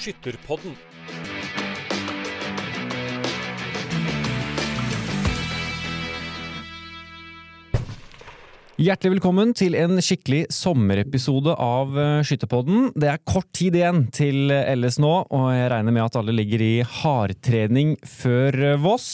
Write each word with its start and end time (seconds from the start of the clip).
Skytterpodden. 0.00 0.72
Hjertelig 8.80 9.10
velkommen 9.18 9.50
til 9.52 9.74
en 9.76 10.00
skikkelig 10.00 10.46
sommerepisode 10.56 11.52
av 11.52 11.98
eh, 12.00 12.22
Skytterpodden. 12.24 12.86
Det 12.96 13.10
er 13.12 13.20
kort 13.28 13.50
tid 13.52 13.76
igjen 13.76 14.06
til 14.08 14.48
LS 14.48 14.96
nå, 15.04 15.10
og 15.28 15.44
jeg 15.52 15.68
regner 15.74 15.92
med 15.92 16.06
at 16.06 16.16
alle 16.16 16.32
ligger 16.32 16.64
i 16.64 16.74
hardtrening 16.80 17.98
før 18.08 18.56
eh, 18.70 18.78
Voss. 18.80 19.10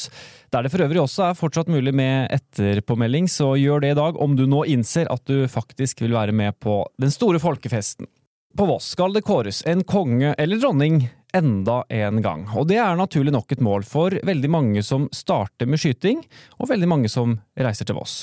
Der 0.54 0.62
det 0.62 0.70
for 0.70 0.84
øvrig 0.86 1.02
også 1.02 1.24
er 1.26 1.40
fortsatt 1.40 1.72
mulig 1.72 1.96
med 1.98 2.30
etterpåmelding, 2.36 3.26
så 3.26 3.56
gjør 3.58 3.82
det 3.82 3.90
i 3.96 3.98
dag 3.98 4.22
om 4.22 4.38
du 4.38 4.44
nå 4.46 4.62
innser 4.70 5.10
at 5.10 5.26
du 5.26 5.48
faktisk 5.50 6.06
vil 6.06 6.14
være 6.14 6.36
med 6.44 6.54
på 6.62 6.84
den 7.02 7.10
store 7.10 7.42
folkefesten. 7.42 8.06
På 8.56 8.64
Voss 8.66 8.86
skal 8.94 9.12
det 9.12 9.20
kåres 9.20 9.58
en 9.66 9.82
konge 9.84 10.30
eller 10.38 10.56
dronning 10.56 11.02
enda 11.36 11.82
en 11.92 12.22
gang, 12.24 12.46
og 12.56 12.70
det 12.70 12.78
er 12.80 12.96
naturlig 12.96 13.34
nok 13.34 13.50
et 13.52 13.60
mål 13.60 13.82
for 13.84 14.14
veldig 14.24 14.48
mange 14.48 14.84
som 14.86 15.10
starter 15.12 15.68
med 15.68 15.82
skyting, 15.82 16.22
og 16.56 16.70
veldig 16.70 16.88
mange 16.88 17.10
som 17.12 17.34
reiser 17.60 17.84
til 17.84 17.98
Voss. 17.98 18.22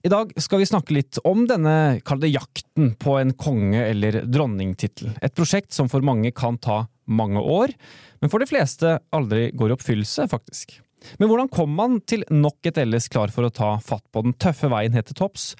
I 0.00 0.08
dag 0.08 0.30
skal 0.40 0.62
vi 0.62 0.68
snakke 0.70 0.94
litt 0.96 1.18
om 1.28 1.42
denne, 1.50 1.98
kall 2.00 2.24
jakten 2.24 2.94
på 2.96 3.18
en 3.20 3.34
konge- 3.36 3.90
eller 3.90 4.22
dronningtittel. 4.24 5.10
Et 5.20 5.34
prosjekt 5.36 5.76
som 5.76 5.90
for 5.92 6.00
mange 6.00 6.32
kan 6.32 6.56
ta 6.56 6.86
mange 7.04 7.42
år, 7.42 7.74
men 8.22 8.32
for 8.32 8.40
de 8.40 8.48
fleste 8.48 8.94
aldri 9.12 9.50
går 9.52 9.74
i 9.74 9.76
oppfyllelse, 9.76 10.30
faktisk. 10.32 10.78
Men 11.20 11.28
hvordan 11.28 11.50
kom 11.52 11.76
man 11.76 11.98
til 12.08 12.24
nok 12.30 12.70
et 12.70 12.80
LS 12.86 13.10
klar 13.12 13.28
for 13.34 13.44
å 13.44 13.52
ta 13.52 13.74
fatt 13.84 14.06
på 14.08 14.24
den 14.24 14.32
tøffe 14.32 14.72
veien 14.72 14.96
helt 14.96 15.10
til 15.12 15.20
topps? 15.20 15.52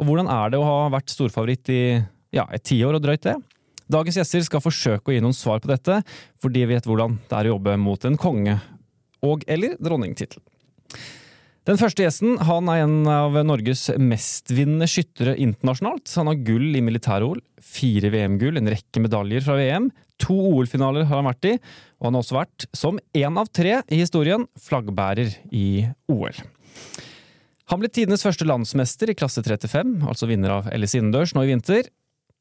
Og 0.00 0.08
hvordan 0.08 0.32
er 0.32 0.48
det 0.48 0.62
å 0.62 0.64
ha 0.64 0.80
vært 0.96 1.12
storfavoritt 1.12 1.68
i 1.74 1.82
ja, 2.34 2.46
et 2.52 2.64
tiår 2.66 2.98
og 2.98 3.04
drøyt 3.04 3.26
det? 3.26 3.36
Dagens 3.90 4.20
gjester 4.20 4.44
skal 4.46 4.62
forsøke 4.62 5.10
å 5.10 5.14
gi 5.14 5.22
noen 5.22 5.34
svar 5.34 5.62
på 5.62 5.70
dette, 5.70 6.02
for 6.38 6.52
de 6.54 6.62
vet 6.70 6.86
hvordan 6.86 7.18
det 7.26 7.38
er 7.38 7.48
å 7.48 7.56
jobbe 7.56 7.74
mot 7.80 8.04
en 8.06 8.18
konge- 8.20 8.60
og- 9.22 9.44
eller 9.48 9.74
dronningtittel. 9.82 10.40
Den 11.68 11.76
første 11.76 12.02
gjesten 12.02 12.38
han 12.48 12.68
er 12.72 12.84
en 12.86 13.06
av 13.06 13.34
Norges 13.44 13.90
mestvinnende 14.00 14.88
skyttere 14.88 15.36
internasjonalt. 15.36 16.08
Han 16.16 16.30
har 16.30 16.40
gull 16.46 16.74
i 16.74 16.80
militær-OL, 16.80 17.42
fire 17.60 18.10
VM-gull, 18.10 18.56
en 18.56 18.70
rekke 18.72 19.02
medaljer 19.02 19.44
fra 19.44 19.58
VM. 19.58 19.90
To 20.24 20.34
OL-finaler 20.34 21.04
har 21.04 21.20
han 21.20 21.28
vært 21.28 21.50
i, 21.50 21.52
og 22.00 22.08
han 22.08 22.16
har 22.16 22.24
også 22.24 22.38
vært, 22.38 22.66
som 22.72 22.98
én 23.14 23.38
av 23.38 23.52
tre 23.52 23.82
i 23.88 24.00
historien, 24.00 24.46
flaggbærer 24.58 25.36
i 25.52 25.86
OL. 26.08 26.32
Han 27.70 27.78
ble 27.78 27.88
tidenes 27.92 28.24
første 28.24 28.48
landsmester 28.48 29.12
i 29.12 29.14
klasse 29.14 29.44
35, 29.44 30.00
altså 30.08 30.26
vinner 30.26 30.56
av 30.56 30.72
Ellis 30.72 30.96
innendørs 30.98 31.36
nå 31.36 31.44
i 31.44 31.52
vinter. 31.52 31.86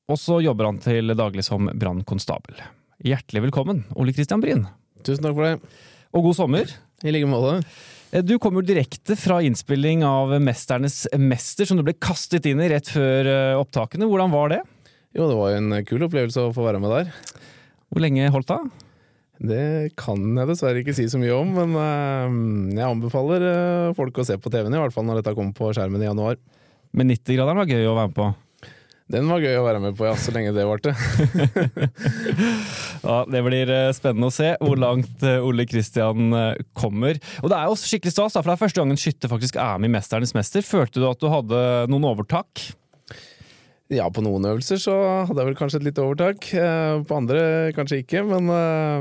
Og 0.09 0.17
så 0.17 0.39
jobber 0.41 0.71
han 0.71 0.79
til 0.81 1.13
daglig 1.13 1.45
som 1.45 1.69
brannkonstabel. 1.69 2.57
Hjertelig 3.05 3.45
velkommen, 3.45 3.83
Ole 3.93 4.13
Kristian 4.15 4.41
Bryn. 4.41 4.65
Tusen 5.05 5.21
takk 5.23 5.37
for 5.37 5.45
det. 5.45 5.75
Og 6.17 6.25
god 6.25 6.37
sommer. 6.39 6.71
I 7.05 7.13
like 7.13 7.29
måte. 7.29 7.59
Du 8.25 8.33
kommer 8.41 8.65
direkte 8.65 9.13
fra 9.19 9.37
innspilling 9.45 10.01
av 10.03 10.33
Mesternes 10.41 11.03
mester, 11.21 11.69
som 11.69 11.77
du 11.77 11.85
ble 11.85 11.93
kastet 12.01 12.49
inn 12.49 12.59
i 12.59 12.71
rett 12.71 12.89
før 12.89 13.29
eh, 13.29 13.59
opptakene. 13.59 14.09
Hvordan 14.09 14.33
var 14.33 14.49
det? 14.55 14.59
Jo, 15.13 15.29
det 15.29 15.37
var 15.37 15.53
jo 15.53 15.61
en 15.61 15.77
kul 15.85 16.07
opplevelse 16.09 16.47
å 16.47 16.55
få 16.57 16.65
være 16.65 16.81
med 16.81 16.95
der. 16.95 17.13
Hvor 17.93 18.01
lenge 18.01 18.33
holdt 18.33 18.49
det? 18.49 18.59
Det 19.53 19.63
kan 19.97 20.25
jeg 20.25 20.49
dessverre 20.49 20.81
ikke 20.81 20.97
si 20.97 21.05
så 21.07 21.21
mye 21.21 21.37
om, 21.37 21.53
men 21.53 21.77
uh, 21.77 22.73
jeg 22.75 22.83
anbefaler 22.89 23.45
folk 23.95 24.19
å 24.19 24.25
se 24.27 24.35
på 24.41 24.51
TV-en, 24.51 24.73
i 24.73 24.81
hvert 24.81 24.93
fall 24.95 25.05
når 25.07 25.21
dette 25.21 25.37
kommer 25.37 25.55
på 25.55 25.69
skjermen 25.77 26.01
i 26.01 26.09
januar. 26.09 26.41
Men 26.97 27.13
90-graderen 27.13 27.61
var 27.61 27.71
gøy 27.71 27.87
å 27.87 27.95
være 27.95 28.11
med 28.11 28.17
på? 28.17 28.31
Den 29.09 29.25
var 29.25 29.41
gøy 29.41 29.55
å 29.57 29.65
være 29.65 29.79
med 29.81 29.95
på, 29.97 30.05
ja, 30.05 30.13
så 30.21 30.29
lenge 30.35 30.51
det 30.53 30.67
varte. 30.69 30.91
ja, 33.07 33.15
det 33.25 33.39
blir 33.41 33.71
eh, 33.73 33.89
spennende 33.97 34.29
å 34.29 34.33
se 34.33 34.51
hvor 34.61 34.77
langt 34.77 35.23
eh, 35.25 35.41
Ole 35.41 35.65
Kristian 35.69 36.29
eh, 36.37 36.59
kommer. 36.77 37.17
Og 37.41 37.49
det 37.49 37.57
er 37.57 37.65
jo 37.65 37.73
også 37.73 37.89
skikkelig 37.89 38.13
stas, 38.13 38.37
for 38.37 38.45
det 38.45 38.53
er 38.53 38.61
første 38.61 38.83
gang 38.83 38.93
en 38.93 39.01
skytter 39.01 39.31
faktisk 39.31 39.57
er 39.57 39.81
med 39.81 39.89
i 39.89 39.95
Mesternes 39.95 40.35
mester. 40.37 40.61
Følte 40.65 41.01
du 41.01 41.07
at 41.09 41.23
du 41.23 41.25
hadde 41.33 41.63
noen 41.89 42.05
overtak? 42.11 42.67
Ja, 43.89 44.05
på 44.13 44.21
noen 44.21 44.45
øvelser 44.45 44.77
så 44.77 44.93
hadde 45.25 45.41
jeg 45.41 45.49
vel 45.49 45.57
kanskje 45.57 45.81
et 45.81 45.87
lite 45.87 46.05
overtak. 46.05 46.45
På 47.09 47.17
andre 47.17 47.41
kanskje 47.73 48.03
ikke, 48.03 48.21
men 48.29 48.45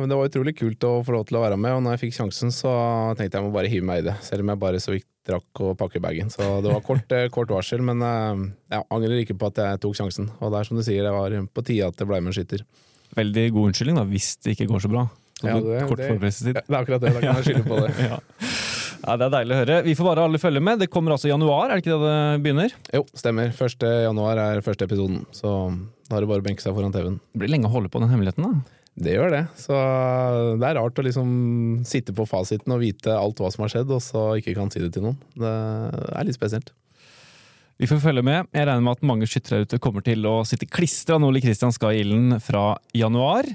det 0.08 0.16
var 0.16 0.30
utrolig 0.30 0.56
kult 0.56 0.88
å 0.88 1.02
få 1.04 1.18
lov 1.18 1.28
til 1.28 1.36
å 1.36 1.44
være 1.44 1.60
med. 1.60 1.76
Og 1.76 1.84
når 1.84 1.98
jeg 1.98 2.06
fikk 2.06 2.16
sjansen, 2.22 2.54
så 2.56 2.72
tenkte 3.18 3.36
jeg 3.36 3.44
må 3.44 3.52
bare 3.52 3.68
hive 3.68 3.84
meg 3.84 4.00
i 4.00 4.08
det. 4.08 4.16
Selv 4.24 4.46
om 4.46 4.54
jeg 4.54 4.62
bare 4.64 4.80
så 4.80 4.96
vidt 4.96 5.04
rakk 5.34 5.62
å 5.64 5.74
pakke 5.78 6.02
bagen. 6.02 6.32
Så 6.32 6.46
det 6.64 6.72
var 6.72 6.84
kort, 6.86 7.14
kort 7.34 7.52
varsel, 7.52 7.82
men 7.84 8.02
jeg 8.02 8.84
angrer 8.88 9.22
ikke 9.22 9.38
på 9.38 9.50
at 9.52 9.62
jeg 9.64 9.80
tok 9.84 9.96
sjansen. 9.98 10.30
Og 10.40 10.52
det 10.52 10.60
er 10.60 10.68
som 10.70 10.80
du 10.80 10.84
sier, 10.86 11.06
det 11.06 11.14
var 11.14 11.34
på 11.54 11.64
tide 11.68 11.88
at 11.90 11.98
det 11.98 12.08
ble 12.08 12.20
med 12.22 12.32
en 12.32 12.38
skytter. 12.38 12.64
Veldig 13.18 13.46
god 13.56 13.70
unnskyldning 13.70 13.98
da, 14.00 14.06
hvis 14.08 14.34
det 14.44 14.56
ikke 14.56 14.68
går 14.72 14.84
så 14.84 14.92
bra. 14.92 15.08
Så 15.38 15.46
ja, 15.46 15.58
det, 15.62 15.82
kort 15.86 16.00
det, 16.02 16.08
det, 16.18 16.54
det 16.56 16.64
er 16.66 16.80
akkurat 16.80 17.04
det. 17.04 17.12
Da 17.14 17.22
kan 17.22 17.38
jeg 17.38 17.46
skylde 17.46 17.68
på 17.68 17.78
det. 17.84 17.92
ja. 18.10 18.18
Ja, 19.04 19.14
Det 19.14 19.28
er 19.28 19.34
deilig 19.36 19.54
å 19.54 19.58
høre. 19.60 19.76
Vi 19.86 19.94
får 19.96 20.08
bare 20.08 20.24
alle 20.26 20.40
følge 20.42 20.62
med. 20.64 20.80
Det 20.82 20.88
kommer 20.92 21.14
altså 21.14 21.28
i 21.28 21.32
januar, 21.32 21.70
er 21.70 21.78
det 21.78 21.84
ikke 21.84 21.94
det 21.94 22.08
det 22.08 22.40
begynner? 22.44 22.74
Jo, 22.96 23.04
stemmer. 23.16 23.52
1. 23.54 23.86
januar 24.08 24.40
er 24.42 24.64
første 24.66 24.88
episoden, 24.88 25.22
så 25.34 25.52
da 26.08 26.18
er 26.18 26.24
det 26.24 26.30
bare 26.32 26.42
å 26.42 26.46
benke 26.48 26.64
seg 26.64 26.74
foran 26.76 26.92
TV-en. 26.94 27.20
Det 27.32 27.42
blir 27.42 27.52
lenge 27.52 27.70
å 27.70 27.74
holde 27.76 27.92
på 27.92 28.02
den 28.02 28.10
hemmeligheten, 28.12 28.44
da. 28.48 28.77
Det 28.98 29.14
gjør 29.14 29.30
det. 29.30 29.44
Så 29.58 29.76
det 30.58 30.66
er 30.66 30.78
rart 30.80 30.98
å 30.98 31.04
liksom 31.06 31.28
sitte 31.86 32.14
på 32.16 32.26
fasiten 32.26 32.74
og 32.74 32.82
vite 32.82 33.14
alt 33.14 33.38
hva 33.38 33.50
som 33.54 33.64
har 33.64 33.72
skjedd, 33.72 33.92
og 33.94 34.02
så 34.02 34.24
ikke 34.40 34.56
kan 34.58 34.72
si 34.74 34.82
det 34.82 34.90
til 34.96 35.06
noen. 35.06 35.18
Det 35.38 35.52
er 36.18 36.26
litt 36.26 36.38
spesielt. 36.38 36.72
Vi 37.78 37.86
får 37.86 38.00
følge 38.02 38.24
med. 38.26 38.48
Jeg 38.50 38.66
regner 38.66 38.82
med 38.82 38.96
at 38.96 39.06
mange 39.06 39.28
skyttere 39.30 39.62
ute 39.62 39.78
kommer 39.82 40.02
til 40.02 40.26
å 40.26 40.40
sitte 40.48 40.66
klistra 40.66 41.20
når 41.20 41.30
Ole 41.30 41.42
Kristian 41.44 41.74
skal 41.74 41.94
i 41.94 42.00
ilden 42.02 42.40
fra 42.42 42.72
januar. 42.96 43.46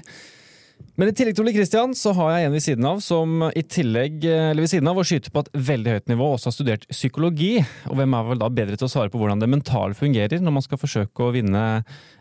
Men 0.94 1.10
i 1.10 1.14
tillegg 1.16 1.34
til 1.34 1.42
Ole 1.42 1.52
Kristian 1.56 1.90
så 1.98 2.12
har 2.14 2.28
jeg 2.36 2.46
en 2.46 2.52
ved 2.54 2.62
siden 2.62 2.86
av 2.86 3.00
som 3.02 3.42
i 3.50 3.62
tillegg, 3.66 4.20
eller 4.30 4.62
ved 4.62 4.70
siden 4.70 4.86
av 4.86 5.00
å 5.00 5.04
skyte 5.06 5.32
på 5.34 5.42
et 5.42 5.48
veldig 5.66 5.94
høyt 5.96 6.12
nivå, 6.12 6.28
også 6.36 6.52
har 6.52 6.54
studert 6.54 6.84
psykologi. 6.92 7.56
Og 7.90 7.98
hvem 7.98 8.14
er 8.14 8.28
vel 8.28 8.38
da 8.38 8.50
bedre 8.54 8.78
til 8.78 8.86
å 8.86 8.92
svare 8.92 9.10
på 9.10 9.18
hvordan 9.18 9.42
det 9.42 9.48
mentale 9.50 9.98
fungerer 9.98 10.38
når 10.38 10.54
man 10.54 10.66
skal 10.66 10.78
forsøke 10.78 11.26
å 11.26 11.32
vinne 11.34 11.64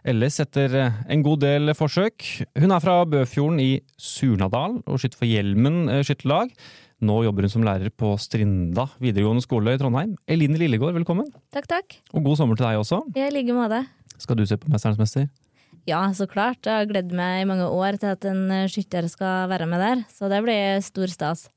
LS 0.09 0.41
etter 0.47 0.73
en 0.81 1.25
god 1.25 1.43
del 1.45 1.75
forsøk? 1.77 2.25
Hun 2.57 2.73
er 2.73 2.81
fra 2.81 2.97
Bøfjorden 3.13 3.61
i 3.61 3.75
Surnadal 3.93 4.79
og 4.81 4.97
skyter 4.97 5.21
for 5.21 5.29
Hjelmen 5.29 5.85
skytterlag. 6.01 6.57
Nå 7.03 7.19
jobber 7.27 7.45
hun 7.45 7.53
som 7.53 7.65
lærer 7.67 7.93
på 7.93 8.15
Strinda 8.21 8.87
videregående 9.03 9.45
skole 9.45 9.77
i 9.77 9.81
Trondheim. 9.81 10.17
Eline 10.25 10.57
Lillegård, 10.57 10.95
velkommen. 10.97 11.29
Takk, 11.53 11.69
takk. 11.69 11.99
Og 12.15 12.25
god 12.25 12.41
sommer 12.41 12.57
til 12.57 12.71
deg 12.71 12.81
også. 12.81 13.03
I 13.13 13.29
like 13.37 13.53
måte. 13.53 13.85
Skal 14.17 14.39
du 14.39 14.47
se 14.49 14.57
på 14.57 14.71
Mesternes 14.73 15.01
mester? 15.01 15.29
Ja, 15.89 15.99
så 16.15 16.27
klart. 16.31 16.63
Jeg 16.63 16.83
har 16.83 16.87
gledet 16.87 17.15
meg 17.15 17.41
i 17.41 17.47
mange 17.49 17.65
år 17.67 17.97
til 17.99 18.13
at 18.13 18.23
en 18.29 18.45
skytter 18.71 19.09
skal 19.11 19.49
være 19.51 19.67
med 19.67 19.83
der, 19.83 20.03
så 20.13 20.29
det 20.31 20.39
blir 20.45 20.79
stor 20.85 21.11
stas. 21.11 21.47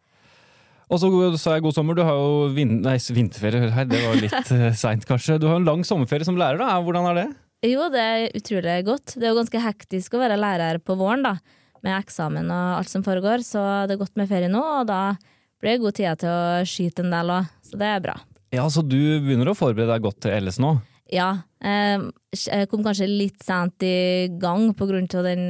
Og 0.87 1.01
så 1.03 1.11
sa 1.39 1.57
jeg 1.57 1.65
god 1.67 1.75
sommer. 1.75 1.99
Du 1.99 2.05
har 2.07 2.15
jo 2.15 2.49
vin 2.55 2.81
nei, 2.85 2.97
vinterferie 2.99 3.71
her, 3.75 3.89
det 3.91 4.03
var 4.05 4.19
litt 4.23 4.53
seint 4.83 5.07
kanskje. 5.07 5.39
Du 5.43 5.49
har 5.51 5.59
en 5.59 5.67
lang 5.67 5.83
sommerferie 5.87 6.27
som 6.27 6.39
lærer, 6.39 6.61
da. 6.63 6.77
Hvordan 6.83 7.11
er 7.11 7.21
det? 7.21 7.27
Jo, 7.67 7.87
det 7.91 8.03
er 8.03 8.37
utrolig 8.37 8.77
godt. 8.87 9.17
Det 9.17 9.25
er 9.27 9.33
jo 9.33 9.39
ganske 9.41 9.63
hektisk 9.65 10.15
å 10.15 10.23
være 10.23 10.39
lærer 10.39 10.79
på 10.83 10.99
våren, 10.99 11.25
da. 11.27 11.37
Med 11.87 11.97
eksamen 11.99 12.51
og 12.51 12.79
alt 12.81 12.91
som 12.91 13.05
foregår, 13.07 13.43
så 13.47 13.63
det 13.87 13.97
er 13.97 14.01
godt 14.03 14.17
med 14.19 14.31
ferie 14.31 14.51
nå, 14.51 14.63
og 14.81 14.89
da 14.89 15.01
blir 15.63 15.77
det 15.77 15.83
god 15.85 15.97
tid 15.97 16.23
til 16.23 16.33
å 16.33 16.65
skyte 16.67 17.05
en 17.05 17.13
del 17.15 17.33
òg, 17.37 17.51
så 17.67 17.79
det 17.79 17.91
er 17.95 18.03
bra. 18.03 18.17
Ja, 18.55 18.65
Så 18.71 18.83
du 18.83 18.97
begynner 19.23 19.51
å 19.53 19.57
forberede 19.59 19.93
deg 19.93 20.05
godt 20.07 20.21
til 20.25 20.35
LS 20.35 20.59
nå? 20.63 20.77
Ja. 21.13 21.29
Jeg 21.63 22.69
kom 22.71 22.83
kanskje 22.87 23.07
litt 23.11 23.45
sent 23.45 23.83
i 23.87 24.29
gang 24.43 24.73
på 24.77 24.89
grunn 24.89 25.07
av 25.15 25.27
den, 25.27 25.45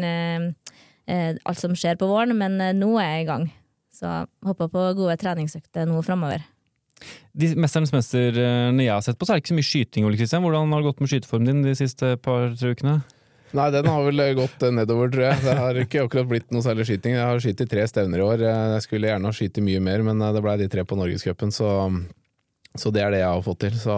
alt 1.07 1.61
som 1.61 1.77
skjer 1.79 1.97
på 2.01 2.09
våren, 2.11 2.37
men 2.37 2.61
nå 2.79 2.91
er 3.01 3.11
jeg 3.15 3.25
i 3.25 3.31
gang. 3.31 3.49
Så 3.97 4.11
håper 4.45 4.69
på 4.69 4.85
gode 4.99 5.17
treningsøkter 5.21 5.89
nå 5.89 6.03
framover. 6.05 6.45
De 7.37 7.51
Mesternes 7.61 7.93
mester-ene 7.93 8.85
jeg 8.85 8.93
har 8.93 9.05
sett 9.05 9.19
på, 9.21 9.25
så 9.29 9.35
er 9.35 9.39
det 9.39 9.45
ikke 9.45 9.55
så 9.55 9.59
mye 9.59 9.69
skyting. 9.69 10.07
Ole 10.09 10.21
Kristian. 10.21 10.45
Hvordan 10.45 10.73
har 10.73 10.83
det 10.83 10.89
gått 10.91 11.03
med 11.05 11.11
skyteformen 11.13 11.49
din 11.51 11.65
de 11.65 11.75
siste 11.77 12.15
par-tre 12.25 12.73
ukene? 12.77 12.99
Nei, 13.57 13.67
den 13.73 13.89
har 13.89 14.03
vel 14.05 14.23
gått 14.37 14.65
nedover, 14.75 15.09
tror 15.13 15.25
jeg. 15.29 15.43
Det 15.45 15.57
har 15.57 15.81
ikke 15.81 16.05
akkurat 16.05 16.29
blitt 16.29 16.49
noe 16.53 16.65
særlig 16.65 16.89
skyting. 16.89 17.15
Jeg 17.17 17.25
har 17.25 17.41
skutt 17.41 17.63
i 17.63 17.69
tre 17.71 17.85
stevner 17.89 18.21
i 18.21 18.25
år. 18.27 18.43
Jeg 18.43 18.85
skulle 18.85 19.09
gjerne 19.09 19.31
ha 19.31 19.37
skutt 19.37 19.61
mye 19.65 19.83
mer, 19.85 20.05
men 20.05 20.21
det 20.21 20.43
ble 20.45 20.57
de 20.61 20.69
tre 20.73 20.85
på 20.89 20.99
Norgescupen, 20.99 21.53
så, 21.55 21.71
så 22.77 22.93
det 22.93 23.05
er 23.05 23.15
det 23.15 23.23
jeg 23.23 23.31
har 23.31 23.45
fått 23.47 23.63
til. 23.65 23.77
Så 23.81 23.97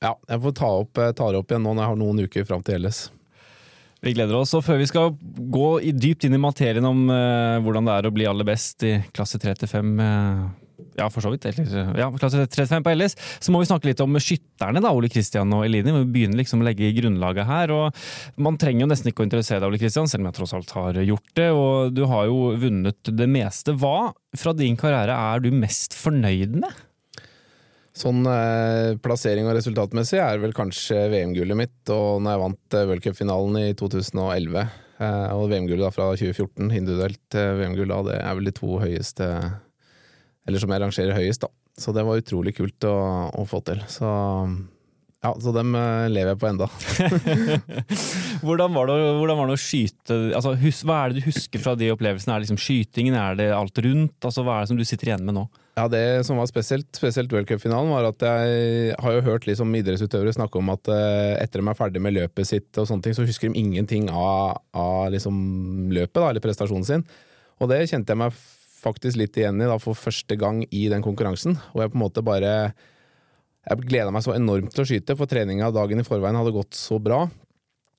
ja, 0.00 0.14
jeg 0.28 0.42
får 0.44 0.54
ta, 0.56 0.68
opp, 0.84 1.00
ta 1.16 1.30
det 1.30 1.40
opp 1.40 1.50
igjen 1.52 1.66
nå 1.66 1.74
når 1.74 1.84
jeg 1.84 1.92
har 1.92 2.00
noen 2.00 2.22
uker 2.24 2.46
fram 2.48 2.62
til 2.64 2.80
LS. 2.80 3.08
Vi 4.00 4.14
gleder 4.16 4.38
oss. 4.38 4.54
Og 4.56 4.64
før 4.64 4.80
vi 4.80 4.88
skal 4.88 5.12
gå 5.52 5.68
dypt 5.92 6.24
inn 6.24 6.36
i 6.36 6.40
materien 6.40 6.86
om 6.88 7.04
uh, 7.12 7.60
hvordan 7.60 7.88
det 7.88 7.98
er 7.98 8.08
å 8.08 8.14
bli 8.14 8.28
aller 8.28 8.48
best 8.48 8.86
i 8.88 8.94
klasse 9.12 9.36
35 9.42 10.00
uh, 10.00 10.48
ja, 10.96 11.06
for 11.12 11.20
så 11.24 11.32
vidt. 11.32 11.44
Eller, 11.50 11.92
ja, 12.00 12.08
klasse 12.16 12.40
35 12.46 12.86
på 12.86 12.94
LS. 12.96 13.16
Så 13.44 13.52
må 13.52 13.60
vi 13.60 13.68
snakke 13.68 13.90
litt 13.90 14.00
om 14.00 14.16
skytterne, 14.20 14.80
da, 14.80 14.92
Ole 14.96 15.10
Kristian 15.12 15.52
og 15.56 15.66
Eline. 15.66 15.94
Vi 16.00 16.12
begynner 16.16 16.40
liksom 16.40 16.64
å 16.64 16.68
legge 16.68 16.92
grunnlaget 16.96 17.48
her. 17.48 17.74
og 17.76 18.40
Man 18.40 18.58
trenger 18.60 18.86
jo 18.86 18.90
nesten 18.94 19.12
ikke 19.12 19.24
å 19.24 19.28
interessere 19.28 19.60
deg, 19.60 19.68
Ole 19.68 19.82
Kristian, 19.82 20.08
selv 20.10 20.24
om 20.24 20.30
jeg 20.30 20.38
tross 20.40 20.56
alt 20.56 20.76
har 20.76 21.00
gjort 21.04 21.34
det. 21.36 21.50
Og 21.56 21.96
du 21.96 22.06
har 22.10 22.28
jo 22.30 22.54
vunnet 22.60 23.12
det 23.20 23.28
meste. 23.30 23.76
Hva 23.76 24.14
fra 24.38 24.56
din 24.56 24.80
karriere 24.80 25.16
er 25.16 25.44
du 25.44 25.52
mest 25.52 25.96
fornøyd 25.98 26.56
med? 26.64 26.86
Sånn 28.00 28.24
eh, 28.30 28.96
plassering 29.02 29.48
og 29.48 29.56
resultatmessig 29.58 30.20
er 30.22 30.40
vel 30.40 30.54
kanskje 30.56 31.02
VM-gullet 31.12 31.58
mitt, 31.58 31.80
og 31.92 32.22
når 32.24 32.32
jeg 32.32 32.42
vant 32.44 32.76
eh, 32.78 32.86
v-cupfinalen 32.88 33.58
i 33.60 33.66
2011. 33.76 34.62
Eh, 35.00 35.28
og 35.36 35.48
VM-gullet 35.52 35.96
fra 35.96 36.10
2014, 36.14 36.70
individuelt 36.70 37.36
eh, 37.36 37.54
VM-gull 37.60 37.92
det 38.08 38.18
er 38.20 38.36
vel 38.38 38.48
de 38.48 38.56
to 38.56 38.80
høyeste 38.82 39.28
Eller 40.48 40.62
som 40.62 40.72
jeg 40.72 40.82
rangerer 40.82 41.18
høyest, 41.18 41.44
da. 41.44 41.52
Så 41.80 41.92
det 41.96 42.04
var 42.04 42.20
utrolig 42.20 42.54
kult 42.56 42.84
å, 42.88 42.96
å 43.32 43.44
få 43.48 43.60
til. 43.64 43.80
Så 43.88 44.08
ja, 45.20 45.34
så 45.36 45.52
dem 45.52 45.74
eh, 45.76 46.06
lever 46.08 46.32
jeg 46.32 46.40
på 46.40 46.48
enda. 46.48 46.66
hvordan, 48.46 48.72
var 48.72 48.88
det, 48.88 48.94
hvordan 49.18 49.36
var 49.36 49.50
det 49.50 49.56
å 49.58 49.60
skyte 49.60 50.16
altså, 50.38 50.54
hus, 50.62 50.78
Hva 50.88 51.02
er 51.02 51.12
det 51.12 51.20
du 51.20 51.26
husker 51.28 51.60
fra 51.60 51.74
de 51.76 51.90
opplevelsene? 51.92 52.32
Er 52.32 52.40
det 52.40 52.46
liksom 52.46 52.60
skytingen, 52.60 53.18
er 53.20 53.36
det 53.36 53.50
alt 53.52 53.80
rundt? 53.84 54.16
Altså, 54.24 54.44
hva 54.46 54.56
er 54.56 54.64
det 54.64 54.70
som 54.70 54.78
du 54.80 54.86
sitter 54.88 55.10
igjen 55.10 55.26
med 55.28 55.36
nå? 55.36 55.44
Ja, 55.76 55.84
Det 55.92 56.24
som 56.26 56.40
var 56.40 56.48
spesielt, 56.48 56.88
spesielt 56.96 57.32
World 57.32 57.48
Cup-finalen, 57.48 57.92
var 57.92 58.08
at 58.08 58.24
jeg 58.24 58.94
har 59.00 59.14
jo 59.16 59.24
hørt 59.28 59.46
liksom 59.48 59.74
idrettsutøvere 59.76 60.32
snakke 60.34 60.60
om 60.60 60.72
at 60.72 60.88
eh, 60.92 61.36
etter 61.40 61.60
de 61.60 61.68
er 61.68 61.78
ferdig 61.78 62.02
med 62.04 62.16
løpet 62.16 62.48
sitt, 62.48 62.70
og 62.80 62.88
sånne 62.88 63.04
ting, 63.04 63.16
så 63.16 63.26
husker 63.28 63.52
de 63.52 63.60
ingenting 63.60 64.08
av, 64.12 64.62
av 64.72 65.10
liksom 65.14 65.36
løpet, 65.92 66.16
da, 66.16 66.30
eller 66.30 66.44
prestasjonen 66.44 66.88
sin. 66.88 67.04
Og 67.60 67.68
det 67.68 67.84
kjente 67.92 68.16
jeg 68.16 68.22
meg 68.24 68.40
faktisk 68.80 69.20
litt 69.20 69.36
igjen 69.36 69.60
i 69.60 69.68
da, 69.68 69.76
for 69.80 69.96
første 69.96 70.36
gang 70.40 70.62
i 70.72 70.86
den 70.92 71.04
konkurransen. 71.04 71.58
Og 71.74 71.84
jeg 71.84 71.92
på 71.92 72.00
en 72.00 72.04
måte 72.06 72.24
bare 72.24 72.54
Jeg 73.68 73.84
gleda 73.84 74.12
meg 74.14 74.24
så 74.24 74.32
enormt 74.36 74.72
til 74.72 74.84
å 74.84 74.88
skyte, 74.88 75.16
for 75.18 75.28
treninga 75.28 75.68
dagen 75.74 76.00
i 76.00 76.06
forveien 76.06 76.38
hadde 76.38 76.54
gått 76.54 76.78
så 76.78 76.96
bra. 77.02 77.26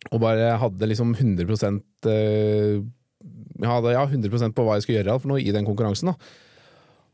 Og 0.10 0.22
bare 0.22 0.56
hadde 0.58 0.90
liksom 0.90 1.14
100 1.14 1.46
eh, 2.10 2.80
jeg 3.62 3.70
hadde, 3.70 3.92
ja, 3.94 4.06
100% 4.08 4.56
på 4.58 4.64
hva 4.66 4.78
jeg 4.78 4.88
skulle 4.88 5.02
gjøre 5.04 5.20
for 5.22 5.34
noe 5.34 5.44
i 5.44 5.54
den 5.54 5.68
konkurransen. 5.68 6.10
da. 6.10 6.32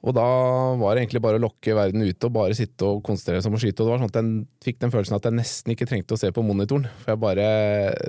Og 0.05 0.13
da 0.13 0.25
var 0.77 0.94
det 0.94 1.03
egentlig 1.03 1.21
bare 1.25 1.39
å 1.39 1.41
lokke 1.41 1.73
verden 1.75 2.05
ute 2.05 2.29
og 2.29 2.35
bare 2.35 2.55
sitte 2.55 2.85
og 2.85 3.01
konsentrere 3.05 3.41
seg 3.41 3.49
om 3.49 3.57
å 3.57 3.61
skyte. 3.61 3.81
Og 3.81 3.88
det 3.88 3.91
var 3.91 4.03
sånn 4.03 4.11
at 4.11 4.19
jeg 4.19 4.67
fikk 4.67 4.79
den 4.83 4.94
følelsen 4.94 5.17
at 5.17 5.25
jeg 5.27 5.35
nesten 5.39 5.73
ikke 5.73 5.88
trengte 5.89 6.15
å 6.15 6.21
se 6.21 6.29
på 6.31 6.44
monitoren. 6.45 6.85
For 7.01 7.11
jeg 7.11 7.21
bare 7.23 7.47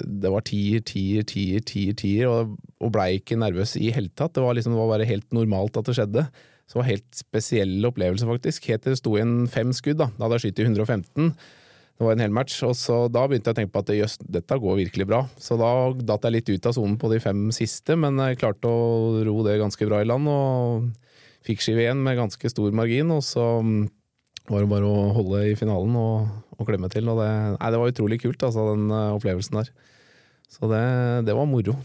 Det 0.05 0.33
var 0.35 0.45
tier, 0.47 0.85
tier, 0.85 1.25
tier, 1.27 1.65
tier, 1.65 1.97
tier, 1.99 2.29
og, 2.29 2.59
og 2.85 2.93
blei 2.95 3.17
ikke 3.19 3.41
nervøs 3.41 3.75
i 3.81 3.91
hele 3.95 4.13
tatt. 4.13 4.37
Det 4.37 4.45
var, 4.45 4.55
liksom, 4.59 4.77
det 4.77 4.83
var 4.83 4.93
bare 4.93 5.09
helt 5.09 5.27
normalt 5.35 5.81
at 5.81 5.89
det 5.89 5.97
skjedde. 5.99 6.27
Så 6.69 6.77
det 6.77 6.83
var 6.83 6.91
helt 6.91 7.17
spesiell 7.17 7.89
opplevelse, 7.89 8.29
faktisk. 8.29 8.69
Helt 8.69 8.85
til 8.85 8.93
det 8.93 9.01
sto 9.01 9.15
igjen 9.17 9.49
fem 9.49 9.73
skudd. 9.73 10.03
Da 10.03 10.11
Da 10.13 10.27
hadde 10.27 10.39
jeg 10.39 10.51
skutt 10.51 10.61
i 10.61 10.69
115. 10.69 11.33
Det 11.99 12.07
var 12.07 12.15
en 12.15 12.23
hel 12.23 12.31
match, 12.31 12.61
og 12.63 12.77
så 12.79 13.09
da 13.11 13.25
begynte 13.27 13.51
jeg 13.51 13.57
å 13.57 13.59
tenke 13.59 13.75
på 13.75 13.81
at 13.83 13.91
jøss, 13.97 14.21
dette 14.23 14.59
går 14.63 14.77
virkelig 14.85 15.09
bra. 15.09 15.25
Så 15.43 15.57
da 15.59 15.91
datt 15.97 16.29
jeg 16.29 16.37
litt 16.37 16.53
ut 16.53 16.69
av 16.71 16.77
sonen 16.77 16.95
på 17.01 17.11
de 17.11 17.19
fem 17.25 17.49
siste, 17.57 17.97
men 17.99 18.21
jeg 18.23 18.39
klarte 18.39 18.71
å 18.71 19.25
ro 19.27 19.41
det 19.43 19.57
ganske 19.59 19.89
bra 19.89 20.05
i 20.05 20.07
land. 20.07 20.31
og 20.31 20.91
fikk 21.49 21.65
skive 21.65 21.85
igjen 21.85 22.03
med 22.05 22.19
ganske 22.19 22.51
stor 22.53 22.75
margin, 22.77 23.11
og 23.15 23.23
så 23.25 23.45
mm, 23.65 23.85
var 24.51 24.65
det 24.65 24.71
bare 24.71 24.89
å 24.89 25.11
holde 25.17 25.45
i 25.51 25.57
finalen 25.59 25.97
og, 25.99 26.33
og 26.57 26.69
klemme 26.69 26.91
til. 26.93 27.09
Og 27.09 27.21
det, 27.23 27.29
nei, 27.57 27.71
det 27.73 27.81
var 27.83 27.93
utrolig 27.93 28.21
kult, 28.23 28.43
altså, 28.45 28.71
den 28.75 28.89
uh, 28.93 29.17
opplevelsen 29.17 29.61
der. 29.61 29.71
Så 30.49 30.69
det, 30.71 30.83
det, 31.29 31.37
var 31.37 31.49
moro. 31.49 31.77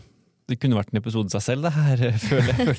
Det 0.49 0.57
kunne 0.59 0.77
vært 0.77 0.91
en 0.91 0.99
episode 0.99 1.31
seg 1.31 1.43
selv, 1.45 1.67
det 1.67 1.73
her. 1.75 2.03
Føler 2.27 2.51
jeg. 2.51 2.75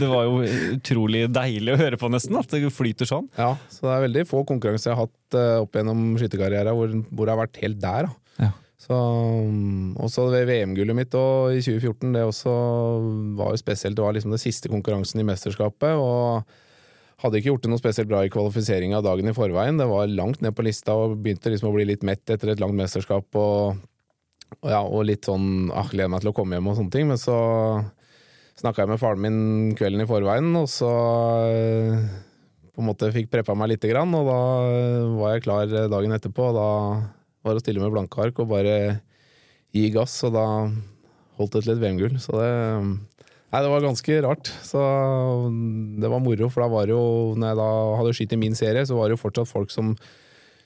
Det 0.00 0.10
var 0.10 0.28
jo 0.28 0.42
utrolig 0.76 1.24
deilig 1.32 1.74
å 1.74 1.80
høre 1.80 2.00
på, 2.00 2.10
nesten. 2.12 2.36
At 2.40 2.52
det 2.52 2.68
flyter 2.74 3.08
sånn. 3.08 3.30
Ja, 3.38 3.54
så 3.72 3.88
det 3.88 3.94
er 3.94 4.06
veldig 4.06 4.24
få 4.28 4.44
konkurranser 4.48 4.92
jeg 4.92 4.98
har 4.98 5.08
hatt 5.08 5.38
uh, 5.38 5.64
opp 5.64 5.78
gjennom 5.78 6.06
skytterkarrieren 6.20 6.76
hvor, 6.76 6.94
hvor 7.08 7.24
jeg 7.28 7.34
har 7.34 7.42
vært 7.46 7.60
helt 7.64 7.82
der. 7.82 8.08
Da. 8.08 8.46
Ja. 8.48 8.52
Så, 8.78 8.94
mm, 8.94 9.98
også 10.04 10.28
VM-gullet 10.36 10.96
mitt 10.96 11.16
og 11.18 11.56
i 11.56 11.64
2014, 11.64 12.14
det 12.14 12.28
også 12.28 12.54
var 13.40 13.52
jo 13.52 13.60
spesielt. 13.60 13.98
Det 13.98 14.04
var 14.04 14.16
liksom 14.16 14.36
det 14.36 14.44
siste 14.44 14.70
konkurransen 14.72 15.24
i 15.24 15.28
mesterskapet. 15.28 15.96
og 15.98 16.58
hadde 17.18 17.40
ikke 17.40 17.50
gjort 17.50 17.64
det 17.66 17.70
noe 17.72 17.80
spesielt 17.80 18.10
bra 18.10 18.22
i 18.22 18.30
kvalifiseringa 18.30 19.00
dagen 19.02 19.30
i 19.30 19.34
forveien. 19.34 19.78
Det 19.80 19.88
var 19.90 20.10
langt 20.12 20.42
ned 20.44 20.54
på 20.54 20.62
lista 20.66 20.94
og 20.94 21.16
begynte 21.24 21.50
liksom 21.50 21.72
å 21.72 21.74
bli 21.74 21.88
litt 21.88 22.04
mett 22.06 22.30
etter 22.30 22.52
et 22.52 22.62
langt 22.62 22.78
mesterskap. 22.78 23.26
Og, 23.38 23.80
ja, 24.64 24.80
og 24.82 25.06
litt 25.06 25.28
sånn 25.28 25.68
ah, 25.70 25.86
gleder 25.90 26.10
meg 26.12 26.24
til 26.24 26.32
å 26.32 26.36
komme 26.36 26.56
hjem 26.56 26.70
og 26.70 26.78
sånne 26.78 26.94
ting. 26.94 27.10
Men 27.10 27.20
så 27.20 27.36
snakka 28.58 28.84
jeg 28.84 28.92
med 28.92 29.02
faren 29.02 29.22
min 29.22 29.42
kvelden 29.78 30.02
i 30.02 30.08
forveien, 30.08 30.50
og 30.58 30.66
så 30.72 30.90
eh, 31.52 32.08
på 32.74 32.82
en 32.82 32.88
måte 32.88 33.12
fikk 33.14 33.30
preppa 33.32 33.56
meg 33.58 33.74
lite 33.74 33.90
grann. 33.90 34.14
Og 34.18 34.26
da 34.28 34.40
var 35.18 35.36
jeg 35.36 35.46
klar 35.46 35.76
dagen 35.92 36.16
etterpå. 36.16 36.50
og 36.50 36.58
da 36.58 36.70
var 37.44 37.54
det 37.54 37.62
å 37.62 37.66
stille 37.66 37.82
med 37.84 37.94
blanke 37.94 38.24
ark 38.24 38.40
og 38.42 38.50
bare 38.50 38.74
gi 39.76 39.88
gass, 39.94 40.16
og 40.26 40.34
da 40.34 40.46
holdt 41.38 41.54
det 41.54 41.64
til 41.64 41.76
et 41.76 41.82
VM-gull. 41.84 42.18
Så 42.22 42.34
det 42.40 42.50
Nei, 43.48 43.62
det 43.64 43.70
var 43.72 43.80
ganske 43.80 44.16
rart. 44.26 44.50
Så 44.60 44.80
det 46.00 46.08
var 46.12 46.20
moro, 46.20 46.50
for 46.52 46.60
da 46.60 46.68
var 46.68 46.88
det 46.88 46.92
jo 46.92 47.32
Når 47.32 47.48
jeg 47.48 47.56
da 47.56 47.68
hadde 47.96 48.16
skutt 48.18 48.34
i 48.36 48.40
min 48.42 48.58
serie, 48.58 48.84
så 48.84 48.98
var 48.98 49.08
det 49.08 49.16
jo 49.16 49.22
fortsatt 49.22 49.48
folk 49.48 49.72
som 49.72 49.94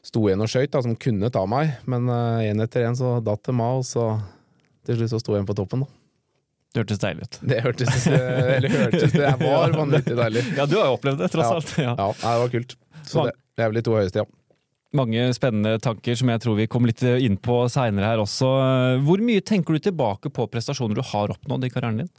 sto 0.02 0.26
igjen 0.26 0.42
og 0.42 0.50
skøyt, 0.50 0.78
som 0.84 0.98
kunne 0.98 1.30
ta 1.32 1.44
meg. 1.48 1.76
Men 1.90 2.10
én 2.10 2.62
uh, 2.62 2.66
etter 2.66 2.88
én 2.88 2.98
så 2.98 3.16
datt 3.24 3.44
det 3.46 3.56
meg, 3.56 3.82
og 3.82 3.86
så 3.86 4.06
til 4.86 4.98
slutt 4.98 5.14
så 5.14 5.22
sto 5.22 5.34
jeg 5.34 5.42
igjen 5.42 5.50
på 5.50 5.58
toppen, 5.62 5.84
da. 5.86 5.98
Det 6.72 6.80
hørtes 6.80 7.00
deilig 7.02 7.26
ut. 7.26 7.34
Det 7.44 7.56
hørtes 7.60 8.06
Eller 8.08 8.72
hørtes 8.72 9.12
Det 9.12 9.32
var 9.42 9.74
vanvittig 9.76 10.14
deilig. 10.16 10.44
Ja, 10.56 10.64
du 10.64 10.78
har 10.78 10.86
jo 10.88 10.94
opplevd 10.96 11.20
det, 11.20 11.28
tross 11.34 11.50
ja. 11.50 11.56
alt. 11.58 11.74
Ja. 11.76 11.96
ja, 11.98 12.12
det 12.16 12.38
var 12.42 12.54
kult. 12.54 12.78
Så 13.04 13.26
det, 13.28 13.34
det 13.58 13.64
er 13.64 13.68
vel 13.68 13.82
de 13.82 13.84
to 13.84 13.98
høyeste, 13.98 14.24
ja 14.24 14.38
mange 14.96 15.24
spennende 15.32 15.78
tanker 15.80 16.16
som 16.18 16.28
jeg 16.28 16.40
tror 16.44 16.56
vi 16.58 16.68
kommer 16.70 16.92
litt 16.92 17.02
inn 17.02 17.38
på 17.40 17.62
seinere 17.72 18.12
her 18.12 18.22
også. 18.22 18.48
Hvor 19.06 19.22
mye 19.24 19.44
tenker 19.44 19.76
du 19.76 19.86
tilbake 19.88 20.32
på 20.34 20.44
prestasjoner 20.52 20.98
du 20.98 21.04
har 21.12 21.32
oppnådd 21.32 21.64
i 21.64 21.70
karrieren 21.72 22.02
din? 22.02 22.10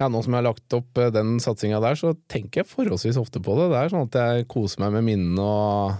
Ja, 0.00 0.08
Nå 0.08 0.22
som 0.24 0.32
jeg 0.32 0.40
har 0.40 0.46
lagt 0.48 0.72
opp 0.72 0.96
eh, 0.96 1.10
den 1.12 1.34
satsinga 1.44 1.76
der, 1.84 1.98
så 1.98 2.14
tenker 2.32 2.62
jeg 2.62 2.70
forholdsvis 2.70 3.18
ofte 3.20 3.42
på 3.44 3.56
det. 3.58 3.66
Det 3.68 3.80
er 3.82 3.90
sånn 3.92 4.06
at 4.06 4.16
jeg 4.16 4.46
koser 4.48 4.80
meg 4.80 4.94
med 4.94 5.04
minnene 5.10 5.44
og 5.44 5.98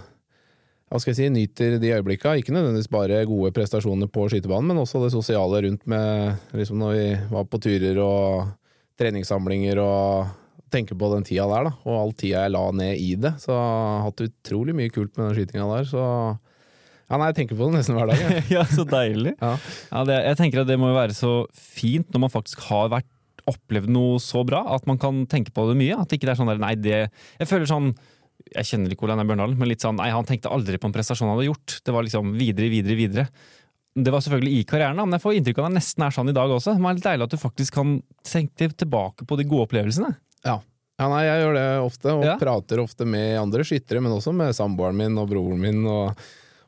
hva 0.91 0.99
skal 0.99 1.13
jeg 1.13 1.19
si, 1.21 1.27
nyter 1.31 1.77
de 1.79 1.93
øyeblikka. 1.95 2.33
Ikke 2.35 2.51
nødvendigvis 2.51 2.91
bare 2.91 3.21
gode 3.23 3.53
prestasjoner 3.55 4.09
på 4.11 4.25
skytebanen, 4.27 4.73
men 4.73 4.81
også 4.81 4.99
det 5.05 5.13
sosiale 5.13 5.61
rundt 5.63 5.85
med 5.87 6.35
liksom 6.51 6.81
når 6.81 6.91
vi 6.97 7.05
var 7.31 7.47
på 7.47 7.61
turer 7.63 7.99
og 8.03 8.49
treningssamlinger 8.99 9.79
og 9.79 10.33
tenker 10.71 10.99
på 10.99 11.09
den 11.13 11.23
tida 11.27 11.47
der, 11.47 11.69
da, 11.69 11.71
og 11.87 11.95
all 11.95 12.11
tida 12.15 12.43
jeg 12.43 12.53
la 12.57 12.65
ned 12.75 12.99
i 12.99 13.15
det. 13.23 13.33
Så 13.39 13.53
jeg 13.53 13.71
har 13.71 14.03
hatt 14.09 14.25
utrolig 14.27 14.75
mye 14.75 14.91
kult 14.91 15.15
med 15.15 15.29
den 15.29 15.39
skytinga 15.39 15.69
der. 15.71 15.87
Så 15.87 16.03
ja, 16.03 17.15
nei, 17.15 17.31
jeg 17.31 17.39
tenker 17.39 17.59
på 17.59 17.71
det 17.71 17.79
nesten 17.79 17.95
hver 17.95 18.11
dag. 18.11 18.21
Ja, 18.21 18.43
ja 18.57 18.67
så 18.67 18.87
deilig. 18.87 19.35
Ja. 19.39 19.55
Ja, 19.93 20.05
det, 20.11 20.21
jeg 20.27 20.39
tenker 20.43 20.65
at 20.65 20.71
det 20.71 20.79
må 20.79 20.91
jo 20.91 20.99
være 20.99 21.15
så 21.15 21.33
fint 21.55 22.11
når 22.11 22.27
man 22.27 22.35
faktisk 22.35 22.67
har 22.67 22.91
vært 22.91 23.09
opplevd 23.49 23.89
noe 23.91 24.19
så 24.21 24.43
bra, 24.47 24.61
at 24.75 24.83
man 24.87 24.99
kan 25.01 25.23
tenke 25.31 25.55
på 25.55 25.65
det 25.71 25.79
mye. 25.79 26.03
At 26.03 26.11
ikke 26.11 26.27
det 26.27 26.35
er 26.35 26.41
sånn 26.43 26.51
der, 26.51 26.59
nei, 26.61 26.75
det 26.79 26.97
Jeg 27.07 27.49
føler 27.49 27.71
sånn 27.71 27.93
Jeg 28.51 28.67
kjenner 28.67 28.93
ikke 28.93 29.07
Ole 29.07 29.15
Bjørndalen, 29.21 29.57
men 29.59 29.69
litt 29.71 29.83
sånn 29.83 29.97
nei, 29.99 30.09
han 30.11 30.27
tenkte 30.27 30.51
aldri 30.51 30.79
på 30.81 30.89
en 30.89 30.95
prestasjon 30.95 31.29
han 31.29 31.37
hadde 31.37 31.49
gjort. 31.49 31.77
Det 31.85 31.95
var 31.95 32.07
liksom 32.07 32.33
videre, 32.35 32.67
videre, 32.73 32.97
videre. 32.99 33.27
Det 33.91 34.11
var 34.13 34.23
selvfølgelig 34.23 34.59
i 34.59 34.65
karrieren, 34.67 34.99
men 34.99 35.17
jeg 35.17 35.23
får 35.23 35.37
inntrykk 35.37 35.57
av 35.59 35.67
at 35.67 35.73
det 35.73 35.79
nesten 35.81 36.05
er 36.05 36.13
sånn 36.15 36.31
i 36.31 36.35
dag 36.35 36.51
også. 36.55 36.75
Det 36.75 36.83
er 36.83 36.99
litt 36.99 37.07
deilig 37.07 37.27
at 37.27 37.33
du 37.33 37.39
faktisk 37.41 37.79
kan 37.79 37.95
tenke 38.27 38.69
tilbake 38.71 39.27
på 39.27 39.39
de 39.39 39.47
gode 39.47 39.67
opplevelsene. 39.67 40.13
Ja. 40.47 40.59
ja 41.01 41.09
nei, 41.11 41.25
jeg 41.27 41.41
gjør 41.43 41.57
det 41.57 41.65
ofte, 41.87 42.13
og 42.15 42.27
ja. 42.27 42.37
prater 42.39 42.83
ofte 42.83 43.07
med 43.07 43.35
andre 43.39 43.67
skyttere, 43.67 44.03
men 44.03 44.15
også 44.15 44.35
med 44.35 44.55
samboeren 44.55 44.99
min 44.99 45.19
og 45.19 45.27
broren 45.31 45.59
min. 45.63 45.83
og 45.87 46.15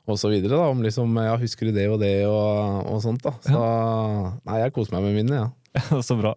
og 0.03 0.17
så 0.19 0.27
videre, 0.27 0.57
da, 0.57 0.67
om 0.67 0.81
liksom, 0.84 1.15
ja, 1.24 1.36
husker 1.39 1.69
du 1.69 1.77
det 1.77 1.86
og 1.88 2.01
det, 2.01 2.25
og, 2.27 2.89
og 2.91 3.00
sånt. 3.05 3.24
da. 3.24 3.31
Så 3.46 3.60
nei, 4.43 4.57
jeg 4.60 4.74
koser 4.75 4.98
meg 4.98 5.05
med 5.05 5.15
minnet, 5.15 5.38
ja. 5.39 5.46
ja. 5.79 6.00
Så 6.07 6.17
bra. 6.19 6.34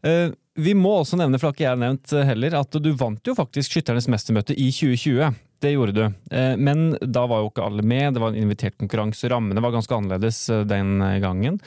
Eh, 0.00 0.30
vi 0.56 0.72
må 0.76 0.92
også 0.98 1.18
nevne, 1.20 1.38
for 1.38 1.46
det 1.46 1.50
har 1.50 1.56
ikke 1.56 1.66
jeg 1.66 1.80
nevnt 1.82 2.14
heller, 2.30 2.56
at 2.60 2.78
du 2.82 2.88
vant 2.98 3.28
jo 3.28 3.34
faktisk 3.36 3.74
Skytternes 3.76 4.08
mestermøte 4.12 4.56
i 4.56 4.70
2020. 4.74 5.36
Det 5.62 5.72
gjorde 5.72 5.96
du. 5.96 6.04
Eh, 6.36 6.54
men 6.60 6.88
da 7.00 7.24
var 7.28 7.42
jo 7.42 7.50
ikke 7.50 7.64
alle 7.64 7.84
med, 7.86 8.14
det 8.16 8.22
var 8.22 8.32
en 8.32 8.42
invitert 8.44 8.76
konkurranse, 8.80 9.28
rammene 9.32 9.62
var 9.64 9.74
ganske 9.74 9.96
annerledes 9.96 10.42
eh, 10.52 10.64
den 10.68 10.98
gangen. 11.22 11.60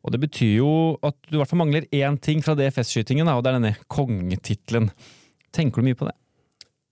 Og 0.00 0.14
det 0.14 0.22
betyr 0.22 0.54
jo 0.60 0.72
at 1.04 1.16
du 1.28 1.36
i 1.36 1.40
hvert 1.40 1.50
fall 1.50 1.60
mangler 1.60 1.88
én 1.92 2.16
ting 2.20 2.40
fra 2.44 2.56
DFS-skytingen, 2.56 3.28
og 3.28 3.44
det 3.44 3.52
er 3.52 3.58
denne 3.58 3.74
kongetittelen. 3.92 4.88
Tenker 5.52 5.80
du 5.80 5.88
mye 5.90 5.98
på 5.98 6.08
det? 6.08 6.16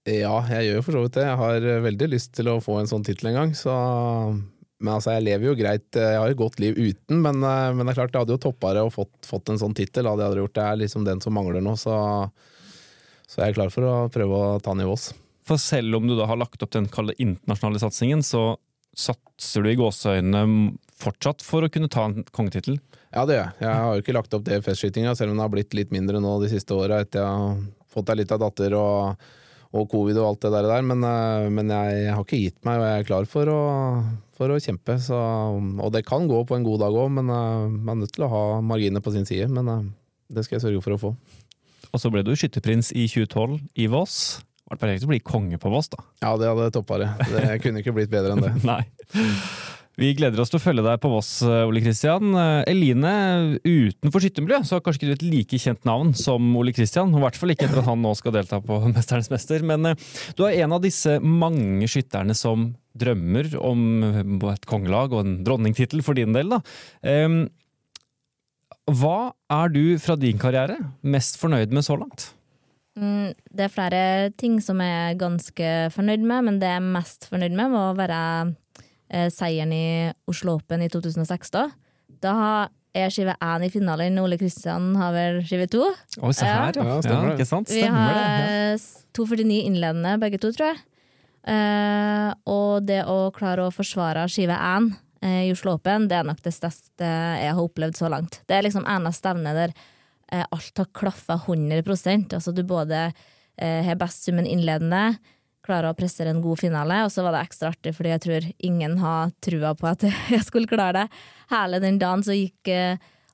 Ja, 0.09 0.39
jeg 0.49 0.71
gjør 0.71 0.85
for 0.85 0.97
så 0.97 1.03
vidt 1.05 1.17
det. 1.19 1.27
Jeg 1.27 1.41
har 1.43 1.69
eh, 1.73 1.83
veldig 1.85 2.13
lyst 2.15 2.33
til 2.37 2.53
å 2.53 2.61
få 2.65 2.79
en 2.81 2.91
sånn 2.91 3.05
tittel 3.07 3.33
en 3.33 3.41
gang, 3.43 3.57
så 3.57 3.75
men 4.79 4.95
altså, 4.95 5.15
jeg 5.17 5.27
lever 5.27 5.49
jo 5.49 5.57
greit. 5.59 5.87
Jeg 5.97 6.19
har 6.21 6.31
et 6.31 6.39
godt 6.39 6.61
liv 6.63 6.77
uten, 6.79 7.23
men, 7.25 7.41
eh, 7.43 7.71
men 7.75 7.83
det 7.83 7.93
er 7.93 7.99
klart 7.99 8.15
jeg 8.15 8.25
hadde 8.25 8.37
jo 8.37 8.43
toppa 8.49 8.75
det 8.77 8.85
og 8.87 8.93
fått, 8.95 9.17
fått, 9.27 9.51
en 9.51 9.59
sånn 9.61 9.75
tittel. 9.79 10.07
Hadde 10.07 10.29
jeg 10.29 10.45
gjort 10.45 10.59
det 10.59 10.67
er 10.67 10.83
liksom 10.85 11.07
den 11.09 11.23
som 11.25 11.35
mangler 11.35 11.65
nå, 11.65 11.75
så, 11.81 11.97
så 13.27 13.43
jeg 13.43 13.53
er 13.53 13.59
klar 13.59 13.73
for 13.75 13.89
å 13.89 13.97
prøve 14.15 14.39
å 14.39 14.61
ta 14.63 14.77
nivås. 14.79 15.11
For 15.49 15.61
selv 15.61 15.99
om 15.99 16.07
du 16.07 16.15
da 16.19 16.29
har 16.29 16.39
lagt 16.39 16.63
opp 16.63 16.75
den 16.77 16.87
internasjonale 16.91 17.81
satsingen, 17.83 18.23
så 18.23 18.53
satser 18.99 19.65
du 19.65 19.73
i 19.73 19.79
gåseøynene 19.79 20.77
fortsatt 20.99 21.43
for 21.47 21.65
å 21.65 21.73
kunne 21.73 21.91
ta 21.91 22.09
en 22.09 22.23
kongetittel? 22.35 22.79
Ja, 23.15 23.25
det 23.25 23.39
gjør 23.39 23.45
jeg. 23.45 23.57
Jeg 23.65 23.83
har 23.83 23.97
jo 23.97 24.05
ikke 24.05 24.17
lagt 24.17 24.35
opp 24.37 24.47
det 24.47 24.61
festskytinga, 24.67 25.15
selv 25.17 25.33
om 25.33 25.39
det 25.39 25.47
har 25.47 25.53
blitt 25.55 25.77
litt 25.77 25.93
mindre 25.95 26.21
nå 26.21 26.37
de 26.43 26.51
siste 26.53 26.77
åra 26.77 27.01
etter 27.05 27.23
jeg 27.23 27.43
har 27.43 27.61
fått 27.89 28.13
ei 28.13 28.19
lita 28.21 28.39
datter 28.41 28.77
og, 28.77 29.29
og, 29.73 29.85
covid 29.91 30.21
og 30.21 30.29
alt 30.29 30.45
det 30.45 30.53
der. 30.55 30.87
Men, 30.87 31.07
eh, 31.09 31.49
men 31.55 31.73
jeg, 31.73 32.09
har 32.13 32.25
ikke 32.27 32.43
gitt 32.43 32.59
meg, 32.69 32.83
og 32.83 32.89
jeg 32.91 33.03
er 33.03 33.09
klar 33.09 33.31
for 33.31 33.53
å, 33.53 33.61
for 34.39 34.55
å 34.55 34.61
kjempe. 34.63 34.97
Så, 35.03 35.19
og 35.19 35.93
det 35.95 36.07
kan 36.09 36.29
gå 36.31 36.43
på 36.47 36.57
en 36.57 36.67
god 36.67 36.85
dag 36.87 36.97
òg, 36.97 37.11
men 37.19 37.31
uh, 37.33 37.67
man 37.69 37.97
er 37.97 38.05
nødt 38.05 38.15
til 38.17 38.27
å 38.29 38.33
ha 38.33 38.43
marginer 38.65 39.05
på 39.05 39.15
sin 39.15 39.27
side. 39.29 39.51
Men 39.53 39.71
uh, 39.71 39.87
det 40.33 40.47
skal 40.47 40.59
jeg 40.59 40.69
sørge 40.69 40.85
for 40.85 40.97
å 40.97 41.01
få. 41.09 41.15
Og 41.89 42.03
så 42.03 42.13
ble 42.13 42.25
du 42.27 42.35
skytterprins 42.37 42.93
i 42.93 43.09
2012 43.11 43.59
i 43.81 43.89
Voss. 43.91 44.19
Vært 44.69 44.83
perfekt 44.83 45.07
å 45.07 45.11
bli 45.11 45.23
konge 45.25 45.59
på 45.61 45.73
Voss, 45.73 45.91
da. 45.95 46.05
Ja, 46.23 46.37
det 46.41 46.51
hadde 46.51 46.71
toppa 46.75 47.01
det. 47.01 47.11
Det 47.33 47.49
kunne 47.65 47.83
ikke 47.83 47.97
blitt 47.97 48.13
bedre 48.13 48.37
enn 48.37 48.45
det. 48.45 48.55
Nei. 48.69 48.83
Vi 49.99 50.13
gleder 50.15 50.39
oss 50.39 50.53
til 50.53 50.61
å 50.61 50.63
følge 50.63 50.85
deg 50.87 51.01
på 51.03 51.11
Voss, 51.11 51.31
Ole 51.43 51.81
Kristian. 51.83 52.37
Eline, 52.71 53.15
utenfor 53.65 54.23
skyttermiljøet 54.23 54.69
så 54.69 54.77
har 54.77 54.85
kanskje 54.87 55.01
ikke 55.01 55.09
du 55.09 55.15
et 55.17 55.25
like 55.27 55.59
kjent 55.59 55.89
navn 55.89 56.13
som 56.15 56.53
Ole 56.61 56.71
Kristian. 56.77 57.11
I 57.11 57.23
hvert 57.25 57.41
fall 57.41 57.51
ikke 57.51 57.67
etter 57.67 57.81
at 57.81 57.89
han 57.89 58.05
nå 58.05 58.13
skal 58.15 58.37
delta 58.37 58.61
på 58.63 58.79
Mesternes 58.95 59.33
mester. 59.33 59.65
Men 59.67 59.91
eh, 59.91 60.05
du 60.39 60.45
er 60.47 60.61
en 60.61 60.77
av 60.77 60.85
disse 60.85 61.17
mange 61.19 61.89
skytterne 61.91 62.37
som 62.39 62.69
drømmer 63.01 63.53
om 63.63 63.85
et 64.53 64.67
kongelag 64.69 65.15
og 65.15 65.25
en 65.25 65.39
dronningtittel 65.47 66.03
for 66.07 66.19
din 66.19 66.35
del. 66.37 66.53
da. 66.57 66.61
Um, 67.27 67.41
hva 68.89 69.33
er 69.53 69.73
du 69.75 69.83
fra 70.01 70.17
din 70.17 70.39
karriere 70.41 70.79
mest 71.05 71.37
fornøyd 71.41 71.75
med 71.77 71.85
så 71.85 71.99
langt? 72.01 72.31
Mm, 72.99 73.35
det 73.55 73.67
er 73.67 73.73
flere 73.73 74.31
ting 74.41 74.57
som 74.65 74.81
jeg 74.83 75.13
er 75.13 75.19
ganske 75.21 75.69
fornøyd 75.95 76.25
med, 76.25 76.47
men 76.49 76.57
det 76.63 76.71
jeg 76.73 76.81
er 76.81 76.89
mest 76.97 77.29
fornøyd 77.31 77.55
med, 77.55 77.71
må 77.75 77.85
være 77.99 78.23
eh, 79.13 79.29
seieren 79.31 79.75
i 79.77 79.85
Oslo 80.31 80.57
Open 80.59 80.83
i 80.83 80.89
2006. 80.91 81.53
Da, 81.55 81.69
da 82.25 82.35
jeg 82.97 83.13
skive 83.15 83.37
én 83.45 83.67
i 83.67 83.71
finalen, 83.71 84.19
Ole 84.23 84.39
Kristian 84.41 84.91
har 84.99 85.13
vel 85.15 85.43
skive 85.47 85.69
to. 85.71 85.85
Oi, 86.25 86.33
se 86.35 86.49
her, 86.49 86.73
ja. 86.81 86.87
Ja, 86.89 86.99
ja, 87.05 87.35
ikke 87.37 87.47
sant? 87.47 87.71
Vi 87.71 87.85
Stemmer 87.85 88.09
har 88.09 88.19
det. 88.19 88.25
Ja. 88.25 88.73
eh, 88.73 89.05
2,49 89.19 89.61
innledende 89.69 90.17
begge 90.23 90.41
to, 90.43 90.51
tror 90.57 90.73
jeg. 90.73 90.81
Eh, 91.47 92.31
og 92.51 92.83
det 92.89 93.05
å 93.09 93.31
klare 93.35 93.69
å 93.69 93.75
forsvare 93.75 94.27
skive 94.31 94.57
én 94.57 94.91
eh, 95.23 95.47
i 95.47 95.53
Oslo 95.55 95.77
Open, 95.77 96.09
det 96.11 96.19
er 96.19 96.29
nok 96.29 96.43
det 96.45 96.55
største 96.55 97.09
jeg 97.09 97.55
har 97.55 97.63
opplevd 97.63 97.99
så 97.99 98.11
langt. 98.13 98.41
Det 98.49 98.59
er 98.59 98.67
liksom 98.67 98.87
eneste 98.89 99.23
stevne 99.23 99.55
der 99.57 99.75
eh, 100.33 100.45
alt 100.45 100.83
har 100.83 100.91
klaffa 100.93 101.39
100 101.47 101.83
Altså 102.37 102.53
du 102.53 102.65
både 102.67 103.11
eh, 103.57 103.85
har 103.87 104.01
best 104.01 104.27
summen 104.27 104.47
innledende, 104.49 105.19
klarer 105.65 105.93
å 105.93 105.97
prestere 105.99 106.33
en 106.33 106.43
god 106.43 106.61
finale, 106.61 107.03
og 107.05 107.13
så 107.13 107.23
var 107.25 107.37
det 107.37 107.45
ekstra 107.45 107.73
artig 107.75 107.93
fordi 107.97 108.15
jeg 108.15 108.25
tror 108.25 108.49
ingen 108.65 108.99
har 109.03 109.33
trua 109.45 109.75
på 109.77 109.89
at 109.91 110.09
jeg 110.35 110.45
skulle 110.47 110.71
klare 110.71 111.05
det. 111.05 111.23
Hele 111.53 111.81
den 111.85 112.01
dagen 112.01 112.25
så 112.25 112.37
gikk 112.37 112.73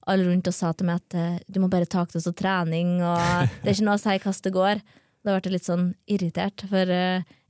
alle 0.05 0.27
rundt 0.27 0.51
og 0.51 0.55
sa 0.55 0.75
til 0.77 0.91
meg 0.91 1.01
at 1.01 1.47
du 1.49 1.63
må 1.63 1.71
bare 1.73 1.89
ta 1.89 2.03
til 2.05 2.21
oss 2.21 2.29
trening, 2.37 2.99
og 3.01 3.23
det 3.63 3.71
er 3.71 3.77
ikke 3.79 3.87
noe 3.89 3.97
å 3.97 4.03
si 4.03 4.19
hvordan 4.19 4.45
det 4.45 4.55
går. 4.59 4.85
Da 5.25 5.33
ble 5.33 5.41
jeg 5.41 5.55
litt 5.55 5.71
sånn 5.71 5.87
irritert, 6.13 6.67
for 6.69 6.91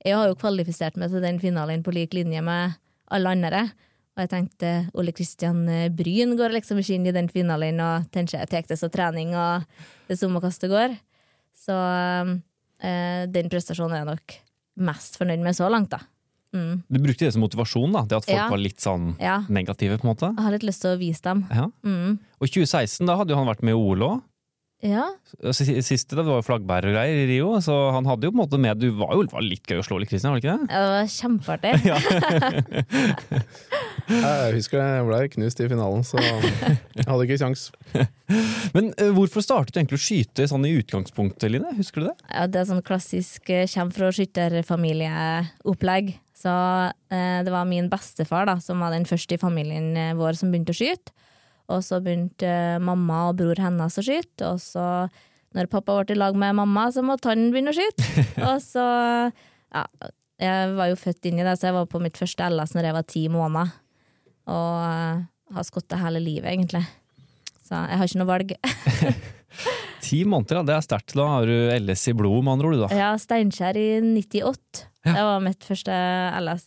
jeg 0.04 0.16
har 0.18 0.28
jo 0.28 0.36
kvalifisert 0.38 0.98
meg 1.00 1.10
til 1.12 1.24
den 1.24 1.40
finalen 1.42 1.82
på 1.84 1.94
lik 1.94 2.14
linje 2.16 2.42
med 2.44 2.76
alle 3.14 3.32
andre. 3.36 3.64
Og 4.14 4.22
jeg 4.22 4.30
tenkte 4.30 4.72
Ole 4.94 5.12
Kristian 5.16 5.64
Bryn 5.96 6.36
går 6.38 6.52
liksom 6.54 6.78
ikke 6.78 6.94
inn 6.94 7.08
i 7.10 7.14
den 7.16 7.28
finalen 7.32 7.80
og 7.82 8.06
tenker 8.14 8.38
jeg 8.38 8.50
tar 8.52 8.68
det 8.70 8.78
som 8.78 8.92
trening 8.92 9.32
og 9.34 9.64
det 10.06 10.14
er 10.14 10.20
det 10.62 10.70
går. 10.70 10.94
Så 11.64 11.74
eh, 12.84 13.24
den 13.32 13.50
prestasjonen 13.50 13.96
er 13.96 14.02
jeg 14.04 14.10
nok 14.12 14.36
mest 14.84 15.18
fornøyd 15.18 15.42
med 15.42 15.56
så 15.56 15.70
langt, 15.70 15.90
da. 15.94 16.00
Mm. 16.54 16.84
Du 16.86 17.00
brukte 17.02 17.26
det 17.26 17.32
som 17.34 17.42
motivasjon, 17.42 17.94
da? 17.94 18.04
Det 18.06 18.16
at 18.20 18.28
folk 18.28 18.36
Ja. 18.36 18.48
var 18.50 18.58
litt 18.62 18.78
sånn 18.78 19.16
Ja. 19.18 19.40
negative, 19.48 19.98
på 19.98 20.04
en 20.06 20.14
måte? 20.14 20.30
Jeg 20.36 20.44
har 20.44 20.52
litt 20.52 20.62
lyst 20.62 20.82
til 20.82 20.94
å 20.94 20.98
vise 20.98 21.22
dem. 21.22 21.46
Ja. 21.50 21.66
Mm. 21.82 22.18
Og 22.40 22.46
i 22.46 22.50
2016 22.50 23.06
da 23.06 23.16
hadde 23.16 23.30
jo 23.30 23.36
han 23.36 23.46
vært 23.48 23.62
med 23.62 23.74
i 23.74 23.78
OL 23.78 23.98
òg. 23.98 24.22
Ja. 24.84 25.06
Siste 25.56 26.12
det 26.18 26.26
var 26.26 26.42
jo 26.42 26.44
flaggbærer 26.44 26.90
og 26.90 26.94
greier 26.98 27.16
i 27.22 27.28
Rio, 27.30 27.48
så 27.64 27.72
han 27.94 28.04
hadde 28.08 28.26
jo 28.28 28.32
på 28.34 28.36
en 28.36 28.42
måte 28.42 28.58
med 28.60 28.76
Du 28.82 28.88
var 28.98 29.10
jo 29.16 29.20
var 29.32 29.42
litt 29.44 29.64
gøy 29.64 29.78
å 29.80 29.86
slå 29.86 29.96
litt, 30.02 30.10
Kristian, 30.12 30.32
var 30.34 30.40
det 30.40 30.44
ikke 30.44 30.58
det? 30.58 30.64
Ja, 30.68 30.78
Det 30.84 30.92
var 30.92 31.04
kjempeartig. 31.16 31.72
Jeg 34.08 34.58
husker 34.58 34.76
det, 34.80 34.86
jeg 34.98 35.04
ble 35.08 35.18
knust 35.32 35.60
i 35.64 35.66
finalen, 35.70 36.02
så 36.04 36.18
jeg 36.20 37.06
hadde 37.08 37.24
ikke 37.24 37.38
kjangs. 37.40 37.62
Men 38.76 38.90
eh, 39.00 39.12
hvorfor 39.16 39.40
startet 39.44 39.72
du 39.72 39.78
egentlig 39.80 39.96
å 39.96 40.04
skyte 40.04 40.44
sånn 40.50 40.66
i 40.68 40.74
utgangspunktet, 40.76 41.48
Line? 41.52 41.72
Husker 41.78 42.04
du 42.04 42.06
det? 42.10 42.16
Ja, 42.28 42.44
det 42.50 42.58
er 42.60 42.68
sånn 42.68 42.84
klassisk 42.84 43.48
eh, 43.52 43.64
kommer 43.70 43.96
fra 43.96 44.10
skytterfamilieopplegg. 44.18 46.06
Så 46.36 46.52
eh, 46.52 47.40
det 47.46 47.52
var 47.54 47.64
min 47.68 47.88
bestefar 47.92 48.44
da, 48.50 48.58
som 48.60 48.82
var 48.84 48.92
den 48.92 49.08
første 49.08 49.38
i 49.38 49.40
familien 49.40 49.96
eh, 49.96 50.12
vår 50.18 50.36
som 50.36 50.52
begynte 50.52 50.76
å 50.76 50.80
skyte. 50.82 51.14
Og 51.72 51.80
så 51.84 52.00
begynte 52.04 52.50
mamma 52.84 53.28
og 53.30 53.38
bror 53.38 53.60
hennes 53.62 53.96
å 53.96 54.04
skyte, 54.04 54.50
og 54.50 54.60
så 54.60 55.06
når 55.54 55.70
pappa 55.70 55.94
ble 56.00 56.16
i 56.16 56.18
lag 56.18 56.36
med 56.36 56.56
mamma, 56.58 56.88
så 56.92 57.04
måtte 57.06 57.30
han 57.30 57.46
begynne 57.54 57.72
å 57.72 57.76
skyte. 57.76 58.24
og 58.50 58.58
så 58.62 58.84
ja, 58.84 59.84
jeg 60.42 60.74
var 60.74 60.90
jo 60.90 60.98
født 60.98 61.30
inn 61.30 61.38
i 61.38 61.46
det, 61.46 61.54
så 61.58 61.70
jeg 61.70 61.76
var 61.78 61.86
på 61.90 62.02
mitt 62.02 62.18
første 62.18 62.50
LS 62.50 62.74
når 62.74 62.88
jeg 62.88 62.96
var 62.96 63.06
ti 63.10 63.22
måneder. 63.32 63.70
Og 64.50 64.74
uh, 64.82 65.22
har 65.54 65.66
skutt 65.66 65.88
det 65.92 66.00
hele 66.02 66.20
livet, 66.20 66.50
egentlig. 66.50 66.82
Så 67.64 67.78
jeg 67.78 68.00
har 68.00 68.10
ikke 68.10 68.20
noe 68.20 68.32
valg. 68.32 68.52
Ti 70.04 70.18
måneder, 70.28 70.58
ja, 70.58 70.64
det 70.68 70.74
er 70.74 70.84
sterkt. 70.84 71.14
Da 71.16 71.26
har 71.30 71.48
du 71.48 71.54
LS 71.78 72.02
i 72.10 72.14
blodet, 72.16 72.42
med 72.44 72.56
andre 72.58 72.68
ord. 72.68 72.80
da. 72.82 72.88
Ja, 72.98 73.12
Steinkjer 73.20 73.78
i 73.80 73.86
98. 74.04 74.82
Ja. 75.06 75.14
Det 75.14 75.22
var 75.30 75.44
mitt 75.44 75.64
første 75.64 75.94
LS. 76.42 76.66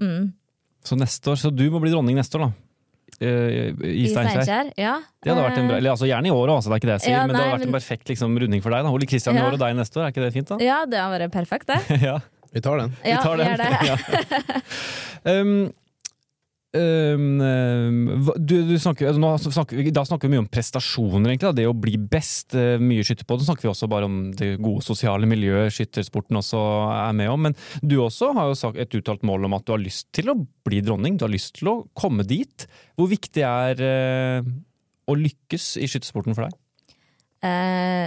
Mm. 0.00 0.32
Så 0.86 0.98
neste 0.98 1.30
år, 1.30 1.38
så 1.38 1.52
du 1.54 1.62
må 1.70 1.78
bli 1.82 1.92
dronning 1.92 2.18
neste 2.18 2.40
år, 2.40 2.48
da. 2.48 2.69
Eh, 3.20 3.74
I 3.84 4.06
Steinkjer. 4.08 4.72
Ja. 4.80 4.94
Det 5.20 5.28
hadde 5.34 5.42
vært 5.44 5.58
en 5.60 5.66
bra, 5.68 5.76
eller 5.76 5.90
altså 5.92 6.06
Gjerne 6.08 6.30
i 6.30 6.32
år 6.32 6.48
òg, 6.54 6.62
det 6.64 6.70
er 6.72 6.80
ikke 6.80 6.88
det 6.88 6.94
jeg 6.96 7.04
sier, 7.04 7.16
Ja, 7.18 7.26
men 7.26 7.36
det 7.36 7.42
hadde 7.44 7.56
vært 7.58 7.66
en 7.68 7.74
perfekt 7.76 8.08
liksom, 8.08 8.38
runding 8.40 8.62
for 8.64 8.70
deg. 8.72 8.82
da. 8.86 8.90
Ole 8.96 9.06
Kristian 9.06 9.36
i 9.36 9.38
Ja. 9.42 9.46
år 9.50 9.52
og 9.58 9.60
deg 9.60 9.76
neste 9.76 10.00
år, 10.00 10.06
er 10.06 10.12
ikke 10.14 10.24
det 10.24 10.32
fint? 10.32 10.48
da? 10.48 10.56
Ja, 10.64 10.78
det 10.86 10.98
har 10.98 11.10
vært 11.12 11.32
perfekt, 11.32 11.66
det. 11.68 12.00
ja, 12.08 12.18
Vi 12.52 12.60
tar 12.64 12.78
den. 12.80 12.96
vi 13.04 13.10
Ja, 13.10 13.20
tar 13.22 13.36
den. 13.36 13.46
gjør 13.46 13.58
det. 13.60 13.70
Ja. 15.24 15.32
um, 15.40 15.72
um, 16.76 18.22
du, 18.38 18.54
du 18.68 18.74
snakker, 18.78 19.10
altså, 19.10 19.50
snakker 19.50 19.90
da 19.94 20.04
snakker 20.06 20.28
vi 20.28 20.36
mye 20.36 20.44
om 20.44 20.50
prestasjoner, 20.50 21.32
egentlig. 21.32 21.48
Da. 21.48 21.56
Det 21.58 21.66
å 21.70 21.74
bli 21.76 21.96
best. 21.98 22.54
eh, 22.54 22.78
Mye 22.82 23.04
skytter 23.06 23.26
på. 23.26 23.38
Så 23.40 23.48
snakker 23.48 23.66
vi 23.66 23.72
også 23.72 23.88
bare 23.90 24.06
om 24.06 24.20
det 24.36 24.52
gode 24.62 24.84
sosiale 24.86 25.28
miljøet 25.30 25.74
skyttersporten 25.74 26.38
også 26.40 26.62
er 26.94 27.16
med 27.18 27.32
om. 27.32 27.48
Men 27.48 27.58
du 27.82 27.98
også 28.04 28.32
har 28.38 28.52
jo 28.52 28.72
et 28.76 28.98
uttalt 29.00 29.26
mål 29.26 29.48
om 29.48 29.58
at 29.58 29.66
du 29.66 29.74
har 29.74 29.82
lyst 29.82 30.08
til 30.16 30.30
å 30.32 30.38
bli 30.66 30.82
dronning. 30.86 31.18
Du 31.18 31.26
har 31.26 31.34
lyst 31.34 31.56
til 31.58 31.72
å 31.72 31.76
komme 31.98 32.26
dit. 32.28 32.66
Hvor 32.98 33.10
viktig 33.10 33.44
er 33.46 33.84
uh, 33.84 34.50
å 35.10 35.18
lykkes 35.18 35.74
i 35.80 35.90
skyttersporten 35.90 36.38
for 36.38 36.46
deg? 36.46 36.58
Eh, 37.40 38.06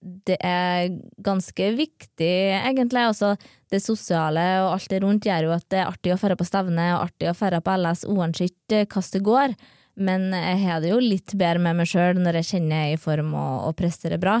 det 0.00 0.38
er 0.40 0.88
ganske 1.20 1.66
viktig, 1.76 2.32
egentlig. 2.56 3.02
Altså, 3.04 3.34
det 3.70 3.82
sosiale 3.84 4.46
og 4.64 4.72
alt 4.74 4.88
det 4.92 5.02
rundt 5.04 5.28
gjør 5.28 5.50
jo 5.50 5.52
at 5.54 5.66
det 5.72 5.82
er 5.82 5.90
artig 5.90 6.14
å 6.14 6.18
dra 6.22 6.38
på 6.40 6.48
stevne 6.48 6.86
og 6.94 7.04
artig 7.04 7.28
å 7.28 7.36
dra 7.36 7.60
på 7.60 7.76
LS 7.76 8.06
uansett 8.08 8.74
eh, 8.76 8.86
hvordan 8.86 9.12
det 9.12 9.22
går. 9.28 9.54
Men 10.00 10.30
jeg 10.32 10.58
har 10.64 10.80
det 10.80 10.94
jo 10.94 11.02
litt 11.02 11.34
bedre 11.36 11.60
med 11.60 11.76
meg 11.82 11.90
sjøl 11.90 12.20
når 12.22 12.40
jeg 12.40 12.50
kjenner 12.54 12.86
jeg 12.86 12.94
er 12.94 12.96
i 12.96 13.02
form 13.02 13.34
og, 13.36 13.54
og 13.68 13.76
presterer 13.76 14.22
bra. 14.22 14.38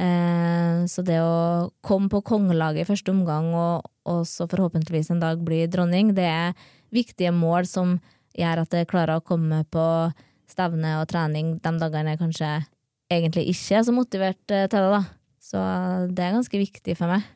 Eh, 0.00 0.86
så 0.86 1.04
det 1.04 1.18
å 1.24 1.70
komme 1.84 2.08
på 2.12 2.22
kongelaget 2.30 2.84
i 2.84 2.88
første 2.88 3.10
omgang 3.12 3.50
og, 3.50 3.90
og 4.08 4.22
så 4.30 4.46
forhåpentligvis 4.48 5.10
en 5.10 5.22
dag 5.24 5.42
bli 5.44 5.64
dronning, 5.68 6.14
det 6.14 6.28
er 6.30 6.68
viktige 6.94 7.34
mål 7.34 7.66
som 7.68 7.98
gjør 8.38 8.62
at 8.62 8.78
jeg 8.78 8.88
klarer 8.90 9.18
å 9.18 9.26
komme 9.26 9.64
på 9.68 9.86
stevne 10.50 11.00
og 11.00 11.08
trening 11.10 11.56
de 11.58 11.72
dagene 11.82 12.14
jeg 12.14 12.22
kanskje 12.22 12.52
egentlig 13.10 13.48
ikke 13.52 13.78
er 13.80 13.84
så 13.88 13.94
motivert 13.96 14.54
eh, 14.54 14.66
til 14.70 14.86
det, 14.86 14.92
da. 14.94 15.02
Så 15.50 15.60
det 16.14 16.22
er 16.24 16.36
ganske 16.36 16.60
viktig 16.62 16.94
for 16.98 17.10
meg. 17.10 17.26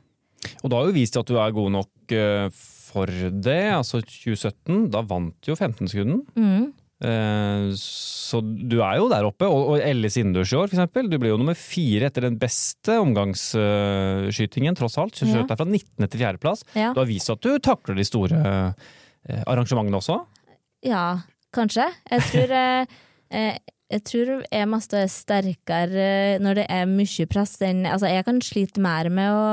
Og 0.63 0.69
da 0.71 0.79
har 0.79 0.89
jo 0.91 0.95
vist 0.97 1.17
at 1.17 1.27
du 1.31 1.39
er 1.41 1.55
god 1.57 1.71
nok 1.75 2.13
eh, 2.15 2.49
for 2.55 3.09
det. 3.09 3.61
Altså 3.75 4.01
2017, 4.05 4.89
da 4.95 5.01
vant 5.09 5.49
jo 5.49 5.57
15-sekunden. 5.57 6.21
Mm. 6.39 6.67
Eh, 7.05 7.65
Så 7.81 8.39
du 8.45 8.77
er 8.85 9.01
jo 9.01 9.09
der 9.11 9.27
oppe. 9.27 9.49
Og 9.51 9.81
Ellis 9.83 10.17
innendørs 10.21 10.53
i 10.55 10.59
år, 10.61 10.71
eksempel. 10.71 11.09
Du 11.11 11.17
ble 11.21 11.33
jo 11.33 11.39
nummer 11.41 11.57
fire 11.59 12.07
etter 12.11 12.29
den 12.29 12.39
beste 12.41 13.01
omgangsskytingen, 13.03 14.77
tross 14.79 14.99
alt. 15.01 15.17
Du 15.19 15.27
skjøt 15.27 15.49
deg 15.51 15.59
fra 15.61 15.67
19. 15.69 16.07
til 16.07 16.21
4. 16.23 16.41
plass. 16.43 16.63
Ja. 16.77 16.93
Du 16.95 17.01
har 17.03 17.09
vist 17.11 17.33
at 17.35 17.43
du 17.45 17.57
takler 17.59 17.99
de 17.99 18.07
store 18.07 18.41
arrangementene 19.49 19.99
også. 19.99 20.21
ja, 20.85 21.05
kanskje. 21.55 21.87
Jeg 22.11 22.21
tror, 22.31 22.51
jeg 23.93 24.05
tror 24.09 24.31
jeg 24.49 24.69
må 24.71 24.81
stå 24.83 25.03
sterkere 25.13 26.39
når 26.43 26.61
det 26.61 26.67
er 26.73 26.87
mye 26.89 27.27
press 27.31 27.59
Altså, 27.63 28.09
jeg 28.09 28.25
kan 28.27 28.41
slite 28.43 28.83
mer 28.83 29.11
med 29.13 29.31
å 29.31 29.49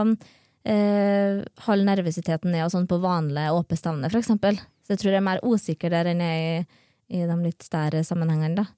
eh, 0.63 1.41
holde 1.67 1.87
nervøsiteten 1.89 2.53
ned 2.53 2.65
og 2.65 2.73
sånn 2.73 2.87
på 2.89 3.01
vanlige 3.03 3.51
åpne 3.57 3.79
stevner, 3.79 4.13
for 4.13 4.21
eksempel. 4.21 4.59
Så 4.85 4.95
jeg 4.95 5.01
tror 5.01 5.11
jeg 5.11 5.21
er 5.21 5.27
mer 5.27 5.43
usikker 5.43 5.93
der 5.93 6.11
enn 6.13 6.23
jeg 6.23 6.45
er 6.45 6.61
i, 6.61 6.69
i 7.19 7.25
de 7.27 7.37
litt 7.43 7.67
større 7.67 8.05
sammenhengene, 8.07 8.63
da. 8.63 8.69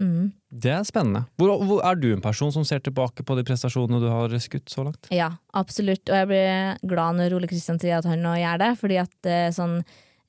Mm. 0.00 0.30
Det 0.48 0.70
er 0.72 0.84
spennende. 0.86 1.24
Hvor, 1.36 1.60
hvor, 1.66 1.80
er 1.84 1.98
du 1.98 2.08
en 2.12 2.22
person 2.24 2.52
som 2.54 2.64
ser 2.64 2.80
tilbake 2.82 3.24
på 3.26 3.34
de 3.36 3.44
prestasjonene 3.44 3.98
du 4.00 4.06
har 4.08 4.32
skutt 4.40 4.70
så 4.72 4.86
langt? 4.86 5.10
Ja, 5.12 5.32
absolutt. 5.56 6.06
Og 6.08 6.16
jeg 6.16 6.30
blir 6.30 6.78
glad 6.88 7.18
når 7.18 7.34
Ole 7.36 7.50
Kristian 7.50 7.80
sier 7.82 7.98
at 7.98 8.08
han 8.08 8.22
nå 8.24 8.36
gjør 8.40 8.62
det, 8.62 8.70
fordi 8.80 9.00
at 9.02 9.30
sånn 9.54 9.80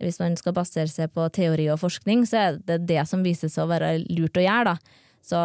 hvis 0.01 0.19
man 0.21 0.35
skal 0.39 0.55
basere 0.57 0.89
seg 0.91 1.11
på 1.15 1.27
teori 1.33 1.69
og 1.73 1.79
forskning, 1.81 2.25
så 2.29 2.41
er 2.41 2.59
det 2.67 2.81
det 2.89 3.05
som 3.09 3.23
viser 3.25 3.51
seg 3.51 3.65
å 3.65 3.71
være 3.71 3.95
lurt 4.09 4.39
å 4.39 4.45
gjøre, 4.45 4.73
da. 4.73 4.99
Så 5.21 5.39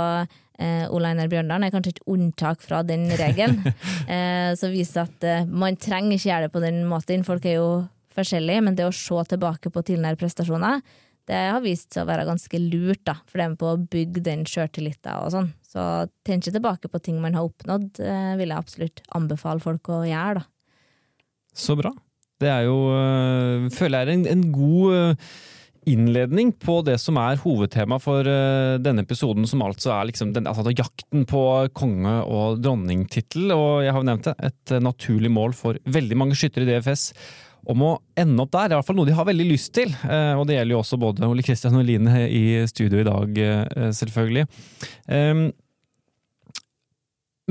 eh, 0.59 0.87
Ole 0.95 1.13
Einar 1.13 1.29
Bjørndalen 1.33 1.67
er 1.67 1.75
kanskje 1.75 1.97
et 1.97 2.05
unntak 2.09 2.63
fra 2.65 2.83
den 2.87 3.09
regelen, 3.21 3.61
eh, 4.13 4.53
som 4.59 4.73
viser 4.73 5.05
at 5.05 5.27
eh, 5.27 5.49
man 5.49 5.77
trenger 5.81 6.17
ikke 6.17 6.31
gjøre 6.31 6.49
det 6.49 6.55
på 6.55 6.65
den 6.65 6.81
måten. 6.89 7.27
Folk 7.27 7.45
er 7.49 7.59
jo 7.59 7.69
forskjellige, 8.17 8.65
men 8.65 8.79
det 8.79 8.89
å 8.89 8.95
se 8.97 9.27
tilbake 9.33 9.73
på 9.73 9.85
tidligere 9.85 10.21
prestasjoner, 10.21 10.81
det 11.27 11.39
har 11.51 11.63
vist 11.65 11.91
seg 11.91 12.05
å 12.05 12.09
være 12.09 12.27
ganske 12.29 12.59
lurt, 12.63 13.03
da, 13.07 13.17
for 13.27 13.39
det 13.39 13.45
er 13.45 13.53
med 13.53 13.61
på 13.61 13.71
å 13.73 13.79
bygge 13.93 14.23
den 14.29 14.45
sjøltilliten 14.47 15.25
og 15.25 15.33
sånn. 15.35 15.49
Så 15.67 15.83
tenk 16.25 16.47
tilbake 16.47 16.89
på 16.89 17.01
ting 17.03 17.19
man 17.21 17.35
har 17.37 17.49
oppnådd, 17.49 17.99
eh, 17.99 18.35
vil 18.39 18.53
jeg 18.53 18.63
absolutt 18.63 19.03
anbefale 19.19 19.63
folk 19.65 19.91
å 19.91 20.05
gjøre, 20.07 20.45
da. 20.45 20.47
Så 21.57 21.75
bra. 21.79 21.91
Det 22.43 22.49
er 22.53 22.67
jo, 22.67 22.79
øh, 22.93 23.71
føler 23.73 24.03
jeg 24.03 24.09
er 24.09 24.13
en, 24.13 24.27
en 24.29 24.49
god 24.53 24.95
øh, 24.95 25.29
innledning 25.89 26.51
på 26.61 26.81
det 26.85 26.99
som 27.01 27.17
er 27.23 27.39
hovedtema 27.41 27.97
for 28.03 28.27
uh, 28.27 28.75
denne 28.83 29.05
episoden, 29.07 29.47
som 29.47 29.63
altså 29.63 29.93
er 29.95 30.09
liksom 30.09 30.33
den, 30.35 30.49
altså 30.51 30.75
jakten 30.75 31.23
på 31.31 31.43
konge- 31.79 32.25
og 32.27 32.59
dronningtittel. 32.61 33.53
Og 33.55 33.85
jeg 33.87 33.95
har 33.95 34.03
jo 34.03 34.09
nevnt 34.09 34.27
det, 34.27 34.35
et 34.51 34.75
naturlig 34.83 35.31
mål 35.31 35.55
for 35.55 35.79
veldig 35.87 36.19
mange 36.19 36.37
skyttere 36.37 36.67
i 36.67 36.73
DFS 36.73 37.13
om 37.71 37.85
å 37.87 37.93
ende 38.19 38.43
opp 38.43 38.51
der. 38.57 38.67
Er 38.67 38.75
i 38.75 38.81
hvert 38.81 38.89
fall 38.91 38.99
noe 38.99 39.09
de 39.09 39.15
har 39.15 39.31
veldig 39.31 39.47
lyst 39.47 39.73
til. 39.79 39.95
Og 40.07 40.45
det 40.47 40.59
gjelder 40.59 40.75
jo 40.75 40.83
også 40.83 40.99
både 41.03 41.31
Ole 41.31 41.47
Kristian 41.47 41.79
og 41.79 41.87
Line 41.87 42.27
i 42.31 42.45
studio 42.71 43.01
i 43.03 43.07
dag, 43.07 43.41
selvfølgelig. 43.95 44.45
Um, 45.11 45.49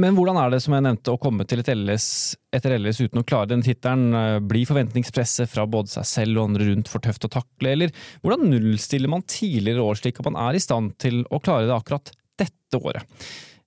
men 0.02 0.16
hvordan 0.18 0.36
er 0.42 0.52
det, 0.52 0.60
som 0.64 0.76
jeg 0.76 0.84
nevnte, 0.84 1.14
å 1.14 1.20
komme 1.22 1.46
til 1.48 1.62
et 1.62 1.70
LS 1.72 2.08
etter 2.56 2.76
LS 2.76 3.00
uten 3.06 3.22
å 3.22 3.26
klare 3.28 3.48
den 3.54 3.64
tittelen? 3.64 4.10
Eh, 4.12 4.40
blir 4.44 4.68
forventningspresset 4.68 5.48
fra 5.52 5.64
både 5.70 5.94
seg 5.94 6.10
selv 6.10 6.42
og 6.42 6.50
andre 6.50 6.68
rundt 6.68 6.92
for 6.92 7.04
tøft 7.04 7.28
å 7.28 7.32
takle, 7.32 7.72
eller 7.72 7.96
hvordan 8.20 8.44
nullstiller 8.52 9.12
man 9.12 9.24
tidligere 9.24 9.86
år 9.86 10.02
slik 10.02 10.20
at 10.20 10.28
man 10.28 10.40
er 10.50 10.60
i 10.60 10.64
stand 10.64 10.98
til 11.00 11.24
å 11.32 11.40
klare 11.40 11.70
det 11.70 11.76
akkurat 11.78 12.12
dette 12.36 12.82
året? 12.82 13.08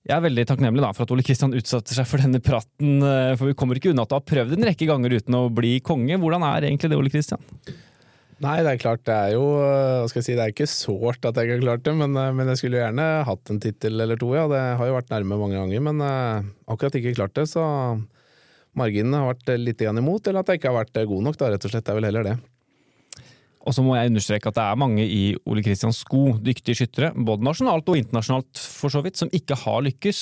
Jeg 0.05 0.15
er 0.15 0.23
veldig 0.23 0.45
takknemlig 0.47 0.85
da, 0.85 0.93
for 0.95 1.05
at 1.05 1.11
Ole 1.13 1.25
Kristian 1.25 1.53
utsatte 1.57 1.97
seg 1.97 2.07
for 2.07 2.21
denne 2.21 2.41
praten, 2.45 3.01
eh, 3.01 3.33
for 3.33 3.49
vi 3.49 3.57
kommer 3.57 3.81
ikke 3.81 3.91
unna 3.93 4.05
at 4.05 4.13
du 4.13 4.19
har 4.19 4.29
prøvd 4.29 4.53
en 4.55 4.69
rekke 4.69 4.87
ganger 4.89 5.17
uten 5.17 5.37
å 5.37 5.47
bli 5.49 5.79
konge. 5.81 6.21
Hvordan 6.21 6.45
er 6.45 6.69
egentlig 6.69 6.93
det, 6.93 7.01
Ole 7.01 7.13
Kristian? 7.13 7.41
Nei, 8.39 8.59
det 8.63 8.71
er 8.71 8.79
klart 8.79 9.01
det 9.07 9.15
er 9.15 9.33
jo 9.33 9.43
Hva 9.59 10.05
skal 10.07 10.21
jeg 10.21 10.27
si, 10.29 10.35
det 10.37 10.43
er 10.45 10.53
ikke 10.53 10.69
sårt 10.71 11.25
at 11.27 11.35
jeg 11.35 11.49
ikke 11.49 11.57
har 11.57 11.65
klart 11.65 11.87
det, 11.87 11.95
men, 11.99 12.13
eh, 12.15 12.29
men 12.35 12.51
jeg 12.53 12.61
skulle 12.61 12.79
gjerne 12.79 13.07
hatt 13.27 13.51
en 13.51 13.59
tittel 13.63 13.99
eller 14.05 14.19
to, 14.19 14.29
ja. 14.37 14.45
Det 14.51 14.61
har 14.79 14.87
jo 14.87 14.95
vært 14.95 15.11
nærme 15.11 15.41
mange 15.41 15.59
ganger, 15.59 15.83
men 15.89 15.99
uh, 16.05 16.47
akkurat 16.71 16.95
ikke 16.95 17.17
klart 17.17 17.35
det, 17.35 17.49
så 17.51 17.65
marginene 18.79 19.19
har 19.19 19.33
vært 19.33 19.51
litt 19.59 19.83
imot, 19.83 20.29
eller 20.29 20.39
at 20.39 20.53
jeg 20.53 20.61
ikke 20.61 20.71
har 20.71 20.79
vært 20.79 21.03
god 21.11 21.27
nok, 21.27 21.39
da, 21.41 21.51
rett 21.51 21.67
og 21.67 21.73
slett. 21.73 21.83
Det 21.83 21.91
er 21.91 21.99
vel 21.99 22.07
heller 22.07 22.27
det. 22.29 22.37
Og 23.67 23.75
så 23.75 23.83
må 23.83 23.97
jeg 23.97 24.13
understreke 24.13 24.49
at 24.49 24.55
det 24.55 24.63
er 24.65 24.79
mange 24.79 25.03
i 25.03 25.23
Ole 25.49 25.63
Kristians 25.65 25.99
sko, 26.05 26.37
dyktige 26.39 26.79
skyttere, 26.79 27.11
både 27.13 27.43
nasjonalt 27.45 27.91
og 27.91 27.99
internasjonalt 27.99 28.61
for 28.79 28.93
så 28.93 29.03
vidt, 29.03 29.19
som 29.19 29.31
ikke 29.35 29.57
har 29.65 29.83
lykkes. 29.89 30.21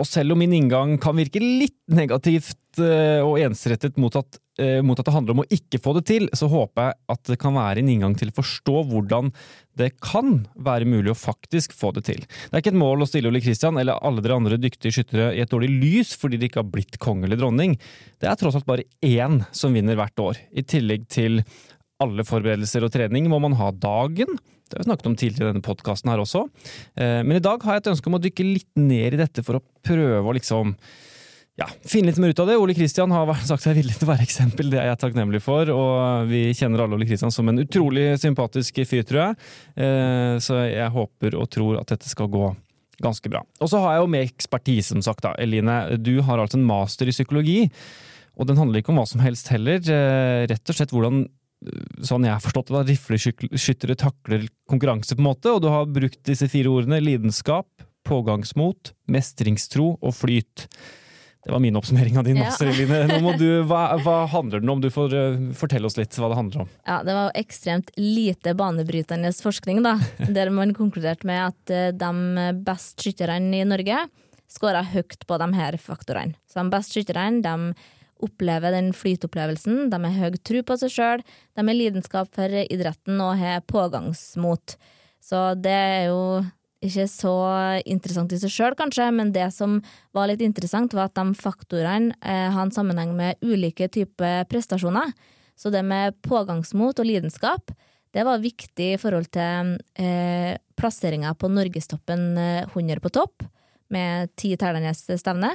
Og 0.00 0.08
selv 0.08 0.34
om 0.34 0.40
min 0.40 0.54
inngang 0.56 0.96
kan 1.02 1.18
virke 1.18 1.42
litt 1.42 1.76
negativt 1.92 2.56
Eh, 2.80 3.20
og 3.22 3.38
ensrettet 3.38 3.98
mot 4.00 4.14
at, 4.18 4.38
eh, 4.58 4.80
mot 4.82 4.98
at 4.98 5.06
det 5.06 5.14
handler 5.14 5.36
om 5.36 5.42
å 5.44 5.50
ikke 5.52 5.78
få 5.82 5.94
det 5.98 6.04
til, 6.10 6.28
så 6.34 6.48
håper 6.50 6.88
jeg 6.88 6.94
at 7.14 7.22
det 7.30 7.38
kan 7.38 7.54
være 7.54 7.82
en 7.82 7.90
inngang 7.92 8.16
til 8.18 8.30
å 8.30 8.36
forstå 8.38 8.76
hvordan 8.90 9.30
det 9.78 9.92
kan 10.02 10.46
være 10.56 10.88
mulig 10.88 11.12
å 11.12 11.18
faktisk 11.18 11.74
få 11.74 11.92
det 11.94 12.04
til. 12.08 12.24
Det 12.24 12.52
er 12.52 12.62
ikke 12.62 12.74
et 12.74 12.82
mål 12.82 13.04
å 13.04 13.08
stille 13.10 13.30
Ole 13.30 13.42
Kristian 13.44 13.78
eller 13.78 13.98
alle 14.02 14.24
dere 14.24 14.38
andre 14.38 14.58
dyktige 14.58 14.94
skyttere 14.94 15.32
i 15.34 15.42
et 15.44 15.50
dårlig 15.50 15.70
lys 15.70 16.14
fordi 16.18 16.38
de 16.38 16.48
ikke 16.48 16.62
har 16.62 16.72
blitt 16.72 16.98
konge 16.98 17.28
eller 17.28 17.38
dronning. 17.38 17.78
Det 18.18 18.30
er 18.30 18.38
tross 18.40 18.58
alt 18.58 18.66
bare 18.66 18.88
én 19.02 19.44
som 19.54 19.74
vinner 19.74 19.98
hvert 19.98 20.18
år. 20.22 20.42
I 20.54 20.66
tillegg 20.66 21.06
til 21.08 21.42
alle 22.02 22.26
forberedelser 22.26 22.84
og 22.84 22.92
trening 22.94 23.28
må 23.30 23.38
man 23.42 23.54
ha 23.60 23.70
dagen. 23.70 24.38
Det 24.64 24.78
har 24.78 24.82
vi 24.82 24.88
snakket 24.88 25.10
om 25.10 25.16
tidligere 25.16 25.50
i 25.50 25.52
denne 25.52 25.64
podkasten 25.64 26.10
her 26.10 26.22
også. 26.22 26.46
Eh, 26.98 27.20
men 27.22 27.38
i 27.38 27.44
dag 27.44 27.62
har 27.62 27.76
jeg 27.76 27.84
et 27.84 27.90
ønske 27.94 28.10
om 28.10 28.16
å 28.18 28.22
dykke 28.22 28.46
litt 28.46 28.70
ned 28.80 29.14
i 29.14 29.20
dette 29.20 29.44
for 29.46 29.60
å 29.60 29.64
prøve 29.84 30.24
å 30.24 30.34
liksom 30.34 30.74
ja, 31.60 31.68
finne 31.86 32.10
litt 32.10 32.18
mer 32.18 32.32
ut 32.34 32.40
av 32.42 32.48
det. 32.50 32.56
Ole 32.58 32.74
Kristian 32.74 33.12
har 33.14 33.30
sagt 33.46 33.62
seg 33.62 33.76
villig 33.78 33.94
til 33.94 34.08
å 34.08 34.10
være 34.10 34.26
eksempel, 34.26 34.72
det 34.72 34.80
er 34.82 34.88
jeg 34.90 35.00
takknemlig 35.04 35.40
for. 35.44 35.70
Og 35.70 36.26
vi 36.30 36.48
kjenner 36.56 36.82
alle 36.82 36.98
Ole 36.98 37.06
Kristian 37.06 37.34
som 37.34 37.50
en 37.50 37.62
utrolig 37.62 38.08
sympatisk 38.22 38.80
fyr, 38.82 39.04
tror 39.06 39.20
jeg. 39.22 39.36
Eh, 39.86 40.34
så 40.42 40.64
jeg 40.66 40.90
håper 40.96 41.38
og 41.38 41.46
tror 41.54 41.78
at 41.78 41.94
dette 41.94 42.10
skal 42.10 42.30
gå 42.32 42.48
ganske 43.04 43.30
bra. 43.30 43.44
Og 43.62 43.70
så 43.70 43.78
har 43.82 43.96
jeg 43.96 44.02
jo 44.02 44.10
med 44.16 44.26
ekspertise, 44.26 44.90
som 44.96 45.04
sagt. 45.06 45.22
da. 45.22 45.34
Eline, 45.38 45.78
du 46.02 46.16
har 46.26 46.42
altså 46.42 46.58
en 46.58 46.66
master 46.66 47.10
i 47.10 47.14
psykologi. 47.14 47.60
Og 48.34 48.50
den 48.50 48.58
handler 48.58 48.82
ikke 48.82 48.90
om 48.90 48.98
hva 48.98 49.06
som 49.06 49.22
helst 49.22 49.52
heller. 49.54 49.78
Eh, 49.78 50.48
rett 50.50 50.70
og 50.70 50.78
slett 50.78 50.94
hvordan 50.94 51.24
sånn 52.04 52.26
jeg 52.26 52.34
har 52.34 52.42
forstått 52.44 52.72
det, 52.74 52.82
rifleskyttere 52.90 53.96
takler 53.96 54.48
konkurranse, 54.70 55.14
på 55.14 55.22
en 55.22 55.30
måte. 55.30 55.54
Og 55.54 55.62
du 55.62 55.70
har 55.70 55.86
brukt 55.86 56.20
disse 56.26 56.50
fire 56.50 56.72
ordene 56.72 56.98
lidenskap, 57.02 57.68
pågangsmot, 58.04 58.92
mestringstro 59.06 59.94
og 60.02 60.18
flyt. 60.18 60.66
Det 61.44 61.52
var 61.52 61.60
min 61.60 61.76
oppsummering 61.76 62.18
av 62.18 62.24
din 62.24 62.38
ja. 62.40 62.44
master, 62.44 62.70
Eline. 62.72 63.34
Du, 63.38 63.48
hva, 63.68 63.82
hva, 64.00 64.16
handler 64.32 64.62
den 64.62 64.70
om? 64.72 64.80
Du 64.80 64.88
får 64.92 65.12
uh, 65.12 65.40
fortelle 65.56 65.88
oss 65.90 65.98
litt 65.98 66.16
hva 66.16 66.30
det 66.32 66.38
handler 66.38 66.64
om. 66.64 66.70
Ja, 66.88 67.02
Det 67.04 67.16
var 67.16 67.36
ekstremt 67.36 67.90
lite 68.00 68.54
banebrytende 68.56 69.32
forskning, 69.36 69.82
da. 69.84 69.98
Der 70.24 70.52
man 70.54 70.72
konkluderte 70.76 71.28
med 71.28 71.42
at 71.50 71.74
uh, 71.74 71.90
de 71.92 72.46
beste 72.64 73.04
skytterne 73.04 73.60
i 73.60 73.66
Norge 73.68 74.06
skåra 74.48 74.80
høyt 74.86 75.26
på 75.28 75.38
de 75.40 75.50
her 75.58 75.76
faktorene. 75.80 76.38
Så 76.48 76.62
de 76.62 76.72
beste 76.72 76.96
skytterne 76.96 77.44
de 77.44 77.74
opplever 78.24 78.72
den 78.72 78.92
flytopplevelsen, 78.96 79.88
de 79.92 80.00
har 80.06 80.16
høy 80.16 80.36
tro 80.40 80.62
på 80.64 80.76
seg 80.80 80.92
sjøl, 80.94 81.24
de 81.58 81.64
har 81.66 81.76
lidenskap 81.76 82.30
for 82.32 82.60
idretten 82.62 83.20
og 83.20 83.36
har 83.40 83.64
pågangsmot. 83.68 84.78
Så 85.20 85.50
det 85.60 85.74
er 85.74 86.06
jo 86.08 86.20
ikke 86.84 87.06
så 87.10 87.34
interessant 87.88 88.32
i 88.34 88.38
seg 88.40 88.52
sjøl, 88.52 88.76
kanskje, 88.78 89.08
men 89.16 89.32
det 89.34 89.48
som 89.56 89.78
var 90.16 90.28
litt 90.30 90.42
interessant, 90.44 90.94
var 90.96 91.10
at 91.10 91.16
de 91.18 91.36
faktorene 91.38 92.14
eh, 92.20 92.50
har 92.52 92.66
en 92.66 92.74
sammenheng 92.74 93.14
med 93.16 93.40
ulike 93.44 93.88
typer 93.92 94.44
prestasjoner. 94.50 95.14
Så 95.56 95.70
det 95.70 95.84
med 95.86 96.16
pågangsmot 96.26 96.98
og 96.98 97.08
lidenskap, 97.08 97.72
det 98.14 98.22
var 98.26 98.42
viktig 98.42 98.92
i 98.94 98.98
forhold 99.00 99.30
til 99.34 99.76
eh, 99.98 100.54
plasseringa 100.78 101.34
på 101.38 101.50
norgestoppen 101.50 102.34
100 102.38 102.94
eh, 102.94 103.02
på 103.02 103.12
topp, 103.14 103.46
med 103.94 104.30
ti 104.38 104.54
tellende 104.58 104.94
stevne. 104.94 105.50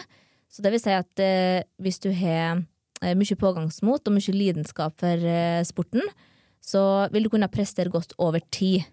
Så 0.49 0.63
det 0.65 0.73
vil 0.73 0.81
si 0.81 0.95
at 0.95 1.23
eh, 1.23 1.61
hvis 1.81 2.01
du 2.03 2.09
har 2.15 2.63
eh, 3.03 3.15
mye 3.15 3.39
pågangsmot 3.39 4.07
og 4.07 4.15
mye 4.15 4.35
lidenskap 4.35 4.97
for 4.99 5.29
eh, 5.31 5.61
sporten, 5.67 6.03
så 6.59 7.07
vil 7.13 7.25
du 7.25 7.31
kunne 7.31 7.51
prestere 7.51 7.91
godt 7.93 8.15
over 8.19 8.43
tid. 8.51 8.83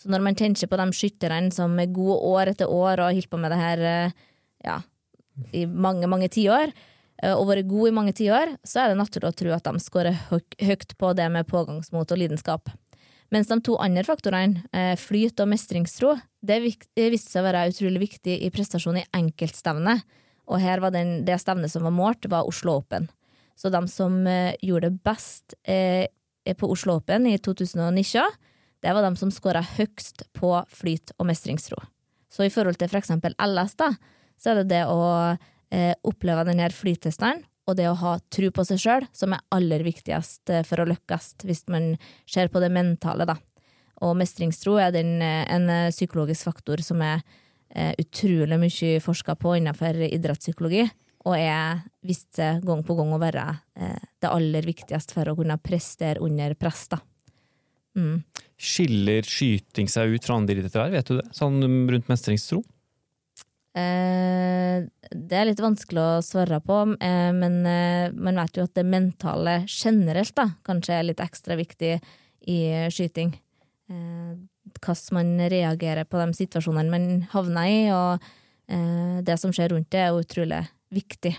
Så 0.00 0.08
når 0.08 0.22
man 0.24 0.36
tenker 0.38 0.70
på 0.70 0.78
de 0.80 0.86
skytterne 0.96 1.52
som 1.52 1.74
er 1.80 1.92
gode 1.92 2.16
år 2.30 2.54
etter 2.54 2.70
år 2.72 3.02
og 3.02 3.10
har 3.10 3.16
holdt 3.18 3.32
på 3.32 3.40
med 3.40 3.52
det 3.52 3.58
her 3.60 3.82
eh, 3.84 4.14
ja, 4.64 4.78
i 5.56 5.66
mange, 5.68 6.08
mange 6.08 6.30
tiår, 6.32 6.72
eh, 7.20 7.34
og 7.34 7.50
vært 7.50 7.68
gode 7.68 7.90
i 7.90 7.96
mange 7.98 8.14
tiår, 8.16 8.54
så 8.64 8.80
er 8.80 8.90
det 8.90 9.00
naturlig 9.00 9.28
å 9.28 9.36
tro 9.42 9.52
at 9.56 9.68
de 9.68 9.84
skårer 9.84 10.16
høyt 10.32 10.96
på 10.96 11.12
det 11.18 11.28
med 11.34 11.48
pågangsmot 11.50 12.16
og 12.16 12.22
lidenskap. 12.22 12.72
Mens 13.30 13.52
de 13.52 13.60
to 13.62 13.76
andre 13.78 14.06
faktorene, 14.08 14.64
eh, 14.72 14.96
flyt 14.98 15.44
og 15.44 15.52
mestringstro, 15.52 16.16
det 16.40 16.62
viste 16.64 17.28
seg 17.28 17.44
å 17.44 17.48
være 17.50 17.68
utrolig 17.68 18.06
viktig 18.08 18.40
i 18.40 18.50
prestasjon 18.50 19.02
i 19.02 19.06
enkeltstevne. 19.20 20.00
Og 20.50 20.64
her 20.64 20.80
var 20.80 20.96
den, 20.96 21.26
det 21.28 21.36
stevnet 21.44 21.70
som 21.70 21.84
var 21.84 21.94
målt, 21.94 22.24
var 22.26 22.48
Oslo 22.48 22.80
Open. 22.80 23.10
Så 23.54 23.68
de 23.70 23.84
som 23.92 24.24
gjorde 24.64 24.88
det 24.88 25.02
best 25.04 25.52
på 25.60 26.68
Oslo 26.72 26.96
Open 26.96 27.28
i 27.28 27.36
2019, 27.36 28.24
det 28.80 28.94
var 28.96 29.04
de 29.04 29.12
som 29.20 29.32
skåra 29.32 29.62
høgst 29.76 30.24
på 30.36 30.54
flyt 30.72 31.12
og 31.18 31.28
mestringstro. 31.28 31.78
Så 32.30 32.46
i 32.46 32.52
forhold 32.52 32.78
til 32.80 32.90
for 32.90 33.00
eksempel 33.00 33.34
LS, 33.42 33.76
da, 33.80 33.90
så 34.40 34.52
er 34.52 34.60
det 34.60 34.70
det 34.72 34.84
å 34.88 35.00
eh, 35.70 35.94
oppleve 36.06 36.46
denne 36.48 36.70
flytesteren 36.72 37.42
og 37.68 37.76
det 37.78 37.86
å 37.90 37.98
ha 38.00 38.16
tro 38.32 38.50
på 38.54 38.64
seg 38.66 38.80
sjøl 38.82 39.06
som 39.14 39.34
er 39.34 39.44
aller 39.54 39.84
viktigst 39.86 40.52
eh, 40.52 40.64
for 40.66 40.82
å 40.82 40.88
lykkes, 40.88 41.34
hvis 41.44 41.66
man 41.72 41.92
ser 42.28 42.50
på 42.52 42.62
det 42.62 42.72
mentale, 42.72 43.28
da. 43.28 43.36
Og 44.06 44.16
mestringstro 44.16 44.78
er 44.80 44.94
den, 44.96 45.18
eh, 45.22 45.44
en 45.52 45.68
eh, 45.68 45.92
psykologisk 45.92 46.48
faktor 46.48 46.82
som 46.84 47.02
er 47.04 47.20
eh, 47.74 47.92
utrolig 48.00 48.58
mye 48.62 49.04
forska 49.04 49.36
på 49.36 49.58
innenfor 49.58 50.00
idrettspsykologi, 50.08 50.88
og 51.28 51.36
er 51.36 51.82
vist 52.06 52.38
gang 52.64 52.80
på 52.86 52.96
gang 52.96 53.12
å 53.12 53.20
være 53.20 53.44
eh, 53.76 54.08
det 54.22 54.32
aller 54.32 54.64
viktigste 54.64 55.18
for 55.18 55.28
å 55.28 55.36
kunne 55.36 55.60
prestere 55.60 56.24
under 56.24 56.56
press, 56.56 56.86
da. 56.88 57.02
Mm. 58.00 58.20
Skiller 58.60 59.26
skyting 59.26 59.88
seg 59.90 60.16
ut 60.16 60.26
fra 60.26 60.36
andre 60.40 60.56
idretter 60.56 60.92
vet 60.92 61.08
du 61.08 61.18
det? 61.18 61.26
Sånn 61.36 61.60
rundt 61.64 62.08
mestringstro? 62.10 62.62
Eh, 63.76 64.82
det 65.14 65.36
er 65.36 65.46
litt 65.46 65.62
vanskelig 65.62 66.02
å 66.02 66.22
svare 66.26 66.58
på, 66.64 66.80
eh, 66.98 67.30
men 67.36 67.60
eh, 67.68 68.10
man 68.12 68.40
vet 68.42 68.58
jo 68.58 68.66
at 68.66 68.74
det 68.74 68.86
mentale 68.88 69.60
generelt 69.68 70.34
da, 70.34 70.48
kanskje 70.66 70.96
er 70.96 71.06
litt 71.06 71.22
ekstra 71.22 71.54
viktig 71.60 71.92
i 72.50 72.58
skyting. 72.90 73.36
Eh, 73.90 74.32
hvordan 74.80 75.16
man 75.16 75.30
reagerer 75.52 76.08
på 76.08 76.18
de 76.18 76.34
situasjonene 76.40 76.90
man 76.92 77.06
havner 77.30 77.70
i, 77.70 77.80
og 77.94 78.26
eh, 78.70 79.22
det 79.26 79.38
som 79.40 79.54
skjer 79.54 79.74
rundt 79.74 79.90
det, 79.94 80.02
er 80.08 80.18
utrolig 80.18 80.64
viktig. 80.94 81.36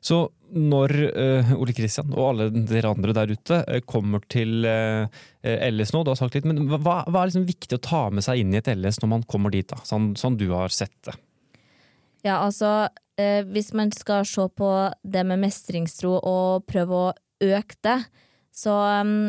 Så 0.00 0.26
når 0.56 0.92
uh, 1.16 1.52
Ole 1.58 1.74
Kristian 1.74 2.12
og 2.14 2.28
alle 2.30 2.48
dere 2.54 2.92
andre 2.94 3.14
der 3.16 3.32
ute 3.34 3.60
uh, 3.66 3.78
kommer 3.88 4.22
til 4.30 4.66
uh, 4.66 5.06
LS 5.42 5.92
nå, 5.94 6.04
du 6.04 6.12
har 6.12 6.18
sagt 6.20 6.36
litt, 6.38 6.46
men 6.48 6.68
hva, 6.70 7.00
hva 7.04 7.22
er 7.22 7.30
liksom 7.30 7.48
viktig 7.48 7.78
å 7.78 7.82
ta 7.82 8.02
med 8.14 8.24
seg 8.26 8.42
inn 8.42 8.54
i 8.54 8.60
et 8.60 8.70
LS 8.72 9.00
når 9.02 9.12
man 9.16 9.26
kommer 9.28 9.54
dit, 9.54 9.66
da, 9.68 9.80
sånn, 9.86 10.12
sånn 10.18 10.38
du 10.38 10.48
har 10.54 10.72
sett 10.74 10.96
det? 11.08 11.16
Ja, 12.26 12.40
altså, 12.40 12.88
hvis 13.52 13.68
man 13.76 13.92
skal 13.94 14.24
se 14.26 14.48
på 14.58 14.70
det 15.06 15.22
med 15.28 15.38
mestringstro 15.44 16.16
og 16.18 16.64
prøve 16.66 16.96
å 16.98 17.12
øke 17.46 17.78
det, 17.86 18.00
så 18.56 18.74
um, 19.06 19.28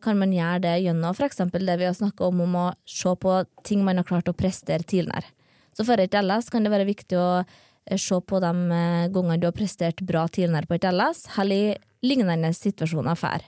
kan 0.00 0.16
man 0.16 0.32
gjøre 0.32 0.62
det 0.64 0.72
gjennom 0.86 1.12
f.eks. 1.12 1.42
det 1.52 1.76
vi 1.76 1.88
har 1.88 1.98
snakka 1.98 2.30
om, 2.30 2.40
om 2.46 2.56
å 2.62 2.64
se 2.88 3.12
på 3.20 3.36
ting 3.68 3.82
man 3.84 4.00
har 4.00 4.08
klart 4.08 4.30
å 4.32 4.36
prestere 4.38 4.86
tidligere. 4.86 5.28
Så 5.76 5.84
for 5.84 6.00
et 6.00 6.16
LS 6.16 6.48
kan 6.52 6.64
det 6.64 6.72
være 6.72 6.88
viktig 6.88 7.20
å 7.20 7.28
Eh, 7.36 7.71
se 7.98 8.18
på 8.20 8.40
de 8.42 8.52
eh, 8.76 9.08
gangene 9.12 9.40
du 9.40 9.48
har 9.48 9.56
prestert 9.56 10.02
bra 10.06 10.26
tidligere 10.28 10.68
på 10.70 10.78
et 10.78 10.86
LS, 10.90 11.24
eller 11.42 11.80
lignende 12.06 12.52
situasjoner 12.56 13.18
før. 13.18 13.44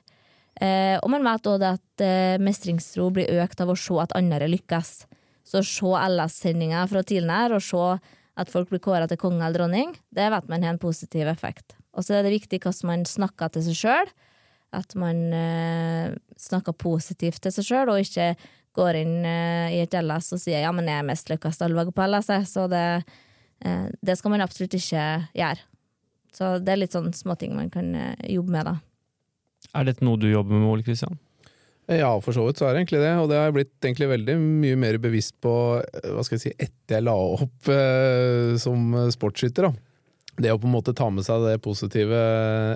Eh, 0.62 0.96
og 1.00 1.10
man 1.10 1.26
vet 1.26 1.48
òg 1.50 1.64
at 1.66 2.04
eh, 2.04 2.40
mestringstro 2.42 3.08
blir 3.14 3.42
økt 3.42 3.62
av 3.62 3.72
å 3.72 3.78
se 3.78 3.96
at 4.02 4.14
andre 4.18 4.48
lykkes. 4.50 4.92
Så 5.44 5.60
å 5.60 5.66
se 5.66 5.94
LS-sendinger 6.08 6.90
fra 6.90 7.02
tidligere, 7.06 7.58
og 7.58 7.64
se 7.64 8.12
at 8.34 8.50
folk 8.50 8.70
blir 8.70 8.82
kåra 8.82 9.08
til 9.10 9.20
konge 9.20 9.42
eller 9.42 9.58
dronning, 9.60 9.94
det 10.14 10.26
vet 10.32 10.50
man 10.50 10.64
har 10.66 10.74
en 10.74 10.82
positiv 10.82 11.28
effekt. 11.30 11.76
Og 11.94 12.06
så 12.06 12.18
er 12.18 12.26
det 12.26 12.34
viktig 12.34 12.58
hvordan 12.62 12.90
man 12.90 13.04
snakker 13.06 13.52
til 13.54 13.66
seg 13.68 13.78
sjøl. 13.78 14.12
At 14.74 14.96
man 14.98 15.28
eh, 15.36 16.14
snakker 16.40 16.74
positivt 16.74 17.44
til 17.44 17.54
seg 17.54 17.68
sjøl, 17.68 17.92
og 17.92 18.02
ikke 18.02 18.32
går 18.74 18.98
inn 18.98 19.20
eh, 19.28 19.76
i 19.76 19.82
et 19.84 19.94
LS 19.94 20.32
og 20.34 20.42
sier 20.42 20.64
ja, 20.64 20.72
men 20.74 20.88
jeg 20.90 20.98
er 20.98 21.06
mest 21.06 21.30
lykkes 21.30 21.62
alle 21.62 21.78
veier 21.78 21.94
på 21.94 22.08
LS. 22.08 22.32
Så 22.50 22.66
det, 22.72 22.82
eh, 22.98 23.22
det 23.64 24.18
skal 24.20 24.34
man 24.34 24.44
absolutt 24.44 24.76
ikke 24.76 25.04
gjøre. 25.32 25.62
Så 26.34 26.56
det 26.62 26.74
er 26.74 26.80
litt 26.82 26.94
sånn 26.94 27.12
småting 27.14 27.54
man 27.54 27.70
kan 27.72 27.94
eh, 27.94 28.26
jobbe 28.34 28.56
med, 28.56 28.66
da. 28.66 28.74
Er 29.74 29.86
dette 29.86 30.04
noe 30.06 30.18
du 30.20 30.26
jobber 30.28 30.58
med, 30.58 30.66
Ole 30.70 30.86
Kristian? 30.86 31.16
Ja, 31.86 32.10
for 32.24 32.32
så 32.32 32.46
vidt 32.46 32.58
så 32.58 32.66
er 32.66 32.74
det 32.74 32.82
egentlig 32.82 33.02
det, 33.02 33.12
og 33.20 33.28
det 33.28 33.36
har 33.38 33.50
jeg 33.50 33.56
blitt 33.58 33.86
egentlig 33.86 34.08
veldig 34.08 34.36
mye 34.40 34.78
mer 34.80 34.98
bevisst 35.02 35.36
på 35.44 35.54
eh, 35.78 36.10
hva 36.10 36.24
skal 36.26 36.38
jeg 36.38 36.44
si, 36.46 36.54
etter 36.56 36.98
jeg 36.98 37.06
la 37.06 37.14
opp 37.14 37.70
eh, 37.72 38.54
som 38.60 38.96
sportsskytter. 39.14 39.68
da. 39.68 39.90
Det 40.34 40.50
å 40.50 40.58
på 40.58 40.66
en 40.66 40.74
måte 40.74 40.96
ta 40.98 41.06
med 41.14 41.22
seg 41.22 41.44
det 41.46 41.60
positive 41.62 42.22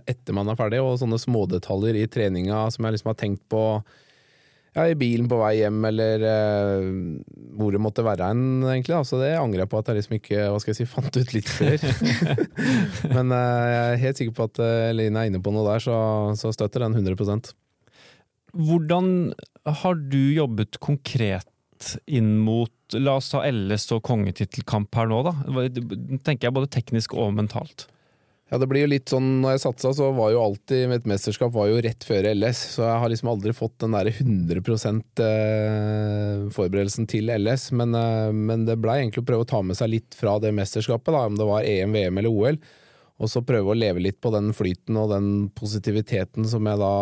etter 0.06 0.36
man 0.36 0.50
er 0.52 0.58
ferdig, 0.58 0.78
og 0.84 1.00
sånne 1.00 1.18
smådetaljer 1.18 1.98
i 1.98 2.06
treninga 2.06 2.68
som 2.70 2.86
jeg 2.86 2.94
liksom 2.94 3.10
har 3.10 3.18
tenkt 3.18 3.42
på 3.50 3.64
ja, 4.78 4.86
i 4.88 4.96
bilen 4.98 5.26
på 5.30 5.40
vei 5.40 5.56
hjem, 5.58 5.78
eller 5.90 6.24
eh, 6.28 6.86
hvor 7.58 7.74
det 7.74 7.80
måtte 7.82 8.04
være 8.06 8.30
hen, 8.30 8.62
egentlig. 8.62 8.94
Da. 8.94 9.02
Så 9.06 9.18
det 9.20 9.32
angrer 9.38 9.64
jeg 9.64 9.72
på 9.72 9.80
at 9.80 9.90
jeg 9.90 9.98
liksom 9.98 10.16
ikke 10.18 10.46
hva 10.46 10.62
skal 10.62 10.72
jeg 10.72 10.80
si, 10.80 10.88
fant 10.94 11.18
ut 11.18 11.34
litt 11.34 11.50
før. 11.50 11.76
Men 13.16 13.34
eh, 13.34 13.66
jeg 13.74 13.82
er 13.82 14.02
helt 14.04 14.22
sikker 14.22 14.38
på 14.38 14.48
at 14.48 14.62
eh, 14.64 14.88
Eline 14.92 15.24
er 15.24 15.32
inne 15.32 15.42
på 15.42 15.54
noe 15.54 15.66
der, 15.68 15.82
så, 15.82 15.98
så 16.38 16.54
støtter 16.54 16.86
den 16.86 16.96
100% 16.98 17.52
Hvordan 18.58 19.08
har 19.82 19.98
du 20.08 20.20
jobbet 20.32 20.78
konkret 20.80 21.92
inn 22.08 22.38
mot 22.40 22.72
La 22.96 23.18
oss 23.18 23.28
ta 23.34 23.42
LS 23.44 23.84
og 23.92 24.00
kongetittelkamp 24.08 24.96
her 24.96 25.10
nå, 25.10 25.18
da. 25.26 25.34
tenker 26.24 26.48
jeg 26.48 26.54
både 26.56 26.70
teknisk 26.72 27.12
og 27.12 27.34
mentalt. 27.36 27.84
Ja, 28.48 28.56
det 28.56 28.64
blir 28.70 28.86
jo 28.86 28.88
litt 28.88 29.10
sånn, 29.12 29.42
når 29.42 29.54
jeg 29.54 29.62
satsa, 29.66 29.90
så 29.92 30.06
var 30.16 30.30
jo 30.32 30.40
alltid 30.40 30.94
et 30.94 31.08
mesterskap 31.08 31.52
var 31.52 31.66
jo 31.68 31.82
rett 31.84 32.04
før 32.06 32.30
LS, 32.30 32.62
så 32.78 32.86
jeg 32.86 33.00
har 33.02 33.12
liksom 33.12 33.28
aldri 33.34 33.52
fått 33.52 33.74
den 33.84 33.92
derre 33.92 34.12
100 34.14 34.62
eh, 35.26 36.46
forberedelsen 36.56 37.04
til 37.12 37.28
LS, 37.34 37.66
men, 37.76 37.92
eh, 37.98 38.30
men 38.32 38.64
det 38.64 38.78
blei 38.80 39.02
egentlig 39.02 39.26
å 39.26 39.28
prøve 39.28 39.44
å 39.44 39.50
ta 39.50 39.60
med 39.60 39.76
seg 39.76 39.92
litt 39.92 40.16
fra 40.16 40.38
det 40.40 40.54
mesterskapet, 40.56 41.12
da, 41.12 41.26
om 41.28 41.36
det 41.36 41.48
var 41.50 41.68
EM, 41.68 41.92
VM 41.92 42.22
eller 42.22 42.32
OL, 42.32 42.60
og 43.18 43.28
så 43.28 43.42
prøve 43.44 43.74
å 43.74 43.76
leve 43.76 44.00
litt 44.00 44.20
på 44.24 44.32
den 44.32 44.54
flyten 44.56 44.96
og 44.96 45.12
den 45.12 45.28
positiviteten 45.52 46.48
som 46.48 46.64
jeg 46.70 46.80
da 46.80 46.94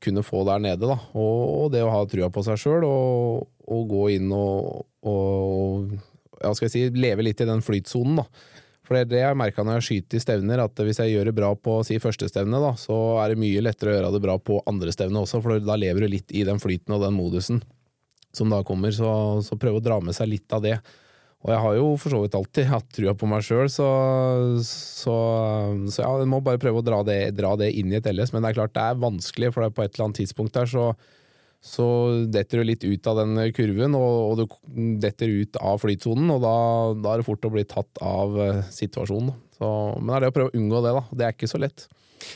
kunne 0.00 0.24
få 0.24 0.46
der 0.48 0.62
nede, 0.64 0.88
da, 0.88 0.96
og, 1.12 1.42
og 1.58 1.74
det 1.74 1.84
å 1.84 1.92
ha 1.92 2.06
trua 2.08 2.30
på 2.32 2.46
seg 2.46 2.56
sjøl 2.62 2.88
og, 2.88 3.50
og, 3.68 3.82
gå 3.90 4.06
inn 4.16 4.32
og, 4.32 4.86
og 5.04 5.92
ja, 6.40 6.54
skal 6.54 6.70
jeg 6.70 6.72
si, 6.72 6.86
leve 6.96 7.28
litt 7.28 7.44
i 7.44 7.50
den 7.50 7.60
flytsonen, 7.60 8.22
da. 8.22 8.49
For 8.90 8.98
det 8.98 9.04
er 9.04 9.10
det 9.12 9.18
jeg 9.22 9.38
merka 9.38 9.62
når 9.62 9.76
jeg 9.76 9.84
skyter 9.86 10.18
i 10.18 10.20
stevner, 10.24 10.60
at 10.64 10.80
hvis 10.82 10.98
jeg 10.98 11.12
gjør 11.12 11.28
det 11.28 11.34
bra 11.36 11.52
på 11.54 11.76
si 11.86 12.00
første 12.02 12.26
stevne, 12.26 12.58
da, 12.58 12.72
så 12.74 12.96
er 13.22 13.30
det 13.30 13.38
mye 13.38 13.60
lettere 13.62 13.92
å 13.92 13.94
gjøre 13.94 14.08
det 14.16 14.20
bra 14.24 14.34
på 14.42 14.56
andre 14.66 14.90
stevne 14.90 15.20
også, 15.22 15.38
for 15.44 15.62
da 15.62 15.76
lever 15.78 16.02
du 16.02 16.08
litt 16.16 16.34
i 16.34 16.42
den 16.48 16.58
flyten 16.58 16.96
og 16.96 17.04
den 17.04 17.14
modusen 17.14 17.60
som 18.34 18.50
da 18.50 18.58
kommer. 18.66 18.90
Så, 18.90 19.12
så 19.46 19.58
prøv 19.62 19.78
å 19.78 19.84
dra 19.84 20.00
med 20.02 20.18
seg 20.18 20.32
litt 20.32 20.50
av 20.58 20.66
det. 20.66 20.74
Og 21.46 21.54
jeg 21.54 21.62
har 21.62 21.78
jo 21.78 21.86
for 22.02 22.16
så 22.16 22.24
vidt 22.24 22.34
alltid 22.40 22.66
hatt 22.72 22.90
trua 22.98 23.14
på 23.14 23.30
meg 23.30 23.46
sjøl, 23.46 23.70
så, 23.70 23.86
så, 24.66 25.14
så, 25.86 26.02
ja, 26.02 26.10
jeg 26.24 26.32
må 26.34 26.42
bare 26.42 26.58
prøve 26.58 26.82
å 26.82 26.88
dra 26.90 26.98
det, 27.06 27.20
dra 27.38 27.54
det, 27.62 27.70
inn 27.78 27.94
i 27.94 28.00
et 28.00 28.10
LS. 28.10 28.34
Men 28.34 28.42
det 28.42 28.50
er 28.50 28.58
klart 28.58 28.74
det 28.74 28.90
er 28.90 28.98
vanskelig, 29.06 29.54
for 29.54 29.70
på 29.70 29.86
et 29.86 29.94
eller 29.94 30.10
annet 30.10 30.24
tidspunkt 30.24 30.58
der 30.58 30.66
så 30.74 30.90
så 31.60 31.86
detter 32.32 32.60
du 32.60 32.70
litt 32.70 32.84
ut 32.88 33.08
av 33.10 33.18
den 33.20 33.36
kurven, 33.52 33.94
og, 33.98 34.18
og 34.30 34.38
du 34.40 34.96
detter 35.02 35.28
ut 35.28 35.58
av 35.60 35.80
flytsonen, 35.82 36.32
og 36.32 36.40
da, 36.40 36.56
da, 36.96 37.12
er 37.12 37.20
det 37.20 37.26
fort 37.28 37.44
å 37.44 37.52
bli 37.52 37.66
tatt 37.68 38.00
av 38.00 38.38
eh, 38.40 38.60
situasjonen. 38.72 39.34
Så, 39.58 39.72
men 39.98 40.08
det 40.08 40.16
er 40.16 40.24
det 40.24 40.30
å 40.32 40.36
prøve 40.38 40.52
å 40.54 40.56
unngå 40.56 40.80
det, 40.86 40.94
da. 40.96 41.02
Det 41.12 41.26
er 41.26 41.36
ikke 41.36 41.50
så 41.52 41.60
lett. 41.60 41.84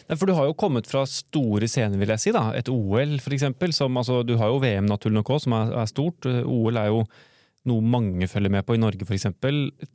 Nei, 0.08 0.16
for 0.16 0.28
Du 0.28 0.34
har 0.36 0.48
jo 0.48 0.56
kommet 0.60 0.88
fra 0.88 1.06
store 1.08 1.68
scener, 1.70 1.96
vil 2.00 2.12
jeg 2.12 2.20
si. 2.20 2.34
da. 2.36 2.50
Et 2.56 2.68
OL, 2.72 3.16
eksempel. 3.16 3.72
Altså, 3.72 4.20
du 4.28 4.36
har 4.40 4.52
jo 4.52 4.60
VM 4.60 4.88
naturlig 4.88 5.22
nok 5.22 5.32
også, 5.36 5.48
som 5.48 5.56
er, 5.56 5.72
er, 5.82 5.88
stort. 5.88 6.28
OL 6.28 6.80
er 6.80 6.92
jo 6.92 7.02
noe 7.68 7.80
mange 7.80 8.28
følger 8.28 8.52
med 8.52 8.66
på 8.68 8.76
i 8.76 8.80
Norge, 8.80 9.08
f.eks. 9.08 9.28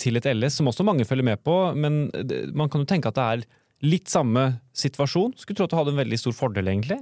Til 0.01 0.17
et 0.17 0.29
LS, 0.33 0.57
som 0.57 0.69
også 0.69 0.85
mange 0.85 1.05
følger 1.05 1.29
med 1.29 1.41
på. 1.45 1.57
Men 1.77 2.07
man 2.57 2.69
kan 2.69 2.81
jo 2.81 2.89
tenke 2.89 3.13
at 3.13 3.17
det 3.17 3.29
er 3.29 3.47
litt 3.85 4.09
samme 4.09 4.49
situasjon. 4.73 5.37
Skulle 5.37 5.61
tro 5.61 5.69
at 5.69 5.73
du 5.73 5.79
hadde 5.83 5.93
en 5.93 6.01
veldig 6.01 6.21
stor 6.21 6.37
fordel, 6.37 6.73
egentlig. 6.73 7.01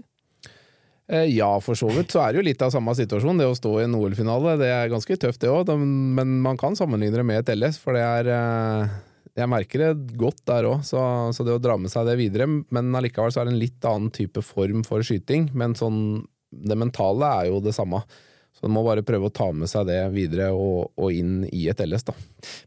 Eh, 1.08 1.24
ja, 1.38 1.50
for 1.63 1.78
så 1.80 1.88
vidt 1.96 2.12
så 2.12 2.22
er 2.24 2.34
det 2.34 2.41
jo 2.41 2.48
litt 2.50 2.63
av 2.63 2.72
samme 2.74 2.93
situasjon. 2.98 3.39
Det 3.39 3.48
å 3.48 3.56
stå 3.56 3.74
i 3.80 3.86
en 3.86 3.96
OL-finale 3.96 4.58
det 4.60 4.72
er 4.74 4.91
ganske 4.91 5.20
tøft, 5.20 5.39
det 5.43 5.52
òg. 5.52 5.72
Men 5.80 6.39
man 6.43 6.60
kan 6.60 6.76
sammenligne 6.76 7.22
det 7.22 7.28
med 7.28 7.43
et 7.43 7.54
LS, 7.56 7.80
for 7.82 7.96
det 7.96 8.04
er 8.04 8.32
eh, 8.36 8.96
Jeg 9.38 9.52
merker 9.52 9.84
det 9.84 10.17
godt 10.17 10.41
der 10.50 10.67
òg, 10.67 10.82
så, 10.84 11.00
så, 11.32 11.46
det 11.48 11.56
å 11.56 11.62
dra 11.63 11.78
med 11.78 11.93
seg 11.93 12.08
det 12.10 12.17
videre 12.17 12.48
Men 12.48 12.96
allikevel 12.98 13.32
så 13.32 13.43
er 13.43 13.48
det 13.48 13.54
en 13.54 13.62
litt 13.62 13.86
annen 13.86 14.10
type 14.12 14.43
form 14.43 14.84
for 14.88 15.06
skyting. 15.06 15.52
Men 15.56 15.78
sånn, 15.80 16.26
det 16.52 16.80
mentale 16.80 17.32
er 17.39 17.52
jo 17.54 17.62
det 17.63 17.76
samme. 17.78 18.04
Så 18.58 18.65
man 18.65 18.74
må 18.80 18.88
bare 18.88 19.06
prøve 19.06 19.30
å 19.30 19.34
ta 19.34 19.52
med 19.54 19.70
seg 19.70 19.86
det 19.86 20.00
videre 20.15 20.50
og, 20.50 20.89
og 20.98 21.13
inn 21.13 21.43
i 21.54 21.67
et 21.70 21.82
LS, 21.84 22.08
da. 22.08 22.15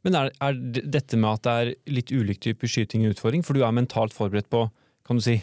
Men 0.06 0.16
er, 0.16 0.28
er, 0.38 0.60
dette 0.86 1.18
med 1.18 1.32
at 1.32 1.42
det 1.42 1.54
er 1.60 1.72
litt 1.98 2.12
ulik 2.14 2.38
type 2.46 2.70
skyting 2.70 3.02
en 3.02 3.12
utfordring? 3.12 3.42
For 3.42 3.58
du 3.58 3.64
er 3.66 3.74
mentalt 3.74 4.14
forberedt 4.14 4.48
på, 4.54 4.68
kan 5.04 5.18
du 5.18 5.24
si, 5.24 5.40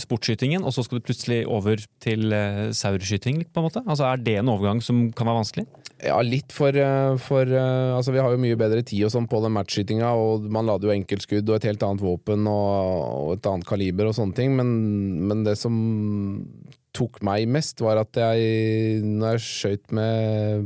sportsskytingen, 0.00 0.64
og 0.66 0.72
så 0.74 0.82
skal 0.82 0.98
du 0.98 1.06
plutselig 1.06 1.42
over 1.46 1.80
til 2.02 2.32
uh, 2.32 2.70
saurskyting? 2.74 3.44
på 3.52 3.60
en 3.60 3.66
måte? 3.68 3.82
Altså, 3.86 4.08
Er 4.08 4.16
det 4.22 4.38
en 4.40 4.50
overgang 4.50 4.80
som 4.82 5.12
kan 5.12 5.28
være 5.28 5.42
vanskelig? 5.42 5.66
Ja, 6.02 6.18
litt 6.22 6.52
for, 6.54 6.70
eh, 6.70 7.16
for 7.18 7.42
altså 7.42 8.12
Vi 8.14 8.20
har 8.22 8.30
jo 8.30 8.38
mye 8.38 8.58
bedre 8.58 8.84
tid 8.86 9.02
og 9.02 9.10
sånn 9.10 9.26
på 9.26 9.40
den 9.42 9.54
matchskytinga, 9.56 10.12
og 10.14 10.46
man 10.46 10.68
lader 10.68 10.88
jo 10.88 10.94
enkeltskudd 10.94 11.48
og 11.50 11.56
et 11.56 11.66
helt 11.66 11.82
annet 11.82 12.04
våpen 12.04 12.46
og, 12.46 12.76
og 13.24 13.32
et 13.34 13.48
annet 13.50 13.66
kaliber 13.66 14.06
og 14.06 14.14
sånne 14.14 14.36
ting, 14.36 14.54
men, 14.54 14.68
men, 15.26 15.42
det 15.42 15.56
som 15.58 15.74
tok 16.94 17.18
meg 17.26 17.48
mest, 17.50 17.82
var 17.82 17.98
at 17.98 18.14
jeg 18.14 19.02
når 19.02 19.36
jeg 19.36 19.46
skøyt 19.48 19.90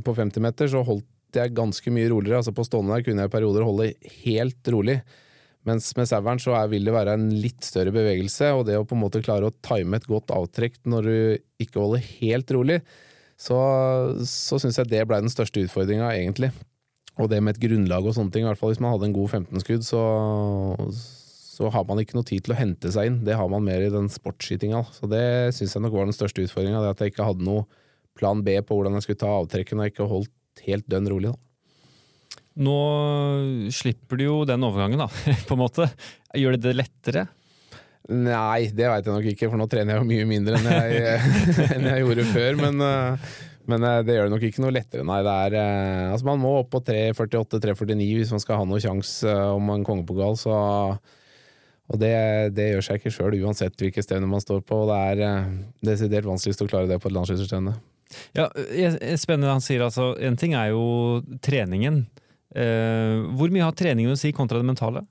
på 0.04 0.16
50 0.20 0.44
meter, 0.44 0.68
så 0.68 0.84
holdt 0.84 1.08
jeg 1.36 1.56
ganske 1.56 1.92
mye 1.92 2.10
roligere. 2.12 2.40
Altså 2.42 2.54
På 2.56 2.64
stående 2.66 2.96
der 2.96 3.04
kunne 3.06 3.24
jeg 3.24 3.32
i 3.32 3.36
perioder 3.36 3.66
holde 3.66 3.92
helt 4.22 4.72
rolig. 4.72 5.00
Mens 5.68 5.92
med 5.94 6.08
saueren 6.10 6.40
så 6.42 6.56
er, 6.58 6.70
vil 6.72 6.88
det 6.88 6.94
være 6.94 7.14
en 7.14 7.28
litt 7.38 7.62
større 7.62 7.92
bevegelse, 7.94 8.50
og 8.56 8.66
det 8.66 8.80
å 8.80 8.86
på 8.88 8.96
en 8.96 9.02
måte 9.04 9.22
klare 9.22 9.46
å 9.46 9.54
time 9.62 9.98
et 9.98 10.08
godt 10.10 10.32
avtrekk 10.34 10.80
når 10.90 11.06
du 11.06 11.16
ikke 11.62 11.78
holder 11.78 12.02
helt 12.18 12.50
rolig, 12.56 12.80
så, 13.38 13.58
så 14.26 14.58
syns 14.62 14.80
jeg 14.80 14.90
det 14.90 15.04
ble 15.06 15.20
den 15.22 15.32
største 15.32 15.62
utfordringa, 15.62 16.10
egentlig. 16.14 16.50
Og 17.20 17.28
det 17.30 17.42
med 17.44 17.56
et 17.56 17.62
grunnlag 17.62 18.06
og 18.08 18.16
sånne 18.16 18.34
ting, 18.34 18.46
i 18.46 18.48
hvert 18.48 18.58
fall 18.58 18.72
hvis 18.72 18.82
man 18.82 18.94
hadde 18.94 19.10
en 19.10 19.14
god 19.16 19.36
15-skudd, 19.38 19.86
så, 19.86 20.02
så 20.96 21.70
har 21.74 21.86
man 21.88 22.02
ikke 22.02 22.16
noe 22.18 22.26
tid 22.28 22.46
til 22.46 22.54
å 22.54 22.58
hente 22.58 22.90
seg 22.94 23.10
inn. 23.10 23.20
Det 23.26 23.36
har 23.38 23.50
man 23.52 23.66
mer 23.66 23.84
i 23.84 23.92
den 23.92 24.08
sportsskytinga. 24.10 24.82
Så 24.96 25.10
det 25.10 25.24
syns 25.58 25.76
jeg 25.76 25.84
nok 25.84 25.94
var 25.98 26.08
den 26.08 26.16
største 26.16 26.46
utfordringa, 26.46 26.82
at 26.90 27.02
jeg 27.02 27.12
ikke 27.12 27.28
hadde 27.28 27.46
noe 27.46 27.66
plan 28.18 28.42
B 28.44 28.58
på 28.64 28.78
hvordan 28.78 28.98
jeg 28.98 29.06
skulle 29.06 29.22
ta 29.22 29.34
avtrekken, 29.38 29.82
og 29.82 29.92
ikke 29.92 30.10
holdt 30.10 30.66
helt 30.66 30.88
dønn 30.90 31.10
rolig. 31.12 31.34
da. 31.34 31.51
Nå 32.60 32.78
slipper 33.72 34.20
du 34.20 34.26
jo 34.26 34.40
den 34.48 34.64
overgangen, 34.66 35.00
da, 35.00 35.08
på 35.48 35.56
en 35.56 35.62
måte. 35.62 35.88
Gjør 36.36 36.58
det 36.58 36.66
det 36.66 36.74
lettere? 36.80 37.28
Nei, 38.10 38.66
det 38.74 38.88
veit 38.90 39.06
jeg 39.06 39.14
nok 39.14 39.30
ikke, 39.30 39.48
for 39.48 39.60
nå 39.60 39.68
trener 39.70 39.94
jeg 39.94 40.02
jo 40.02 40.08
mye 40.08 40.26
mindre 40.26 40.58
enn 40.58 40.68
jeg, 40.68 41.32
enn 41.76 41.86
jeg 41.86 42.02
gjorde 42.02 42.26
før. 42.32 42.58
Men, 42.58 42.84
eh, 42.84 43.32
men, 43.70 43.86
eh, 43.86 44.00
det 44.04 44.16
gjør 44.16 44.28
det 44.28 44.34
nok 44.34 44.46
ikke 44.48 44.64
noe 44.64 44.74
lettere, 44.74 45.06
nei. 45.06 45.20
Er, 45.22 45.56
eh, 45.60 46.10
altså 46.10 46.28
man 46.28 46.42
må 46.42 46.56
opp 46.60 46.72
på 46.74 46.82
3.48-3.49 46.90 48.08
hvis 48.18 48.34
man 48.34 48.42
skal 48.42 48.60
ha 48.60 48.66
noe 48.68 48.82
sjanse 48.82 49.36
om 49.54 49.70
en 49.74 49.86
kongepokal, 49.86 50.38
så 50.40 50.56
og 51.92 51.98
det, 52.00 52.14
det, 52.56 52.70
gjør 52.72 52.84
seg 52.86 52.98
ikke 52.98 53.10
sjøl, 53.12 53.34
uansett 53.44 53.74
hvilke 53.76 54.00
stevner 54.00 54.30
man 54.30 54.40
står 54.40 54.62
på. 54.64 54.84
Og 54.84 54.88
det 54.88 55.26
er 55.28 55.48
desidert 55.84 56.24
vanskeligst 56.24 56.62
å 56.64 56.68
klare 56.70 56.88
det 56.88 56.96
på 57.02 57.10
et 57.10 57.16
landsskytterstevne. 57.18 57.74
Ja, 58.36 58.46
spennende. 59.20 59.50
Han 59.52 59.64
sier 59.64 59.84
altså 59.84 60.12
En 60.20 60.38
ting 60.40 60.54
er 60.56 60.70
jo 60.72 61.20
treningen. 61.44 62.06
Uh, 62.52 63.32
hvor 63.38 63.52
mye 63.52 63.64
har 63.64 63.76
treningen 63.76 64.12
å 64.12 64.18
si 64.20 64.32
kontra 64.36 64.60
det 64.60 64.68
mentale? 64.68 65.06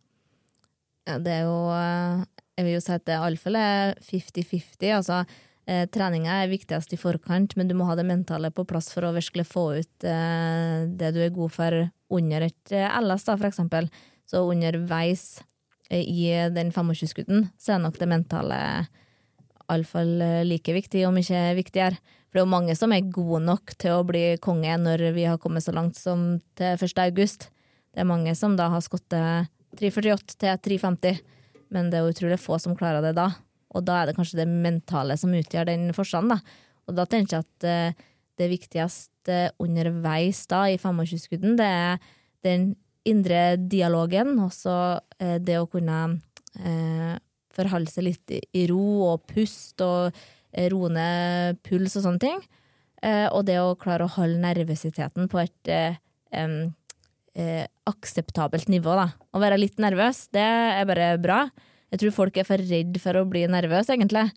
Ja, 1.09 1.17
det 1.17 1.33
er 1.33 1.47
jo 1.47 1.71
eh, 1.73 2.25
Jeg 2.57 2.67
vil 2.67 2.75
jo 2.75 2.83
si 2.83 2.93
at 2.93 3.07
det 3.09 3.17
iallfall 3.17 3.57
er 3.57 3.95
50-50. 4.05 4.91
Altså, 4.93 5.21
eh, 5.65 5.85
treninga 5.89 6.41
er 6.43 6.51
viktigst 6.51 6.93
i 6.93 6.99
forkant, 6.99 7.55
men 7.57 7.69
du 7.69 7.75
må 7.77 7.87
ha 7.89 7.95
det 7.97 8.05
mentale 8.07 8.51
på 8.53 8.67
plass 8.69 8.91
for 8.93 9.07
å 9.07 9.13
virkelig 9.15 9.47
få 9.49 9.65
ut 9.79 10.07
eh, 10.07 10.85
det 10.85 11.13
du 11.15 11.21
er 11.25 11.33
god 11.33 11.55
for 11.55 11.79
under 12.11 12.47
et 12.47 12.75
eh, 12.75 12.99
LS, 13.01 13.25
da, 13.29 13.37
for 13.37 13.49
eksempel. 13.49 13.89
Så 14.29 14.43
underveis 14.45 15.41
eh, 15.89 16.05
i 16.05 16.29
den 16.53 16.73
25-skutten, 16.75 17.49
så 17.57 17.75
er 17.75 17.85
nok 17.85 17.97
det 17.99 18.11
mentale 18.11 18.61
iallfall 19.71 20.17
like 20.43 20.73
viktig, 20.75 21.05
om 21.07 21.17
ikke 21.17 21.45
viktigere. 21.57 22.17
For 22.31 22.39
det 22.39 22.45
er 22.45 22.45
jo 22.45 22.53
mange 22.53 22.75
som 22.79 22.93
er 22.95 23.09
gode 23.11 23.41
nok 23.43 23.73
til 23.75 23.97
å 23.97 24.05
bli 24.07 24.23
konge 24.39 24.77
når 24.79 25.09
vi 25.11 25.25
har 25.27 25.39
kommet 25.43 25.65
så 25.65 25.73
langt 25.75 25.97
som 25.99 26.37
til 26.55 26.77
1. 26.79 26.93
august. 27.03 27.49
Det 27.91 28.05
er 28.05 28.07
mange 28.07 28.31
som 28.39 28.55
da 28.55 28.69
har 28.71 28.83
skottet 28.85 29.51
3,48 29.75 30.37
til 30.39 30.79
3,50, 30.79 31.19
men 31.75 31.89
det 31.91 31.99
er 31.99 32.07
utrolig 32.07 32.39
få 32.39 32.55
som 32.55 32.77
klarer 32.79 33.03
det 33.03 33.17
da. 33.19 33.33
og 33.75 33.83
da 33.87 33.99
er 33.99 34.09
det 34.09 34.15
kanskje 34.15 34.41
det 34.41 34.47
mentale 34.47 35.15
som 35.19 35.35
utgjør 35.35 35.67
den 35.67 35.91
forskjellen. 35.95 36.31
Da. 36.31 36.39
Og 36.87 36.95
da 36.95 37.05
tenker 37.07 37.37
jeg 37.37 37.45
at 37.45 37.67
eh, 37.67 38.07
det 38.39 38.49
viktigste 38.51 39.37
underveis 39.59 40.45
da 40.51 40.65
i 40.71 40.79
25-skudden, 40.79 41.55
det 41.59 41.67
er 41.67 42.01
den 42.47 42.73
indre 43.07 43.55
dialogen, 43.59 44.37
og 44.43 44.51
så 44.55 44.75
eh, 45.19 45.37
det 45.43 45.59
å 45.59 45.69
kunne 45.71 45.99
eh, 46.59 47.15
forholde 47.55 47.91
seg 47.91 48.07
litt 48.07 48.35
i 48.35 48.67
ro 48.71 49.11
og 49.11 49.25
pust 49.31 49.83
og 49.83 50.15
roe 50.71 50.91
ned 50.91 51.61
puls 51.65 51.97
og 51.97 52.05
sånne 52.05 52.23
ting. 52.23 52.43
Eh, 53.01 53.27
og 53.33 53.45
det 53.47 53.57
å 53.61 53.77
klare 53.79 54.05
å 54.05 54.13
holde 54.17 54.41
nervøsiteten 54.43 55.29
på 55.31 55.41
et 55.41 55.71
eh, 55.73 55.97
eh, 56.37 57.65
akseptabelt 57.89 58.69
nivå, 58.71 58.95
da. 58.99 59.09
Å 59.33 59.41
være 59.41 59.59
litt 59.61 59.81
nervøs, 59.81 60.27
det 60.35 60.45
er 60.45 60.87
bare 60.89 61.13
bra. 61.21 61.43
Jeg 61.91 62.03
tror 62.03 62.15
folk 62.15 62.37
er 62.39 62.47
for 62.47 62.61
redd 62.71 62.99
for 63.03 63.19
å 63.19 63.27
bli 63.27 63.43
nervøs, 63.51 63.89
egentlig. 63.91 64.29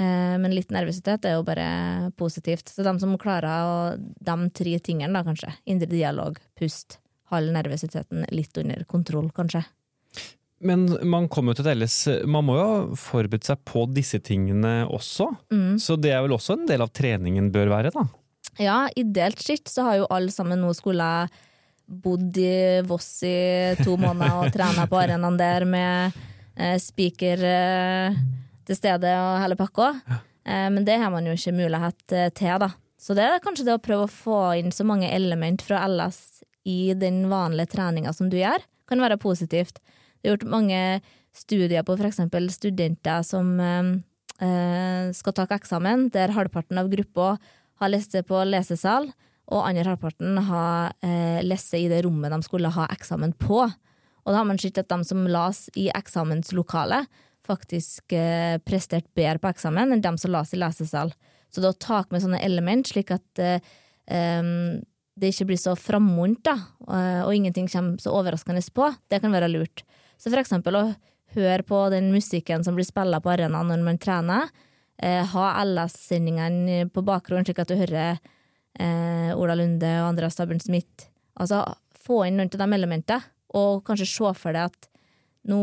Eh, 0.00 0.36
men 0.40 0.54
litt 0.54 0.72
nervøsitet 0.74 1.28
er 1.28 1.38
jo 1.38 1.46
bare 1.46 2.10
positivt. 2.20 2.72
Så 2.72 2.84
de 2.86 2.94
som 3.02 3.18
klarer 3.20 4.00
de 4.00 4.36
tre 4.56 4.74
tingene, 4.82 5.14
da, 5.16 5.24
kanskje. 5.26 5.54
Indre 5.70 5.90
dialog, 5.90 6.40
pust, 6.58 7.00
Hold 7.30 7.52
nervøsiteten 7.54 8.24
litt 8.34 8.58
under 8.58 8.80
kontroll, 8.90 9.28
kanskje. 9.30 9.60
Men 10.60 10.86
man 11.08 11.28
kommer 11.32 11.54
jo 11.56 11.62
til 11.64 11.84
et 11.86 12.26
man 12.28 12.44
må 12.44 12.56
jo 12.58 12.96
forberede 13.00 13.48
seg 13.48 13.60
på 13.64 13.86
disse 13.88 14.20
tingene 14.20 14.82
også. 14.92 15.30
Mm. 15.52 15.78
Så 15.80 15.96
det 15.96 16.12
er 16.12 16.24
vel 16.24 16.36
også 16.36 16.58
en 16.58 16.66
del 16.68 16.84
av 16.84 16.92
treningen 16.92 17.48
bør 17.54 17.72
være, 17.72 17.92
da? 17.94 18.04
Ja, 18.60 18.80
ideelt 18.98 19.40
sett 19.40 19.70
så 19.72 19.86
har 19.86 20.00
jo 20.00 20.10
alle 20.12 20.32
sammen 20.34 20.60
nå 20.60 20.72
skulle 20.76 21.06
bodd 21.90 22.36
i 22.38 22.80
Voss 22.86 23.22
i 23.26 23.76
to 23.80 23.96
måneder 23.98 24.42
og 24.42 24.52
trena 24.56 24.84
på 24.90 24.98
arenaen 25.00 25.38
der 25.40 25.66
med 25.68 26.18
eh, 26.54 26.76
spiker 26.82 27.46
eh, 27.46 28.20
til 28.68 28.78
stede 28.78 29.14
og 29.16 29.40
hele 29.42 29.56
pakka. 29.58 29.94
Eh, 30.44 30.68
men 30.70 30.84
det 30.86 31.00
har 31.00 31.10
man 31.12 31.26
jo 31.26 31.34
ikke 31.36 31.56
mulighet 31.56 32.16
eh, 32.16 32.28
til, 32.36 32.52
da. 32.62 32.70
Så 33.00 33.16
det 33.16 33.24
er 33.24 33.42
kanskje 33.42 33.64
det 33.66 33.78
å 33.78 33.82
prøve 33.82 34.06
å 34.06 34.12
få 34.12 34.40
inn 34.60 34.74
så 34.74 34.84
mange 34.84 35.08
element 35.08 35.64
fra 35.64 35.80
LS 35.88 36.42
i 36.68 36.92
den 36.94 37.24
vanlige 37.30 37.72
treninga 37.78 38.12
som 38.12 38.28
du 38.28 38.36
gjør, 38.36 38.60
kan 38.90 39.00
være 39.00 39.16
positivt. 39.22 39.80
Det 40.20 40.28
er 40.28 40.36
gjort 40.36 40.52
mange 40.52 40.82
studier 41.36 41.84
på 41.86 41.96
f.eks. 41.96 42.20
studenter 42.54 43.24
som 43.26 43.54
eh, 43.60 43.90
eh, 44.44 45.10
skal 45.16 45.36
ta 45.36 45.46
eksamen, 45.56 46.08
der 46.14 46.34
halvparten 46.36 46.80
av 46.80 46.90
gruppa 46.92 47.34
har 47.80 47.92
lest 47.92 48.12
det 48.12 48.26
på 48.28 48.42
lesesal, 48.44 49.08
og 49.50 49.64
andre 49.66 49.88
halvparten 49.88 50.36
har 50.46 50.92
eh, 51.02 51.40
lest 51.42 51.74
i 51.74 51.88
det 51.90 52.04
rommet 52.04 52.32
de 52.34 52.42
skulle 52.46 52.70
ha 52.74 52.86
eksamen 52.92 53.32
på. 53.40 53.64
Og 53.64 54.30
da 54.30 54.42
har 54.42 54.46
man 54.46 54.60
sett 54.60 54.78
at 54.78 54.90
de 54.90 55.00
som 55.08 55.24
las 55.26 55.68
i 55.78 55.88
eksamenslokalet, 55.94 57.08
faktisk 57.50 58.12
eh, 58.14 58.58
presterte 58.62 59.10
bedre 59.16 59.40
på 59.42 59.50
eksamen 59.50 59.94
enn 59.94 60.04
de 60.04 60.12
som 60.20 60.32
las 60.34 60.52
i 60.54 60.60
lesesal. 60.60 61.12
Så 61.50 61.62
det 61.62 61.72
å 61.72 61.80
ta 61.80 62.04
med 62.10 62.22
sånne 62.22 62.42
element, 62.46 62.86
slik 62.86 63.10
at 63.14 63.42
eh, 63.42 63.64
em, 64.12 64.82
det 65.18 65.32
ikke 65.32 65.48
blir 65.50 65.60
så 65.60 65.74
frammont, 65.78 66.38
da, 66.46 66.56
eh, 66.86 67.22
og 67.24 67.32
ingenting 67.34 67.66
kommer 67.72 67.98
så 68.02 68.14
overraskende 68.14 68.62
på, 68.76 68.92
det 69.10 69.22
kan 69.24 69.34
være 69.34 69.50
lurt. 69.50 69.82
Så 70.20 70.28
for 70.28 70.40
eksempel 70.42 70.76
å 70.76 70.84
høre 71.34 71.64
på 71.64 71.84
den 71.92 72.10
musikken 72.12 72.64
som 72.66 72.76
blir 72.76 72.88
spilla 72.88 73.22
på 73.22 73.32
arenaen 73.32 73.70
når 73.70 73.84
man 73.86 74.00
trener, 74.02 74.50
eh, 75.00 75.24
ha 75.24 75.46
LS-sendingene 75.64 76.90
på 76.92 77.04
bakgrunnen, 77.06 77.46
slik 77.46 77.62
at 77.62 77.70
du 77.70 77.78
hører 77.80 78.18
eh, 78.78 79.30
Ola 79.32 79.56
Lunde 79.56 79.92
og 80.02 80.10
Andreas 80.10 80.36
Stabburn 80.36 80.60
Smith. 80.60 81.08
Altså 81.40 81.62
få 81.96 82.24
inn 82.26 82.36
noen 82.40 82.52
av 82.52 82.60
de 82.60 82.76
elementene, 82.76 83.22
og 83.56 83.82
kanskje 83.86 84.06
se 84.06 84.34
for 84.38 84.54
deg 84.54 84.68
at 84.68 84.90
nå 85.50 85.62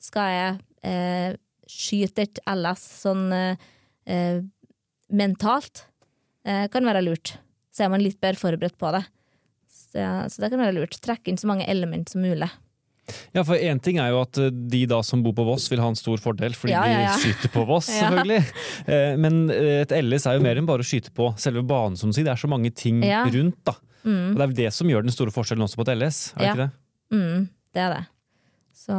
skal 0.00 0.30
jeg 0.32 0.52
eh, 0.86 1.34
skyte 1.66 2.24
et 2.24 2.40
LS 2.48 2.84
sånn 3.02 3.26
eh, 3.34 4.38
mentalt. 5.12 5.86
Eh, 6.46 6.66
kan 6.72 6.86
være 6.86 7.02
lurt. 7.04 7.34
Så 7.74 7.84
er 7.84 7.92
man 7.92 8.04
litt 8.04 8.20
bedre 8.22 8.40
forberedt 8.40 8.78
på 8.80 8.92
det. 8.94 9.02
Så, 9.68 10.00
så 10.30 10.42
det 10.42 10.52
kan 10.52 10.62
være 10.62 10.76
lurt. 10.78 10.96
Trekke 11.02 11.32
inn 11.32 11.40
så 11.40 11.50
mange 11.50 11.66
element 11.68 12.08
som 12.12 12.22
mulig. 12.24 12.48
Ja, 13.36 13.44
for 13.46 13.54
én 13.54 13.78
ting 13.82 14.00
er 14.02 14.10
jo 14.10 14.20
at 14.24 14.38
eh, 14.40 14.50
de 14.50 14.82
da 14.90 14.98
som 15.06 15.22
bor 15.24 15.34
på 15.36 15.44
Voss 15.46 15.68
vil 15.70 15.82
ha 15.82 15.90
en 15.92 15.98
stor 15.98 16.18
fordel, 16.22 16.56
fordi 16.58 16.74
Ja, 16.74 16.84
ja, 16.90 17.02
ja. 17.04 17.12
de 17.14 17.22
skyter 17.22 17.52
på 17.54 17.64
Voss, 17.68 17.90
selvfølgelig. 18.00 18.40
Eh, 18.86 19.14
Men 19.22 19.44
eh, 19.52 19.82
et 19.84 19.94
LS 19.94 20.26
er 20.26 20.38
jo 20.38 20.44
mer 20.46 20.58
enn 20.58 20.68
bare 20.68 20.84
å 20.84 20.88
skyte 20.88 21.14
på 21.16 21.30
selve 21.40 21.62
banen, 21.66 21.98
som 22.00 22.14
sier. 22.14 22.26
Det 22.26 22.34
er 22.34 22.42
så 22.42 22.50
mange 22.50 22.72
ting 22.74 23.04
rundt, 23.04 23.60
da. 23.66 23.76
Mm. 24.06 24.32
Og 24.32 24.36
det 24.36 24.42
er 24.42 24.50
vel 24.50 24.58
det 24.60 24.72
som 24.74 24.90
gjør 24.90 25.06
den 25.06 25.14
store 25.14 25.34
forskjellen 25.34 25.66
også 25.66 25.80
på 25.80 25.86
et 25.86 25.96
LS, 25.96 26.20
er 26.34 26.42
det 26.42 26.50
ikke 26.52 26.64
det? 26.64 26.70
Mm, 27.16 27.48
det 27.74 27.82
er 27.82 27.94
det. 27.94 28.04
Så 28.86 28.96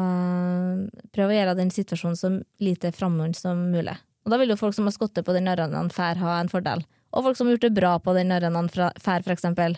prøv 1.15 1.31
å 1.31 1.35
gjøre 1.37 1.55
den 1.55 1.71
situasjonen 1.71 2.19
så 2.19 2.31
lite 2.63 2.91
framover 2.95 3.35
som 3.39 3.69
mulig. 3.71 3.95
Og 4.27 4.33
da 4.33 4.39
vil 4.41 4.51
jo 4.51 4.59
folk 4.59 4.75
som 4.75 4.87
har 4.89 4.95
skottet 4.95 5.23
på 5.23 5.35
den 5.35 5.47
arenaen 5.47 5.87
fær 5.93 6.19
ha 6.19 6.41
en 6.41 6.51
fordel. 6.51 6.83
Og 7.15 7.23
folk 7.23 7.39
som 7.39 7.47
har 7.47 7.55
gjort 7.55 7.69
det 7.69 7.77
bra 7.77 7.93
på 8.03 8.15
den 8.17 8.33
arenaen 8.35 8.67
fær, 8.73 9.23
for 9.23 9.31
eksempel. 9.31 9.77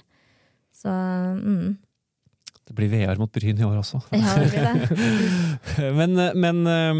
Så 0.73 0.89
mm. 0.89 1.77
Det 2.69 2.75
blir 2.77 2.91
VR 2.93 3.17
mot 3.17 3.31
Bryn 3.33 3.57
i 3.57 3.65
år 3.65 3.79
også. 3.81 3.99
Ja, 4.13 4.35
det 4.37 4.49
blir 4.53 4.67
det. 4.69 5.91
Men, 5.99 6.13
men 6.37 6.59
um, 6.67 6.99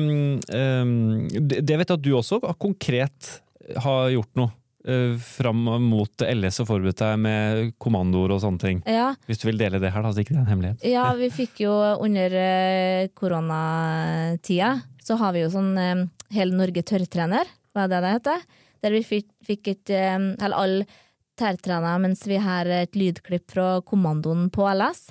øhm, 0.54 1.28
det 1.30 1.76
vet 1.78 1.92
jeg 1.92 1.98
at 2.00 2.04
du 2.04 2.10
også 2.18 2.40
konkret 2.58 3.36
har 3.84 4.10
gjort 4.14 4.32
noe 4.40 4.50
øh, 4.90 5.18
fram 5.22 5.68
mot 5.86 6.24
LS 6.26 6.62
og 6.64 6.70
forberedt 6.72 7.02
deg 7.04 7.20
med 7.22 7.74
kommandoer 7.82 8.34
og 8.36 8.42
sånne 8.44 8.62
ting. 8.64 8.80
Ja, 8.90 9.12
Hvis 9.30 9.42
du 9.42 9.50
vil 9.50 9.60
dele 9.62 9.82
det 9.82 9.92
her, 9.94 10.06
da, 10.06 10.14
så 10.14 10.24
ikke 10.24 10.34
det 10.34 10.40
er 10.40 10.46
en 10.46 10.54
hemmelighet. 10.54 10.88
ja, 10.90 11.06
vi 11.20 11.30
fikk 11.34 11.62
jo 11.66 11.76
under 12.02 12.38
eh, 12.44 13.12
koronatida, 13.18 14.72
så 15.04 15.20
har 15.22 15.36
vi 15.36 15.46
jo 15.46 15.52
sånn 15.54 15.76
eh, 15.78 16.08
Hele 16.34 16.54
Norge 16.54 16.84
tørrtrener, 16.86 17.48
hva 17.74 17.86
er 17.88 17.94
det 17.94 18.02
det 18.06 18.16
heter? 18.18 18.42
Der 18.86 18.94
vi 18.94 19.00
fikk, 19.06 19.30
fikk 19.46 19.72
et 19.72 19.94
eh, 19.94 20.18
Eller 20.18 20.58
alle 20.58 20.90
tørrtrener 21.40 22.02
mens 22.04 22.26
vi 22.28 22.38
har 22.42 22.68
et 22.68 22.98
lydklipp 23.00 23.48
fra 23.54 23.80
kommandoen 23.88 24.50
på 24.54 24.66
LS. 24.70 25.10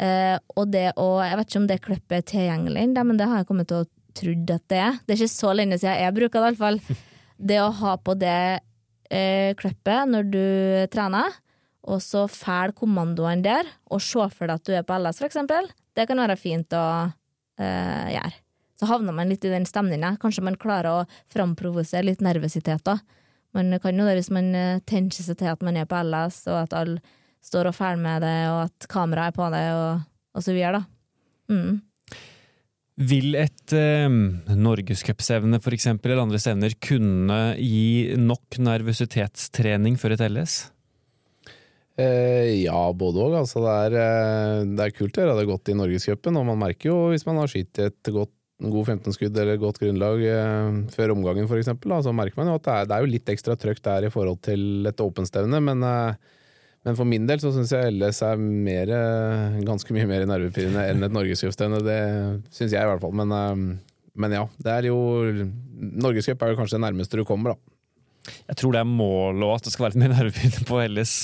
Eh, 0.00 0.36
og 0.56 0.70
det 0.72 0.94
å 0.96 1.20
Jeg 1.20 1.36
vet 1.36 1.50
ikke 1.50 1.60
om 1.60 1.68
det 1.68 1.82
klippet 1.84 2.16
er 2.16 2.28
tilgjengelig 2.30 3.04
men 3.04 3.18
det 3.20 3.26
har 3.28 3.42
jeg 3.42 3.50
kommet 3.50 3.68
til 3.68 3.82
å 3.82 3.88
trodd 4.16 4.54
at 4.54 4.64
det 4.72 4.80
er. 4.80 4.98
Det 5.04 5.14
er 5.14 5.20
ikke 5.20 5.34
så 5.34 5.52
lenge 5.54 5.78
siden 5.80 6.00
jeg 6.00 6.16
bruker 6.16 6.40
det, 6.40 6.40
i 6.40 6.48
hvert 6.50 6.64
fall. 6.64 6.82
Det 7.50 7.56
å 7.56 7.70
ha 7.72 7.94
på 7.96 8.12
det 8.20 8.60
eh, 9.08 9.54
klippet 9.56 10.10
når 10.12 10.26
du 10.28 10.42
trener, 10.92 11.38
og 11.88 12.02
så 12.04 12.26
fæl 12.28 12.74
kommandoene 12.76 13.40
der, 13.46 13.70
og 13.88 14.02
se 14.04 14.26
for 14.34 14.44
deg 14.44 14.58
at 14.58 14.66
du 14.68 14.74
er 14.76 14.84
på 14.84 14.98
LS, 15.00 15.22
for 15.22 15.30
eksempel, 15.30 15.70
det 15.96 16.04
kan 16.10 16.20
være 16.20 16.36
fint 16.36 16.76
å 16.76 16.84
eh, 17.56 18.10
gjøre. 18.12 18.34
Så 18.76 18.90
havner 18.90 19.16
man 19.16 19.32
litt 19.32 19.44
i 19.44 19.52
den 19.52 19.64
stemninga. 19.68 20.14
Kanskje 20.20 20.44
man 20.44 20.60
klarer 20.60 20.90
å 20.92 21.08
framprovosere 21.32 22.10
litt 22.10 22.20
nervøsitet 22.24 22.84
da. 22.84 22.98
Man 23.56 23.72
kan 23.82 23.96
jo 23.96 24.04
det 24.04 24.18
hvis 24.20 24.30
man 24.32 24.52
eh, 24.56 24.84
tenker 24.84 25.24
seg 25.24 25.40
til 25.40 25.50
at 25.52 25.64
man 25.64 25.80
er 25.80 25.88
på 25.88 25.96
LS, 25.96 26.42
og 26.52 26.60
at 26.62 26.76
alle 26.76 27.00
står 27.44 27.70
og 27.70 27.76
følger 27.76 28.02
med 28.02 28.24
det, 28.26 28.38
og 28.52 28.64
at 28.68 28.88
kameraet 28.90 29.32
er 29.32 29.38
på 29.38 29.52
det, 29.54 29.62
og, 29.76 30.02
og 30.36 30.44
så 30.44 30.56
videre, 30.56 30.80
da. 30.80 31.54
Mm. 31.54 31.78
Vil 33.10 33.38
et 33.40 33.72
eh, 33.72 34.12
norgescupstevne 34.60 35.60
for 35.64 35.72
eksempel, 35.72 36.12
eller 36.12 36.26
andre 36.26 36.40
stevner 36.42 36.74
kunne 36.84 37.38
gi 37.56 38.18
nok 38.20 38.60
nervøsitetstrening 38.60 39.96
for 40.00 40.12
et 40.12 40.24
LS? 40.26 40.66
Eh, 42.00 42.64
ja, 42.64 42.80
både 42.96 43.22
òg. 43.24 43.38
Altså, 43.40 43.62
det, 43.64 43.76
er, 43.86 43.96
eh, 44.00 44.66
det 44.76 44.84
er 44.84 44.96
kult 44.96 45.16
å 45.16 45.24
gjøre 45.24 45.38
det 45.40 45.48
godt 45.48 45.72
i 45.72 45.78
Norgescupen, 45.78 46.36
og 46.38 46.46
man 46.52 46.60
merker 46.60 46.92
jo 46.92 46.98
hvis 47.12 47.26
man 47.28 47.40
har 47.40 47.50
skutt 47.50 47.80
et 47.86 48.12
godt, 48.12 48.34
god 48.60 48.90
15-skudd 48.92 49.38
eller 49.40 49.56
godt 49.60 49.80
grunnlag 49.80 50.20
eh, 50.28 50.82
før 50.92 51.14
omgangen 51.16 51.48
f.eks., 51.48 51.72
så 51.72 52.12
merker 52.16 52.40
man 52.40 52.52
jo 52.52 52.58
at 52.60 52.66
det 52.66 52.74
er, 52.76 52.90
det 52.90 52.96
er 52.96 53.06
jo 53.06 53.14
litt 53.14 53.32
ekstra 53.32 53.56
trøkk 53.56 53.80
der 53.86 54.08
i 54.08 54.12
forhold 54.12 54.42
til 54.44 54.90
et 54.90 55.00
åpenstevne, 55.00 55.62
men, 55.64 55.88
eh, 55.88 56.36
men 56.86 56.96
for 56.96 57.08
min 57.08 57.26
del 57.28 57.40
så 57.42 57.52
syns 57.52 57.74
jeg 57.74 57.92
LS 57.92 58.22
er 58.24 58.40
mer, 58.40 58.92
eh, 58.96 59.58
ganske 59.68 59.92
mye 59.92 60.08
mer 60.08 60.24
nervepirrende 60.28 60.86
enn 60.88 61.04
et 61.04 61.12
norgescupstevne. 61.12 61.82
Det 61.84 62.00
syns 62.56 62.72
jeg 62.72 62.80
i 62.80 62.88
hvert 62.88 63.02
fall. 63.02 63.12
Men, 63.20 63.34
eh, 63.36 63.98
men 64.16 64.36
ja, 64.38 64.46
det 64.64 64.72
er 64.78 64.88
jo 64.88 65.00
Norgescup 65.80 66.42
er 66.42 66.52
jo 66.52 66.58
kanskje 66.58 66.76
det 66.76 66.84
nærmeste 66.84 67.16
du 67.16 67.24
kommer, 67.24 67.54
da. 67.54 67.76
Jeg 68.50 68.58
tror 68.60 68.74
det 68.74 68.80
er 68.82 68.88
målet 68.88 69.44
òg, 69.46 69.54
at 69.56 69.64
det 69.64 69.72
skal 69.72 69.86
være 69.86 69.94
litt 69.94 70.02
mer 70.02 70.12
nervepirrende 70.12 70.66
på 70.68 70.80
LS. 70.84 71.14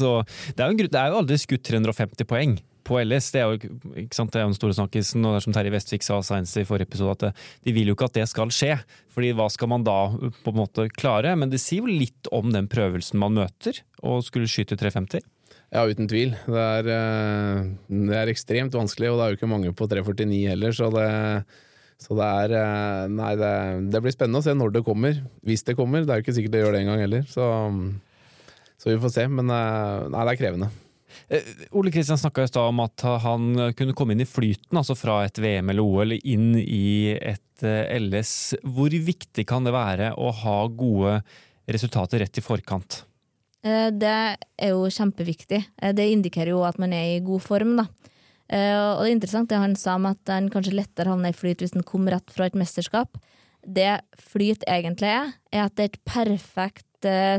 Det, 0.56 0.64
er 0.64 0.72
jo 0.72 0.88
det 0.88 1.00
er 1.00 1.12
jo 1.12 1.20
aldri 1.20 1.38
skutt 1.40 1.66
350 1.68 2.28
poeng 2.28 2.56
på 2.86 2.98
LS. 3.02 3.30
Det 3.34 3.42
er 3.42 3.50
jo 3.50 3.76
ikke 4.04 4.16
sant, 4.16 4.32
det 4.32 4.40
er 4.40 4.46
den 4.46 4.56
store 4.56 4.76
snakkisen, 4.78 5.24
og 5.24 5.34
det 5.34 5.40
er 5.40 5.46
som 5.46 5.56
Terje 5.56 5.74
Vestvik 5.74 6.06
sa 6.06 6.20
senest 6.24 6.60
i 6.60 6.64
forrige 6.68 6.88
episode, 6.88 7.16
at 7.16 7.24
det, 7.26 7.46
de 7.68 7.76
vil 7.76 7.90
jo 7.90 7.96
ikke 7.96 8.08
at 8.08 8.16
det 8.16 8.26
skal 8.32 8.52
skje. 8.54 8.74
Fordi 9.12 9.32
hva 9.36 9.48
skal 9.52 9.72
man 9.72 9.86
da 9.86 9.98
på 10.16 10.52
en 10.52 10.60
måte 10.60 10.88
klare? 10.96 11.36
Men 11.38 11.52
det 11.52 11.60
sier 11.62 11.84
jo 11.84 12.00
litt 12.04 12.30
om 12.34 12.52
den 12.54 12.68
prøvelsen 12.72 13.20
man 13.20 13.36
møter, 13.36 13.82
å 14.00 14.20
skulle 14.24 14.50
skyte 14.50 14.78
350. 14.80 15.24
Ja, 15.74 15.82
uten 15.82 16.06
tvil. 16.06 16.34
Det 16.46 16.62
er, 16.62 16.88
eh, 16.94 17.62
det 17.90 18.16
er 18.16 18.30
ekstremt 18.30 18.74
vanskelig, 18.76 19.10
og 19.10 19.18
det 19.18 19.24
er 19.24 19.32
jo 19.32 19.38
ikke 19.40 19.50
mange 19.50 19.72
på 19.74 19.88
349 19.90 20.46
heller, 20.52 20.74
så 20.76 20.90
det, 20.94 21.08
så 22.02 22.18
det 22.18 22.28
er 22.42 22.54
eh, 22.60 23.02
Nei, 23.10 23.32
det, 23.40 23.52
det 23.90 24.02
blir 24.04 24.14
spennende 24.14 24.42
å 24.42 24.46
se 24.46 24.54
når 24.54 24.76
det 24.76 24.84
kommer. 24.86 25.18
Hvis 25.46 25.66
det 25.66 25.76
kommer. 25.78 26.06
Det 26.06 26.14
er 26.14 26.20
jo 26.20 26.26
ikke 26.26 26.36
sikkert 26.36 26.54
det 26.54 26.62
gjør 26.62 26.76
det 26.76 26.82
engang 26.84 27.02
heller, 27.02 27.24
så, 27.30 27.48
så 28.78 28.92
vi 28.92 29.00
får 29.02 29.14
se. 29.16 29.26
Men 29.32 29.50
eh, 29.50 30.06
nei, 30.14 30.26
det 30.28 30.36
er 30.36 30.42
krevende. 30.44 30.70
Ole 31.74 31.90
Kristian 31.90 32.20
snakka 32.20 32.44
i 32.44 32.50
stad 32.50 32.70
om 32.70 32.82
at 32.84 33.02
han 33.24 33.72
kunne 33.74 33.94
komme 33.96 34.14
inn 34.14 34.22
i 34.22 34.28
flyten, 34.28 34.76
altså 34.76 34.94
fra 34.98 35.22
et 35.24 35.40
VM 35.40 35.72
eller 35.72 35.82
OL 35.82 36.14
inn 36.18 36.50
i 36.60 37.16
et 37.16 37.64
LS. 37.64 38.34
Hvor 38.62 38.92
viktig 38.92 39.46
kan 39.48 39.66
det 39.66 39.74
være 39.74 40.12
å 40.20 40.30
ha 40.44 40.58
gode 40.68 41.18
resultater 41.72 42.22
rett 42.22 42.38
i 42.38 42.44
forkant? 42.44 43.00
Eh, 43.66 43.90
Det 43.90 44.14
er 44.62 44.70
jo 44.70 44.86
kjempeviktig. 44.86 45.64
Eh, 45.82 45.92
Det 45.92 46.06
indikerer 46.12 46.54
jo 46.54 46.62
at 46.64 46.78
man 46.78 46.92
er 46.92 47.16
i 47.16 47.20
god 47.20 47.42
form, 47.42 47.76
da. 47.76 47.86
Eh, 48.48 48.94
Og 48.94 49.02
det 49.02 49.10
er 49.10 49.16
interessant 49.16 49.48
det 49.48 49.58
han 49.58 49.74
sa 49.74 49.96
om 49.96 50.06
at 50.06 50.18
han 50.26 50.48
kanskje 50.48 50.74
lettere 50.74 51.08
havner 51.08 51.30
i 51.30 51.32
flyt 51.32 51.58
hvis 51.58 51.74
han 51.74 51.82
kom 51.82 52.06
rett 52.06 52.30
fra 52.30 52.46
et 52.46 52.54
mesterskap. 52.54 53.18
Det 53.66 54.00
flyt 54.16 54.62
egentlig 54.68 55.10
er, 55.10 55.34
er 55.52 55.64
at 55.64 55.74
det 55.74 55.82
er 55.82 55.90
et 55.90 56.04
perfekt 56.04 56.84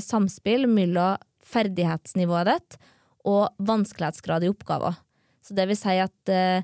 samspill 0.04 0.68
mellom 0.68 1.18
ferdighetsnivået 1.44 2.46
ditt 2.46 2.78
og 3.26 3.50
vanskelighetsgrad 3.60 4.44
i 4.44 4.50
oppgaver. 4.50 4.96
Så 5.44 5.56
det 5.56 5.68
vil 5.68 5.76
si 5.76 5.98
at 5.98 6.64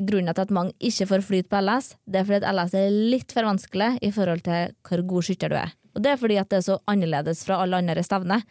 grunnen 0.00 0.34
til 0.34 0.42
at 0.42 0.50
mange 0.50 0.72
ikke 0.80 1.06
får 1.06 1.22
flyt 1.22 1.48
på 1.48 1.60
LS, 1.60 1.96
det 2.06 2.20
er 2.20 2.24
fordi 2.24 2.40
at 2.40 2.54
LS 2.54 2.74
er 2.74 2.90
litt 2.90 3.32
for 3.32 3.42
vanskelig 3.42 3.98
i 4.02 4.10
forhold 4.10 4.42
til 4.42 4.74
hvor 4.82 5.02
god 5.06 5.22
skytter 5.22 5.48
du 5.50 5.56
er. 5.56 5.72
Og 5.94 6.02
det 6.02 6.12
er 6.12 6.16
fordi 6.16 6.38
at 6.40 6.48
det 6.48 6.58
er 6.58 6.66
så 6.70 6.78
annerledes 6.88 7.44
fra 7.44 7.60
alle 7.62 7.76
andre 7.76 8.02
stevner. 8.02 8.42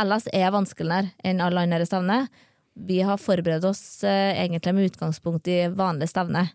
LS 0.00 0.28
er 0.36 0.52
vanskeligere 0.54 1.12
enn 1.24 1.42
alle 1.44 1.64
andre 1.64 1.86
stevner. 1.88 2.28
Vi 2.76 3.00
har 3.04 3.20
forberedt 3.20 3.64
oss 3.64 4.04
eh, 4.04 4.36
egentlig 4.36 4.74
med 4.76 4.90
utgangspunkt 4.90 5.48
i 5.48 5.62
vanlige 5.72 6.12
stevner. 6.12 6.50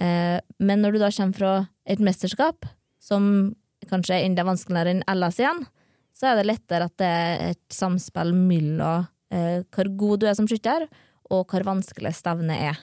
Eh, 0.00 0.36
men 0.58 0.82
når 0.82 0.96
du 0.96 1.00
da 1.00 1.10
kommer 1.14 1.38
fra 1.38 1.54
et 1.88 2.02
mesterskap, 2.04 2.68
som 3.00 3.54
kanskje 3.88 4.18
er 4.18 4.26
enda 4.26 4.44
vanskeligere 4.44 4.96
enn 4.96 5.04
LS 5.08 5.40
igjen, 5.40 5.64
så 6.16 6.30
er 6.30 6.38
det 6.38 6.48
lettere 6.48 6.88
at 6.88 6.96
det 7.00 7.08
er 7.12 7.44
et 7.52 7.64
samspill 7.72 8.32
mellom 8.36 9.06
eh, 9.32 9.62
hvor 9.72 9.90
god 10.00 10.22
du 10.22 10.28
er 10.28 10.36
som 10.36 10.48
skytter, 10.48 10.86
og 11.32 11.48
hvor 11.50 11.64
vanskelig 11.66 12.12
stevnet 12.16 12.68
er. 12.70 12.82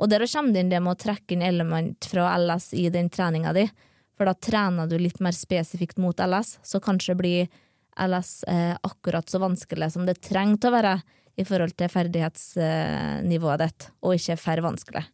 Og 0.00 0.10
der 0.10 0.24
kommer 0.26 0.54
det 0.54 0.64
inn 0.64 0.72
det 0.72 0.80
med 0.82 0.96
å 0.96 1.00
trekke 1.04 1.36
inn 1.36 1.44
element 1.46 2.08
fra 2.10 2.32
LS 2.40 2.72
i 2.74 2.88
den 2.92 3.10
treninga 3.12 3.52
di, 3.54 3.68
for 4.14 4.28
da 4.28 4.34
trener 4.34 4.88
du 4.90 4.96
litt 4.98 5.20
mer 5.22 5.34
spesifikt 5.34 6.00
mot 6.02 6.18
LS, 6.22 6.58
så 6.62 6.80
kanskje 6.82 7.16
blir 7.18 7.52
LS 8.00 8.44
er 8.50 8.78
akkurat 8.86 9.28
så 9.30 9.40
vanskelig 9.42 9.92
som 9.94 10.06
det 10.08 10.20
trenger 10.24 10.70
å 10.70 10.74
være 10.74 10.94
i 11.34 11.44
forhold 11.46 11.74
til 11.78 11.90
ferdighetsnivået 11.90 13.62
ditt, 13.64 13.86
og 14.06 14.16
ikke 14.16 14.38
for 14.38 14.62
vanskelig. 14.68 15.04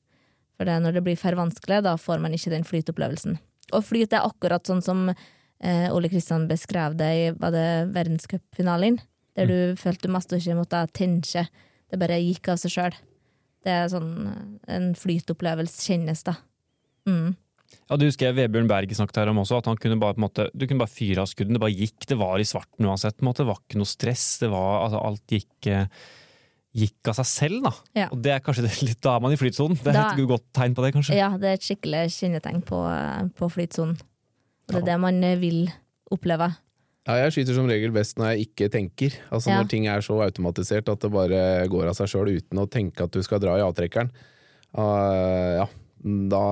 For 0.61 0.69
det, 0.69 0.77
når 0.85 0.99
det 0.99 1.05
blir 1.07 1.17
for 1.17 1.37
vanskelig, 1.39 1.81
da 1.87 1.95
får 1.97 2.21
man 2.21 2.35
ikke 2.37 2.53
den 2.53 2.67
flytopplevelsen. 2.69 3.39
Og 3.73 3.87
flyt 3.87 4.13
er 4.13 4.27
akkurat 4.27 4.67
sånn 4.69 4.83
som 4.85 5.07
eh, 5.09 5.87
Ole 5.95 6.11
Kristian 6.13 6.45
beskrev 6.51 6.99
det 7.01 7.11
i 7.17 7.23
var 7.33 7.55
det 7.55 7.93
verdenscupfinalen, 7.95 8.99
der 9.39 9.49
du 9.49 9.59
følte 9.81 10.09
du 10.09 10.13
mest 10.13 10.35
ikke 10.37 10.59
måtte 10.59 10.83
tenke. 10.97 11.47
Det 11.89 12.01
bare 12.01 12.21
gikk 12.21 12.53
av 12.53 12.61
seg 12.61 12.75
sjøl. 12.75 12.99
Det 13.65 13.73
er 13.73 13.89
sånn 13.93 14.13
eh, 14.29 14.43
en 14.77 14.91
flytopplevelse 14.99 15.87
kjennes, 15.89 16.25
da. 16.29 16.37
Mm. 17.09 17.33
Ja, 17.91 17.97
du 17.99 18.05
husker 18.07 18.29
jeg 18.31 18.37
Vebjørn 18.39 18.69
Berg 18.71 18.93
snakket 18.95 19.17
her 19.23 19.29
om 19.33 19.39
også, 19.43 19.59
at 19.59 19.67
han 19.67 19.77
kunne 19.79 19.99
bare, 19.99 20.15
på 20.15 20.21
en 20.23 20.27
måte, 20.29 20.49
du 20.55 20.67
kunne 20.67 20.79
bare 20.83 20.91
fyre 20.95 21.23
av 21.25 21.29
skudden. 21.31 21.55
Det 21.57 21.61
bare 21.63 21.75
gikk, 21.75 22.07
det 22.07 22.19
var 22.19 22.39
i 22.39 22.47
svarten 22.47 22.87
uansett. 22.87 23.17
På 23.19 23.25
en 23.25 23.29
måte. 23.33 23.43
Det 23.45 23.51
var 23.51 23.61
ikke 23.63 23.81
noe 23.83 23.91
stress. 23.91 24.25
Det 24.43 24.51
var, 24.53 24.85
altså, 24.87 25.03
alt 25.11 25.35
gikk, 25.35 25.67
eh, 25.71 25.87
gikk 26.85 27.11
av 27.11 27.19
seg 27.19 27.27
selv, 27.27 27.63
da. 27.67 27.73
Ja. 27.99 28.09
Og 28.15 28.23
det 28.23 28.33
er 28.37 28.41
kanskje 28.47 28.63
det, 28.69 28.73
litt, 28.87 29.01
Da 29.03 29.17
er 29.17 29.21
man 29.27 29.33
i 29.35 29.39
flytsonen. 29.41 29.79
Det 29.83 29.91
er 29.91 29.99
Da- 29.99 30.13
et 30.15 30.29
godt 30.29 30.47
tegn 30.55 30.75
på 30.75 30.83
det, 30.87 30.95
kanskje. 30.95 31.17
Ja, 31.19 31.31
det 31.37 31.49
er 31.51 31.59
et 31.59 31.67
skikkelig 31.67 32.03
kjennetegn 32.15 32.63
på, 32.65 32.79
på 33.35 33.51
flytsonen. 33.51 33.99
Og 33.99 34.75
det 34.75 34.77
er 34.77 34.87
Ja. 34.87 34.91
det 34.93 35.01
man 35.01 35.25
eh, 35.25 35.37
vil 35.37 35.73
oppleve. 36.13 36.57
Ja, 37.09 37.15
jeg 37.25 37.33
skyter 37.33 37.55
som 37.57 37.67
regel 37.67 37.91
best 37.91 38.19
når 38.19 38.37
jeg 38.37 38.47
ikke 38.55 38.69
tenker. 38.71 39.15
Altså 39.33 39.49
Ja. 39.51 39.63
Når 39.63 39.69
ting 39.69 39.87
er 39.89 39.99
så 40.05 40.21
automatisert 40.23 40.89
at 40.89 41.01
det 41.01 41.11
bare 41.11 41.67
går 41.67 41.89
av 41.89 41.95
seg 41.97 42.07
sjøl 42.13 42.29
uten 42.37 42.59
å 42.61 42.69
tenke 42.71 43.03
at 43.03 43.11
du 43.11 43.23
skal 43.23 43.41
dra 43.41 43.57
i 43.57 43.65
avtrekkeren. 43.65 44.11
Uh, 44.77 45.65
ja, 45.65 45.67
da, 46.01 46.45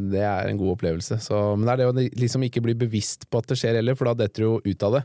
det 0.00 0.22
er 0.24 0.48
en 0.48 0.60
god 0.60 0.76
opplevelse. 0.76 1.18
Så, 1.22 1.40
men 1.56 1.66
det 1.66 1.74
er 1.74 1.82
det 1.82 1.90
å 1.90 2.22
liksom 2.24 2.46
ikke 2.46 2.62
bli 2.64 2.76
bevisst 2.86 3.28
på 3.28 3.42
at 3.42 3.50
det 3.50 3.58
skjer 3.60 3.78
heller, 3.80 3.96
for 3.98 4.10
da 4.10 4.24
detter 4.24 4.44
du 4.44 4.48
jo 4.48 4.60
ut 4.64 4.86
av 4.88 4.98
det. 4.98 5.04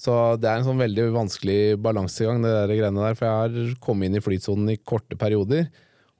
Så 0.00 0.16
det 0.40 0.48
er 0.48 0.60
en 0.60 0.66
sånn 0.66 0.80
veldig 0.80 1.10
vanskelig 1.12 1.60
balansegang, 1.84 2.40
det 2.44 2.52
der 2.54 2.72
greiene 2.72 3.04
der. 3.04 3.16
For 3.18 3.28
jeg 3.28 3.40
har 3.42 3.80
kommet 3.84 4.08
inn 4.08 4.16
i 4.16 4.24
flytsonen 4.24 4.72
i 4.72 4.78
korte 4.80 5.18
perioder. 5.20 5.68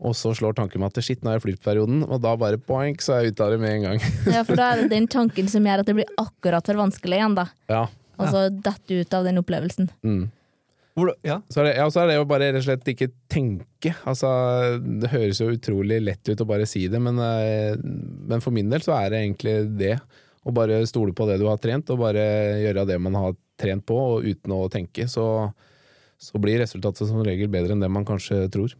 Og 0.00 0.16
så 0.16 0.32
slår 0.36 0.56
tanken 0.56 0.80
meg 0.80 0.92
at 0.92 1.04
shit, 1.04 1.20
nå 1.20 1.28
er 1.28 1.36
jeg 1.36 1.42
i 1.42 1.46
flytperioden, 1.48 2.04
og 2.08 2.22
da 2.24 2.32
bare 2.40 2.60
poeng, 2.60 2.96
så 3.04 3.18
er 3.18 3.26
jeg 3.26 3.34
ute 3.34 3.44
av 3.44 3.52
det 3.52 3.60
med 3.60 3.74
en 3.74 3.82
gang. 3.84 4.04
Ja, 4.32 4.44
for 4.48 4.56
da 4.56 4.70
er 4.72 4.82
det 4.82 4.92
den 4.96 5.08
tanken 5.12 5.48
som 5.52 5.66
gjør 5.68 5.82
at 5.82 5.90
det 5.90 5.96
blir 5.98 6.12
akkurat 6.20 6.70
for 6.70 6.80
vanskelig 6.80 7.20
igjen, 7.20 7.36
da. 7.36 7.50
ja. 7.72 7.86
Og 8.20 8.28
så 8.28 8.40
detter 8.52 8.84
du 8.84 9.00
ut 9.00 9.14
av 9.16 9.24
den 9.24 9.40
opplevelsen. 9.40 9.86
Mm. 10.04 10.24
Ja. 11.26 11.40
Så 11.52 11.64
det, 11.64 11.74
ja, 11.78 11.86
så 11.92 12.02
er 12.02 12.10
det 12.10 12.16
jo 12.18 12.26
bare 12.28 12.50
rett 12.50 12.60
og 12.60 12.66
slett 12.66 12.90
ikke 12.92 13.10
tenke. 13.30 13.94
Altså, 14.08 14.30
det 14.80 15.12
høres 15.12 15.40
jo 15.42 15.50
utrolig 15.54 16.00
lett 16.02 16.30
ut 16.30 16.42
å 16.44 16.48
bare 16.48 16.68
si 16.68 16.86
det, 16.92 17.00
men, 17.02 17.20
eh, 17.24 17.78
men 17.80 18.44
for 18.44 18.54
min 18.54 18.70
del 18.72 18.84
så 18.84 18.96
er 18.98 19.12
det 19.12 19.22
egentlig 19.24 19.56
det. 19.80 19.96
Å 20.40 20.54
bare 20.56 20.80
stole 20.88 21.12
på 21.16 21.26
det 21.28 21.38
du 21.40 21.46
har 21.50 21.60
trent, 21.60 21.90
og 21.92 22.00
bare 22.00 22.24
gjøre 22.62 22.86
det 22.88 23.00
man 23.02 23.18
har 23.18 23.34
trent 23.60 23.84
på, 23.88 23.96
og 24.14 24.28
uten 24.28 24.56
å 24.56 24.62
tenke. 24.72 25.04
Så, 25.10 25.24
så 26.20 26.40
blir 26.40 26.62
resultatet 26.62 27.08
som 27.08 27.24
regel 27.26 27.50
bedre 27.52 27.76
enn 27.76 27.84
det 27.84 27.92
man 27.92 28.08
kanskje 28.08 28.46
tror. 28.52 28.72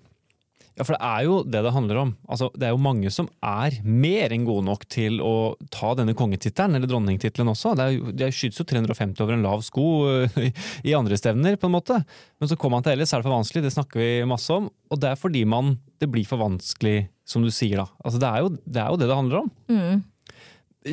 Ja, 0.79 0.85
for 0.87 0.95
det 0.97 1.01
er 1.05 1.25
jo 1.27 1.35
det 1.45 1.61
det 1.67 1.73
handler 1.75 1.99
om. 2.01 2.11
Altså, 2.31 2.47
det 2.57 2.67
er 2.69 2.71
jo 2.73 2.81
mange 2.81 3.11
som 3.13 3.27
er 3.45 3.75
mer 3.85 4.33
enn 4.33 4.45
gode 4.49 4.65
nok 4.65 4.87
til 4.89 5.19
å 5.21 5.33
ta 5.75 5.91
denne 5.99 6.15
kongetittelen, 6.17 6.77
eller 6.79 6.89
dronningtittelen 6.89 7.51
også. 7.53 7.75
Det 7.77 7.85
er 7.85 7.97
jo, 7.99 8.13
de 8.23 8.29
skytes 8.33 8.61
jo 8.63 8.67
350 8.71 9.21
over 9.25 9.35
en 9.37 9.43
lav 9.45 9.65
sko 9.67 9.87
øh, 10.09 10.39
i- 10.47 10.53
i 10.93 10.95
andre 10.97 11.19
stevner, 11.21 11.59
på 11.61 11.69
en 11.69 11.75
måte. 11.77 11.99
Men 12.41 12.49
så 12.49 12.57
kommer 12.57 12.79
man 12.79 12.87
til 12.87 12.97
LS, 13.01 13.13
er 13.13 13.21
det 13.21 13.29
for 13.29 13.37
vanskelig, 13.37 13.65
det 13.67 13.75
snakker 13.77 14.01
vi 14.01 14.11
masse 14.31 14.55
om. 14.57 14.71
Og 14.91 15.01
det 15.03 15.11
er 15.13 15.21
fordi 15.21 15.45
man, 15.45 15.75
det 16.01 16.09
blir 16.15 16.25
for 16.29 16.41
vanskelig, 16.41 17.09
som 17.29 17.45
du 17.45 17.51
sier 17.55 17.83
da. 17.83 17.89
Altså, 18.05 18.23
det 18.23 18.31
er 18.31 18.41
jo 18.47 18.55
det 18.65 18.81
er 18.85 18.89
jo 18.95 19.01
det, 19.03 19.11
det 19.11 19.19
handler 19.21 19.43
om. 19.45 19.53
Mm. 19.71 20.01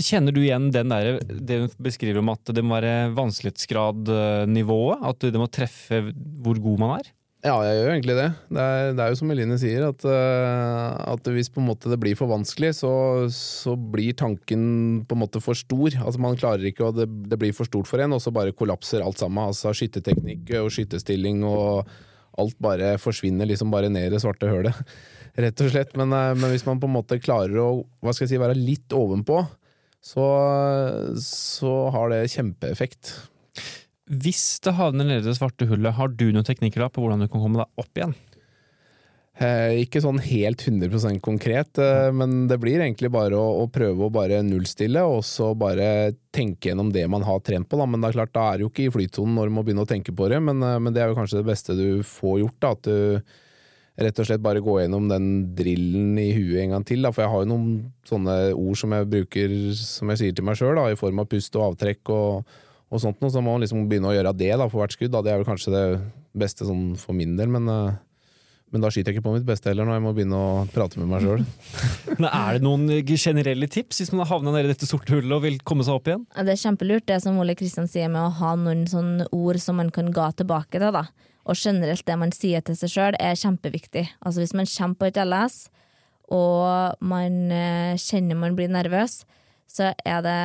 Kjenner 0.04 0.36
du 0.36 0.42
igjen 0.44 0.66
den 0.76 0.90
der, 0.92 1.13
det 1.24 1.62
hun 1.62 1.70
beskriver 1.86 2.20
om 2.20 2.34
at 2.34 2.50
det 2.52 2.60
må 2.66 2.76
være 2.76 3.13
vanskelighetsgradnivået? 3.16 5.06
At 5.08 5.24
det 5.32 5.40
må 5.40 5.48
treffe 5.48 6.02
hvor 6.44 6.60
god 6.62 6.82
man 6.82 6.98
er? 7.00 7.12
Ja, 7.45 7.54
jeg 7.62 7.76
gjør 7.78 7.91
egentlig 7.93 8.15
det. 8.17 8.28
Det 8.50 8.63
er, 8.65 8.88
det 8.97 9.04
er 9.04 9.12
jo 9.13 9.17
som 9.19 9.32
Eline 9.32 9.58
sier, 9.62 9.84
at, 9.91 10.06
eh, 10.10 10.95
at 11.13 11.28
hvis 11.36 11.52
på 11.54 11.62
en 11.62 11.67
måte 11.69 11.91
det 11.91 12.00
blir 12.02 12.17
for 12.17 12.32
vanskelig, 12.32 12.71
så, 12.80 12.89
så 13.34 13.76
blir 13.78 14.17
tanken 14.17 14.63
på 15.06 15.13
en 15.13 15.21
måte 15.21 15.41
for 15.43 15.58
stor. 15.58 16.00
Altså 16.02 16.23
Man 16.23 16.39
klarer 16.39 16.65
ikke, 16.65 16.88
og 16.88 16.97
det, 16.97 17.06
det 17.30 17.38
blir 17.39 17.54
for 17.54 17.69
stort 17.69 17.89
for 17.89 18.02
en, 18.02 18.15
og 18.17 18.23
så 18.23 18.34
bare 18.34 18.56
kollapser 18.58 19.06
alt 19.06 19.21
sammen. 19.21 19.52
Altså 19.54 19.76
Skytterteknikk 19.78 20.50
og 20.63 20.71
skytterstilling 20.73 21.45
og 21.45 21.86
alt 22.41 22.58
bare 22.62 22.95
forsvinner 23.02 23.50
liksom 23.50 23.69
bare 23.73 23.93
ned 23.93 24.10
i 24.10 24.15
det 24.15 24.23
svarte 24.26 24.50
hølet. 24.50 24.82
Rett 25.45 25.62
og 25.62 25.71
slett. 25.76 25.93
Men, 26.00 26.17
eh, 26.17 26.34
men 26.41 26.56
hvis 26.56 26.65
man 26.65 26.82
på 26.82 26.89
en 26.89 26.97
måte 26.97 27.21
klarer 27.21 27.62
å 27.62 27.69
hva 28.02 28.17
skal 28.17 28.26
jeg 28.26 28.34
si, 28.34 28.41
være 28.41 28.58
litt 28.58 28.97
ovenpå, 28.97 29.43
så, 30.02 30.26
så 31.21 31.80
har 31.93 32.10
det 32.15 32.23
kjempeeffekt. 32.34 33.13
Hvis 34.08 34.62
det 34.63 34.78
havner 34.78 35.08
nede 35.08 35.26
i 35.26 35.28
det 35.28 35.36
svarte 35.36 35.67
hullet, 35.67 35.96
har 35.98 36.12
du 36.15 36.30
noen 36.32 36.48
teknikker 36.48 36.84
da 36.84 36.89
på 36.91 37.04
hvordan 37.04 37.26
du 37.26 37.28
kan 37.28 37.43
komme 37.43 37.60
deg 37.60 37.84
opp 37.84 38.00
igjen? 38.00 38.15
Eh, 39.38 39.84
ikke 39.84 40.02
sånn 40.02 40.17
helt 40.24 40.63
100 40.65 41.20
konkret, 41.22 41.78
eh, 41.78 42.08
men 42.10 42.48
det 42.50 42.58
blir 42.58 42.82
egentlig 42.82 43.12
bare 43.13 43.38
å, 43.38 43.62
å 43.62 43.67
prøve 43.70 44.08
å 44.08 44.13
bare 44.13 44.39
nullstille, 44.41 45.04
og 45.06 45.22
så 45.28 45.52
bare 45.54 46.15
tenke 46.34 46.72
gjennom 46.72 46.89
det 46.93 47.04
man 47.12 47.26
har 47.28 47.43
trent 47.46 47.70
på. 47.70 47.78
Da. 47.78 47.86
Men 47.86 48.02
det 48.02 48.10
er 48.10 48.17
klart, 48.17 48.34
da 48.34 48.48
er 48.50 48.58
du 48.58 48.65
jo 48.65 48.72
ikke 48.72 48.88
i 48.88 48.93
flytsonen 48.96 49.38
når 49.38 49.52
du 49.52 49.54
må 49.54 49.65
begynne 49.67 49.86
å 49.86 49.89
tenke 49.89 50.15
på 50.15 50.32
det, 50.32 50.39
men, 50.41 50.63
eh, 50.65 50.80
men 50.82 50.96
det 50.96 51.04
er 51.04 51.12
jo 51.12 51.20
kanskje 51.20 51.43
det 51.43 51.50
beste 51.52 51.78
du 51.78 52.02
får 52.08 52.39
gjort. 52.41 52.58
Da, 52.63 52.74
at 52.74 52.89
du 52.89 53.38
rett 54.08 54.22
og 54.22 54.30
slett 54.30 54.46
bare 54.46 54.62
går 54.62 54.84
gjennom 54.84 55.06
den 55.10 55.30
drillen 55.58 56.17
i 56.22 56.32
huet 56.34 56.63
en 56.63 56.74
gang 56.78 56.88
til. 56.89 57.06
Da. 57.06 57.13
For 57.13 57.26
jeg 57.26 57.34
har 57.34 57.43
jo 57.43 57.52
noen 57.52 57.70
sånne 58.10 58.38
ord 58.54 58.78
som 58.82 58.93
jeg 58.93 59.10
bruker, 59.13 59.58
som 59.78 60.13
jeg 60.13 60.22
sier 60.24 60.38
til 60.38 60.50
meg 60.50 60.58
sjøl, 60.58 60.82
i 60.82 60.98
form 60.98 61.22
av 61.22 61.30
pust 61.30 61.58
og 61.58 61.72
avtrekk 61.72 62.13
og, 62.13 62.58
og 62.88 63.04
sånt 63.04 63.21
noe. 63.21 63.32
Så 63.34 63.43
må 63.43 63.54
man 63.56 63.63
liksom 63.63 63.88
begynne 63.89 64.12
å 64.12 64.15
gjøre 64.15 64.36
det 64.38 64.54
da, 64.56 64.67
for 64.71 64.84
hvert 64.84 64.95
skudd. 64.95 65.13
Da. 65.15 65.23
Det 65.26 65.34
er 65.34 65.41
vel 65.41 65.50
kanskje 65.50 65.73
det 65.76 65.86
beste 66.38 66.67
sånn 66.67 66.91
for 67.00 67.17
min 67.17 67.36
del, 67.39 67.52
men 67.54 67.71
eh, 67.71 67.95
men 68.67 68.84
da 68.84 68.89
skyter 68.91 69.13
jeg 69.13 69.21
ikke 69.21 69.30
på 69.30 69.34
mitt 69.38 69.45
beste 69.47 69.69
heller, 69.71 69.88
når 69.88 69.95
jeg 69.95 70.04
må 70.04 70.12
begynne 70.15 70.39
å 70.43 70.47
prate 70.73 71.00
med 71.00 71.08
meg 71.08 71.23
sjøl. 71.23 71.43
Er 72.28 72.58
det 72.58 72.65
noen 72.65 72.89
generelle 73.13 73.69
tips 73.71 74.02
hvis 74.02 74.12
man 74.12 74.26
har 74.26 74.32
havna 74.34 74.52
nedi 74.52 74.68
i 74.68 74.74
dette 74.74 74.89
sorte 74.89 75.14
hullet 75.16 75.36
og 75.38 75.45
vil 75.45 75.55
komme 75.64 75.86
seg 75.88 75.95
opp 75.95 76.09
igjen? 76.12 76.26
Det 76.36 76.51
er 76.51 76.59
kjempelurt 76.59 77.07
det 77.07 77.22
som 77.24 77.39
Ole 77.39 77.55
Kristian 77.55 77.88
sier 77.88 78.12
med 78.12 78.26
å 78.26 78.34
ha 78.41 78.51
noen 78.59 78.84
sånne 78.91 79.30
ord 79.32 79.62
som 79.64 79.80
man 79.80 79.91
kan 79.95 80.12
ga 80.16 80.34
tilbake 80.36 80.82
til. 80.82 80.89
da. 80.91 81.05
Og 81.47 81.55
generelt 81.55 82.03
det 82.03 82.20
man 82.20 82.36
sier 82.36 82.66
til 82.68 82.76
seg 82.76 82.91
sjøl 82.91 83.20
er 83.24 83.39
kjempeviktig. 83.39 84.03
Altså 84.20 84.43
Hvis 84.43 84.55
man 84.57 84.68
kommer 84.68 84.99
på 84.99 85.07
et 85.07 85.22
LS 85.24 85.57
og 86.36 86.99
man 87.07 87.39
eh, 87.55 87.95
kjenner 88.03 88.36
man 88.36 88.57
blir 88.57 88.68
nervøs, 88.68 89.22
så 89.72 89.93
er 90.03 90.20
det 90.28 90.41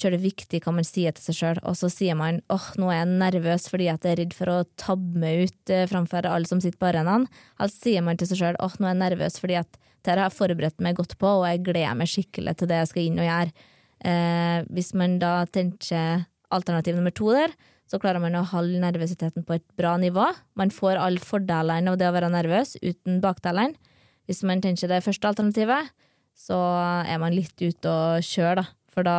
kjølig 0.00 0.20
viktig 0.22 0.60
hva 0.64 0.74
man 0.76 0.86
sier 0.86 1.14
til 1.16 1.28
seg 1.28 1.38
sjøl. 1.38 1.60
Og 1.68 1.76
så 1.78 1.90
sier 1.92 2.18
man 2.18 2.42
åh, 2.52 2.68
nå 2.80 2.90
er 2.92 3.02
jeg 3.02 3.16
nervøs 3.22 3.68
fordi 3.72 3.88
jeg 3.88 4.02
er 4.02 4.20
redd 4.22 4.36
for 4.36 4.52
å 4.52 4.58
tabbe 4.80 5.22
meg 5.22 5.46
ut 5.46 5.72
eh, 5.74 5.86
framfor 5.90 6.28
alle 6.30 6.50
som 6.50 6.62
sitter 6.62 6.80
på 6.80 6.90
arenaen. 6.90 7.26
Altså 7.58 7.88
sier 7.88 8.04
man 8.06 8.20
til 8.20 8.30
seg 8.30 8.42
sjøl 8.42 8.60
åh, 8.62 8.76
nå 8.80 8.88
er 8.88 8.94
jeg 8.94 9.02
nervøs 9.04 9.40
fordi 9.42 9.58
at 9.60 9.80
dette 10.06 10.14
har 10.14 10.28
jeg 10.28 10.36
forberedt 10.38 10.82
meg 10.84 10.98
godt 10.98 11.16
på, 11.18 11.26
og 11.40 11.48
jeg 11.48 11.64
gleder 11.66 11.96
meg 11.98 12.10
skikkelig 12.10 12.54
til 12.60 12.70
det 12.70 12.76
jeg 12.78 12.90
skal 12.92 13.08
inn 13.08 13.18
og 13.18 13.26
gjøre. 13.26 13.64
Eh, 14.06 14.58
hvis 14.76 14.92
man 14.94 15.16
da 15.18 15.32
tenker 15.50 16.26
alternativ 16.54 16.94
nummer 16.94 17.14
to 17.16 17.32
der, 17.34 17.54
så 17.90 17.98
klarer 18.02 18.22
man 18.22 18.36
å 18.38 18.46
holde 18.50 18.80
nervøsiteten 18.82 19.46
på 19.46 19.58
et 19.58 19.66
bra 19.78 19.94
nivå. 19.98 20.28
Man 20.58 20.72
får 20.74 20.98
alle 21.02 21.22
fordelene 21.22 21.92
av 21.92 21.98
det 21.98 22.08
å 22.08 22.14
være 22.14 22.30
nervøs 22.34 22.76
uten 22.82 23.20
bakdelene. 23.22 23.78
Hvis 24.26 24.42
man 24.46 24.62
tenker 24.62 24.90
det 24.90 25.04
første 25.06 25.30
alternativet, 25.30 25.92
så 26.36 26.58
er 27.06 27.20
man 27.22 27.34
litt 27.34 27.54
ute 27.62 27.90
og 27.90 28.26
kjører, 28.26 28.62
da. 28.62 28.66
For 28.92 29.06
da 29.06 29.18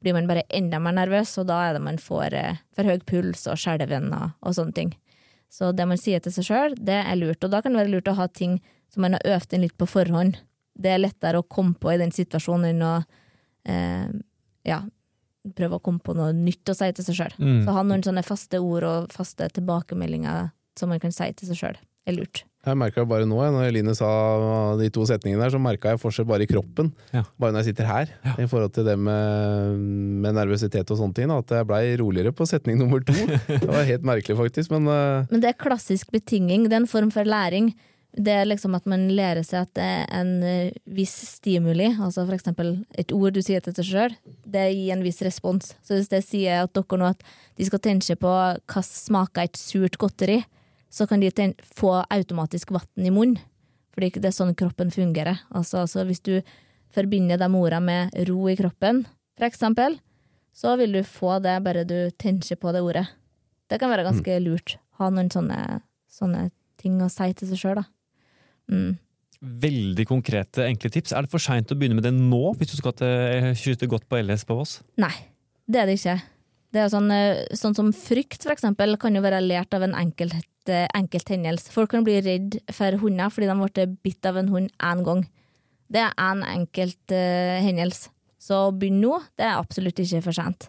blir 0.00 0.14
man 0.14 0.28
bare 0.30 0.46
enda 0.54 0.80
mer 0.82 0.94
nervøs, 0.96 1.34
og 1.40 1.48
da 1.50 1.58
er 1.66 1.76
det 1.76 1.84
man 1.84 1.98
får 2.00 2.34
eh, 2.36 2.58
for 2.76 2.88
høy 2.88 3.02
puls 3.08 3.46
og 3.50 3.58
skjelven 3.60 4.10
og, 4.14 4.34
og, 4.40 4.54
sånne 4.56 4.76
ting. 4.76 4.92
Så 5.50 5.72
det 5.72 5.86
man 5.88 6.00
sier 6.00 6.22
til 6.22 6.34
seg 6.34 6.48
sjøl, 6.48 6.76
det 6.76 7.00
er 7.00 7.18
lurt. 7.18 7.42
Og 7.44 7.52
da 7.52 7.62
kan 7.64 7.74
det 7.74 7.82
være 7.82 7.94
lurt 7.94 8.10
å 8.12 8.18
ha 8.18 8.28
ting 8.28 8.58
som 8.92 9.04
man 9.04 9.16
har 9.16 9.38
øvd 9.38 9.56
inn 9.56 9.64
litt 9.64 9.78
på 9.80 9.88
forhånd. 9.88 10.38
Det 10.78 10.92
er 10.92 11.02
lettere 11.02 11.40
å 11.40 11.46
komme 11.48 11.74
på 11.80 11.90
i 11.92 11.98
den 12.00 12.12
situasjonen 12.14 12.70
enn 12.70 12.84
å 12.84 12.94
eh, 13.68 14.12
ja, 14.68 14.82
prøve 15.56 15.78
å 15.78 15.82
komme 15.82 16.04
på 16.04 16.14
noe 16.16 16.34
nytt 16.36 16.70
å 16.70 16.76
si 16.76 16.90
til 16.94 17.08
seg 17.08 17.18
sjøl. 17.18 17.34
Mm. 17.40 17.58
Så 17.64 17.74
ha 17.74 17.84
noen 17.86 18.04
sånne 18.06 18.24
faste 18.26 18.60
ord 18.62 18.86
og 18.86 19.14
faste 19.14 19.48
tilbakemeldinger 19.56 20.52
som 20.78 20.92
man 20.92 21.02
kan 21.02 21.14
si 21.14 21.26
til 21.34 21.50
seg 21.50 21.62
sjøl, 21.62 21.80
er 22.06 22.16
lurt. 22.16 22.44
Jeg 22.66 22.74
merka 22.74 23.04
bare 23.06 23.26
nå, 23.28 23.36
når 23.38 23.68
Eline 23.68 23.92
sa 23.94 24.08
de 24.80 24.88
to 24.90 25.04
setningene 25.06 25.44
der, 25.44 25.52
så 25.54 25.60
merka 25.62 25.92
jeg 25.92 26.00
forskjell 26.02 26.26
bare 26.26 26.42
i 26.42 26.48
kroppen. 26.50 26.90
Ja. 27.14 27.22
Bare 27.38 27.54
når 27.54 27.62
jeg 27.62 27.72
sitter 27.72 27.86
her, 27.86 28.10
ja. 28.26 28.32
i 28.42 28.48
forhold 28.50 28.72
til 28.74 28.88
det 28.88 28.96
med, 28.98 29.84
med 30.24 30.34
nervøsitet 30.40 30.90
og 30.90 30.98
sånne 30.98 31.14
ting. 31.14 31.30
At 31.30 31.54
jeg 31.54 31.68
blei 31.68 31.84
roligere 32.00 32.34
på 32.34 32.48
setning 32.50 32.80
nummer 32.80 33.04
to. 33.06 33.14
Det 33.52 33.68
var 33.68 33.86
helt 33.86 34.08
merkelig, 34.10 34.36
faktisk. 34.40 34.74
Men, 34.74 34.90
uh... 34.90 35.28
men 35.30 35.44
det 35.44 35.52
er 35.52 35.60
klassisk 35.60 36.10
betinging. 36.14 36.66
Det 36.66 36.74
er 36.74 36.82
en 36.82 36.90
form 36.90 37.14
for 37.14 37.28
læring. 37.28 37.70
Det 38.18 38.34
er 38.34 38.48
liksom 38.48 38.74
at 38.74 38.86
man 38.90 39.06
lærer 39.14 39.44
seg 39.46 39.62
at 39.62 39.72
det 39.78 39.86
er 39.86 40.04
en 40.18 40.34
uh, 40.42 40.76
viss 40.98 41.14
stimuli, 41.28 41.92
altså 41.94 42.24
for 42.24 42.34
eksempel 42.34 42.74
et 42.98 43.12
ord 43.14 43.36
du 43.36 43.42
sier 43.44 43.62
til 43.62 43.76
deg 43.76 43.86
sjøl, 43.86 44.14
det 44.48 44.64
gir 44.72 44.94
en 44.96 45.04
viss 45.04 45.20
respons. 45.22 45.74
Så 45.86 45.94
hvis 45.94 46.10
jeg 46.16 46.26
sier 46.26 46.64
at 46.64 46.74
dere 46.74 46.98
nå 46.98 47.12
at 47.12 47.22
de 47.60 47.68
skal 47.68 47.84
tenke 47.84 48.18
på 48.18 48.32
hva 48.32 48.82
smaker 48.84 49.46
et 49.46 49.60
surt 49.60 50.00
godteri, 50.00 50.40
så 50.90 51.06
kan 51.06 51.20
de 51.20 51.30
få 51.76 51.92
automatisk 52.08 52.72
vann 52.76 53.06
i 53.06 53.12
munnen. 53.12 53.38
Fordi 53.94 54.12
det 54.22 54.30
er 54.30 54.36
sånn 54.36 54.54
kroppen 54.54 54.92
fungerer. 54.94 55.40
Altså, 55.50 55.82
altså 55.82 56.04
hvis 56.06 56.22
du 56.22 56.38
forbinder 56.94 57.40
de 57.40 57.48
ordene 57.50 57.80
med 57.84 58.28
ro 58.28 58.46
i 58.48 58.56
kroppen, 58.56 59.02
for 59.38 59.48
eksempel, 59.48 59.98
så 60.54 60.76
vil 60.78 60.94
du 60.94 61.02
få 61.06 61.38
det 61.42 61.56
bare 61.64 61.84
du 61.86 62.10
tenker 62.18 62.58
på 62.58 62.72
det 62.74 62.82
ordet. 62.82 63.04
Det 63.68 63.80
kan 63.80 63.90
være 63.90 64.06
ganske 64.06 64.38
mm. 64.38 64.46
lurt. 64.46 64.78
Ha 64.98 65.10
noen 65.12 65.28
sånne, 65.30 65.82
sånne 66.10 66.48
ting 66.80 66.96
å 67.02 67.10
si 67.12 67.28
til 67.36 67.50
seg 67.50 67.60
sjøl, 67.60 67.82
da. 67.82 67.84
Mm. 68.70 68.96
Veldig 69.38 70.06
konkrete, 70.08 70.64
enkle 70.66 70.90
tips. 70.94 71.12
Er 71.14 71.26
det 71.26 71.30
for 71.30 71.42
seint 71.42 71.70
å 71.70 71.76
begynne 71.78 71.98
med 71.98 72.06
det 72.06 72.14
nå, 72.16 72.54
hvis 72.58 72.72
du 72.72 72.78
skal 72.80 73.54
skyte 73.58 73.90
godt 73.90 74.08
på 74.10 74.18
LS 74.18 74.46
på 74.48 74.56
Voss? 74.58 74.80
Nei, 74.98 75.14
det 75.70 75.82
er 75.82 75.90
det 75.90 75.98
ikke. 76.00 76.16
Det 76.74 76.82
er 76.82 76.90
sånn, 76.92 77.10
eh, 77.14 77.44
sånn 77.56 77.76
som 77.76 77.92
frykt, 77.96 78.42
for 78.42 78.52
eksempel, 78.52 78.96
kan 79.00 79.14
jo 79.14 79.22
være 79.24 79.40
lært 79.44 79.72
av 79.76 79.86
en 79.86 79.94
enkelt, 79.96 80.34
enkelt 80.96 81.30
hendelse. 81.32 81.72
Folk 81.72 81.92
kan 81.94 82.06
bli 82.06 82.18
redd 82.24 82.58
for 82.74 82.98
hunder 83.02 83.32
fordi 83.32 83.50
de 83.50 83.58
ble 83.60 83.86
bitt 84.04 84.28
av 84.28 84.40
en 84.40 84.50
hund 84.52 84.72
én 84.78 85.04
gang. 85.06 85.24
Det 85.88 86.02
er 86.04 86.16
en 86.20 86.42
enkelt 86.44 87.14
uh, 87.14 87.58
hendelse. 87.64 88.12
Så 88.38 88.68
begynn 88.76 89.00
nå. 89.02 89.16
Det 89.36 89.46
er 89.46 89.58
absolutt 89.58 89.98
ikke 89.98 90.22
for 90.28 90.36
sent. 90.36 90.68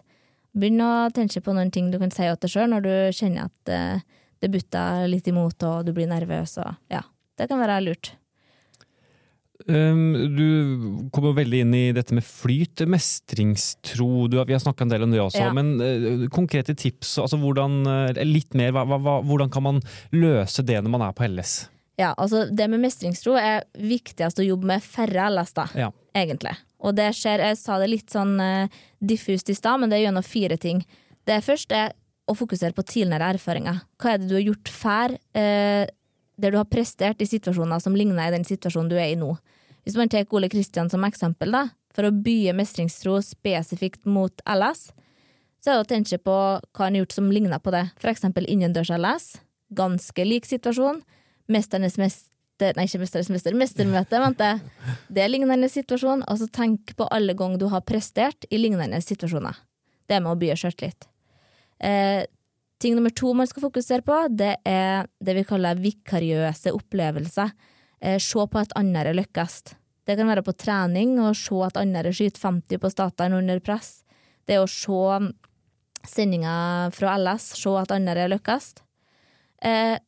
Begynn 0.56 0.82
å 0.82 1.10
tenke 1.14 1.42
på 1.44 1.54
noen 1.54 1.70
ting 1.70 1.92
du 1.92 2.00
kan 2.00 2.10
si 2.10 2.24
til 2.24 2.40
deg 2.42 2.52
sjøl 2.52 2.72
når 2.72 2.86
du 2.86 2.94
kjenner 3.14 3.50
at 3.50 3.74
uh, 3.74 4.22
det 4.40 4.50
butter 4.50 5.04
litt 5.10 5.28
imot 5.30 5.68
og 5.68 5.84
du 5.86 5.92
blir 5.96 6.08
nervøs. 6.10 6.56
Og, 6.62 6.80
ja, 6.92 7.04
det 7.38 7.50
kan 7.50 7.60
være 7.60 7.82
lurt. 7.84 8.14
Um, 9.68 10.14
du 10.36 11.10
kommer 11.12 11.34
veldig 11.36 11.60
inn 11.64 11.74
i 11.76 11.82
dette 11.96 12.14
med 12.16 12.24
flyt, 12.24 12.84
mestringstro. 12.88 14.28
Du, 14.30 14.38
vi 14.38 14.54
har 14.54 14.62
snakka 14.62 14.86
en 14.86 14.92
del 14.92 15.04
om 15.04 15.12
det 15.12 15.20
også. 15.22 15.42
Ja. 15.42 15.52
Men 15.56 15.74
uh, 15.80 16.24
konkrete 16.32 16.74
tips, 16.78 17.18
altså 17.20 17.40
hvordan, 17.40 17.82
uh, 17.84 18.22
litt 18.24 18.56
mer, 18.58 18.72
hva, 18.76 18.86
hva, 18.88 19.18
hvordan 19.26 19.52
kan 19.52 19.66
man 19.66 19.82
løse 20.14 20.64
det 20.66 20.80
når 20.80 20.94
man 20.96 21.06
er 21.08 21.14
på 21.16 21.28
LS? 21.28 21.58
Ja, 22.00 22.14
altså 22.16 22.46
Det 22.48 22.64
med 22.72 22.80
mestringstro 22.80 23.34
er 23.36 23.66
viktigst 23.76 24.40
å 24.40 24.46
jobbe 24.46 24.70
med 24.72 24.84
færre 24.84 25.28
LS, 25.34 25.52
da, 25.58 25.68
ja. 25.76 25.90
egentlig. 26.16 26.56
Og 26.80 26.96
det 26.96 27.10
skjer, 27.18 27.44
jeg 27.50 27.60
sa 27.60 27.76
det 27.82 27.90
litt 27.92 28.12
sånn 28.14 28.38
uh, 28.40 28.82
diffust 28.98 29.52
i 29.52 29.58
stad, 29.58 29.82
men 29.82 29.92
det 29.92 30.00
er 30.00 30.08
gjennom 30.08 30.24
fire 30.24 30.56
ting. 30.60 30.80
Det 31.28 31.42
første 31.44 31.76
er 31.76 31.96
å 32.30 32.36
fokusere 32.38 32.72
på 32.76 32.86
tidligere 32.86 33.34
erfaringer. 33.34 33.82
Hva 34.00 34.14
er 34.14 34.22
det 34.22 34.30
du 34.30 34.38
har 34.38 34.46
gjort 34.46 34.70
før? 34.72 35.18
Uh, 35.36 35.84
der 36.40 36.54
du 36.54 36.56
har 36.56 36.68
prestert 36.70 37.20
i 37.22 37.28
situasjoner 37.28 37.82
som 37.82 37.96
ligner 37.96 38.28
i 38.28 38.34
den 38.34 38.46
situasjonen 38.48 38.90
du 38.90 38.96
er 38.98 39.12
i 39.12 39.18
nå. 39.18 39.34
Hvis 39.90 39.98
man 39.98 40.06
tar 40.06 40.28
Ole 40.30 40.46
Kristian 40.46 40.86
som 40.86 41.02
eksempel, 41.02 41.50
da, 41.50 41.64
for 41.90 42.06
å 42.06 42.12
bye 42.14 42.52
mestringstro 42.54 43.16
spesifikt 43.26 44.04
mot 44.06 44.38
LS, 44.46 44.92
så 45.58 45.72
er 45.72 45.78
det 45.80 45.82
å 45.82 45.88
tenke 45.90 46.18
på 46.22 46.34
hva 46.62 46.84
han 46.84 46.94
har 46.94 47.02
gjort 47.02 47.16
som 47.16 47.30
ligner 47.34 47.58
på 47.58 47.72
det, 47.74 47.88
for 47.98 48.12
eksempel 48.12 48.46
innendørs-LS, 48.46 49.40
ganske 49.74 50.26
lik 50.28 50.46
situasjon, 50.46 51.02
mesternes 51.50 51.98
mester 51.98 52.28
Nei, 52.60 52.84
ikke 52.84 52.98
Mesternes 53.00 53.30
mester, 53.32 53.54
mestermøte, 53.56 54.18
vent. 54.20 54.42
Det 55.08 55.22
er 55.24 55.30
lignende 55.30 55.64
situasjon. 55.72 56.26
Altså 56.28 56.44
tenk 56.52 56.90
på 56.92 57.06
alle 57.08 57.32
ganger 57.32 57.56
du 57.56 57.64
har 57.72 57.80
prestert 57.88 58.44
i 58.52 58.58
lignende 58.60 58.98
situasjoner. 59.00 59.56
Det 60.04 60.18
er 60.18 60.20
med 60.20 60.34
å 60.34 60.36
bye 60.36 60.58
sjøltillit. 60.60 61.08
Eh, 61.80 62.26
ting 62.76 62.98
nummer 62.98 63.16
to 63.16 63.32
man 63.32 63.48
skal 63.48 63.64
fokusere 63.64 64.04
på, 64.04 64.20
det 64.36 64.58
er 64.68 65.08
det 65.24 65.38
vi 65.38 65.46
kaller 65.48 65.80
vikariøse 65.80 66.76
opplevelser 66.76 67.48
eh, 68.04 68.20
se 68.20 68.44
på 68.44 68.60
at 68.60 68.76
andre 68.76 69.16
lykkes. 69.16 69.62
Det 70.10 70.16
kan 70.18 70.26
være 70.26 70.42
på 70.42 70.56
trening 70.58 71.14
å 71.22 71.30
se 71.38 71.54
at 71.62 71.76
andre 71.78 72.10
skyter 72.10 72.42
50 72.42 72.80
på 72.82 72.88
Statoil 72.90 73.36
under 73.36 73.60
press. 73.62 74.00
Det 74.42 74.56
å 74.58 74.66
se 74.66 75.20
sendinga 76.10 76.54
fra 76.96 77.12
LS, 77.14 77.52
se 77.60 77.74
at 77.78 77.92
andre 77.94 78.24
lykkes. 78.32 78.72
Eh, 79.62 80.00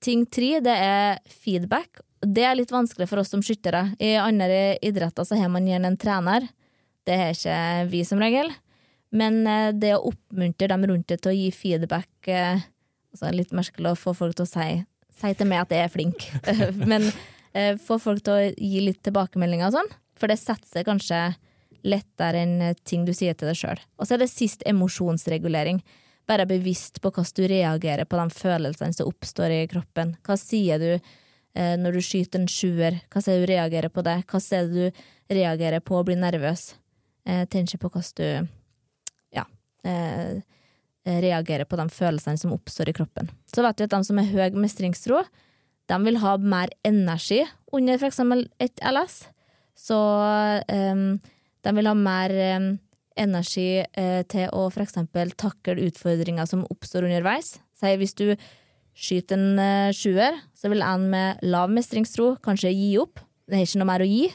ting 0.00 0.22
tre, 0.32 0.62
det 0.64 0.76
er 0.80 1.18
feedback. 1.28 2.00
Det 2.24 2.46
er 2.46 2.56
litt 2.56 2.72
vanskelig 2.72 3.08
for 3.10 3.20
oss 3.20 3.34
som 3.34 3.42
skyttere. 3.44 3.90
I 4.00 4.14
andre 4.22 4.78
idretter 4.80 5.28
så 5.28 5.36
har 5.36 5.52
man 5.52 5.68
gjerne 5.68 5.92
en 5.92 6.00
trener. 6.00 6.46
Det 7.04 7.18
har 7.20 7.36
ikke 7.36 7.60
vi 7.92 8.00
som 8.08 8.22
regel. 8.22 8.48
Men 9.12 9.42
eh, 9.44 9.74
det 9.76 9.92
å 9.98 10.06
oppmuntre 10.14 10.70
dem 10.72 10.86
rundt 10.88 11.10
det 11.12 11.18
til 11.20 11.34
å 11.34 11.36
gi 11.36 11.50
feedback 11.52 12.30
eh, 12.32 12.64
altså 13.10 13.34
Litt 13.34 13.52
merkelig 13.52 13.92
å 13.92 13.98
få 13.98 14.16
folk 14.16 14.38
til 14.38 14.46
å 14.46 14.52
si, 14.54 14.70
si 15.20 15.34
til 15.36 15.52
meg 15.52 15.66
at 15.66 15.76
jeg 15.76 15.84
er 15.84 15.92
flink, 15.92 16.24
men 16.90 17.10
få 17.82 17.96
folk 17.98 18.22
til 18.26 18.32
å 18.32 18.50
gi 18.54 18.82
litt 18.84 19.00
tilbakemeldinger 19.02 19.66
og 19.66 19.74
sånn, 19.74 19.88
for 20.20 20.30
det 20.30 20.36
setter 20.38 20.84
kanskje 20.86 21.22
lettere 21.86 22.44
enn 22.44 22.60
eh, 22.62 22.76
ting 22.84 23.06
du 23.06 23.12
sier 23.16 23.36
til 23.36 23.50
deg 23.50 23.58
sjøl. 23.58 23.80
Og 23.98 24.06
så 24.06 24.16
er 24.16 24.24
det 24.24 24.30
sist 24.32 24.64
emosjonsregulering. 24.68 25.80
Være 26.30 26.46
bevisst 26.50 27.00
på 27.02 27.10
hvordan 27.10 27.36
du 27.36 27.48
reagerer 27.50 28.08
på 28.08 28.20
de 28.20 28.36
følelsene 28.36 28.96
som 28.96 29.10
oppstår 29.10 29.56
i 29.56 29.64
kroppen. 29.70 30.14
Hva 30.26 30.36
sier 30.40 30.82
du 30.82 30.92
eh, 30.92 31.74
når 31.80 31.96
du 31.96 32.04
skyter 32.04 32.42
en 32.42 32.50
sjuer? 32.50 33.00
Hva 33.10 33.24
sier 33.24 33.42
du 33.42 33.48
reagerer 33.50 33.92
på 33.92 34.04
det? 34.06 34.20
Hva 34.30 34.42
sier 34.44 34.70
du 34.70 35.02
reagerer 35.30 35.82
på 35.84 35.98
å 35.98 36.06
bli 36.06 36.18
nervøs? 36.20 36.72
Eh, 37.28 37.44
tenk 37.50 37.74
på 37.80 37.90
hvordan 37.90 38.16
du 38.20 39.36
ja, 39.36 39.46
eh, 39.88 40.40
reagerer 41.04 41.68
på 41.68 41.78
de 41.80 41.88
følelsene 41.92 42.40
som 42.40 42.54
oppstår 42.54 42.92
i 42.92 42.96
kroppen. 42.96 43.30
Så 43.50 43.64
vet 43.64 43.78
du 43.78 43.86
at 43.86 43.94
de 43.94 44.02
som 44.06 44.20
har 44.20 44.30
høy 44.30 44.58
mestringstro, 44.60 45.22
de 45.90 45.98
vil 46.06 46.20
ha 46.22 46.36
mer 46.38 46.70
energi 46.86 47.42
under 47.74 47.98
f.eks. 47.98 48.20
et 48.62 48.82
LS. 48.86 49.24
Så 49.78 49.96
um, 49.96 51.18
de 51.64 51.74
vil 51.76 51.90
ha 51.90 51.96
mer 51.96 52.34
um, 52.58 52.70
energi 53.20 53.82
uh, 53.82 54.22
til 54.30 54.50
å 54.54 54.66
f.eks. 54.70 54.98
takle 55.40 55.88
utfordringer 55.88 56.48
som 56.48 56.66
oppstår 56.70 57.08
underveis. 57.08 57.56
Si 57.78 57.94
hvis 58.00 58.16
du 58.18 58.28
skyter 58.94 59.38
en 59.38 59.58
uh, 59.58 59.96
sjuer, 59.96 60.38
så 60.54 60.70
vil 60.72 60.84
en 60.84 61.08
med 61.12 61.42
lav 61.46 61.72
mestringstro 61.72 62.34
kanskje 62.44 62.74
gi 62.74 62.92
opp. 63.02 63.22
Det 63.48 63.58
er 63.58 63.66
ikke 63.66 63.82
noe 63.82 63.90
mer 63.90 64.04
å 64.04 64.10
gi. 64.10 64.28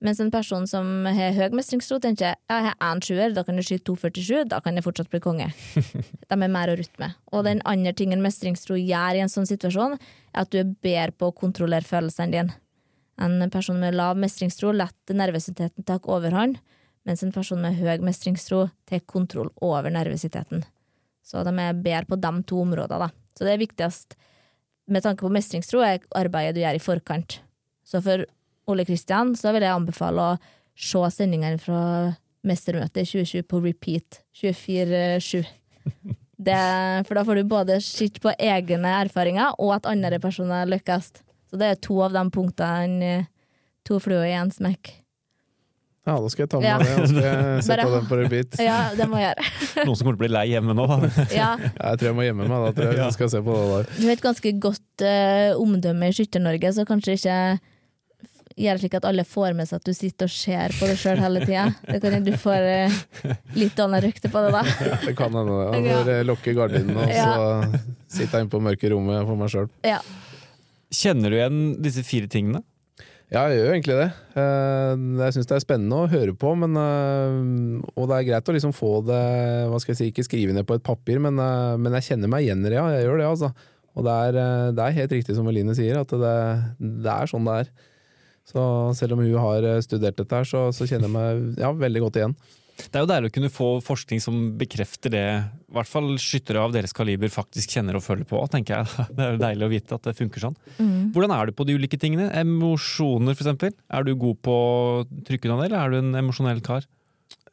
Mens 0.00 0.20
en 0.22 0.30
person 0.32 0.64
som 0.68 1.04
har 1.04 1.34
høy 1.36 1.52
mestringstro, 1.52 1.98
tenker 2.00 2.30
jeg 2.32 2.64
har 2.64 2.76
én 2.80 3.02
sjuer, 3.04 3.34
da 3.36 3.42
kan 3.44 3.60
jeg 3.60 3.66
skyte 3.68 3.92
2,47, 3.92 4.46
da 4.48 4.62
kan 4.64 4.78
jeg 4.78 4.86
fortsatt 4.86 5.10
bli 5.12 5.20
konge. 5.20 5.50
De 6.30 6.36
er 6.36 6.52
mer 6.52 6.72
å 6.72 6.76
rutte 6.80 7.02
med. 7.02 7.18
Og 7.36 7.44
den 7.44 7.60
andre 7.68 7.92
tingen 7.96 8.24
mestringstro 8.24 8.78
gjør 8.80 9.18
i 9.18 9.22
en 9.26 9.32
sånn 9.32 9.48
situasjon, 9.50 9.98
er 10.32 10.40
at 10.46 10.52
du 10.52 10.62
er 10.62 10.72
bedre 10.72 11.12
på 11.12 11.28
å 11.28 11.36
kontrollere 11.36 11.84
følelsene 11.84 12.32
dine. 12.32 12.56
En 13.20 13.44
person 13.52 13.76
med 13.76 13.98
lav 13.98 14.16
mestringstro 14.16 14.72
lar 14.72 14.94
nervøsiteten 15.12 15.84
ta 15.84 15.98
overhånd, 16.00 16.56
mens 17.04 17.24
en 17.24 17.34
person 17.34 17.60
med 17.60 17.76
høy 17.76 18.00
mestringstro 18.04 18.70
tar 18.88 19.04
kontroll 19.04 19.52
over 19.60 19.92
nervøsiteten. 19.92 20.64
Så 21.20 21.44
de 21.44 21.52
er 21.60 21.76
bedre 21.76 22.08
på 22.08 22.16
de 22.16 22.32
to 22.48 22.64
områdene, 22.64 23.04
da. 23.04 23.12
Så 23.36 23.44
det 23.44 23.52
er 23.52 23.64
viktigst 23.66 24.16
med 24.90 25.04
tanke 25.04 25.26
på 25.26 25.32
mestringstro 25.32 25.84
er 25.84 26.00
arbeidet 26.16 26.56
du 26.56 26.64
gjør 26.64 26.80
i 26.80 26.82
forkant. 26.82 27.42
Så 27.84 28.00
for 28.04 28.24
Ole 28.72 28.84
Kristian, 28.88 29.34
så 29.38 29.52
vil 29.54 29.64
jeg 29.66 29.74
anbefale 29.76 30.26
å 30.32 30.38
se 30.80 31.02
sendingene 31.12 31.58
fra 31.60 31.80
Mestermøtet 32.46 33.04
2020 33.10 33.44
på 33.50 33.60
repeat 33.64 34.20
24-7. 34.40 35.42
For 36.40 37.14
da 37.18 37.24
får 37.26 37.36
du 37.36 37.44
både 37.50 37.76
sett 37.84 38.16
på 38.24 38.32
egne 38.40 38.94
erfaringer, 39.02 39.52
og 39.60 39.74
at 39.76 39.90
andre 39.90 40.18
personer 40.22 40.68
lykkes. 40.70 41.10
Så 41.50 41.58
det 41.60 41.66
er 41.74 41.82
to 41.84 41.98
av 42.06 42.14
de 42.16 42.22
punktene. 42.32 43.26
To 43.88 43.98
fluer 44.00 44.24
i 44.28 44.34
én 44.38 44.50
smekk. 44.54 44.94
Ja, 46.08 46.14
da 46.16 46.28
skal 46.32 46.46
jeg 46.46 46.50
ta 46.54 46.58
med 46.62 46.68
Ja. 46.70 46.78
det. 46.80 46.94
og 46.96 47.08
skal 47.10 47.24
jeg 47.26 47.62
sette 47.66 47.88
den 47.92 48.06
på 48.08 48.16
repeat. 48.22 48.56
Ja, 48.64 48.78
det 48.96 49.04
må 49.10 49.18
jeg 49.20 49.28
gjøre. 49.34 49.44
Noen 49.86 49.96
som 49.98 50.06
kommer 50.06 50.16
til 50.16 50.20
å 50.20 50.22
bli 50.24 50.30
lei 50.32 50.44
hjemme 50.54 50.74
nå. 50.78 50.86
Ja, 51.36 51.50
Jeg 51.60 52.00
tror 52.00 52.08
jeg 52.08 52.16
må 52.16 52.24
gjemme 52.24 52.46
meg 52.48 52.64
da, 52.64 52.70
tror 52.78 52.88
jeg. 52.88 52.98
Ja. 53.02 53.10
Skal 53.12 53.30
se 53.34 53.42
på 53.44 53.56
det 53.58 53.66
der. 53.74 53.90
du 53.98 54.06
har 54.08 54.14
et 54.16 54.24
ganske 54.24 54.52
godt 54.64 55.04
uh, 55.04 55.60
omdømme 55.60 56.08
i 56.08 56.16
Skytter-Norge, 56.16 56.72
så 56.78 56.86
kanskje 56.88 57.18
ikke 57.20 57.36
gjør 58.58 58.80
slik 58.82 58.94
at 58.98 59.04
alle 59.08 59.24
får 59.24 59.54
med 59.56 59.68
seg 59.68 59.78
at 59.80 59.86
du 59.86 59.92
sitter 59.94 60.26
og 60.28 60.32
ser 60.34 60.74
på 60.78 60.88
deg 60.90 60.98
sjøl 61.00 61.20
hele 61.22 61.42
tida. 61.46 61.66
Det 61.86 62.00
kan 62.02 62.16
hende 62.16 62.32
du 62.34 62.38
får 62.40 62.66
eh, 62.70 62.96
litt 63.56 63.78
annet 63.84 64.04
rykte 64.08 64.30
på 64.32 64.42
det, 64.46 64.50
da. 64.56 64.64
Det 65.06 65.14
kan 65.18 65.36
hende. 65.36 65.54
det. 65.60 65.68
Ja. 65.68 65.76
Jeg 65.84 65.94
får 66.00 66.10
eh, 66.16 66.24
lukke 66.28 66.56
gardinene, 66.58 67.04
og 67.04 67.14
så 67.14 68.16
sitte 68.20 68.42
inne 68.42 68.50
på 68.52 68.60
mørke 68.64 68.90
rommet 68.92 69.22
for 69.28 69.38
meg 69.40 69.52
sjøl. 69.54 69.70
Ja. 69.86 70.00
Kjenner 70.90 71.30
du 71.30 71.38
igjen 71.38 71.60
disse 71.84 72.02
fire 72.06 72.26
tingene? 72.30 72.64
Ja, 73.30 73.44
jeg 73.46 73.60
gjør 73.60 73.74
egentlig 73.76 73.96
det. 74.00 74.08
Eh, 74.42 75.02
Jeg 75.22 75.34
syns 75.36 75.46
det 75.46 75.54
er 75.54 75.62
spennende 75.62 76.00
å 76.02 76.08
høre 76.10 76.32
på, 76.34 76.50
men, 76.58 76.74
og 77.94 78.08
det 78.10 78.16
er 78.16 78.24
greit 78.32 78.48
å 78.50 78.54
liksom 78.56 78.72
få 78.74 78.96
det 79.06 79.20
hva 79.70 79.78
skal 79.78 79.94
jeg 79.94 80.00
si, 80.00 80.08
Ikke 80.10 80.24
skrive 80.26 80.56
ned 80.56 80.66
på 80.66 80.74
et 80.80 80.82
papir, 80.82 81.20
men, 81.22 81.38
men 81.38 81.94
jeg 82.00 82.08
kjenner 82.08 82.32
meg 82.32 82.48
igjen 82.48 82.64
i 82.66 82.72
det, 82.72 82.80
ja. 82.80 82.88
Jeg 82.96 83.06
gjør 83.06 83.22
det, 83.22 83.28
altså. 83.30 83.52
Og 83.94 84.04
det 84.06 84.16
er, 84.26 84.36
det 84.74 84.82
er 84.88 84.98
helt 84.98 85.14
riktig 85.14 85.34
som 85.38 85.48
Eline 85.50 85.74
sier, 85.78 86.02
at 86.02 86.10
det, 86.14 86.34
det 87.06 87.14
er 87.14 87.30
sånn 87.30 87.46
det 87.46 87.56
er. 87.62 87.70
Så 88.50 88.62
selv 88.98 89.14
om 89.16 89.22
hun 89.22 89.36
har 89.38 89.66
eh, 89.76 89.82
studert 89.86 90.18
dette 90.18 90.40
her, 90.40 90.48
så, 90.48 90.68
så 90.74 90.88
kjenner 90.88 91.06
jeg 91.08 91.14
meg 91.16 91.62
ja, 91.62 91.70
veldig 91.86 92.02
godt 92.06 92.18
igjen. 92.20 92.34
Det 92.80 92.96
er 92.96 93.04
jo 93.04 93.08
deilig 93.10 93.28
å 93.28 93.34
kunne 93.34 93.50
få 93.52 93.66
forskning 93.84 94.22
som 94.24 94.36
bekrefter 94.58 95.12
det 95.12 95.24
i 95.28 95.74
hvert 95.76 95.90
fall 95.90 96.14
skyttere 96.22 96.62
av 96.64 96.72
deres 96.72 96.94
kaliber 96.96 97.28
faktisk 97.32 97.74
kjenner 97.76 97.98
og 97.98 98.04
føler 98.06 98.24
på, 98.28 98.40
tenker 98.52 98.78
jeg. 98.80 99.08
Det 99.16 99.26
er 99.26 99.34
jo 99.34 99.42
deilig 99.42 99.66
å 99.66 99.72
vite 99.74 99.98
at 99.98 100.08
det 100.08 100.16
funker 100.18 100.46
sånn. 100.46 100.56
Mm. 100.78 101.10
Hvordan 101.14 101.34
er 101.36 101.50
du 101.50 101.56
på 101.58 101.66
de 101.68 101.76
ulike 101.76 102.00
tingene? 102.00 102.30
Emosjoner, 102.40 103.36
for 103.36 103.44
eksempel. 103.44 103.76
Er 103.92 104.06
du 104.08 104.14
god 104.16 104.40
på 104.46 104.56
å 104.56 105.04
trykke 105.28 105.50
unna 105.50 105.60
det, 105.60 105.68
eller 105.70 105.82
er 105.84 105.92
du 105.92 106.00
en 106.00 106.18
emosjonell 106.22 106.64
kar? 106.64 106.88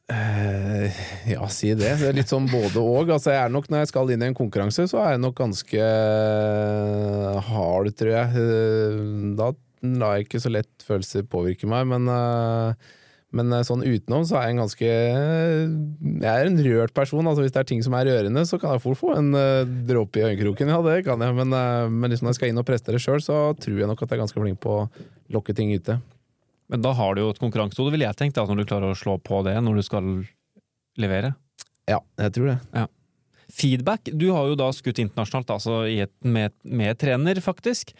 Eh, 0.07 0.95
ja, 1.33 1.43
si 1.51 1.73
det. 1.75 1.97
Det 1.99 2.07
er 2.13 2.15
litt 2.15 2.31
sånn 2.31 2.47
både 2.47 2.79
og. 2.79 3.09
Altså, 3.11 3.33
jeg 3.35 3.43
er 3.43 3.51
nok, 3.51 3.67
når 3.67 3.83
jeg 3.83 3.89
skal 3.91 4.13
inn 4.15 4.23
i 4.23 4.29
en 4.29 4.37
konkurranse, 4.37 4.87
så 4.87 5.01
er 5.03 5.17
jeg 5.17 5.23
nok 5.25 5.35
ganske 5.41 5.87
hard, 7.51 7.91
tror 7.99 8.13
jeg. 8.15 8.45
Eh, 8.47 9.33
Da 9.37 9.51
lar 9.85 10.23
ikke 10.23 10.41
så 10.41 10.51
lett 10.51 10.85
følelser 10.85 11.27
påvirke 11.29 11.69
meg, 11.69 11.85
men, 11.89 12.07
eh, 12.11 12.95
men 13.37 13.53
eh, 13.53 13.65
sånn 13.67 13.85
utenom 13.85 14.25
så 14.27 14.39
er 14.39 14.47
jeg 14.47 14.55
en 14.55 14.61
ganske 14.63 14.89
Jeg 14.89 16.31
er 16.31 16.49
en 16.49 16.59
rørt 16.65 16.93
person. 16.95 17.27
Altså, 17.27 17.43
hvis 17.43 17.55
det 17.55 17.61
er 17.61 17.69
ting 17.69 17.83
som 17.85 17.95
er 17.97 18.09
rørende, 18.09 18.45
så 18.47 18.59
kan 18.61 18.75
jeg 18.75 18.83
fort 18.85 19.01
få 19.01 19.13
en 19.17 19.33
uh, 19.35 19.67
dråpe 19.87 20.21
i 20.21 20.27
øyekroken. 20.29 20.71
Ja, 20.73 20.81
det 20.85 21.01
kan 21.07 21.21
jeg, 21.21 21.35
men, 21.37 21.53
eh, 21.53 21.87
men 21.91 22.11
liksom 22.11 22.27
når 22.27 22.35
jeg 22.35 22.41
skal 22.41 22.53
inn 22.53 22.61
og 22.63 22.67
prestere 22.69 23.01
sjøl, 23.01 23.23
så 23.23 23.41
tror 23.59 23.81
jeg 23.81 23.89
nok 23.89 24.01
at 24.01 24.09
jeg 24.09 24.17
er 24.17 24.23
ganske 24.25 24.43
flink 24.43 24.61
på 24.63 24.77
å 24.81 24.85
lokke 25.35 25.55
ting 25.57 25.73
ute. 25.75 25.99
Men 26.67 26.83
da 26.83 26.91
har 26.97 27.15
du 27.15 27.23
jo 27.23 27.31
et 27.31 27.39
konkurransehode, 27.39 27.93
ville 27.93 28.07
jeg 28.07 28.19
tenkt, 28.19 28.39
når 28.39 28.63
du 28.63 28.67
klarer 28.67 28.91
å 28.91 28.99
slå 28.99 29.15
på 29.23 29.39
det 29.47 29.55
når 29.63 29.79
du 29.79 29.85
skal 29.87 30.13
levere. 30.99 31.35
Ja, 31.87 32.01
jeg 32.19 32.33
tror 32.35 32.49
det. 32.51 32.87
Feedback. 33.47 34.09
Du 34.11 34.27
har 34.35 34.49
jo 34.49 34.57
da 34.59 34.67
skutt 34.75 34.99
internasjonalt, 34.99 35.53
altså 35.55 35.85
i 35.87 36.01
et, 36.03 36.11
med, 36.27 36.51
med 36.67 36.99
trener, 36.99 37.39
faktisk. 37.43 37.93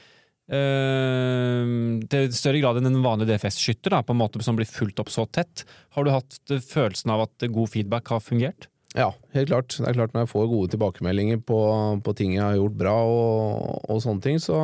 Eh, 0.48 1.64
til 2.08 2.30
større 2.32 2.62
grad 2.64 2.80
enn 2.80 2.88
en 2.88 3.04
vanlig 3.04 3.28
DFS-skytter, 3.28 3.98
på 4.08 4.16
en 4.16 4.22
måte 4.22 4.39
som 4.45 4.56
blir 4.56 4.70
fulgt 4.70 5.02
opp 5.04 5.12
så 5.12 5.26
tett. 5.28 5.66
Har 5.95 6.08
du 6.08 6.14
hatt 6.14 6.39
eh, 6.54 6.64
følelsen 6.64 7.12
av 7.14 7.26
at 7.26 7.48
god 7.52 7.74
feedback 7.74 8.14
har 8.14 8.24
fungert? 8.24 8.70
Ja, 8.95 9.12
helt 9.36 9.52
klart. 9.52 9.76
Det 9.76 9.89
er 9.89 9.98
klart 9.98 10.14
Når 10.16 10.24
jeg 10.24 10.32
får 10.32 10.48
gode 10.50 10.72
tilbakemeldinger 10.74 11.41
på, 11.45 11.60
på 12.04 12.14
ting 12.18 12.38
jeg 12.38 12.45
har 12.45 12.56
gjort 12.56 12.78
bra, 12.80 12.95
og, 13.04 13.84
og 13.91 14.00
sånne 14.04 14.24
ting, 14.24 14.39
så, 14.41 14.60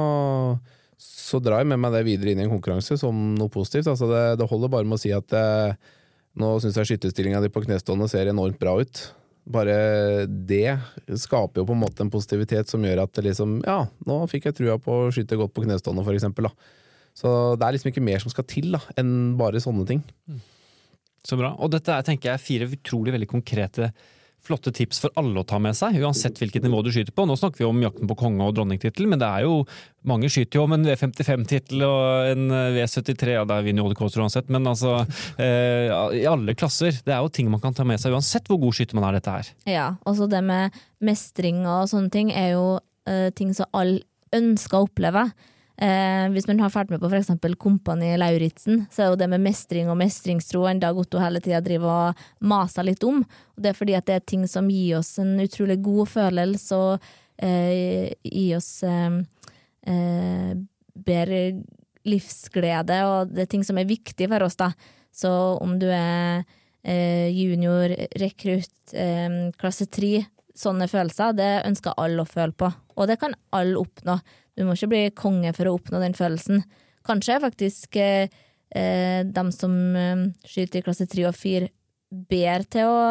så 0.97 1.41
drar 1.43 1.61
jeg 1.61 1.73
med 1.73 1.83
meg 1.83 1.97
det 1.97 2.05
videre 2.07 2.31
inn 2.31 2.41
i 2.41 2.47
en 2.47 2.53
konkurranse 2.53 2.97
som 3.01 3.33
noe 3.37 3.51
positivt. 3.51 3.91
Altså 3.91 4.07
det, 4.09 4.23
det 4.39 4.47
holder 4.49 4.71
bare 4.71 4.87
med 4.87 4.97
å 4.97 5.03
si 5.03 5.11
at 5.13 5.35
jeg, 5.35 5.75
nå 6.39 6.55
syns 6.63 6.79
jeg 6.79 6.93
skytterstillinga 6.93 7.43
di 7.43 7.51
på 7.53 7.65
knestående 7.67 8.07
ser 8.09 8.31
enormt 8.31 8.61
bra 8.61 8.77
ut. 8.79 9.03
Bare 9.43 9.75
det 10.27 10.77
skaper 11.19 11.61
jo 11.61 11.67
på 11.67 11.75
en 11.75 11.81
måte 11.81 12.05
en 12.05 12.11
positivitet 12.13 12.69
som 12.71 12.83
gjør 12.85 13.03
at 13.03 13.19
liksom 13.25 13.57
Ja, 13.67 13.81
nå 14.07 14.21
fikk 14.31 14.47
jeg 14.47 14.57
trua 14.61 14.77
på 14.79 15.01
å 15.01 15.11
skyte 15.11 15.39
godt 15.39 15.51
på 15.55 15.65
knestående, 15.65 16.05
for 16.05 16.15
eksempel. 16.15 16.47
Da. 16.47 16.71
Så 17.17 17.29
det 17.59 17.67
er 17.67 17.75
liksom 17.75 17.91
ikke 17.91 18.05
mer 18.05 18.23
som 18.23 18.31
skal 18.31 18.47
til 18.49 18.71
da, 18.73 18.81
enn 18.99 19.35
bare 19.39 19.61
sånne 19.63 19.85
ting. 19.89 20.01
Så 21.23 21.37
bra. 21.39 21.53
Og 21.59 21.71
dette 21.75 21.91
er 21.91 22.07
tenker 22.07 22.31
jeg, 22.31 22.43
fire 22.43 22.69
utrolig 22.71 23.13
veldig 23.15 23.29
konkrete, 23.31 23.91
flotte 24.43 24.73
tips 24.75 24.99
for 25.03 25.13
alle 25.19 25.39
å 25.39 25.47
ta 25.47 25.59
med 25.61 25.75
seg, 25.77 25.95
uansett 26.03 26.39
hvilket 26.41 26.65
nivå 26.65 26.81
du 26.83 26.91
skyter 26.91 27.15
på. 27.15 27.25
Nå 27.27 27.37
snakker 27.39 27.63
vi 27.63 27.67
om 27.67 27.81
jakten 27.83 28.09
på 28.09 28.17
konge- 28.19 28.43
og 28.43 28.55
dronningtittel, 28.57 29.07
men 29.09 29.21
det 29.21 29.29
er 29.29 29.45
jo 29.45 29.61
mange 30.09 30.27
skyter 30.31 30.59
jo 30.59 30.65
om 30.67 30.75
en 30.75 30.83
V55-tittel 30.87 31.85
og 31.87 32.31
en 32.33 32.55
V73, 32.75 33.37
ja 33.37 33.45
der 33.47 33.63
vinner 33.63 33.85
jo 33.85 33.93
Odd 33.93 34.17
uansett, 34.19 34.49
men 34.51 34.67
altså 34.67 34.97
eh, 35.39 35.87
i 36.19 36.25
alle 36.27 36.55
klasser. 36.59 36.95
Det 37.05 37.15
er 37.15 37.23
jo 37.23 37.31
ting 37.31 37.51
man 37.51 37.63
kan 37.63 37.75
ta 37.75 37.87
med 37.87 38.01
seg 38.01 38.15
uansett 38.15 38.51
hvor 38.51 38.59
god 38.65 38.75
skyter 38.75 38.99
man 38.99 39.07
er 39.07 39.19
dette 39.19 39.37
her. 39.37 39.53
Ja, 39.69 39.87
også 40.09 40.27
det 40.31 40.43
med 40.43 40.75
mestring 41.03 41.63
og 41.63 41.87
sånne 41.91 42.11
ting 42.11 42.33
er 42.35 42.53
jo 42.57 42.67
eh, 43.07 43.29
ting 43.35 43.55
som 43.55 43.71
alle 43.71 44.03
ønsker 44.35 44.79
å 44.79 44.87
oppleve. 44.89 45.27
Eh, 45.73 46.29
hvis 46.29 46.45
man 46.45 46.59
har 46.61 46.69
fulgt 46.69 46.91
med 46.93 47.01
på 47.01 47.09
eksempel 47.17 47.55
Kompani 47.57 48.11
Lauritzen, 48.17 48.85
så 48.93 49.03
er 49.03 49.07
jo 49.09 49.17
det 49.17 49.27
med 49.31 49.41
mestring 49.41 49.89
og 49.89 49.97
mestringstro 49.97 50.67
en 50.69 50.81
Dag 50.83 50.97
Otto 51.01 51.21
hele 51.21 51.41
tida 51.41 51.63
driver 51.65 52.11
og 52.13 52.25
maser 52.45 52.85
litt 52.85 53.03
om. 53.07 53.23
Og 53.25 53.63
det 53.63 53.71
er 53.71 53.79
fordi 53.79 53.95
at 53.97 54.05
det 54.09 54.19
er 54.19 54.27
ting 54.29 54.45
som 54.49 54.69
gir 54.69 54.99
oss 54.99 55.15
en 55.23 55.33
utrolig 55.41 55.79
god 55.81 56.11
følelse 56.13 56.77
og 56.77 57.07
eh, 57.41 58.13
gir 58.21 58.59
oss 58.59 58.83
eh, 58.85 59.17
eh, 59.89 60.51
bedre 60.93 61.41
livsglede, 62.05 62.99
og 63.07 63.33
det 63.33 63.45
er 63.45 63.51
ting 63.55 63.63
som 63.65 63.79
er 63.79 63.89
viktig 63.89 64.27
for 64.29 64.45
oss, 64.45 64.59
da. 64.59 64.73
Så 65.13 65.31
om 65.63 65.77
du 65.79 65.87
er 65.87 66.43
eh, 66.83 67.29
junior, 67.33 67.95
rekrutt, 68.19 68.93
eh, 68.93 69.49
klasse 69.57 69.87
tre, 69.89 70.25
sånne 70.53 70.85
følelser, 70.91 71.33
det 71.33 71.51
ønsker 71.65 71.97
alle 71.97 72.21
å 72.21 72.29
føle 72.29 72.53
på. 72.53 72.69
Og 72.97 73.09
det 73.09 73.19
kan 73.21 73.35
alle 73.55 73.79
oppnå. 73.81 74.17
Du 74.57 74.65
må 74.65 74.75
ikke 74.77 74.91
bli 74.91 75.03
konge 75.17 75.53
for 75.57 75.69
å 75.69 75.77
oppnå 75.77 76.01
den 76.03 76.17
følelsen. 76.17 76.63
Kanskje 77.07 77.37
er 77.37 77.43
faktisk 77.43 77.97
eh, 77.99 78.33
eh, 78.75 79.21
dem 79.25 79.49
som 79.55 79.73
eh, 79.97 80.27
skyter 80.47 80.81
i 80.81 80.85
klasse 80.85 81.07
tre 81.09 81.25
og 81.29 81.37
fire, 81.37 81.71
bedre 82.13 82.69
til 82.69 82.91
å 82.91 83.01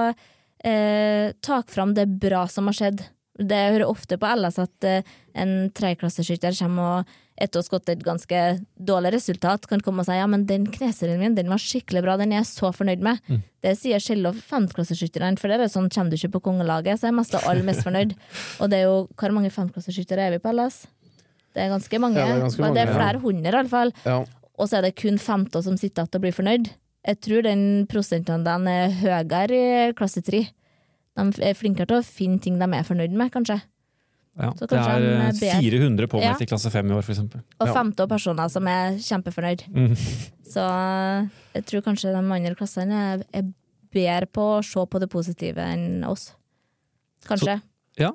eh, 0.65 1.33
ta 1.43 1.63
fram 1.69 1.97
det 1.99 2.07
bra 2.23 2.47
som 2.51 2.71
har 2.71 2.79
skjedd. 2.79 3.03
Det 3.43 3.59
jeg 3.59 3.75
hører 3.77 3.91
ofte 3.91 4.19
på 4.21 4.31
LS 4.39 4.61
at 4.63 4.89
eh, 4.89 5.13
en 5.35 5.55
tredjeklasseskytter 5.75 6.57
kommer 6.63 7.03
og 7.03 7.15
etter 7.37 7.59
å 7.59 7.63
ha 7.63 7.67
skått 7.67 7.91
et 7.93 8.03
ganske 8.05 8.41
dårlig 8.77 9.15
resultat, 9.15 9.65
kan 9.71 9.81
komme 9.85 10.05
og 10.05 10.09
si 10.09 10.17
ja, 10.19 10.27
men 10.31 10.45
den 10.49 10.67
kneserien 10.71 11.21
min 11.21 11.37
den 11.37 11.51
var 11.53 11.63
skikkelig 11.63 12.03
bra, 12.05 12.17
den 12.21 12.35
er 12.35 12.43
jeg 12.43 12.51
så 12.51 12.73
fornøyd 12.77 13.05
med. 13.05 13.23
Det 13.65 13.73
sier 13.79 14.03
sjelden 14.03 14.37
femklasseskytterne, 14.37 15.39
for 15.41 15.49
det 15.49 15.59
er 15.61 15.73
sånn 15.73 15.91
kommer 15.93 16.13
du 16.13 16.19
ikke 16.19 16.35
på 16.37 16.45
kongelaget, 16.51 17.01
så 17.01 17.09
er 17.09 17.17
mest 17.17 17.37
av 17.39 17.49
alle 17.49 17.65
mest 17.67 17.87
fornøyd. 17.87 18.15
Og 18.61 18.73
det 18.73 18.83
er 18.83 18.87
jo, 18.89 18.99
hvor 19.17 19.35
mange 19.35 19.53
femklasseskyttere 19.55 20.29
er 20.29 20.37
vi 20.37 20.43
på 20.45 20.53
LS? 20.53 20.85
Det 21.53 21.65
er 21.65 21.73
ganske 21.73 22.01
mange. 22.01 22.21
Ja, 22.21 22.29
det 22.29 22.37
er 22.37 22.47
ganske 22.47 22.63
mange. 22.65 22.77
det 22.77 22.85
er 22.85 22.95
flere 22.95 23.19
ja. 23.19 23.25
hundre, 23.25 23.51
i 23.53 23.61
alle 23.61 23.73
fall. 23.73 23.93
Ja, 24.05 24.23
Og 24.57 24.69
så 24.69 24.79
er 24.79 24.89
det 24.89 24.97
kun 25.01 25.19
femte 25.21 25.65
som 25.65 25.77
sitter 25.81 26.05
igjen 26.05 26.21
og 26.21 26.25
blir 26.27 26.37
fornøyd. 26.37 26.73
Jeg 27.03 27.19
tror 27.25 27.43
den 27.43 27.63
prosentandelen 27.91 28.69
er 28.71 28.93
høyere 29.01 29.59
i 29.91 29.95
klasse 29.99 30.23
3. 30.23 30.45
De 31.19 31.45
er 31.45 31.59
flinkere 31.59 31.91
til 31.91 31.99
å 31.99 32.07
finne 32.07 32.41
ting 32.41 32.61
de 32.61 32.69
er 32.69 32.87
fornøyd 32.87 33.17
med, 33.17 33.33
kanskje. 33.35 33.59
Ja, 34.39 34.49
Så 34.57 34.65
det 34.67 34.79
er 34.79 34.87
han 34.89 35.03
eh, 35.03 35.27
er 35.29 35.33
bedre. 35.37 35.61
400 35.61 36.07
påmeldt 36.09 36.41
Ja. 36.41 36.47
i 36.47 36.49
klasse 36.49 36.71
5 36.73 36.89
i 36.89 36.95
år, 36.97 37.03
eksempel. 37.05 37.43
Og 37.61 37.67
Ja. 37.69 37.75
femte 37.75 38.01
og 38.01 38.09
personer 38.09 38.49
som 38.51 38.67
er 38.67 38.97
kjempefornøyd. 38.97 39.67
Mm. 39.69 39.97
Så 40.49 40.63
jeg 41.55 41.65
tror 41.69 41.83
kanskje 41.83 42.13
de 42.13 42.23
andre 42.23 42.55
klassene 42.57 43.25
er, 43.33 43.45
bedre 43.93 44.25
på 44.33 44.41
å 44.57 44.65
se 44.65 44.81
på 44.89 44.99
det 45.01 45.11
positive 45.13 45.59
enn 45.61 46.03
oss. 46.09 46.31
Kanskje. 47.29 47.61
Ja, 47.99 48.11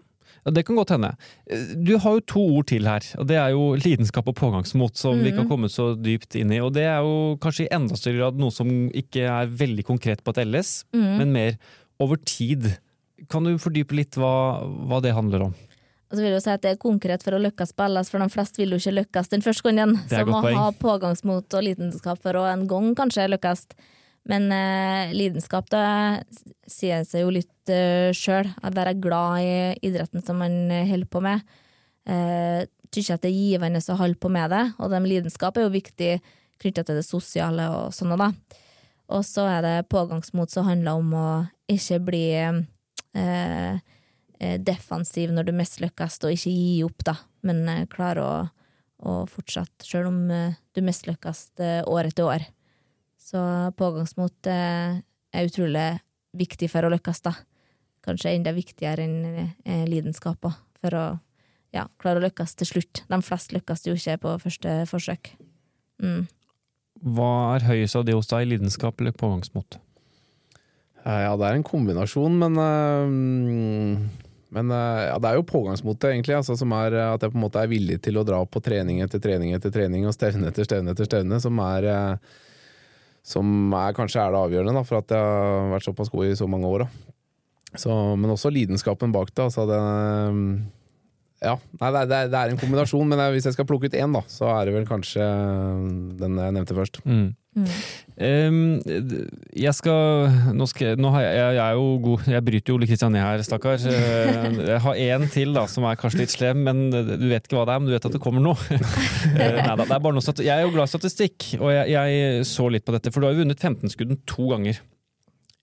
det 0.52 0.66
kan 0.66 0.76
godt 0.76 0.90
hende. 0.90 1.16
Eh, 1.52 1.76
Du 1.76 1.98
har 2.00 2.14
jo 2.16 2.20
to 2.22 2.40
ord 2.58 2.68
til 2.68 2.84
her, 2.88 3.02
og 3.20 3.28
det 3.28 3.36
er 3.38 3.50
jo 3.52 3.76
lidenskap 3.76 4.28
og 4.28 4.36
pågangsmot, 4.36 4.96
som 4.96 5.20
vi 5.22 5.32
ikke 5.32 5.44
har 5.44 5.50
kommet 5.52 5.70
så 5.72 5.96
dypt 5.96 6.36
inn 6.40 6.52
i. 6.52 6.60
Og 6.60 6.74
det 6.74 6.84
er 6.88 7.02
jo 7.04 7.38
kanskje 7.38 7.68
i 7.68 7.74
enda 7.76 7.96
større 7.96 8.18
grad 8.18 8.38
noe 8.40 8.50
som 8.52 8.68
ikke 8.90 9.22
er 9.28 9.46
veldig 9.48 9.86
konkret 9.86 10.24
på 10.24 10.34
et 10.34 10.46
LS, 10.48 10.86
men 10.94 11.32
mer 11.32 11.58
over 12.00 12.18
tid. 12.18 12.78
Kan 13.30 13.44
du 13.44 13.58
fordype 13.58 13.94
litt 13.94 14.12
hva, 14.18 14.64
hva 14.88 15.02
det 15.02 15.14
handler 15.14 15.44
om? 15.50 15.56
Og 16.08 16.16
så 16.16 16.22
vil 16.22 16.30
jeg 16.32 16.38
jo 16.38 16.44
si 16.46 16.52
at 16.54 16.62
det 16.64 16.72
er 16.72 16.80
konkret 16.80 17.24
for 17.26 17.36
å 17.36 17.42
lykkes 17.44 17.74
på 17.76 17.88
LS, 17.92 18.10
for 18.14 18.24
de 18.24 18.30
fleste 18.32 18.62
vil 18.62 18.72
jo 18.76 18.80
ikke 18.80 18.96
lykkes 19.02 19.32
den 19.34 19.44
første 19.44 19.68
gangen. 19.68 19.98
Det 20.08 20.22
Så 20.22 20.26
må 20.30 20.40
poeng. 20.42 20.56
ha 20.56 20.70
pågangsmot 20.72 21.58
og 21.60 21.66
lidenskap 21.66 22.22
for 22.24 22.40
å 22.40 22.46
en 22.48 22.64
gang 22.70 22.94
kanskje 22.96 23.26
lykkes. 23.34 23.66
Men 24.28 24.50
eh, 24.52 25.12
lidenskap, 25.16 25.68
da 25.72 26.22
sier 26.68 27.04
seg 27.08 27.24
jo 27.26 27.30
litt 27.36 27.72
eh, 27.72 28.12
sjøl. 28.16 28.48
Å 28.64 28.72
være 28.76 28.96
glad 29.04 29.44
i 29.44 29.52
idretten 29.88 30.24
som 30.24 30.40
man 30.44 30.58
holder 30.72 31.12
på 31.12 31.22
med. 31.24 31.44
Eh, 32.08 32.64
Syns 32.88 33.10
at 33.12 33.22
det 33.22 33.30
er 33.34 33.36
givende 33.36 33.82
å 33.84 33.96
holde 34.00 34.16
på 34.18 34.30
med 34.32 34.48
det, 34.50 34.62
og 34.80 34.90
den 34.94 35.04
lidenskap 35.06 35.58
er 35.60 35.66
jo 35.68 35.74
viktig 35.74 36.14
knytta 36.64 36.86
til 36.88 36.96
det 36.98 37.04
sosiale 37.06 37.66
og 37.70 37.92
sånne, 37.94 38.16
da. 38.18 38.30
Og 39.14 39.26
så 39.28 39.44
er 39.52 39.60
det 39.62 39.90
pågangsmot 39.92 40.50
som 40.50 40.66
handler 40.66 40.98
om 40.98 41.12
å 41.14 41.28
ikke 41.70 42.00
bli 42.08 42.24
eh, 42.40 43.78
defensiv 44.40 45.32
når 45.34 45.48
du 45.48 45.56
mest 45.58 45.82
lykkes, 45.82 46.20
og 46.24 46.36
ikke 46.36 46.54
gi 46.54 46.84
opp, 46.86 47.04
da, 47.08 47.16
men 47.48 47.64
eh, 47.72 47.86
klare 47.90 48.24
å, 48.24 48.36
å 49.02 49.18
fortsette, 49.30 49.86
sjøl 49.88 50.10
om 50.12 50.20
eh, 50.34 50.58
du 50.76 50.84
mest 50.86 51.10
lykkes 51.10 51.48
år 51.90 52.12
etter 52.12 52.28
år. 52.28 52.48
Så 53.18 53.40
pågangsmot 53.80 54.50
eh, 54.52 55.00
er 55.34 55.50
utrolig 55.50 55.90
viktig 56.38 56.70
for 56.72 56.88
å 56.88 56.92
lykkes, 56.94 57.24
da. 57.26 57.34
Kanskje 58.06 58.36
enda 58.38 58.54
viktigere 58.56 59.04
enn 59.04 59.18
eh, 59.66 59.84
lidenskap 59.90 60.46
for 60.78 60.96
å 60.96 61.06
ja, 61.76 61.88
klare 62.00 62.22
å 62.22 62.26
lykkes 62.28 62.56
til 62.60 62.70
slutt. 62.70 63.04
De 63.10 63.20
fleste 63.26 63.58
lykkes 63.58 63.84
jo 63.90 63.98
ikke 63.98 64.22
på 64.24 64.38
første 64.46 64.80
forsøk. 64.90 65.34
Mm. 66.04 66.28
Hva 67.18 67.32
er 67.56 67.68
høyest 67.68 67.98
av 67.98 68.06
det 68.08 68.16
hos 68.18 68.30
deg, 68.32 68.48
lidenskap 68.50 69.02
eller 69.02 69.18
pågangsmot? 69.18 69.80
Eh, 71.04 71.22
Ja, 71.26 71.36
det 71.36 71.50
er 71.50 71.58
en 71.58 71.68
kombinasjon, 71.68 72.38
men 72.40 72.58
øh, 72.62 74.08
Men 74.56 74.72
øh, 74.72 75.02
ja, 75.10 75.16
det 75.20 75.30
er 75.30 75.40
jo 75.40 75.48
pågangsmotet, 75.48 76.12
egentlig. 76.14 76.38
Altså, 76.38 76.56
som 76.60 76.72
er 76.78 76.96
øh, 76.96 77.14
at 77.16 77.24
jeg 77.24 77.34
på 77.34 77.40
en 77.40 77.44
måte 77.44 77.60
er 77.60 77.72
villig 77.72 78.00
til 78.06 78.20
å 78.20 78.26
dra 78.28 78.40
på 78.48 78.62
trening 78.64 79.02
etter 79.04 79.22
trening 79.24 79.52
etter 79.58 79.74
trening 79.74 80.08
og 80.08 80.16
stevne 80.16 80.52
etter 80.52 80.68
stevne 80.68 80.96
etter 80.96 81.10
stevne, 81.10 81.42
som 81.44 81.60
er 81.66 81.90
øh, 81.92 82.38
Som 83.28 83.74
er, 83.76 83.92
kanskje 83.92 84.22
er 84.24 84.32
det 84.32 84.40
avgjørende 84.40 84.78
da, 84.78 84.84
for 84.88 85.02
at 85.02 85.12
jeg 85.12 85.20
har 85.20 85.72
vært 85.74 85.84
såpass 85.84 86.10
god 86.10 86.30
i 86.30 86.36
så 86.40 86.48
mange 86.48 86.68
år. 86.68 86.86
Så, 87.76 87.92
men 88.16 88.32
også 88.32 88.50
lidenskapen 88.50 89.12
bak 89.12 89.34
det. 89.36 89.44
Altså 89.44 89.66
det 89.68 89.80
ja, 91.44 91.58
nei, 91.82 91.90
det, 91.94 92.16
er, 92.16 92.30
det 92.32 92.40
er 92.40 92.54
en 92.54 92.58
kombinasjon, 92.58 93.06
men 93.12 93.20
hvis 93.36 93.46
jeg 93.46 93.54
skal 93.54 93.68
plukke 93.70 93.92
ut 93.92 93.98
én, 94.00 94.16
da, 94.16 94.24
så 94.32 94.48
er 94.56 94.66
det 94.66 94.78
vel 94.78 94.88
kanskje 94.90 95.26
den 96.18 96.40
jeg 96.40 96.56
nevnte 96.56 96.78
først. 96.78 97.02
Mm. 97.06 97.28
Mm. 97.58 97.70
Um, 98.18 98.58
jeg 99.58 99.74
skal 99.78 100.28
Nå, 100.58 100.66
skal 100.70 100.98
nå 100.98 101.10
har 101.14 101.22
jeg, 101.22 101.36
jeg, 101.38 101.54
jeg 101.58 101.62
er 101.64 101.76
jo 101.78 101.86
god 102.02 102.28
Jeg 102.34 102.44
bryter 102.48 102.72
jo 102.72 102.78
Ole 102.80 102.88
Kristian 102.90 103.14
ned 103.14 103.22
her, 103.22 103.44
stakkar. 103.46 103.82
Eh, 103.90 104.48
Jeg 104.72 104.82
har 104.84 105.02
én 105.06 105.26
til 105.34 105.54
da, 105.58 105.64
som 105.70 105.86
er 105.90 105.98
kanskje 105.98 106.24
litt 106.24 106.34
slem, 106.34 106.64
men 106.66 106.84
du 106.90 107.26
vet 107.30 107.46
ikke 107.46 107.60
hva 107.60 107.66
det 107.70 107.76
er, 107.76 107.82
men 107.82 107.90
du 107.90 107.96
vet 107.96 108.08
at 108.10 108.18
det 108.18 108.22
kommer 108.24 108.44
noe. 108.44 108.58
Eh, 109.38 109.58
Neida, 109.58 109.84
det 109.84 109.94
er 109.94 110.02
bare 110.02 110.16
noe 110.16 110.24
jeg 110.38 110.54
er 110.54 110.64
jo 110.64 110.72
glad 110.74 110.88
i 110.88 110.92
statistikk, 110.92 111.48
og 111.60 111.70
jeg, 111.74 111.90
jeg 111.94 112.46
så 112.48 112.68
litt 112.72 112.86
på 112.88 112.94
dette. 112.96 113.12
For 113.14 113.22
du 113.22 113.28
har 113.28 113.36
jo 113.36 113.42
vunnet 113.44 113.62
15-skudden 113.62 114.22
to 114.30 114.48
ganger. 114.54 114.80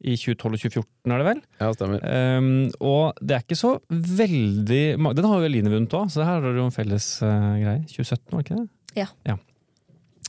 I 0.04 0.14
2012 0.20 0.44
og 0.50 0.60
2014, 0.60 1.14
er 1.14 1.22
det 1.22 1.26
vel? 1.30 1.40
Ja, 1.62 1.70
stemmer. 1.72 2.02
Um, 2.04 2.48
og 2.84 3.22
det 3.24 3.38
er 3.38 3.44
ikke 3.46 3.56
så 3.56 3.70
veldig 3.88 4.82
Den 5.16 5.28
har 5.30 5.40
jo 5.40 5.48
Eline 5.48 5.72
vunnet 5.72 5.96
òg, 5.96 6.10
så 6.12 6.26
her 6.26 6.36
har 6.36 6.44
dere 6.44 6.60
jo 6.60 6.66
en 6.68 6.74
felles 6.76 7.06
uh, 7.24 7.54
greie. 7.56 7.80
2017, 7.88 8.20
var 8.34 8.42
det 8.42 8.44
ikke 8.44 8.58
det? 8.60 8.68
Ja. 9.00 9.08
Ja. 9.30 9.38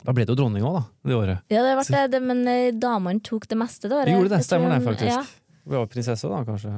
Da 0.06 0.14
ble 0.14 0.26
det 0.26 0.34
jo 0.36 0.38
dronning 0.38 0.66
òg, 0.66 0.78
da. 0.78 0.84
Det 1.10 1.18
året. 1.18 1.44
Ja, 1.54 1.64
det 1.66 1.74
ble 1.82 2.04
det, 2.14 2.22
men 2.22 2.46
eh, 2.52 2.70
damene 2.78 3.24
tok 3.26 3.50
det 3.50 3.58
meste 3.60 3.90
det 3.90 3.98
året. 3.98 4.12
De 4.12 4.16
gjorde 4.20 4.36
det, 4.36 4.44
stemmer 4.46 4.76
det, 4.76 4.84
faktisk. 4.86 5.12
Ja. 5.12 5.24
Vi 5.66 5.74
var 5.80 5.90
prinsesse 5.90 6.30
da, 6.30 6.44
kanskje? 6.46 6.74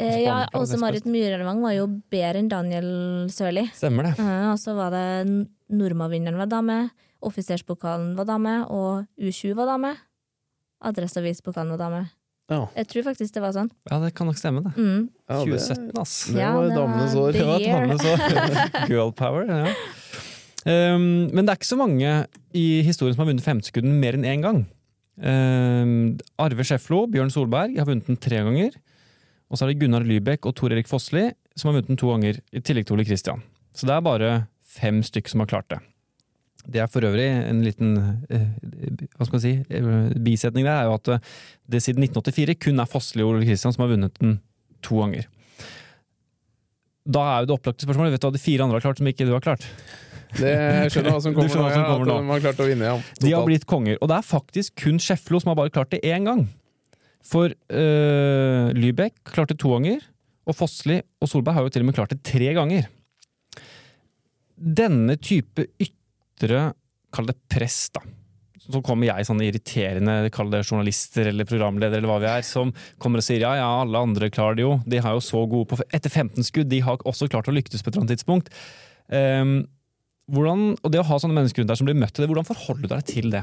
Spanien, 0.00 0.22
ja, 0.24 0.36
også 0.52 0.76
Åse 0.76 0.80
Marit 0.80 1.04
best. 1.04 1.60
Var 1.60 1.74
jo 1.76 1.86
bedre 2.12 2.40
enn 2.40 2.48
Daniel 2.48 2.90
Sørli. 3.32 3.66
Stemmer 3.76 4.08
det. 4.08 4.14
Eh, 4.20 4.46
og 4.52 4.60
så 4.60 4.74
var 4.76 4.92
det 4.94 5.04
Norma-vinneren 5.70 6.40
var 6.40 6.48
dame, 6.50 6.78
offiserspokalen 7.24 8.14
var 8.16 8.28
dame, 8.28 8.54
og 8.72 9.04
U20 9.20 9.54
var 9.58 9.68
dame. 9.74 9.94
Adresseavispokalen 10.80 11.76
var 11.76 11.80
dame. 11.80 12.02
Ja, 12.50 12.64
Jeg 12.74 12.88
tror 12.90 13.04
faktisk 13.06 13.34
det 13.36 13.42
var 13.44 13.52
sånn. 13.54 13.68
Ja, 13.86 14.00
det 14.02 14.10
kan 14.18 14.26
nok 14.26 14.38
stemme, 14.40 14.64
det. 14.64 14.72
Mm. 14.74 15.04
ja 15.30 15.36
det, 15.44 15.60
2017, 15.60 15.90
ass. 16.00 16.14
det 16.34 16.48
var 16.56 16.72
damenes 16.74 17.14
år. 17.14 17.32
Det 17.36 17.46
var 17.46 17.62
damenes 17.62 18.06
år. 18.10 18.88
Girl 18.90 19.12
power, 19.14 19.46
ja. 19.46 19.74
Um, 20.66 21.30
men 21.32 21.44
det 21.44 21.52
er 21.52 21.58
ikke 21.58 21.70
så 21.70 21.80
mange 21.80 22.12
i 22.56 22.66
historien 22.84 23.14
som 23.16 23.24
har 23.24 23.30
vunnet 23.30 23.46
femtesekunden 23.46 23.96
mer 24.02 24.18
enn 24.18 24.28
én 24.28 24.44
gang. 24.44 24.62
Um, 25.20 25.92
Arve 26.40 26.64
Scheflo, 26.68 27.06
Bjørn 27.10 27.32
Solberg, 27.32 27.78
har 27.80 27.88
vunnet 27.88 28.08
den 28.08 28.20
tre 28.20 28.42
ganger. 28.44 28.76
Og 29.50 29.58
så 29.58 29.64
er 29.64 29.72
det 29.72 29.80
Gunnar 29.80 30.04
Lybekk 30.06 30.46
og 30.46 30.54
Tor 30.58 30.72
Erik 30.74 30.90
Fossli 30.90 31.30
som 31.58 31.70
har 31.70 31.78
vunnet 31.78 31.90
den 31.90 32.00
to 32.00 32.10
ganger, 32.12 32.40
i 32.54 32.62
tillegg 32.64 32.88
til 32.88 32.96
Ole 32.96 33.06
Kristian. 33.08 33.42
Så 33.76 33.88
det 33.88 33.96
er 33.96 34.04
bare 34.04 34.30
fem 34.70 35.00
stykk 35.04 35.30
som 35.30 35.42
har 35.42 35.50
klart 35.50 35.70
det. 35.72 35.80
Det 36.70 36.82
er 36.82 36.90
for 36.92 37.04
øvrig 37.08 37.26
en 37.26 37.62
liten 37.64 37.94
eh, 38.28 38.46
hva 39.16 39.26
skal 39.26 39.36
man 39.38 39.42
si, 39.42 39.52
eh, 39.64 39.90
bisetning 40.20 40.66
der, 40.66 40.82
er 40.82 40.90
jo 40.90 40.96
at 40.98 41.10
eh, 41.14 41.22
det 41.72 41.80
siden 41.82 42.04
1984 42.04 42.58
kun 42.60 42.82
er 42.82 42.90
Fossli 42.90 43.24
og 43.24 43.32
Ole 43.32 43.48
Kristian 43.48 43.74
som 43.74 43.86
har 43.86 43.94
vunnet 43.94 44.18
den 44.20 44.38
to 44.84 45.00
ganger. 45.00 45.26
Da 47.08 47.24
er 47.24 47.42
jo 47.42 47.50
det 47.50 47.56
opplagte 47.56 47.86
spørsmålet, 47.86 48.14
vet 48.14 48.22
du 48.22 48.28
hva 48.28 48.36
de 48.36 48.44
fire 48.44 48.66
andre 48.66 48.78
har 48.78 48.84
klart 48.84 49.00
som 49.00 49.08
ikke 49.08 49.26
du 49.26 49.32
har 49.34 49.44
klart? 49.44 49.64
Det 50.36 50.54
skjønner 50.92 51.16
hva 51.16 51.22
som 51.24 51.34
kommer 51.36 51.50
nå. 51.50 51.66
Ja, 51.70 51.82
kommer 51.88 52.08
nå. 52.08 52.16
de 52.20 52.32
har 52.34 52.44
klart 52.46 52.62
å 52.62 52.68
vinne, 52.68 52.92
ja. 52.92 53.16
De 53.22 53.34
har 53.34 53.46
blitt 53.48 53.66
konger, 53.70 53.98
og 54.00 54.10
det 54.12 54.20
er 54.20 54.26
faktisk 54.26 54.76
kun 54.84 55.00
Scheflo 55.02 55.40
som 55.42 55.52
har 55.52 55.58
bare 55.58 55.74
klart 55.74 55.92
det 55.94 56.02
én 56.06 56.28
gang. 56.28 56.46
For 57.26 57.52
øh, 57.52 58.70
Lybekk 58.76 59.18
klarte 59.34 59.58
to 59.58 59.74
ganger, 59.74 60.04
og 60.48 60.56
Fossli 60.56 61.00
og 61.20 61.30
Solberg 61.30 61.58
har 61.58 61.66
jo 61.66 61.74
til 61.74 61.84
og 61.84 61.90
med 61.90 61.98
klart 61.98 62.14
det 62.14 62.22
tre 62.26 62.54
ganger. 62.56 62.88
Denne 64.60 65.16
type 65.20 65.66
ytre, 65.80 66.70
kall 67.14 67.30
det 67.30 67.36
press, 67.50 67.82
da. 67.94 68.02
Så 68.70 68.82
kommer 68.84 69.08
jeg, 69.08 69.26
sånne 69.26 69.46
irriterende, 69.48 70.30
kall 70.34 70.50
det 70.52 70.62
journalister 70.62 71.30
eller 71.30 71.48
programledere 71.48 71.98
eller 71.98 72.10
hva 72.12 72.20
vi 72.22 72.28
er, 72.30 72.44
som 72.46 72.70
kommer 73.02 73.22
og 73.22 73.26
sier 73.26 73.42
ja, 73.42 73.54
ja, 73.58 73.68
alle 73.82 74.02
andre 74.04 74.28
klarer 74.32 74.58
det 74.58 74.66
jo. 74.66 74.74
De 74.86 75.00
har 75.02 75.16
jo 75.16 75.24
så 75.24 75.42
gode 75.50 75.72
på 75.72 75.80
Etter 75.88 76.12
15 76.12 76.46
skudd, 76.46 76.70
de 76.70 76.82
har 76.86 77.02
også 77.08 77.28
klart 77.32 77.50
å 77.50 77.56
lyktes 77.56 77.82
på 77.82 77.90
et 77.90 77.96
eller 77.96 78.04
annet 78.04 78.14
tidspunkt. 78.18 78.52
Ehm, 79.16 79.56
hvordan, 80.30 80.70
og 80.78 80.92
det 80.92 81.02
å 81.02 81.08
ha 81.08 81.18
sånne 81.20 81.36
mennesker 81.36 81.62
rundt 81.62 81.72
deg 81.72 81.80
som 81.80 81.88
blir 81.88 81.98
møtt 81.98 82.14
til 82.16 82.24
det, 82.24 82.30
hvordan 82.30 82.48
forholder 82.48 82.86
du 82.86 82.94
deg 82.94 83.04
til 83.08 83.28
det? 83.34 83.42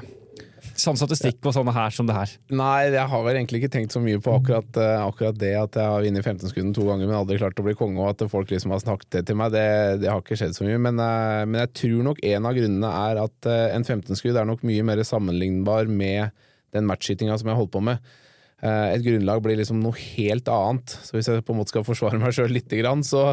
Sånn 0.77 0.97
statistikk 0.97 1.45
og 1.47 1.53
sånne 1.55 1.73
her 1.73 1.93
som 1.93 2.05
det 2.09 2.15
her. 2.17 2.31
Nei, 2.53 2.89
jeg 2.93 3.09
har 3.09 3.23
vel 3.25 3.37
egentlig 3.37 3.63
ikke 3.63 3.71
tenkt 3.73 3.95
så 3.95 4.01
mye 4.01 4.19
på 4.21 4.33
akkurat, 4.37 4.77
eh, 4.81 4.99
akkurat 5.01 5.37
det 5.41 5.53
at 5.57 5.77
jeg 5.77 5.89
har 5.93 6.05
vunnet 6.05 6.25
15-skudden 6.25 6.73
to 6.77 6.85
ganger, 6.85 7.09
men 7.09 7.17
aldri 7.17 7.39
klart 7.41 7.61
å 7.61 7.65
bli 7.65 7.75
konge, 7.77 7.97
og 8.01 8.11
at 8.11 8.25
folk 8.29 8.51
liksom 8.53 8.73
har 8.75 8.83
snakket 8.83 9.09
det 9.15 9.23
til 9.29 9.39
meg. 9.39 9.53
Det, 9.55 9.65
det 10.03 10.11
har 10.11 10.21
ikke 10.21 10.37
skjedd 10.37 10.57
så 10.57 10.67
mye. 10.67 10.77
Men, 10.81 11.01
eh, 11.01 11.43
men 11.49 11.63
jeg 11.63 11.73
tror 11.81 12.05
nok 12.09 12.21
en 12.29 12.49
av 12.49 12.57
grunnene 12.57 12.93
er 13.09 13.23
at 13.23 13.49
eh, 13.49 13.65
en 13.73 13.87
15-skudd 13.87 14.37
er 14.37 14.49
nok 14.49 14.65
mye 14.67 14.85
mer 14.85 15.01
sammenlignbar 15.07 15.89
med 15.89 16.35
den 16.75 16.89
matchskytinga 16.89 17.37
som 17.41 17.49
jeg 17.49 17.59
holdt 17.61 17.73
på 17.73 17.83
med. 17.89 18.15
Eh, 18.57 18.95
Et 18.95 19.03
grunnlag 19.05 19.43
blir 19.45 19.59
liksom 19.59 19.77
noe 19.83 19.93
helt 20.15 20.47
annet. 20.49 20.93
Så 21.05 21.13
hvis 21.13 21.29
jeg 21.29 21.43
på 21.45 21.53
en 21.53 21.59
måte 21.59 21.73
skal 21.73 21.85
forsvare 21.85 22.17
meg 22.21 22.33
sjøl 22.33 22.55
litt, 22.55 22.73
så, 23.05 23.23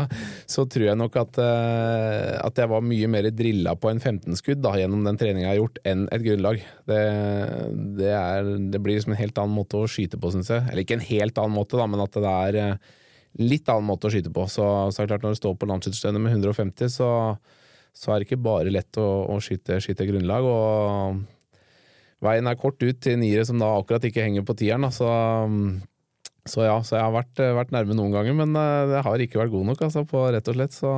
så 0.51 0.67
tror 0.69 0.87
jeg 0.91 1.01
nok 1.01 1.17
at, 1.17 1.39
eh, 1.41 2.35
at 2.45 2.61
jeg 2.61 2.71
var 2.71 2.85
mye 2.85 3.09
mer 3.09 3.31
drilla 3.33 3.73
på 3.81 3.89
en 3.91 4.03
15-skudd 4.03 4.61
da, 4.65 4.75
gjennom 4.77 5.07
den 5.07 5.21
treninga 5.21 5.47
jeg 5.47 5.53
har 5.55 5.63
gjort, 5.63 5.81
enn 5.89 6.05
et 6.13 6.27
grunnlag. 6.27 6.61
Det, 6.91 7.01
det, 8.03 8.13
er, 8.13 8.53
det 8.75 8.83
blir 8.85 8.99
liksom 8.99 9.17
en 9.17 9.23
helt 9.23 9.41
annen 9.41 9.57
måte 9.57 9.81
å 9.81 9.89
skyte 9.89 10.21
på, 10.21 10.35
syns 10.35 10.53
jeg. 10.53 10.67
Eller 10.69 10.85
ikke 10.85 11.01
en 11.01 11.09
helt 11.09 11.41
annen 11.41 11.57
måte, 11.57 11.81
da, 11.81 11.89
men 11.89 12.05
at 12.05 12.21
det 12.21 12.37
er 12.37 12.61
eh, 12.61 12.95
litt 13.41 13.69
annen 13.73 13.89
måte 13.89 14.11
å 14.11 14.13
skyte 14.13 14.33
på. 14.35 14.45
Så, 14.53 14.67
så 14.93 15.01
er 15.01 15.07
det 15.07 15.15
klart 15.15 15.25
når 15.25 15.39
du 15.39 15.41
står 15.41 15.57
på 15.57 15.71
landsskytterstevnet 15.73 16.27
med 16.27 16.37
150, 16.37 16.93
så, 17.01 17.09
så 17.97 18.13
er 18.13 18.21
det 18.21 18.29
ikke 18.29 18.45
bare 18.45 18.77
lett 18.77 19.01
å, 19.01 19.09
å 19.33 19.41
skyte, 19.41 19.81
skyte 19.81 20.07
grunnlag. 20.13 20.45
Og 20.53 21.25
veien 22.25 22.49
er 22.51 22.61
kort 22.61 22.81
ut 22.83 23.03
til 23.05 23.19
niere 23.21 23.45
som 23.47 23.61
da 23.61 23.75
akkurat 23.79 24.07
ikke 24.09 24.25
henger 24.25 24.47
på 24.47 24.57
tieren. 24.59 24.87
Så, 24.95 25.09
så 26.49 26.67
ja, 26.67 26.79
så 26.85 26.99
jeg 26.99 27.05
har 27.05 27.15
vært, 27.15 27.45
vært 27.61 27.75
nærme 27.75 27.97
noen 27.99 28.15
ganger, 28.15 28.37
men 28.41 28.57
eh, 28.59 28.81
det 28.93 29.05
har 29.07 29.25
ikke 29.25 29.43
vært 29.43 29.55
god 29.55 29.71
nok, 29.71 29.87
altså, 29.89 30.05
på 30.09 30.27
rett 30.35 30.51
og 30.51 30.59
slett. 30.59 30.77
Så, 30.77 30.91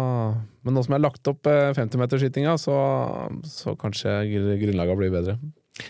men 0.66 0.76
nå 0.76 0.86
som 0.86 0.94
jeg 0.94 1.00
har 1.00 1.06
lagt 1.08 1.32
opp 1.32 1.50
50-metersskytinga, 1.50 2.56
så, 2.62 2.78
så 3.50 3.76
kanskje 3.80 4.20
grunnlaga 4.62 4.98
blir 4.98 5.14
bedre. 5.14 5.38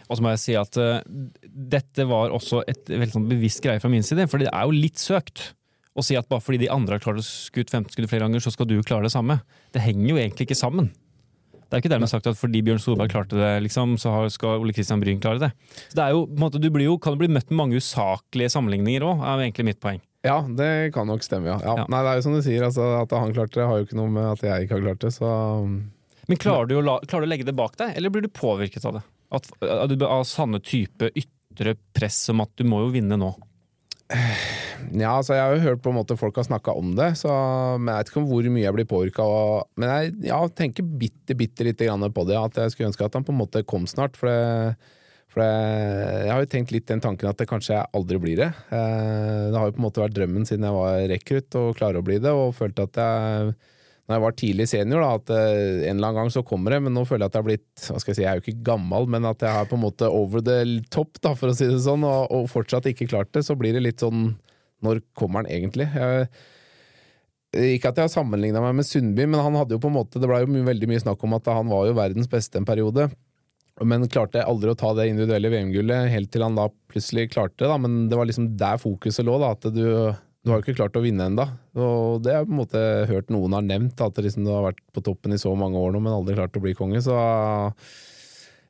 Og 0.09 0.19
så 0.19 0.25
må 0.25 0.33
jeg 0.35 0.43
si 0.43 0.57
at 0.59 0.79
uh, 0.83 0.99
dette 1.47 2.07
var 2.11 2.35
også 2.35 2.65
et 2.67 2.89
veldig 2.91 3.13
sånn 3.13 3.29
bevisst 3.31 3.63
greie 3.65 3.83
fra 3.83 3.91
min 3.93 4.07
side, 4.07 4.27
for 4.31 4.43
det 4.43 4.51
er 4.51 4.67
jo 4.67 4.75
litt 4.75 4.99
søkt 4.99 5.53
å 5.97 6.05
si 6.05 6.17
at 6.19 6.29
bare 6.29 6.45
fordi 6.45 6.65
de 6.65 6.73
andre 6.73 6.99
har 6.99 7.03
klart 7.03 7.23
å 7.23 7.25
skutt 7.25 7.73
15 7.73 7.95
skudd 7.95 8.11
flere 8.11 8.27
ganger, 8.27 8.43
så 8.45 8.53
skal 8.53 8.69
du 8.69 8.77
klare 8.85 9.07
det 9.07 9.15
samme. 9.15 9.39
Det 9.73 9.81
henger 9.85 10.11
jo 10.11 10.19
egentlig 10.21 10.49
ikke 10.49 10.59
sammen. 10.59 10.91
Det 11.67 11.75
er 11.75 11.83
ikke 11.83 11.91
dermed 11.91 12.11
sagt 12.11 12.29
at 12.31 12.39
fordi 12.39 12.61
Bjørn 12.63 12.79
Solberg 12.79 13.11
klarte 13.11 13.39
det, 13.39 13.51
liksom, 13.65 13.97
så 13.99 14.13
skal 14.31 14.63
Ole 14.63 14.75
Kristian 14.75 15.01
Bryn 15.03 15.19
klare 15.23 15.43
det. 15.43 15.49
Så 15.89 15.99
det 15.99 16.05
er 16.05 16.15
jo, 16.15 16.21
måte, 16.39 16.61
du 16.63 16.69
blir 16.71 16.87
jo, 16.87 16.95
kan 17.03 17.17
jo 17.17 17.23
bli 17.25 17.31
møtt 17.35 17.51
med 17.51 17.59
mange 17.59 17.81
usaklige 17.83 18.53
sammenligninger 18.55 19.03
òg, 19.03 19.25
er 19.27 19.43
egentlig 19.49 19.67
mitt 19.73 19.81
poeng. 19.83 19.99
Ja, 20.27 20.41
det 20.59 20.93
kan 20.95 21.11
nok 21.11 21.27
stemme, 21.27 21.51
ja. 21.51 21.59
ja. 21.63 21.75
Ja. 21.83 21.89
Nei, 21.91 22.03
det 22.07 22.13
er 22.13 22.21
jo 22.21 22.27
som 22.27 22.37
du 22.37 22.43
sier, 22.47 22.63
altså, 22.67 22.87
at 23.01 23.15
han 23.15 23.35
klarte 23.35 23.59
det 23.59 23.67
har 23.67 23.81
jo 23.81 23.87
ikke 23.89 23.99
noe 23.99 24.15
med 24.15 24.29
at 24.31 24.47
jeg 24.47 24.67
ikke 24.67 24.79
har 24.79 24.87
klart 24.89 25.03
det, 25.03 25.13
så 25.15 25.33
Men 26.31 26.41
klarer 26.43 26.71
du, 26.71 26.79
la, 26.83 27.01
klarer 27.07 27.27
du 27.27 27.31
å 27.31 27.33
legge 27.35 27.49
det 27.51 27.57
bak 27.59 27.75
deg, 27.83 27.93
eller 27.99 28.15
blir 28.15 28.27
du 28.27 28.31
påvirket 28.31 28.87
av 28.87 29.01
det? 29.01 29.05
At, 29.35 29.51
at 29.67 29.91
du, 29.91 30.07
av 30.07 30.23
sanne 30.27 30.63
type 30.63 31.11
ytre 31.19 31.75
press 31.99 32.29
om 32.31 32.47
at 32.47 32.55
du 32.59 32.67
må 32.69 32.85
jo 32.87 32.95
vinne 32.95 33.19
nå? 33.19 33.33
Ja, 34.07 35.17
altså 35.17 35.35
jeg 35.35 35.43
har 35.43 35.55
jo 35.57 35.63
hørt 35.65 35.81
på 35.83 35.91
en 35.91 35.97
måte 35.99 36.17
folk 36.19 36.37
har 36.39 36.47
snakka 36.47 36.75
om 36.79 36.93
det, 36.99 37.09
så, 37.19 37.31
men 37.81 37.91
jeg 37.91 37.99
vet 38.05 38.11
ikke 38.13 38.21
om 38.23 38.29
hvor 38.31 38.49
mye 38.55 38.63
jeg 38.65 38.77
blir 38.77 38.89
påvirka. 38.91 39.25
Men 39.81 39.91
jeg 39.91 40.13
ja, 40.29 40.39
tenker 40.61 40.87
bitte, 40.87 41.35
bitte 41.39 41.67
lite 41.67 41.89
grann 41.89 42.07
på 42.15 42.27
det, 42.29 42.37
at 42.39 42.61
jeg 42.63 42.75
skulle 42.75 42.93
ønske 42.93 43.09
at 43.09 43.19
han 43.19 43.27
på 43.27 43.35
en 43.35 43.41
måte 43.41 43.65
kom 43.67 43.89
snart. 43.91 44.19
For, 44.21 44.31
det, 44.31 44.77
for 45.33 45.43
det, 45.43 45.51
jeg 46.29 46.33
har 46.33 46.45
jo 46.45 46.51
tenkt 46.55 46.75
litt 46.77 46.87
den 46.91 47.03
tanken 47.03 47.33
at 47.33 47.41
det 47.41 47.49
kanskje 47.51 47.75
jeg 47.75 47.91
aldri 47.99 48.21
blir 48.23 48.45
det. 48.45 48.51
Eh, 48.71 49.49
Det 49.51 49.59
har 49.59 49.71
jo 49.73 49.75
på 49.79 49.83
en 49.83 49.89
måte 49.89 50.05
vært 50.05 50.17
drømmen 50.21 50.47
siden 50.47 50.69
jeg 50.69 50.79
var 50.79 51.01
rekrutt 51.17 51.59
og 51.63 51.73
klare 51.81 52.03
å 52.03 52.07
bli 52.07 52.21
det, 52.23 52.31
og 52.37 52.55
følte 52.59 52.87
at 52.87 53.03
jeg 53.03 53.57
når 54.07 54.15
jeg 54.15 54.23
var 54.23 54.35
tidlig 54.39 54.67
senior, 54.71 55.03
da, 55.03 55.15
at 55.19 55.31
eh, 55.35 55.87
en 55.91 55.97
eller 55.97 56.09
annen 56.13 56.19
gang 56.21 56.29
så 56.31 56.45
kommer 56.47 56.77
det, 56.77 56.79
men 56.85 56.95
nå 56.95 57.03
føler 57.09 57.27
jeg 57.27 57.33
at 57.33 57.37
jeg 57.37 57.43
har 57.43 57.49
blitt 57.49 57.87
hva 57.91 58.03
skal 58.03 58.13
jeg 58.13 58.19
si, 58.19 58.23
jeg 58.23 58.31
er 58.31 58.39
jo 58.39 58.45
ikke 58.45 58.67
gammel, 58.69 59.09
men 59.11 59.27
at 59.27 59.43
jeg 59.43 59.57
har 59.57 59.67
på 59.67 59.79
en 59.79 59.83
måte 59.83 60.11
over 60.11 60.45
the 60.47 60.61
top, 60.95 61.19
da, 61.19 61.33
for 61.39 61.51
å 61.51 61.57
si 61.59 61.67
det 61.67 61.81
sånn, 61.83 62.07
og, 62.07 62.31
og 62.31 62.47
fortsatt 62.53 62.87
ikke 62.93 63.09
klart 63.11 63.33
det, 63.35 63.43
så 63.49 63.59
blir 63.59 63.75
det 63.75 63.83
litt 63.83 64.05
sånn 64.05 64.37
Når 64.85 65.01
kommer 65.17 65.43
han 65.43 65.51
egentlig? 65.51 65.89
Jeg, 65.91 66.29
ikke 67.57 67.91
at 67.91 67.99
jeg 67.99 68.07
har 68.07 68.13
sammenligna 68.13 68.61
meg 68.63 68.77
med 68.79 68.87
Sundby, 68.87 69.25
men 69.27 69.41
han 69.43 69.57
hadde 69.59 69.75
jo 69.75 69.83
på 69.83 69.91
en 69.91 69.97
måte 69.97 70.21
det 70.23 70.29
ble 70.29 70.43
jo 70.43 70.51
mye, 70.53 70.67
veldig 70.67 70.91
mye 70.91 71.03
snakk 71.03 71.23
om 71.25 71.35
at 71.39 71.49
han 71.51 71.71
var 71.71 71.89
jo 71.89 71.97
verdens 71.97 72.31
beste 72.31 72.61
en 72.61 72.69
periode. 72.69 73.09
Men 73.85 74.07
klarte 74.09 74.45
aldri 74.45 74.73
å 74.73 74.79
ta 74.79 74.93
det 74.97 75.09
individuelle 75.11 75.51
VM-gullet, 75.53 76.11
helt 76.13 76.31
til 76.33 76.45
han 76.47 76.57
da 76.57 76.69
plutselig 76.93 77.31
klarte 77.35 77.65
det. 77.65 77.71
da, 77.73 77.77
Men 77.81 78.07
det 78.11 78.17
var 78.17 78.29
liksom 78.29 78.55
der 78.61 78.79
fokuset 78.81 79.27
lå, 79.27 79.37
da, 79.43 79.53
at 79.57 79.67
du, 79.73 79.85
du 80.47 80.53
har 80.53 80.63
ikke 80.63 80.77
klart 80.79 80.95
å 80.95 81.03
vinne 81.03 81.27
ennå. 81.27 81.45
Og 81.75 82.21
det 82.23 82.31
har 82.31 82.45
jeg 82.45 82.49
på 82.49 82.55
en 82.55 82.61
måte 82.61 82.83
hørt 83.11 83.33
noen 83.35 83.57
har 83.57 83.65
nevnt, 83.67 83.99
at 83.99 84.19
liksom 84.23 84.45
du 84.47 84.53
har 84.55 84.69
vært 84.69 84.83
på 84.95 85.03
toppen 85.03 85.35
i 85.35 85.41
så 85.43 85.51
mange 85.59 85.81
år 85.81 85.91
nå, 85.97 86.03
men 86.05 86.15
aldri 86.15 86.37
klart 86.39 86.55
å 86.55 86.63
bli 86.63 86.75
konge. 86.79 87.03
Så 87.03 87.17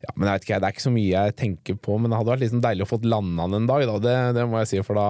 ja, 0.07 0.13
men 0.15 0.29
jeg 0.29 0.39
vet 0.39 0.47
ikke, 0.47 0.59
Det 0.61 0.69
er 0.69 0.75
ikke 0.75 0.85
så 0.85 0.93
mye 0.95 1.13
jeg 1.13 1.35
tenker 1.37 1.77
på, 1.83 1.99
men 1.99 2.13
det 2.13 2.19
hadde 2.19 2.33
vært 2.33 2.43
liksom 2.45 2.63
deilig 2.65 2.87
å 2.87 2.89
få 2.89 2.99
landa 3.05 3.47
den 3.49 3.59
en 3.59 3.69
dag. 3.69 3.85
Da. 3.91 3.97
Det, 4.07 4.15
det, 4.39 4.47
må 4.49 4.63
jeg 4.63 4.71
si, 4.71 4.81
for 4.87 5.01
da, 5.01 5.07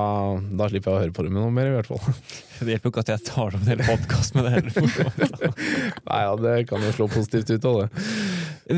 da, 0.58 0.68
slipper 0.72 0.90
jeg 0.90 0.98
å 0.98 1.04
høre 1.04 1.14
på 1.14 1.26
det 1.26 1.32
med 1.36 1.42
noe 1.44 1.54
mer. 1.54 1.70
i 1.70 1.76
hvert 1.76 1.90
fall. 1.90 2.02
Det 2.56 2.72
hjelper 2.72 2.88
jo 2.88 2.94
ikke 2.94 3.04
at 3.04 3.12
jeg 3.12 3.24
tar 3.28 3.46
opp 3.46 3.62
en 3.62 3.70
hel 3.70 3.82
podkast 3.84 4.36
med 4.36 4.46
det 4.46 4.52
heller. 4.56 5.54
Nei, 6.08 6.20
ja, 6.24 6.34
Det 6.40 6.58
kan 6.70 6.86
jo 6.86 6.92
slå 6.96 7.08
positivt 7.12 7.52
ut 7.52 7.70
av 7.70 7.80
det. 7.82 8.04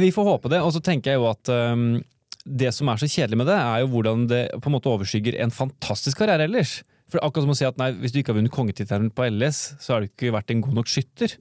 Vi 0.03 0.13
får 0.13 0.31
håpe 0.33 0.53
det. 0.53 0.61
Og 0.67 0.75
så 0.75 0.83
tenker 0.85 1.15
jeg 1.15 1.23
jo 1.23 1.29
at 1.31 1.53
um, 1.55 1.89
det 2.45 2.73
som 2.75 2.91
er 2.91 3.01
så 3.01 3.09
kjedelig 3.09 3.39
med 3.39 3.49
det, 3.49 3.59
er 3.61 3.85
jo 3.85 3.93
hvordan 3.93 4.27
det 4.29 4.45
på 4.59 4.69
en 4.69 4.77
måte 4.77 4.91
overskygger 4.91 5.39
en 5.45 5.55
fantastisk 5.55 6.19
karriere 6.21 6.49
ellers. 6.49 6.81
For 7.09 7.23
akkurat 7.25 7.47
som 7.47 7.55
å 7.55 7.57
si 7.57 7.67
at 7.69 7.79
nei, 7.81 7.93
Hvis 7.97 8.13
du 8.13 8.21
ikke 8.21 8.35
har 8.35 8.41
vunnet 8.41 8.55
kongetittelen 8.55 9.13
på 9.15 9.29
LS, 9.31 9.61
så 9.81 9.95
har 9.95 10.05
du 10.05 10.11
ikke 10.11 10.35
vært 10.35 10.53
en 10.53 10.65
god 10.65 10.81
nok 10.81 10.91
skytter. 10.93 11.39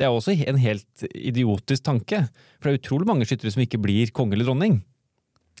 Det 0.00 0.06
er 0.06 0.14
også 0.14 0.32
en 0.32 0.60
helt 0.62 1.04
idiotisk 1.12 1.84
tanke. 1.84 2.22
For 2.56 2.70
det 2.70 2.78
er 2.78 2.80
utrolig 2.80 3.08
mange 3.10 3.26
skyttere 3.28 3.52
som 3.52 3.60
ikke 3.60 3.82
blir 3.82 4.12
konge 4.16 4.36
eller 4.36 4.48
dronning. 4.48 4.78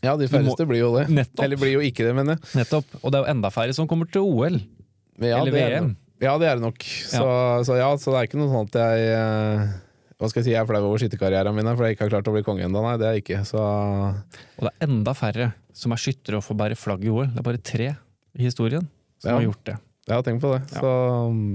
Ja, 0.00 0.14
de 0.16 0.30
færreste 0.32 0.64
blir 0.68 0.80
jo 0.80 0.94
det. 0.94 1.10
Nettopp. 1.12 1.42
Eller 1.44 1.60
blir 1.60 1.74
jo 1.74 1.82
ikke 1.84 2.06
det, 2.06 2.14
mener 2.16 2.38
jeg. 2.38 2.52
Nettopp. 2.62 2.94
Og 3.02 3.12
det 3.12 3.18
er 3.18 3.26
jo 3.26 3.32
enda 3.34 3.50
færre 3.52 3.74
som 3.76 3.88
kommer 3.90 4.08
til 4.08 4.24
OL. 4.24 4.56
Ja, 5.20 5.42
eller 5.42 5.52
VM. 5.52 5.90
Ja, 6.24 6.38
det 6.40 6.48
er 6.48 6.56
det 6.56 6.64
nok. 6.64 6.84
Så 6.84 7.20
ja. 7.20 7.60
så 7.68 7.76
ja, 7.76 7.90
så 8.00 8.14
det 8.14 8.20
er 8.20 8.28
ikke 8.28 8.40
noe 8.40 8.48
sånn 8.52 8.70
at 8.70 8.78
jeg 8.80 9.10
eh, 9.16 9.66
hva 10.20 10.28
skal 10.28 10.40
jeg 10.40 10.46
si, 10.46 10.54
jeg 10.54 10.60
er 10.60 10.68
flau 10.68 10.80
over 10.84 11.00
skytterkarrieren 11.00 11.56
min 11.56 11.68
for 11.72 11.84
jeg 11.84 11.96
ikke 11.96 12.06
har 12.06 12.14
klart 12.16 12.28
å 12.28 12.34
bli 12.34 12.44
konge 12.44 12.64
ennå. 12.64 12.80
Nei, 12.84 12.96
det 13.00 13.08
er 13.08 13.18
jeg 13.18 13.24
ikke. 13.26 13.42
Så... 13.48 13.60
Og 13.60 14.64
det 14.64 14.72
er 14.72 14.88
enda 14.88 15.14
færre 15.16 15.50
som 15.76 15.92
er 15.96 16.00
skyttere 16.00 16.40
og 16.40 16.44
får 16.44 16.58
bære 16.60 16.80
flagg 16.80 17.04
i 17.04 17.12
OL. 17.12 17.28
Det 17.28 17.40
er 17.40 17.46
bare 17.50 17.62
tre 17.64 17.92
i 18.36 18.48
historien 18.48 18.88
som 19.20 19.32
ja. 19.32 19.38
har 19.38 19.46
gjort 19.46 19.64
det. 19.68 19.76
Jeg 20.08 20.16
har 20.16 20.26
tenkt 20.26 20.42
på 20.42 20.50
det. 20.56 20.60
Så 20.72 20.90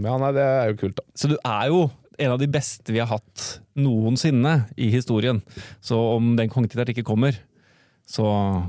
ja, 0.05 0.15
nei, 0.21 0.31
det 0.37 0.45
er 0.45 0.71
jo 0.71 0.79
kult, 0.85 0.99
da. 1.01 1.05
Så 1.17 1.31
du 1.31 1.35
er 1.41 1.71
jo 1.73 1.81
en 2.15 2.31
av 2.31 2.39
de 2.39 2.47
beste 2.47 2.93
vi 2.95 3.01
har 3.01 3.09
hatt 3.09 3.45
noensinne 3.75 4.53
i 4.79 4.87
historien. 4.93 5.41
Så 5.83 5.97
om 6.13 6.35
den 6.39 6.51
kongetittelen 6.51 6.93
ikke 6.95 7.07
kommer, 7.07 7.35
så 8.07 8.27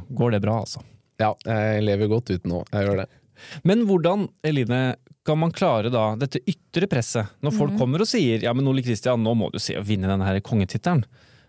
går 0.09 0.36
det 0.36 0.42
bra, 0.42 0.59
altså. 0.64 0.82
Ja, 1.20 1.32
jeg 1.47 1.84
lever 1.86 2.11
godt 2.11 2.32
uten 2.34 2.53
nå. 2.53 2.64
Jeg 2.72 2.88
gjør 2.88 3.05
det. 3.05 3.07
Men 3.68 3.84
hvordan, 3.88 4.26
Eline, 4.47 4.80
kan 5.26 5.38
man 5.40 5.53
klare 5.55 5.92
da 5.92 6.09
dette 6.18 6.42
ytre 6.49 6.88
presset? 6.90 7.36
Når 7.44 7.55
folk 7.57 7.74
mm. 7.76 7.78
kommer 7.80 8.03
og 8.03 8.09
sier 8.11 8.44
ja, 8.44 8.53
men 8.57 8.68
Ole 8.70 8.84
Kristian, 8.84 9.22
nå 9.22 9.34
må 9.38 9.51
du 9.53 9.61
se 9.62 9.76
å 9.78 9.84
vinne 9.86 10.11
denne 10.11 10.26
her 10.28 10.40
kongetittelen. 10.44 11.05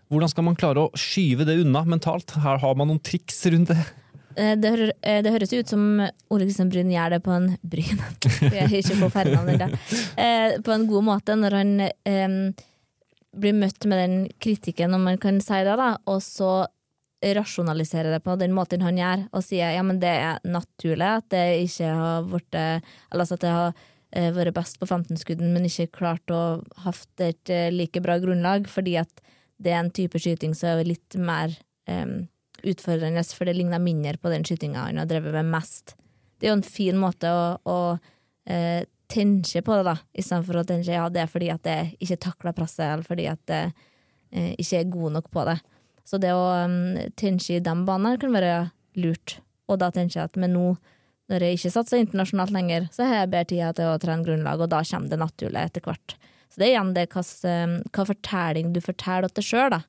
Hvordan 0.08 0.30
skal 0.32 0.46
man 0.46 0.56
klare 0.56 0.86
å 0.86 0.92
skyve 0.96 1.44
det 1.48 1.58
unna 1.62 1.82
mentalt? 1.88 2.32
Her 2.40 2.60
har 2.62 2.76
man 2.78 2.88
noen 2.88 3.02
triks 3.04 3.42
rundt 3.52 3.74
det. 3.74 3.82
Eh, 4.38 4.54
det, 4.56 4.70
hører, 4.70 4.92
eh, 5.02 5.20
det, 5.24 5.32
høres 5.34 5.52
ut 5.52 5.72
som 5.72 5.84
Ole 6.30 6.46
Kristian 6.46 6.70
Bryn 6.70 6.92
gjør 6.92 7.16
det 7.16 7.20
på 7.26 7.34
en 7.34 7.50
Bryn 7.66 8.02
ikke 8.78 8.98
på 9.00 9.10
Ferdinand. 9.10 9.78
Eh, 10.14 10.58
på 10.62 10.74
en 10.74 10.86
god 10.90 11.06
måte, 11.08 11.34
når 11.38 11.56
han 11.58 11.72
um, 11.82 12.40
blir 13.38 13.56
møtt 13.58 13.86
med 13.90 14.02
den 14.02 14.16
kritikken, 14.42 14.94
om 14.94 15.08
man 15.08 15.18
kan 15.22 15.40
si 15.42 15.62
det, 15.66 15.74
da, 15.80 15.92
og 16.06 16.22
så 16.24 16.52
rasjonalisere 17.18 18.12
det 18.14 18.22
på 18.22 18.36
den 18.38 18.54
måten 18.54 18.84
han 18.86 18.98
gjør, 19.00 19.24
og 19.34 19.42
sier 19.42 19.74
ja, 19.74 19.82
men 19.82 19.98
det 19.98 20.12
er 20.22 20.42
naturlig 20.46 21.08
at 21.16 21.26
det 21.34 21.46
ikke 21.64 21.88
har 21.98 22.28
vært 22.30 22.54
Eller 22.54 23.24
altså 23.24 23.34
at 23.34 23.42
det 23.42 23.54
har 23.56 24.36
vært 24.36 24.54
best 24.54 24.78
på 24.78 24.86
15-skudden, 24.86 25.50
men 25.50 25.66
ikke 25.66 25.88
klart 25.98 26.30
å 26.30 26.60
hatt 26.84 27.24
et 27.26 27.50
like 27.74 27.98
bra 28.04 28.20
grunnlag, 28.22 28.70
fordi 28.70 28.94
at 29.02 29.24
det 29.58 29.74
er 29.74 29.82
en 29.82 29.90
type 29.90 30.22
skyting 30.22 30.54
som 30.54 30.78
er 30.78 30.86
litt 30.86 31.18
mer 31.18 31.58
um, 31.90 32.28
utfordrende, 32.62 33.24
for 33.34 33.48
det 33.48 33.56
ligner 33.58 33.82
mindre 33.82 34.16
på 34.20 34.32
den 34.32 34.46
skytinga 34.46 34.88
han 34.88 35.00
har 35.00 35.08
drevet 35.10 35.34
med 35.36 35.50
mest. 35.52 35.96
Det 36.38 36.48
er 36.48 36.54
jo 36.54 36.60
en 36.60 36.66
fin 36.66 36.98
måte 36.98 37.30
å, 37.30 37.44
å 37.68 37.78
eh, 38.50 38.84
tenke 39.10 39.62
på 39.64 39.78
det, 39.78 39.84
da, 39.88 39.96
istedenfor 40.12 40.60
å 40.60 40.66
tenke 40.68 40.94
ja, 40.94 41.08
det 41.12 41.24
er 41.24 41.30
fordi 41.30 41.50
at 41.54 41.66
jeg 41.66 41.94
ikke 42.04 42.20
takler 42.28 42.56
presset, 42.56 42.86
eller 42.92 43.06
fordi 43.06 43.26
at 43.30 43.54
jeg 43.54 43.72
eh, 44.30 44.52
ikke 44.60 44.82
er 44.82 44.92
god 44.92 45.18
nok 45.18 45.30
på 45.34 45.46
det. 45.48 45.58
Så 46.08 46.20
det 46.22 46.32
å 46.32 46.44
um, 46.64 46.96
tenke 47.20 47.58
i 47.58 47.60
de 47.60 47.74
banene 47.84 48.16
kan 48.20 48.32
være 48.32 48.52
lurt. 48.96 49.38
Og 49.68 49.76
da 49.82 49.90
tenker 49.92 50.22
jeg 50.22 50.30
at 50.30 50.38
med 50.40 50.54
nå, 50.54 50.70
når 51.28 51.44
jeg 51.44 51.58
ikke 51.58 51.72
satser 51.74 52.00
internasjonalt 52.00 52.54
lenger, 52.54 52.86
så 52.94 53.04
har 53.04 53.22
jeg 53.22 53.32
bedre 53.34 53.48
tid 53.50 53.76
til 53.76 53.90
å 53.90 53.98
trene 54.00 54.24
grunnlag, 54.24 54.62
og 54.64 54.70
da 54.72 54.80
kommer 54.88 55.12
det 55.12 55.20
naturlig 55.20 55.66
etter 55.66 55.84
hvert. 55.84 56.16
Så 56.48 56.60
det 56.60 56.68
er 56.68 56.72
igjen 56.72 56.94
det 56.96 57.08
hva 57.12 58.06
fortelling 58.08 58.72
du 58.72 58.80
forteller 58.80 59.28
til 59.28 59.42
deg 59.42 59.48
sjøl, 59.50 59.74
da. 59.76 59.82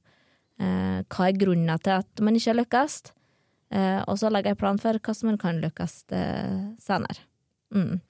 Eh, 0.60 1.00
hva 1.08 1.30
er 1.30 1.40
grunnen 1.40 1.80
til 1.84 1.96
at 2.02 2.24
man 2.26 2.36
ikke 2.36 2.52
har 2.52 2.60
lykkes? 2.60 2.98
Eh, 3.72 4.02
og 4.10 4.18
så 4.20 4.32
legger 4.32 4.54
jeg 4.54 4.60
plan 4.60 4.82
for 4.82 4.98
hvordan 4.98 5.32
man 5.32 5.40
kan 5.40 5.62
lykkes 5.64 5.96
eh, 6.16 6.60
senere. 6.84 7.24
Mm. 7.76 8.02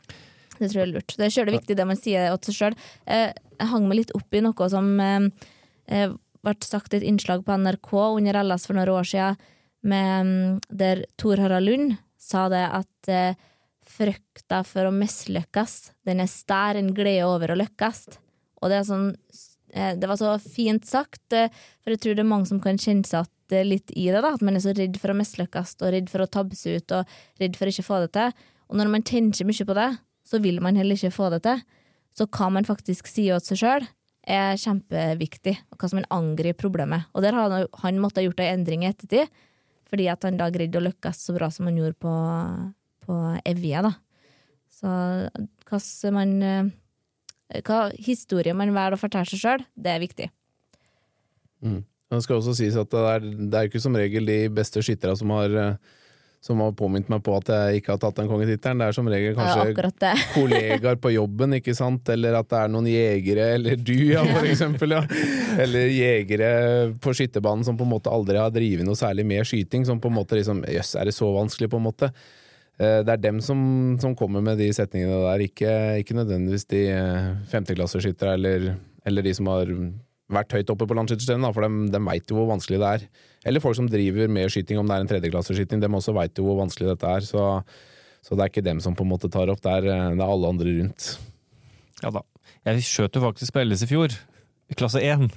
Det 0.57 0.67
tror 0.71 0.81
jeg 0.81 0.87
er 0.87 0.93
lurt. 0.95 1.15
Det 1.15 1.27
er 1.27 1.35
sjøl 1.35 1.53
viktig 1.53 1.77
det 1.77 1.87
man 1.87 1.99
sier 1.99 2.33
til 2.41 2.55
seg 2.55 2.57
sjøl. 2.57 2.79
Jeg 3.07 3.69
hang 3.69 3.85
meg 3.87 4.01
litt 4.01 4.15
opp 4.17 4.35
i 4.35 4.41
noe 4.43 4.67
som 4.71 4.89
ble 4.99 6.55
sagt 6.65 6.93
i 6.93 6.99
et 6.99 7.05
innslag 7.07 7.45
på 7.45 7.55
NRK 7.59 7.93
under 7.93 8.41
LS 8.41 8.67
for 8.67 8.75
noen 8.75 8.91
år 8.91 9.07
siden, 9.07 9.39
med, 9.79 10.27
mm, 10.27 10.57
der 10.75 11.05
Tor 11.19 11.39
Harald 11.39 11.69
Lund 11.69 11.93
sa 12.19 12.49
det 12.51 12.65
at 12.67 13.11
frykta 13.89 14.59
for 14.67 14.89
å 14.89 14.95
mislykkes, 14.95 15.93
den 16.07 16.19
er 16.19 16.31
stær 16.31 16.79
en 16.79 16.91
glede 16.95 17.27
over 17.27 17.53
å 17.53 17.59
lykkes. 17.59 18.19
Og 18.59 18.71
det 18.71 18.81
er 18.81 18.89
sånn 18.89 19.07
Eh, 19.13 19.48
det 19.73 20.09
var 20.09 20.17
så 20.17 20.35
fint 20.41 20.85
sagt, 20.87 21.21
eh, 21.33 21.51
for 21.83 21.93
jeg 21.93 22.01
tror 22.03 22.17
det 22.17 22.23
er 22.23 22.31
mange 22.31 22.49
som 22.49 22.61
kan 22.63 22.79
kjenne 22.79 23.07
seg 23.07 23.27
eh, 23.53 23.65
litt 23.67 23.93
i 23.95 24.07
det. 24.09 24.21
da, 24.23 24.33
At 24.33 24.45
man 24.45 24.57
er 24.57 24.63
så 24.63 24.73
redd 24.75 24.97
for 25.01 25.13
å 25.13 25.17
mislykkes 25.17 25.75
og 25.81 25.93
redd 25.95 26.09
for 26.11 26.25
å 26.25 26.29
tabbe 26.29 26.57
ut 26.57 26.95
og 26.97 27.19
redd 27.41 27.59
for 27.59 27.69
å 27.69 27.73
ikke 27.73 27.87
få 27.87 28.01
det 28.05 28.11
til. 28.17 28.33
Og 28.69 28.79
når 28.79 28.91
man 28.93 29.05
tenker 29.05 29.47
mye 29.49 29.67
på 29.69 29.77
det, 29.77 29.89
så 30.29 30.41
vil 30.41 30.59
man 30.61 30.77
heller 30.77 30.97
ikke 30.97 31.13
få 31.13 31.29
det 31.33 31.43
til. 31.45 31.61
Så 32.15 32.27
hva 32.27 32.49
man 32.53 32.67
faktisk 32.67 33.09
sier 33.09 33.41
til 33.41 33.53
seg 33.53 33.61
sjøl, 33.63 33.87
er 34.29 34.59
kjempeviktig, 34.61 35.55
og 35.71 35.79
hva 35.79 35.89
som 35.89 35.97
man 36.01 36.09
angriper 36.13 36.61
problemet. 36.61 37.07
Og 37.15 37.23
der 37.25 37.33
har 37.33 37.49
han, 37.49 37.69
han 37.81 38.01
måttet 38.01 38.21
ha 38.21 38.27
gjort 38.27 38.43
en 38.43 38.59
endring 38.59 38.83
i 38.83 38.91
ettertid, 38.91 39.31
fordi 39.89 40.05
at 40.11 40.25
han 40.27 40.37
da 40.37 40.51
greide 40.53 40.77
å 40.77 40.83
lykkes 40.85 41.23
så 41.25 41.33
bra 41.33 41.47
som 41.53 41.65
han 41.69 41.79
gjorde 41.79 41.97
på, 41.97 42.13
på 43.07 43.17
Evje. 43.49 43.81
da. 43.87 43.95
Så 44.69 44.91
hvordan 45.65 46.13
man 46.15 46.35
hva 47.65 47.79
historie 47.97 48.53
man 48.53 48.73
velger 48.75 48.97
å 48.97 49.01
fortelle 49.01 49.29
seg 49.29 49.41
sjøl, 49.41 49.63
det 49.75 49.93
er 49.93 50.03
viktig. 50.03 50.27
Mm. 51.65 51.81
Det 52.09 52.23
skal 52.25 52.39
også 52.39 52.55
sies 52.57 52.77
at 52.79 52.89
det 52.89 53.05
er, 53.05 53.25
det 53.25 53.57
er 53.57 53.69
ikke 53.69 53.81
som 53.83 53.97
regel 53.97 54.29
de 54.29 54.41
beste 54.53 54.81
skytterne 54.85 55.17
som 55.19 55.33
har 55.35 55.77
som 56.39 56.59
har 56.63 56.71
påminnet 56.71 57.09
meg 57.11 57.19
på 57.23 57.33
at 57.35 57.49
jeg 57.51 57.81
ikke 57.81 57.91
har 57.93 57.99
tatt 57.99 58.19
den 58.21 58.29
kongetittelen. 58.31 58.79
Det 58.79 58.87
er 58.87 58.95
som 58.95 59.07
regel 59.11 59.35
kanskje 59.35 59.73
ja, 59.75 60.11
kollegaer 60.37 60.99
på 61.03 61.11
jobben, 61.11 61.57
ikke 61.57 61.75
sant? 61.75 62.07
eller 62.13 62.37
at 62.39 62.47
det 62.47 62.61
er 62.61 62.71
noen 62.71 62.87
jegere, 62.87 63.47
eller 63.57 63.75
du, 63.75 63.95
ja, 64.13 64.23
for 64.23 64.47
eksempel. 64.53 64.95
Ja. 64.95 65.03
Eller 65.59 65.91
jegere 65.91 66.51
på 67.03 67.13
skytterbanen 67.17 67.67
som 67.67 67.79
på 67.79 67.87
en 67.87 67.91
måte 67.91 68.13
aldri 68.13 68.39
har 68.39 68.53
drevet 68.55 68.87
noe 68.87 68.99
særlig 68.99 69.27
med 69.27 69.47
skyting. 69.49 69.83
Som 69.87 69.99
på 69.99 70.11
en 70.11 70.15
måte 70.21 70.39
liksom 70.39 70.63
Jøss, 70.63 70.95
er 70.95 71.11
det 71.11 71.17
så 71.17 71.27
vanskelig, 71.35 71.71
på 71.73 71.81
en 71.81 71.87
måte? 71.89 72.13
Eh, 72.79 72.99
det 73.03 73.15
er 73.15 73.23
dem 73.23 73.41
som, 73.43 73.59
som, 73.99 74.15
kommer 74.15 74.43
med 74.43 74.59
de 74.61 74.69
setningene 74.75 75.17
der, 75.25 75.43
ikke, 75.43 75.71
ikke 75.99 76.15
nødvendigvis 76.15 76.67
de 76.71 76.85
eh, 76.93 77.31
femteklasseskyttere 77.51 78.37
eller, 78.39 78.69
eller 79.07 79.25
de 79.25 79.33
som 79.35 79.49
har 79.51 79.73
vært 80.29 80.53
høyt 80.55 80.71
oppe 80.71 80.87
på 80.87 80.95
landskytterstevnet, 80.95 81.51
for 81.55 81.65
de, 81.65 81.89
de 81.91 82.01
veit 82.05 82.31
jo 82.31 82.37
hvor 82.37 82.51
vanskelig 82.53 82.79
det 82.79 82.89
er. 82.89 83.05
Eller 83.49 83.63
folk 83.63 83.75
som 83.75 83.89
driver 83.89 84.31
med 84.31 84.51
skyting, 84.53 84.79
om 84.79 84.87
det 84.87 84.95
er 84.95 85.03
en 85.03 85.11
tredjeklasseskyting, 85.11 85.81
de 85.81 85.91
også 85.99 86.15
veit 86.15 86.39
jo 86.39 86.45
hvor 86.47 86.59
vanskelig 86.61 86.93
dette 86.93 87.13
er. 87.17 87.25
Så, 87.25 87.45
så, 88.21 88.35
det 88.35 88.45
er 88.45 88.53
ikke 88.53 88.65
dem 88.65 88.81
som 88.83 88.95
på 88.95 89.07
en 89.07 89.11
måte 89.11 89.31
tar 89.33 89.51
opp, 89.51 89.63
det 89.65 89.75
er, 89.81 89.91
eh, 89.91 90.09
det 90.15 90.23
er 90.23 90.33
alle 90.37 90.55
andre 90.55 90.79
rundt. 90.79 91.11
Ja 91.99 92.13
da. 92.15 92.23
Jeg 92.69 92.83
skjøt 92.85 93.15
jo 93.15 93.23
faktisk 93.23 93.55
på 93.55 93.63
LS 93.65 93.83
i 93.83 93.89
fjor, 93.89 94.13
i 94.69 94.77
klasse 94.77 95.01
1. 95.03 95.27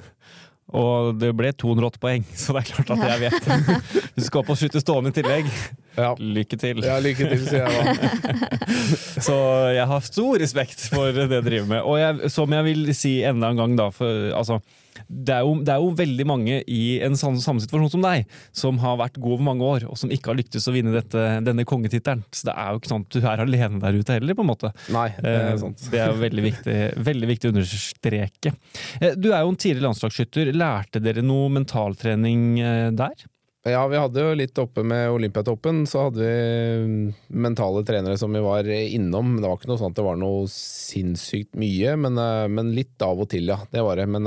Og 0.78 1.16
det 1.18 1.32
ble 1.36 1.50
208 1.58 2.00
poeng, 2.02 2.26
så 2.42 2.54
det 2.54 2.62
er 2.62 2.70
klart 2.70 2.94
at 2.94 3.08
jeg 3.10 3.24
vet. 3.26 3.50
Du 4.16 4.22
skal 4.22 4.42
opp 4.42 4.52
og 4.52 4.60
skyte 4.60 4.82
stående 4.82 5.10
i 5.10 5.16
tillegg. 5.16 5.48
Ja. 5.96 6.12
Lykke 6.18 6.58
til. 6.60 6.82
Ja, 6.86 6.98
lykke 7.02 7.28
til, 7.32 7.42
sier 7.46 7.66
jeg 7.66 7.96
da. 7.96 8.36
så 9.26 9.38
jeg 9.76 9.88
har 9.90 10.06
stor 10.06 10.38
respekt 10.42 10.86
for 10.92 11.12
det 11.16 11.28
jeg 11.28 11.48
driver 11.48 11.72
med. 11.74 11.82
Og 11.82 11.98
jeg, 12.00 12.32
som 12.32 12.54
jeg 12.56 12.68
vil 12.70 12.94
si 12.96 13.18
enda 13.28 13.52
en 13.52 13.60
gang, 13.60 13.76
da, 13.78 13.90
for 13.94 14.32
altså 14.36 14.62
det 15.08 15.34
er, 15.34 15.42
jo, 15.44 15.56
det 15.64 15.72
er, 15.72 15.80
jo, 15.80 15.92
veldig 15.96 16.24
mange 16.28 16.58
i 16.70 16.82
en 17.04 17.16
sånn, 17.18 17.38
samme 17.42 17.62
situasjon 17.62 17.92
som 17.94 18.04
deg, 18.04 18.28
som 18.56 18.78
har 18.82 18.98
vært 19.00 19.18
god 19.20 19.36
over 19.36 19.46
mange 19.46 19.66
år, 19.66 19.86
og 19.90 19.98
som 20.00 20.12
ikke 20.12 20.32
har 20.32 20.38
lyktes 20.38 20.68
å 20.68 20.74
vinne 20.74 20.94
dette, 20.94 21.24
denne 21.44 21.66
kongetittelen. 21.68 22.24
Så 22.32 22.48
det 22.48 22.56
er 22.60 22.72
jo 22.72 22.80
ikke 22.80 22.92
sånn 22.92 23.06
at 23.06 23.16
du 23.16 23.20
er 23.20 23.44
alene 23.44 23.80
der 23.82 23.98
ute 23.98 24.16
heller, 24.16 24.36
på 24.38 24.44
en 24.44 24.50
måte. 24.52 24.72
Nei, 24.94 25.08
Det 25.18 25.32
er 25.32 25.50
eh, 25.50 25.58
sant. 25.60 25.84
Det 25.92 26.02
er 26.02 26.16
veldig 26.22 26.46
viktig, 26.48 26.78
veldig 27.08 27.30
viktig 27.32 27.50
å 27.50 27.54
understreke. 27.54 28.54
Eh, 29.00 29.16
du 29.16 29.30
er 29.32 29.42
jo 29.42 29.52
en 29.52 29.60
tidligere 29.60 29.88
landslagsskytter. 29.90 30.52
Lærte 30.56 31.02
dere 31.04 31.24
noe 31.24 31.52
mentaltrening 31.60 32.48
eh, 32.60 32.88
der? 32.96 33.28
Ja, 33.62 33.84
vi 33.86 33.98
hadde 34.00 34.22
jo 34.24 34.32
litt 34.34 34.58
oppe 34.58 34.82
med 34.82 35.12
Olympiatoppen, 35.14 35.84
så 35.86 36.08
hadde 36.08 36.24
vi 36.26 37.36
mentale 37.44 37.84
trenere 37.86 38.18
som 38.18 38.34
vi 38.34 38.42
var 38.42 38.66
innom. 38.66 39.36
Det 39.38 39.46
var 39.46 39.60
ikke 39.60 39.70
noe 39.70 39.78
sånn 39.78 39.94
at 39.94 40.00
det 40.00 40.06
var 40.08 40.18
noe 40.18 40.48
sinnssykt 40.50 41.54
mye, 41.60 41.94
men, 41.94 42.18
men 42.50 42.72
litt 42.74 43.04
av 43.06 43.22
og 43.22 43.30
til, 43.30 43.46
ja. 43.52 43.60
Det 43.70 43.84
var 43.86 44.02
det. 44.02 44.08
Men 44.10 44.26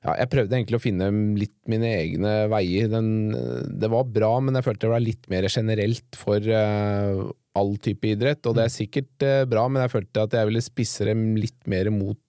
ja, 0.00 0.14
jeg 0.16 0.30
prøvde 0.32 0.56
egentlig 0.56 0.78
å 0.78 0.82
finne 0.82 1.10
litt 1.36 1.58
mine 1.68 1.90
egne 1.98 2.32
veier. 2.48 2.88
Den, 2.88 3.10
det 3.82 3.90
var 3.92 4.08
bra, 4.08 4.32
men 4.40 4.56
jeg 4.56 4.64
følte 4.64 4.86
det 4.86 4.94
var 4.94 5.04
litt 5.04 5.28
mer 5.32 5.48
generelt 5.52 6.16
for 6.16 6.40
uh, 6.40 7.26
all 7.60 7.74
type 7.84 8.08
idrett. 8.08 8.40
Og 8.48 8.56
det 8.56 8.64
er 8.64 8.72
sikkert 8.72 9.26
uh, 9.28 9.44
bra, 9.50 9.66
men 9.68 9.84
jeg 9.84 9.92
følte 9.98 10.24
at 10.24 10.36
jeg 10.38 10.48
ville 10.48 10.64
spisse 10.64 11.04
dem 11.08 11.34
litt 11.36 11.60
mer 11.68 11.92
mot 11.92 12.20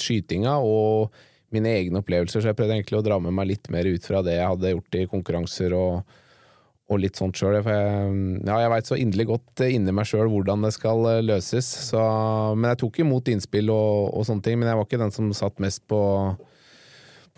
skytinga 0.00 0.56
og 0.64 1.14
mine 1.54 1.72
egne 1.80 2.02
opplevelser, 2.02 2.42
så 2.42 2.50
jeg 2.50 2.58
prøvde 2.58 2.76
egentlig 2.78 2.98
å 3.00 3.04
dra 3.04 3.20
med 3.22 3.34
meg 3.36 3.50
litt 3.50 3.70
mer 3.72 3.88
ut 3.90 4.06
fra 4.06 4.24
det 4.26 4.36
jeg 4.38 4.50
hadde 4.52 4.74
gjort 4.74 4.98
i 4.98 5.06
konkurranser 5.10 5.74
og, 5.76 6.18
og 6.90 7.00
litt 7.02 7.18
sånt 7.18 7.38
sjøl. 7.38 7.58
Jeg, 7.58 7.80
ja, 8.46 8.60
jeg 8.64 8.72
veit 8.74 8.90
så 8.90 8.98
inderlig 9.00 9.26
godt 9.32 9.64
inni 9.66 9.94
meg 9.94 10.08
sjøl 10.10 10.30
hvordan 10.30 10.66
det 10.66 10.74
skal 10.76 11.04
løses. 11.26 11.68
Så, 11.90 12.04
men 12.54 12.72
jeg 12.72 12.82
tok 12.84 13.02
imot 13.02 13.32
innspill 13.32 13.72
og, 13.74 14.12
og, 14.14 14.24
sånne 14.28 14.46
ting, 14.46 14.60
men 14.60 14.70
jeg 14.70 14.80
var 14.80 14.88
ikke 14.88 15.02
den 15.02 15.14
som 15.14 15.34
satt 15.36 15.62
mest 15.62 15.86
på 15.90 16.00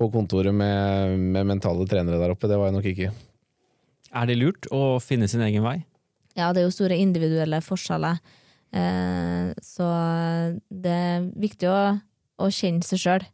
på 0.03 0.09
kontoret 0.13 0.55
med, 0.55 1.19
med, 1.19 1.47
mentale 1.47 1.87
trenere 1.89 2.21
der 2.21 2.35
oppe. 2.35 2.49
Det 2.51 2.59
var 2.59 2.71
jeg 2.71 2.77
nok 2.79 2.89
ikke. 2.93 3.11
Er 4.13 4.29
det 4.29 4.39
lurt 4.39 4.69
å 4.75 4.99
finne 5.05 5.29
sin 5.31 5.45
egen 5.45 5.65
vei? 5.65 5.79
Ja, 6.37 6.51
det 6.53 6.63
er 6.63 6.67
jo 6.67 6.75
store 6.75 6.99
individuelle 7.01 7.61
forskjeller. 7.65 8.21
Eh, 8.73 9.53
så 9.65 9.89
det 10.69 10.97
er 10.97 11.29
viktig 11.37 11.69
å, 11.69 11.79
å 12.41 12.51
kjenne 12.53 12.85
seg 12.87 13.03
sjøl. 13.05 13.27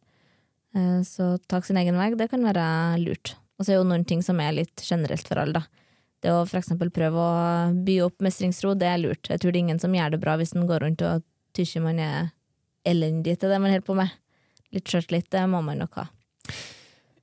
Eh, 0.76 1.02
så 1.06 1.36
tak 1.48 1.66
sin 1.66 1.78
egen 1.80 1.98
vei, 1.98 2.10
det 2.18 2.30
kan 2.32 2.44
være 2.44 2.64
lurt. 3.02 3.34
Og 3.58 3.66
så 3.66 3.74
er 3.74 3.80
jo 3.80 3.88
noen 3.88 4.06
ting 4.06 4.22
som 4.24 4.40
er 4.42 4.54
litt 4.56 4.84
generelt 4.84 5.28
for 5.28 5.40
alle, 5.42 5.62
da. 5.62 5.84
Det 6.18 6.32
å 6.34 6.42
eksempel 6.42 6.90
prøve 6.90 7.22
å 7.22 7.74
by 7.86 8.00
opp 8.08 8.24
mestringsro, 8.26 8.74
det 8.78 8.88
er 8.90 8.98
lurt. 8.98 9.28
Jeg 9.30 9.38
tror 9.38 9.54
det 9.54 9.60
er 9.60 9.66
ingen 9.68 9.82
som 9.82 9.94
gjør 9.94 10.16
det 10.16 10.22
bra 10.22 10.34
hvis 10.38 10.54
en 10.56 10.66
går 10.66 10.82
rundt 10.82 11.04
og 11.06 11.22
tykker 11.54 11.84
man 11.84 12.00
er 12.02 12.32
elendig 12.88 13.36
til 13.38 13.52
det 13.52 13.60
man 13.62 13.70
holder 13.70 13.86
på 13.86 13.96
med. 13.98 14.16
Litt 14.74 14.90
sjøltillit, 14.90 15.28
det 15.30 15.44
må 15.50 15.62
man 15.64 15.78
nok 15.78 16.00
ha. 16.00 16.08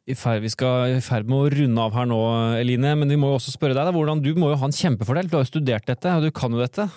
Vi 0.05 0.15
skal 0.53 0.93
i 0.93 1.01
ferd 1.01 1.27
med 1.27 1.37
å 1.39 1.49
runde 1.49 1.81
av 1.81 1.95
her 1.97 2.07
nå, 2.07 2.19
Eline, 2.59 2.93
men 3.01 3.09
vi 3.09 3.17
må 3.19 3.31
jo 3.31 3.39
også 3.39 3.55
spørre 3.55 3.75
deg. 3.75 3.89
Hvordan, 3.95 4.21
du 4.21 4.31
må 4.37 4.51
jo 4.51 4.59
ha 4.61 4.69
en 4.69 4.75
kjempefordel, 4.75 5.27
du 5.27 5.39
har 5.39 5.43
jo 5.43 5.49
studert 5.49 5.87
dette, 5.89 6.13
og 6.13 6.23
du 6.23 6.31
kan 6.35 6.53
jo 6.53 6.61
dette. 6.61 6.87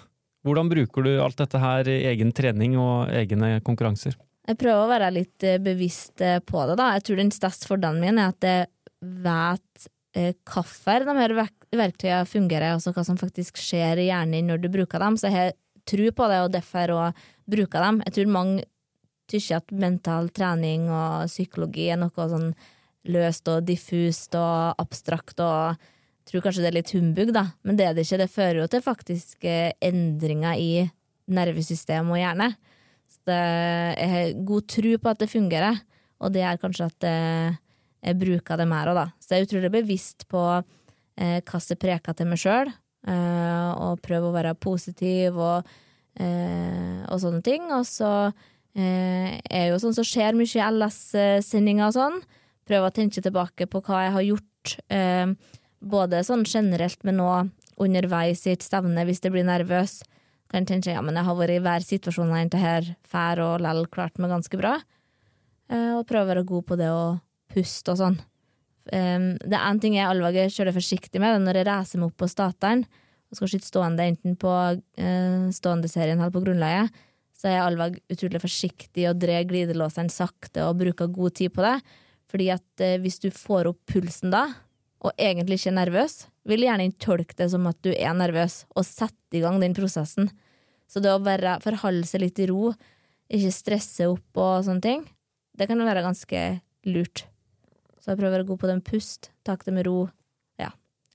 Hvordan 0.47 0.71
bruker 0.71 1.07
du 1.07 1.13
alt 1.25 1.41
dette 1.41 1.61
her 1.61 1.89
i 1.91 2.03
egen 2.13 2.31
trening 2.37 2.77
og 2.79 3.09
egne 3.11 3.59
konkurranser? 3.65 4.15
Jeg 4.49 4.57
prøver 4.57 4.81
å 4.81 4.89
være 4.89 5.13
litt 5.13 5.45
eh, 5.45 5.61
bevisst 5.61 6.23
eh, 6.25 6.41
på 6.41 6.65
det. 6.71 6.79
da. 6.81 6.95
Jeg 6.97 7.05
tror 7.05 7.21
den 7.21 7.33
største 7.35 7.69
fordelen 7.69 8.01
min 8.01 8.21
er 8.21 8.33
at 8.33 8.47
jeg 8.49 8.69
vet 9.25 9.89
eh, 10.17 10.33
hvorfor 10.49 11.05
de 11.05 11.17
her 11.19 11.35
verktøyene 11.37 12.29
fungerer, 12.29 12.73
altså 12.73 12.95
hva 12.97 13.05
som 13.05 13.21
faktisk 13.21 13.61
skjer 13.61 14.01
i 14.01 14.09
hjernen 14.09 14.49
når 14.49 14.65
du 14.65 14.71
bruker 14.73 15.05
dem. 15.05 15.19
Så 15.21 15.29
jeg 15.29 15.37
har 15.37 15.53
tro 15.89 16.09
på 16.17 16.31
det, 16.33 16.41
og 16.45 16.55
derfor 16.57 16.95
å 16.95 17.05
bruke 17.49 17.85
dem. 17.85 18.01
Jeg 18.09 18.17
tror 18.17 18.35
mange 18.39 18.65
syns 19.29 19.51
at 19.59 19.73
mental 19.77 20.31
trening 20.33 20.89
og 20.89 21.29
psykologi 21.29 21.91
er 21.93 22.01
noe 22.01 22.29
sånn 22.33 22.55
løst 23.13 23.49
og 23.53 23.67
diffust 23.69 24.33
og 24.37 24.81
abstrakt 24.81 25.41
og 25.45 25.77
tror 26.29 26.45
kanskje 26.45 26.65
det 26.65 26.71
er 26.71 26.77
litt 26.77 26.93
humbug, 26.93 27.33
da, 27.33 27.47
men 27.65 27.77
det 27.77 27.87
er 27.87 27.95
det 27.97 28.05
ikke. 28.05 28.21
Det 28.21 28.33
fører 28.33 28.63
jo 28.63 28.71
til 28.73 28.85
faktiske 28.85 29.55
endringer 29.85 30.61
i 30.61 30.73
nervesystem 31.29 32.09
og 32.13 32.21
hjerne. 32.21 32.51
Så 33.29 33.37
jeg 33.37 34.11
har 34.15 34.45
god 34.49 34.69
tro 34.73 34.93
på 34.97 35.11
at 35.13 35.21
det 35.21 35.29
fungerer, 35.29 35.81
og 36.19 36.33
det 36.33 36.43
er 36.49 36.61
kanskje 36.61 36.89
at 36.89 37.09
jeg 38.03 38.19
bruker 38.19 38.59
det 38.59 38.67
mer 38.71 38.91
òg, 38.91 38.99
da. 38.99 39.07
Så 39.21 39.35
jeg 39.35 39.43
er 39.43 39.49
utrolig 39.49 39.73
bevisst 39.75 40.27
på 40.31 40.43
eh, 41.19 41.41
hva 41.43 41.61
jeg 41.61 41.81
preker 41.81 42.17
til 42.17 42.31
meg 42.31 42.41
sjøl, 42.43 42.71
eh, 43.11 43.71
og 43.75 44.03
prøver 44.05 44.29
å 44.29 44.37
være 44.37 44.55
positiv 44.63 45.39
og, 45.43 45.69
eh, 46.21 47.03
og 47.09 47.23
sånne 47.23 47.43
ting. 47.47 47.69
Og 47.75 47.85
så 47.89 48.13
eh, 48.29 49.39
er 49.43 49.71
jo 49.73 49.81
sånn 49.83 49.97
som 49.97 50.07
så 50.07 50.13
skjer 50.13 50.39
mye 50.39 50.51
i 50.51 50.67
LS-sendinger 50.69 51.91
og 51.91 51.97
sånn 51.99 52.21
Prøver 52.69 52.91
å 52.91 52.93
tenke 52.93 53.23
tilbake 53.25 53.65
på 53.73 53.81
hva 53.81 54.03
jeg 54.05 54.13
har 54.13 54.25
gjort, 54.27 54.73
eh, 54.93 55.31
både 55.81 56.19
sånn 56.27 56.43
generelt, 56.45 56.99
men 57.01 57.17
nå 57.17 57.31
underveis 57.81 58.43
i 58.45 58.53
et 58.53 58.67
stevne, 58.67 59.07
hvis 59.09 59.23
jeg 59.25 59.33
blir 59.33 59.47
nervøs. 59.49 60.03
Kan 60.49 60.69
tenke 60.69 60.95
ja, 60.95 61.03
men 61.05 61.19
jeg 61.19 61.29
har 61.29 61.37
vært 61.37 61.55
i 61.57 61.63
hver 61.65 61.85
situasjon 61.85 62.33
jeg 62.33 62.47
inntil 62.47 62.63
her 62.65 62.93
fær 63.09 63.43
og 63.45 63.65
lell 63.65 63.85
klart 63.93 64.17
meg 64.21 64.33
ganske 64.33 64.61
bra. 64.61 64.79
Eh, 65.69 65.93
og 65.99 66.07
prøve 66.09 66.25
å 66.25 66.33
være 66.33 66.47
god 66.49 66.69
på 66.69 66.79
det 66.81 66.89
å 66.93 67.19
puste 67.53 67.93
og 67.93 68.01
sånn. 68.01 68.19
Det 68.89 69.53
er 69.53 69.67
én 69.69 69.81
ting 69.83 69.99
jeg 69.99 70.09
alltid 70.09 70.55
kjører 70.55 70.73
forsiktig 70.73 71.21
med, 71.21 71.35
det 71.35 71.37
er 71.37 71.45
når 71.45 71.59
jeg 71.59 71.67
reiser 71.69 72.01
meg 72.01 72.09
opp 72.09 72.23
på 72.23 72.29
stateren 72.33 72.87
og 73.29 73.37
skal 73.37 73.51
skyte 73.53 73.69
stående 73.69 74.07
enten 74.09 74.37
på 74.41 74.49
uh, 74.49 75.49
stående-serien 75.53 76.17
eller 76.17 76.33
på 76.33 76.41
grunnleie, 76.41 76.87
så 77.37 77.51
er 77.51 77.59
jeg 77.59 77.65
alltid 77.67 78.15
utrolig 78.17 78.41
forsiktig 78.43 79.05
og 79.11 79.21
drar 79.23 79.45
glidelåseren 79.51 80.09
sakte 80.11 80.65
og 80.67 80.81
bruker 80.81 81.11
god 81.13 81.37
tid 81.39 81.53
på 81.55 81.67
det. 81.67 81.77
Fordi 82.29 82.49
at 82.53 82.83
eh, 82.85 82.97
hvis 83.01 83.21
du 83.23 83.29
får 83.33 83.71
opp 83.71 83.79
pulsen 83.89 84.33
da, 84.35 84.43
og 84.99 85.15
egentlig 85.15 85.61
ikke 85.61 85.71
er 85.71 85.77
nervøs, 85.79 86.17
vil 86.49 86.65
gjerne 86.65 86.91
tolke 87.01 87.37
det 87.39 87.51
som 87.53 87.67
at 87.71 87.79
du 87.85 87.91
er 87.93 88.15
nervøs, 88.17 88.63
og 88.75 88.87
sette 88.87 89.39
i 89.39 89.43
gang 89.45 89.61
den 89.63 89.77
prosessen. 89.77 90.31
Så 90.89 91.03
det 91.05 91.13
å 91.13 91.23
bare 91.23 91.59
forholde 91.65 92.07
seg 92.09 92.25
litt 92.25 92.41
i 92.41 92.49
ro, 92.49 92.73
ikke 93.29 93.53
stresse 93.53 94.09
opp 94.09 94.41
og 94.41 94.65
sånne 94.65 94.85
ting, 94.85 95.03
det 95.59 95.69
kan 95.69 95.81
være 95.85 96.05
ganske 96.07 96.45
lurt. 96.89 97.27
Så 97.99 98.13
jeg 98.13 98.21
prøver 98.21 98.31
å 98.31 98.37
være 98.39 98.49
god 98.49 98.61
på 98.63 98.71
den 98.71 98.85
pust, 98.85 99.33
tak 99.45 99.67
det 99.67 99.75
med 99.77 99.89
ro, 99.89 100.07
ja, 100.61 100.71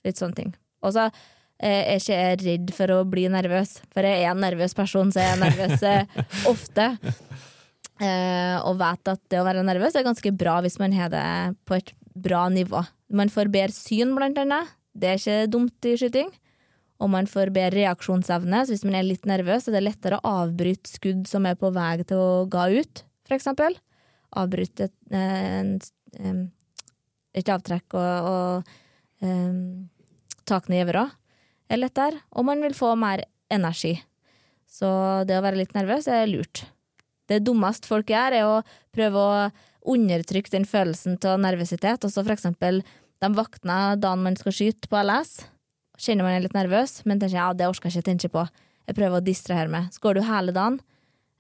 litt 0.05 0.19
sånne 0.21 0.37
ting. 0.37 0.51
Og 0.83 0.93
så 0.93 1.07
eh, 1.07 1.95
er 1.95 1.97
ikke 1.97 2.19
jeg 2.19 2.41
redd 2.43 2.75
for 2.75 2.93
å 2.93 2.99
bli 3.09 3.25
nervøs, 3.33 3.79
for 3.93 4.05
jeg 4.05 4.21
er 4.21 4.33
en 4.33 4.43
nervøs 4.43 4.77
person, 4.77 5.13
så 5.13 5.23
jeg 5.23 5.33
er 5.33 5.41
nervøs 5.47 5.87
eh, 5.89 6.21
ofte. 6.51 6.91
Eh, 8.01 8.55
og 8.65 8.79
vet 8.79 9.09
at 9.11 9.19
det 9.29 9.37
å 9.37 9.43
være 9.45 9.61
nervøs 9.63 9.93
er 9.95 10.03
ganske 10.03 10.31
bra 10.35 10.55
hvis 10.65 10.79
man 10.81 10.95
har 10.97 11.11
det 11.13 11.21
på 11.69 11.75
et 11.77 11.91
bra 12.25 12.47
nivå. 12.51 12.81
Man 13.13 13.29
får 13.31 13.51
bedre 13.53 13.75
syn, 13.75 14.15
blant 14.17 14.39
annet. 14.41 14.71
Det 14.93 15.09
er 15.09 15.19
ikke 15.19 15.51
dumt 15.51 15.89
i 15.89 15.95
skyting. 15.99 16.31
Og 17.03 17.09
man 17.11 17.27
får 17.27 17.51
bedre 17.51 17.81
reaksjonsevne, 17.81 18.61
så 18.63 18.71
hvis 18.71 18.85
man 18.87 18.95
er 18.99 19.07
litt 19.07 19.25
nervøs, 19.27 19.67
er 19.67 19.75
det 19.75 19.83
lettere 19.83 20.19
å 20.21 20.35
avbryte 20.43 20.93
skudd 20.93 21.25
som 21.27 21.47
er 21.49 21.57
på 21.59 21.73
vei 21.75 21.97
til 22.05 22.21
å 22.21 22.45
ga 22.51 22.69
ut, 22.71 23.03
for 23.27 23.35
eksempel. 23.35 23.75
Avbryte 24.39 24.87
et, 24.87 24.95
et, 25.11 25.89
et 27.33 27.51
avtrekk 27.51 27.97
og, 27.99 28.29
og 28.29 29.25
um, 29.25 29.89
tak 30.47 30.69
ned 30.71 30.93
er 30.93 31.81
lettere, 31.81 32.21
og 32.31 32.47
man 32.47 32.63
vil 32.63 32.77
få 32.77 32.93
mer 32.99 33.25
energi. 33.51 33.97
Så 34.69 34.87
det 35.27 35.37
å 35.37 35.43
være 35.43 35.59
litt 35.59 35.75
nervøs 35.75 36.07
er 36.09 36.29
lurt. 36.29 36.63
Det 37.29 37.43
dummeste 37.45 37.89
folk 37.89 38.09
gjør, 38.09 38.35
er 38.37 38.47
å 38.47 38.55
prøve 38.93 39.19
å 39.19 39.93
undertrykke 39.93 40.51
den 40.53 40.65
følelsen 40.67 41.17
av 41.27 41.41
nervøsitet. 41.43 42.03
Og 42.03 42.11
så 42.11 42.23
for 42.23 42.33
eksempel, 42.35 42.81
de 43.23 43.31
våkner 43.37 43.99
dagen 44.01 44.25
man 44.25 44.35
skal 44.39 44.55
skyte 44.55 44.89
på 44.91 44.99
LS. 44.99 45.37
Kjenner 46.01 46.27
man 46.27 46.35
er 46.35 46.43
litt 46.43 46.57
nervøs, 46.57 46.99
men 47.07 47.21
tenker 47.21 47.39
ja, 47.39 47.51
det 47.55 47.69
orker 47.69 47.89
jeg 47.89 48.01
ikke 48.01 48.09
tenke 48.09 48.31
på. 48.33 48.43
Jeg 48.89 48.97
prøver 48.97 49.21
å 49.21 49.23
distrahere 49.23 49.71
meg. 49.71 49.87
Så 49.95 50.03
går 50.03 50.17
du 50.17 50.25
hele 50.27 50.55
dagen 50.55 50.81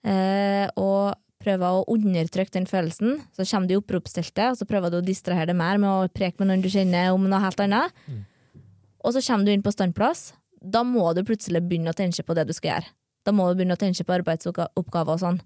eh, 0.07 0.69
og 0.79 1.17
prøver 1.43 1.79
å 1.79 1.83
undertrykke 1.91 2.55
den 2.55 2.69
følelsen. 2.69 3.17
Så 3.35 3.43
kommer 3.49 3.67
du 3.67 3.75
i 3.75 3.79
oppropsteltet, 3.81 4.53
og 4.53 4.59
så 4.61 4.67
prøver 4.69 4.93
du 4.93 5.01
å 5.01 5.05
distrahere 5.05 5.49
deg 5.51 5.59
mer 5.59 5.81
med 5.81 5.89
å 5.91 6.11
preke 6.13 6.39
med 6.39 6.51
noen 6.51 6.63
du 6.63 6.69
kjenner 6.71 7.11
om 7.11 7.27
noe 7.27 7.41
helt 7.43 7.65
annet. 7.65 7.91
Mm. 8.07 8.21
Og 9.03 9.15
så 9.15 9.23
kommer 9.25 9.47
du 9.49 9.51
inn 9.51 9.65
på 9.65 9.73
standplass. 9.75 10.29
Da 10.63 10.85
må 10.87 11.09
du 11.17 11.25
plutselig 11.27 11.65
begynne 11.65 11.91
å 11.91 11.97
tenke 11.97 12.23
på 12.23 12.37
det 12.37 12.47
du 12.47 12.55
skal 12.55 12.77
gjøre. 12.77 12.93
Da 13.27 13.35
må 13.35 13.49
du 13.49 13.59
begynne 13.59 13.75
å 13.75 13.81
tenke 13.81 14.05
på 14.07 14.15
arbeidsoppgaver 14.15 15.17
og 15.17 15.19
sånn. 15.19 15.41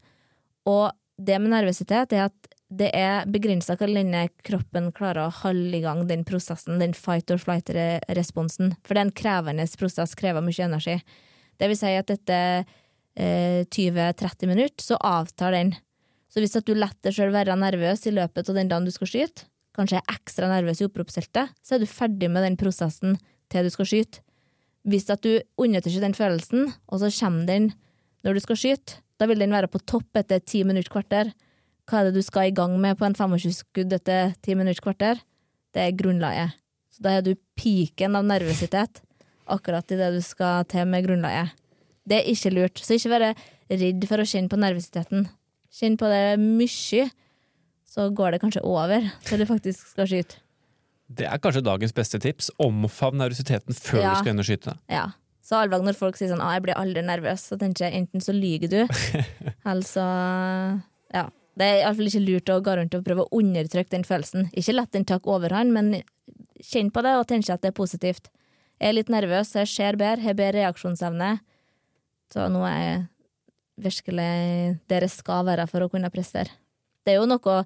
Og 0.69 0.91
det 1.17 1.39
med 1.41 1.53
nervøsitet 1.55 2.13
er 2.13 2.27
at 2.27 2.57
det 2.68 2.89
er 2.97 3.28
begrensa 3.32 3.78
hvor 3.80 3.88
lenge 3.88 4.26
kroppen 4.45 4.89
klarer 4.95 5.28
å 5.28 5.36
holde 5.43 5.78
i 5.78 5.84
gang 5.84 6.03
den 6.09 6.26
prosessen, 6.28 6.82
den 6.82 6.95
fight 6.97 7.32
or 7.32 7.39
flight-responsen. 7.39 8.74
For 8.84 8.93
det 8.93 9.01
er 9.01 9.07
en 9.07 9.15
krevende 9.15 9.68
prosess, 9.80 10.15
krever 10.20 10.43
mye 10.43 10.65
energi. 10.65 10.97
Det 11.57 11.70
vil 11.72 11.80
si 11.80 11.93
at 11.95 12.11
etter 12.11 12.65
eh, 13.15 13.63
20-30 13.72 14.51
minutter, 14.51 14.84
så 14.84 14.99
avtar 14.99 15.55
den. 15.55 15.74
Så 16.28 16.43
hvis 16.43 16.59
du 16.59 16.74
lar 16.76 16.91
deg 17.05 17.15
sjøl 17.15 17.32
være 17.32 17.55
nervøs 17.55 18.03
i 18.05 18.13
løpet 18.13 18.51
av 18.51 18.59
den 18.59 18.70
dagen 18.72 18.88
du 18.88 18.91
skal 18.91 19.09
skyte, 19.13 19.47
kanskje 19.78 20.01
er 20.01 20.15
ekstra 20.18 20.51
nervøs 20.51 20.82
i 20.82 20.88
oppropsteltet, 20.89 21.55
så 21.63 21.76
er 21.76 21.84
du 21.84 21.89
ferdig 21.89 22.30
med 22.34 22.43
den 22.43 22.59
prosessen 22.59 23.15
til 23.51 23.63
du 23.63 23.72
skal 23.72 23.88
skyte. 23.88 24.24
Hvis 24.88 25.07
at 25.11 25.24
du 25.24 25.39
undertrykker 25.59 26.03
den 26.03 26.15
følelsen, 26.18 26.72
og 26.91 26.99
så 26.99 27.11
kommer 27.15 27.47
den 27.47 27.72
når 28.26 28.38
du 28.38 28.43
skal 28.43 28.59
skyte, 28.59 28.99
da 29.18 29.28
vil 29.30 29.39
den 29.39 29.55
være 29.55 29.70
på 29.72 29.82
topp 29.88 30.20
etter 30.20 30.43
ti 30.43 30.63
minutter 30.68 30.91
kvarter. 30.91 31.32
Hva 31.88 32.01
er 32.01 32.09
det 32.09 32.19
du 32.19 32.25
skal 32.25 32.49
i 32.49 32.55
gang 32.55 32.73
med 32.83 32.97
på 32.99 33.07
en 33.07 33.15
25-skudd 33.15 33.93
etter 33.95 34.33
ti 34.43 34.55
minutter 34.59 34.83
kvarter? 34.83 35.21
Det 35.71 35.85
er 35.85 35.95
grunnlaget. 35.95 36.57
Så 36.91 37.03
da 37.05 37.13
er 37.15 37.23
du 37.23 37.38
piken 37.55 38.17
av 38.17 38.25
nervøsitet 38.27 39.03
akkurat 39.47 39.91
i 39.93 39.99
det 39.99 40.09
du 40.17 40.19
skal 40.25 40.65
til 40.67 40.88
med 40.89 41.05
grunnlaget. 41.05 41.53
Det 42.07 42.19
er 42.19 42.31
ikke 42.31 42.51
lurt. 42.55 42.81
Så 42.83 42.97
ikke 42.97 43.13
være 43.13 43.29
redd 43.71 44.07
for 44.09 44.19
å 44.19 44.27
kjenne 44.27 44.51
på 44.51 44.59
nervøsiteten. 44.59 45.29
Kjenn 45.77 45.95
på 45.99 46.09
det 46.11 46.39
mye, 46.41 47.07
så 47.88 48.09
går 48.15 48.35
det 48.35 48.41
kanskje 48.43 48.65
over 48.67 49.07
til 49.27 49.43
du 49.43 49.47
faktisk 49.47 49.88
skal 49.93 50.09
skyte. 50.11 50.41
Det 51.07 51.27
er 51.29 51.39
kanskje 51.39 51.63
dagens 51.63 51.95
beste 51.95 52.19
tips. 52.19 52.49
Omfavn 52.59 53.21
nervøsiteten 53.21 53.75
før 53.77 54.03
ja. 54.03 54.11
du 54.11 54.23
skal 54.25 54.33
inn 54.33 54.43
og 54.43 54.49
skyte. 54.49 54.75
Ja. 54.91 55.05
Så 55.39 55.55
allvag 55.55 55.85
når 55.88 55.95
folk 55.95 56.17
sier 56.19 56.27
sånn 56.27 56.43
'Å, 56.43 56.51
jeg 56.57 56.65
blir 56.65 56.75
aldri 56.75 56.99
nervøs', 57.07 57.47
så 57.47 57.55
tenker 57.55 57.88
jeg 57.88 58.01
enten 58.01 58.19
så 58.19 58.35
lyver 58.35 58.67
du, 58.67 58.81
eller 59.69 59.88
så. 59.88 60.07
Det 61.58 61.66
er 61.66 61.80
iallfall 61.82 62.10
ikke 62.12 62.26
lurt 62.26 62.51
å 62.53 62.60
gå 62.62 62.76
rundt 62.78 62.95
og 62.97 63.05
prøve 63.05 63.26
å 63.26 63.39
undertrykke 63.39 63.93
den 63.95 64.05
følelsen. 64.05 64.49
Ikke 64.53 64.76
la 64.76 64.86
den 64.93 65.08
ta 65.10 65.18
overhånd, 65.24 65.74
men 65.74 66.03
kjenn 66.62 66.91
på 66.93 67.01
det 67.05 67.16
og 67.18 67.26
tenk 67.30 67.49
at 67.49 67.64
det 67.64 67.72
er 67.72 67.78
positivt. 67.78 68.30
Jeg 68.78 68.91
er 68.91 68.97
litt 68.99 69.10
nervøs, 69.10 69.55
jeg 69.58 69.70
ser 69.72 69.97
bedre, 69.97 70.22
har 70.22 70.38
bedre 70.38 70.62
reaksjonsevne. 70.62 71.32
Så 72.34 72.45
nå 72.53 72.62
er 72.68 72.78
jeg 72.84 72.99
virkelig 73.88 74.32
der 74.89 75.05
jeg 75.05 75.14
skal 75.14 75.45
være 75.47 75.66
for 75.72 75.86
å 75.86 75.89
kunne 75.89 76.12
prestere. 76.14 76.53
Det 77.05 77.16
er 77.16 77.22
jo 77.22 77.30
noe 77.30 77.58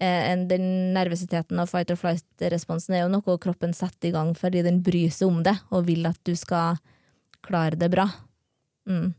eh, 0.00 0.34
Den 0.50 0.92
nervøsiteten 0.96 1.60
og 1.62 1.70
fight 1.70 1.92
or 1.94 2.00
flight-responsen 2.00 2.96
er 2.96 3.04
jo 3.04 3.12
noe 3.12 3.38
kroppen 3.40 3.72
setter 3.76 4.10
i 4.10 4.14
gang 4.16 4.34
fordi 4.36 4.64
den 4.66 4.82
bryr 4.84 5.12
seg 5.14 5.30
om 5.30 5.40
det 5.46 5.56
og 5.70 5.86
vil 5.88 6.08
at 6.10 6.20
du 6.26 6.34
skal 6.36 6.80
klare 7.44 7.78
det 7.80 7.88
bra. 7.92 8.08
Mm. 8.88 9.14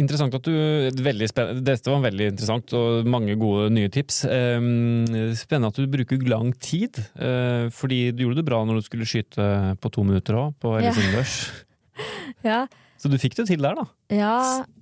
Interessant 0.00 0.34
at 0.36 0.46
du. 0.46 0.54
Dette 0.96 1.92
var 1.92 2.02
veldig 2.06 2.30
interessant 2.32 2.74
og 2.78 3.08
mange 3.10 3.36
gode 3.40 3.68
nye 3.74 3.90
tips. 3.92 4.22
Ehm, 4.30 5.34
spennende 5.36 5.70
at 5.72 5.80
du 5.80 5.90
bruker 5.90 6.22
lang 6.30 6.52
tid, 6.56 6.98
eh, 7.20 7.68
fordi 7.74 8.10
du 8.14 8.24
gjorde 8.24 8.40
det 8.40 8.46
bra 8.48 8.62
når 8.64 8.80
du 8.80 8.86
skulle 8.86 9.08
skyte 9.08 9.48
på 9.80 9.92
to 9.92 10.04
minutter 10.06 10.38
òg, 10.40 10.54
på 10.62 10.78
Innendørs. 10.80 11.42
Ja. 12.40 12.62
Så 12.96 13.10
du 13.12 13.18
fikk 13.20 13.34
det 13.36 13.44
til 13.50 13.60
der, 13.60 13.76
da. 13.76 13.82
ja. 14.08 14.36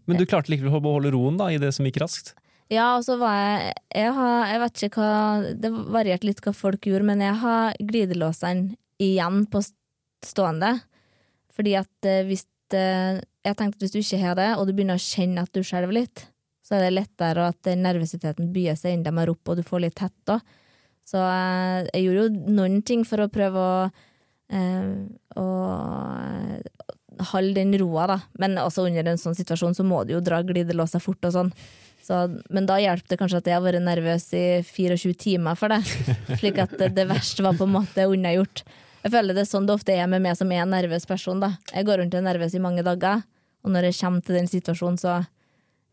Men 0.07 0.21
du 0.21 0.27
klarte 0.29 0.53
likevel 0.53 0.77
å 0.79 0.83
beholde 0.83 1.11
roen 1.11 1.39
da, 1.41 1.49
i 1.51 1.59
det 1.59 1.73
som 1.75 1.87
gikk 1.89 1.99
raskt? 2.05 2.31
Ja, 2.71 2.93
og 2.99 3.03
så 3.07 3.17
var 3.19 3.35
jeg 3.35 3.73
jeg, 3.97 4.13
har, 4.15 4.37
jeg 4.53 4.61
vet 4.63 4.83
ikke 4.87 5.03
hva 5.03 5.55
Det 5.57 5.71
varierte 5.97 6.29
litt 6.29 6.43
hva 6.45 6.53
folk 6.55 6.87
gjorde, 6.87 7.09
men 7.09 7.25
jeg 7.25 7.39
har 7.41 7.79
glidelåseren 7.81 8.63
igjen 9.03 9.43
på 9.51 9.63
stående. 10.27 10.77
Fordi 11.57 11.75
at 11.81 12.07
eh, 12.07 12.23
hvis 12.29 12.45
Jeg 12.75 13.57
tenkte 13.57 13.79
at 13.79 13.85
hvis 13.85 13.95
du 13.95 14.01
ikke 14.01 14.23
har 14.23 14.39
det, 14.39 14.51
og 14.57 14.67
du 14.69 14.75
begynner 14.75 14.99
å 14.99 15.03
kjenne 15.03 15.45
at 15.45 15.55
du 15.55 15.63
skjelver 15.65 15.95
litt, 16.01 16.27
så 16.65 16.77
er 16.77 16.87
det 16.87 16.97
lettere 16.99 17.49
at 17.49 17.71
nervøsiteten 17.81 18.51
byer 18.53 18.77
seg 18.77 18.99
enda 18.99 19.13
mer 19.15 19.33
opp, 19.33 19.45
og 19.49 19.57
du 19.57 19.65
får 19.65 19.87
litt 19.87 20.03
hett 20.05 20.17
da. 20.29 20.37
Så 21.09 21.21
eh, 21.23 21.87
jeg 21.95 22.05
gjorde 22.05 22.27
jo 22.27 22.55
noen 22.59 22.83
ting 22.85 23.05
for 23.09 23.25
å 23.25 23.31
prøve 23.33 23.63
å, 23.63 23.77
eh, 24.53 24.91
å 25.41 25.47
holde 27.33 27.57
den 27.57 27.73
roa, 27.81 28.09
da. 28.13 28.19
Men 28.43 28.59
også 28.61 28.85
under 28.89 29.09
en 29.09 29.21
sånn 29.21 29.39
situasjon 29.39 29.77
så 29.79 29.87
må 29.87 30.03
du 30.05 30.15
jo 30.19 30.25
dra 30.25 30.43
glidelåsa 30.45 31.01
fort 31.01 31.25
og 31.25 31.35
sånn. 31.39 31.55
Så, 32.05 32.21
men 32.55 32.69
da 32.69 32.79
hjalp 32.81 33.09
det 33.09 33.19
kanskje 33.21 33.41
at 33.43 33.49
jeg 33.51 33.57
har 33.59 33.65
vært 33.65 33.85
nervøs 33.85 34.31
i 34.37 34.45
24 34.65 35.17
timer 35.21 35.57
for 35.61 35.73
det. 35.73 35.81
Slik 36.41 36.61
at 36.63 36.77
det 36.77 37.09
verste 37.09 37.45
var 37.45 37.57
på 37.59 37.67
en 37.69 37.77
måte 37.81 38.07
unnagjort. 38.09 38.65
Jeg 39.05 39.13
føler 39.15 39.35
det 39.37 39.45
er 39.45 39.51
sånn 39.51 39.67
det 39.69 39.75
ofte 39.79 39.95
er 39.95 40.09
med 40.11 40.23
meg 40.25 40.37
som 40.39 40.51
er 40.53 40.65
en 40.65 40.73
nervøs 40.75 41.07
person. 41.09 41.41
da. 41.41 41.53
Jeg 41.73 41.87
går 41.87 42.01
rundt 42.03 42.15
og 42.15 42.21
er 42.23 42.27
nervøs 42.33 42.55
i 42.55 42.63
mange 42.63 42.83
dager, 42.87 43.23
og 43.65 43.71
når 43.75 43.89
jeg 43.91 43.99
kommer 44.01 44.25
til 44.25 44.39
den 44.41 44.49
situasjonen, 44.51 44.99
så 44.99 45.21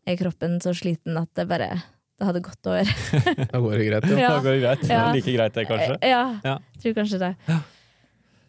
er 0.06 0.18
kroppen 0.20 0.58
så 0.62 0.74
sliten 0.76 1.16
at 1.18 1.30
det 1.38 1.46
bare 1.50 1.70
det 2.16 2.24
hadde 2.24 2.40
gått 2.40 2.66
over. 2.70 2.88
Da 3.52 3.58
går 3.60 3.76
det 3.76 3.86
greit, 3.90 4.06
jo. 4.08 4.16
Ja. 4.16 4.28
Da 4.32 4.42
går 4.44 4.54
det 4.56 4.60
greit. 4.62 4.84
Ja. 4.88 5.00
Like 5.12 5.32
greit 5.36 5.54
det, 5.58 5.64
kanskje. 5.68 5.96
Ja, 6.00 6.22
Ja. 6.44 6.58
tror 6.80 6.94
kanskje 6.96 7.18
det. 7.20 7.32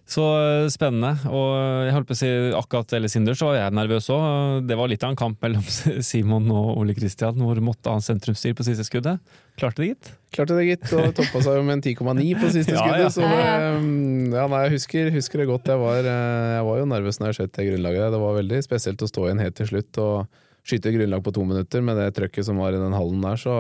Så 0.08 0.24
eh, 0.39 0.70
spennende. 0.72 1.18
Og 1.28 1.49
jeg 1.84 1.91
holdt 1.91 2.08
på 2.08 2.16
å 2.16 2.20
si 2.22 2.30
akkurat 2.55 2.93
Ellis 2.95 3.18
så 3.18 3.49
var 3.49 3.58
jeg 3.58 3.76
nervøs 3.76 4.08
òg. 4.16 4.64
Det 4.70 4.78
var 4.80 4.88
litt 4.88 5.03
av 5.03 5.12
en 5.12 5.20
kamp 5.20 5.41
mellom 5.43 5.66
Simon 6.10 6.47
og 6.55 6.78
Ole 6.80 6.95
Kristian, 6.95 7.36
hvor 7.43 7.60
måtte 7.64 7.91
ha 7.91 7.99
sentrumsstyr 8.03 8.55
på 8.55 8.64
siste 8.68 8.86
skuddet. 8.88 9.20
Klarte 9.60 9.84
det, 9.84 9.89
gitt. 9.91 10.12
Klarte 10.32 10.55
det, 10.55 10.66
gitt. 10.70 10.88
Og 10.95 11.12
toppa 11.18 11.41
seg 11.43 11.60
jo 11.60 11.66
med 11.68 11.80
en 11.80 11.84
10,9 11.84 12.39
på 12.39 12.53
siste 12.55 12.74
Ja, 12.78 12.86
skuddet. 12.86 13.03
ja. 13.03 13.12
Så 13.12 13.28
det, 13.28 13.43
Ja, 13.43 14.41
ja. 14.41 14.47
nei, 14.53 14.64
jeg 14.68 14.76
husker, 14.78 15.12
husker 15.18 15.43
det 15.43 15.49
godt. 15.51 15.68
Jeg 15.74 15.84
var, 15.84 15.99
eh, 16.08 16.49
jeg 16.55 16.66
var 16.72 16.82
jo 16.82 16.89
nervøs 16.95 17.20
når 17.20 17.34
jeg 17.34 17.39
skjøt 17.41 17.55
det 17.60 17.70
grunnlaget. 17.74 18.12
Det 18.16 18.24
var 18.24 18.39
veldig 18.39 18.64
spesielt 18.64 19.03
å 19.03 19.12
stå 19.12 19.28
igjen 19.28 19.43
helt 19.43 19.60
til 19.60 19.72
slutt 19.76 20.01
og 20.05 20.43
skyte 20.68 20.91
grunnlag 20.95 21.24
på 21.24 21.32
to 21.36 21.43
minutter 21.47 21.84
med 21.84 21.99
det 21.99 22.10
trøkket 22.16 22.47
som 22.47 22.60
var 22.64 22.76
i 22.76 22.80
den 22.80 22.95
hallen 22.95 23.24
der. 23.24 23.39
Så 23.39 23.51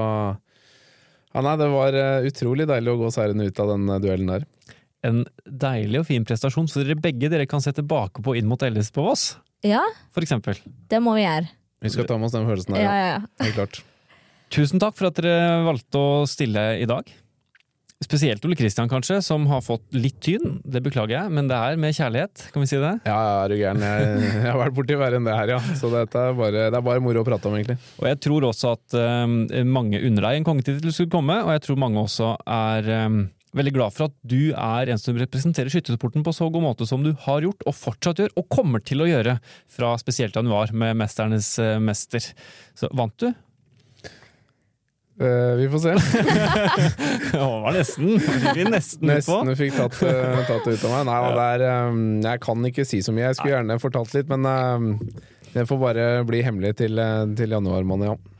ja, 1.35 1.43
nei, 1.43 1.57
det 1.59 1.67
var 1.75 1.95
eh, 1.95 2.27
utrolig 2.31 2.67
deilig 2.71 2.93
å 2.95 3.01
gå 3.03 3.11
seirende 3.13 3.47
ut 3.51 3.59
av 3.63 3.75
den 3.75 3.89
eh, 3.91 3.99
duellen 4.03 4.31
der. 4.37 4.47
En 5.05 5.25
deilig 5.45 5.99
og 6.01 6.07
fin 6.09 6.25
prestasjon, 6.25 6.65
så 6.71 6.81
dere 6.81 6.97
begge 6.99 7.29
dere 7.29 7.45
kan 7.49 7.61
se 7.61 7.71
tilbake 7.77 8.23
på 8.25 8.33
inn 8.39 8.47
mot 8.49 8.63
Ellis 8.65 8.89
på 8.91 9.03
Voss, 9.05 9.35
Ja, 9.65 9.83
for 10.13 10.25
eksempel. 10.25 10.57
det 10.89 10.99
må 11.03 11.13
vi 11.17 11.21
gjøre. 11.27 11.51
Vi 11.85 11.89
skal 11.93 12.07
ta 12.09 12.17
med 12.17 12.25
oss 12.25 12.33
den 12.33 12.47
følelsen 12.49 12.73
der, 12.73 12.81
Ja, 12.81 12.95
ja. 12.97 13.05
ja. 13.13 13.45
Helt 13.45 13.55
klart. 13.59 13.83
Tusen 14.49 14.79
takk 14.81 14.95
for 14.97 15.11
at 15.11 15.19
dere 15.21 15.63
valgte 15.67 15.99
å 16.01 16.25
stille 16.29 16.79
i 16.81 16.85
dag. 16.89 17.05
Spesielt 17.97 18.43
Ole 18.45 18.53
Kristian, 18.57 18.85
kanskje, 18.89 19.23
som 19.25 19.47
har 19.49 19.63
fått 19.65 19.85
litt 19.97 20.19
tyn. 20.21 20.59
Det 20.63 20.83
beklager 20.85 21.15
jeg, 21.15 21.31
men 21.33 21.47
det 21.49 21.57
er 21.57 21.79
med 21.81 21.95
kjærlighet, 21.97 22.43
kan 22.53 22.61
vi 22.61 22.67
si 22.69 22.77
det? 22.77 22.91
Ja, 23.09 23.15
ja, 23.17 23.31
er 23.43 23.49
du 23.49 23.55
gæren. 23.57 23.81
Jeg, 23.81 24.19
jeg 24.35 24.51
har 24.51 24.59
vært 24.61 24.75
borti 24.77 24.97
verre 25.01 25.17
enn 25.17 25.25
det 25.25 25.33
her, 25.33 25.53
ja. 25.55 25.61
Så 25.79 25.89
dette 25.93 26.25
er 26.29 26.35
bare, 26.37 26.67
det 26.69 26.77
er 26.77 26.85
bare 26.85 27.01
moro 27.01 27.23
å 27.23 27.25
prate 27.25 27.49
om, 27.49 27.55
egentlig. 27.57 27.79
Og 27.97 28.05
jeg 28.11 28.19
tror 28.21 28.45
også 28.51 28.75
at 28.77 28.97
um, 29.25 29.39
mange 29.73 29.97
unner 29.97 30.27
deg 30.29 30.37
en 30.43 30.45
kongetittel 30.45 30.93
skulle 30.93 31.09
komme, 31.17 31.39
og 31.41 31.49
jeg 31.55 31.65
tror 31.65 31.81
mange 31.81 32.03
også 32.05 32.35
er 32.45 32.91
eh, 32.99 33.17
veldig 33.59 33.73
glad 33.75 33.95
for 33.95 34.09
at 34.09 34.15
du 34.27 34.53
er 34.53 34.91
en 34.93 35.01
som 35.01 35.17
representerer 35.19 35.73
skyttersporten 35.73 36.25
på 36.25 36.35
så 36.35 36.49
god 36.53 36.65
måte 36.65 36.87
som 36.89 37.03
du 37.05 37.13
har 37.25 37.45
gjort, 37.45 37.65
og 37.67 37.75
fortsatt 37.77 38.23
gjør, 38.23 38.35
og 38.39 38.47
kommer 38.53 38.83
til 38.83 39.03
å 39.03 39.09
gjøre 39.09 39.39
fra 39.71 39.95
spesielt 40.01 40.37
januar 40.37 40.73
med 40.73 40.97
Mesternes 41.01 41.53
eh, 41.63 41.75
mester. 41.83 42.31
Så 42.77 42.91
vant 42.95 43.17
du? 43.21 43.31
Eh, 45.19 45.55
vi 45.57 45.69
får 45.69 45.79
se. 45.79 45.89
Det 47.31 47.37
var 47.39 47.73
nesten. 47.73 48.19
Fikk 48.21 48.51
vi 48.53 48.65
nesten. 48.69 49.09
Nesten 49.09 49.55
fikk 49.57 49.73
tatt, 49.73 49.97
eh, 50.05 50.43
tatt 50.45 50.67
det 50.67 50.75
ut 50.77 50.85
av 50.85 50.93
meg. 50.93 51.07
Nei, 51.09 51.17
ja. 51.23 51.31
det 51.33 51.47
er, 51.55 51.63
eh, 51.71 52.01
jeg 52.27 52.43
kan 52.43 52.69
ikke 52.69 52.85
si 52.85 53.01
så 53.01 53.15
mye. 53.15 53.31
Jeg 53.31 53.39
skulle 53.39 53.55
gjerne 53.55 53.79
fortalt 53.81 54.13
litt, 54.13 54.29
men 54.29 54.99
det 55.55 55.65
får 55.65 55.81
bare 55.81 56.09
bli 56.27 56.43
hemmelig 56.45 56.75
til, 56.83 57.01
til 57.39 57.57
januar 57.57 57.87
måned, 57.87 58.11
ja. 58.11 58.36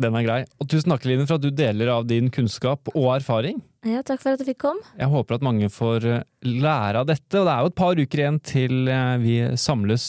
Den 0.00 0.16
er 0.16 0.24
grei. 0.24 0.40
Og 0.60 0.68
tusen 0.70 0.92
takk, 0.92 1.04
Line, 1.08 1.26
for 1.28 1.36
at 1.36 1.44
du 1.44 1.50
deler 1.52 1.92
av 1.92 2.06
din 2.08 2.30
kunnskap 2.32 2.88
og 2.94 3.10
erfaring. 3.16 3.60
ja, 3.84 4.00
takk 4.06 4.22
for 4.22 4.32
at 4.32 4.40
du 4.40 4.46
fikk 4.48 4.62
komme. 4.64 4.86
Jeg 4.98 5.10
håper 5.12 5.36
at 5.36 5.44
mange 5.44 5.68
får 5.72 6.08
eh, 6.08 6.24
lære 6.46 7.02
av 7.02 7.10
dette, 7.10 7.36
og 7.38 7.46
det 7.46 7.52
er 7.52 7.60
jo 7.60 7.72
et 7.72 7.78
par 7.82 8.00
uker 8.00 8.24
igjen 8.24 8.40
til 8.46 8.88
eh, 8.88 9.20
vi 9.22 9.36
samles 9.60 10.08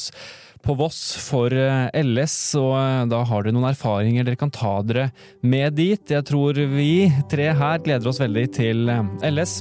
på 0.63 0.77
Voss 0.79 1.01
for 1.19 1.51
eh, 1.51 1.89
LS, 1.99 2.37
og 2.61 3.11
da 3.11 3.23
har 3.27 3.43
dere 3.43 3.55
noen 3.57 3.71
erfaringer 3.73 4.27
dere 4.27 4.39
kan 4.39 4.53
ta 4.53 4.77
dere 4.87 5.09
med 5.43 5.75
dit. 5.75 6.03
Jeg 6.15 6.27
tror 6.29 6.59
vi 6.77 7.09
tre 7.31 7.51
her 7.51 7.83
gleder 7.83 8.13
oss 8.13 8.21
veldig 8.23 8.47
til 8.55 8.87
LS. 9.19 9.59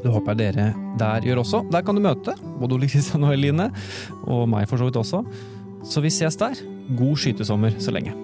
Det 0.00 0.12
håper 0.12 0.34
jeg 0.34 0.40
dere 0.40 0.70
der 1.00 1.24
gjør 1.26 1.42
også. 1.44 1.62
Der 1.72 1.84
kan 1.84 1.96
du 1.96 2.04
møte 2.04 2.36
både 2.60 2.76
Ole 2.76 2.88
Kristian 2.90 3.24
og 3.26 3.36
Eline, 3.36 3.70
og 4.24 4.46
meg 4.52 4.68
for 4.70 4.80
så 4.80 4.88
vidt 4.88 5.00
også. 5.00 5.24
Så 5.84 6.04
vi 6.04 6.12
ses 6.12 6.38
der. 6.40 6.56
God 6.96 7.18
skytesommer 7.20 7.76
så 7.80 7.92
lenge. 7.92 8.16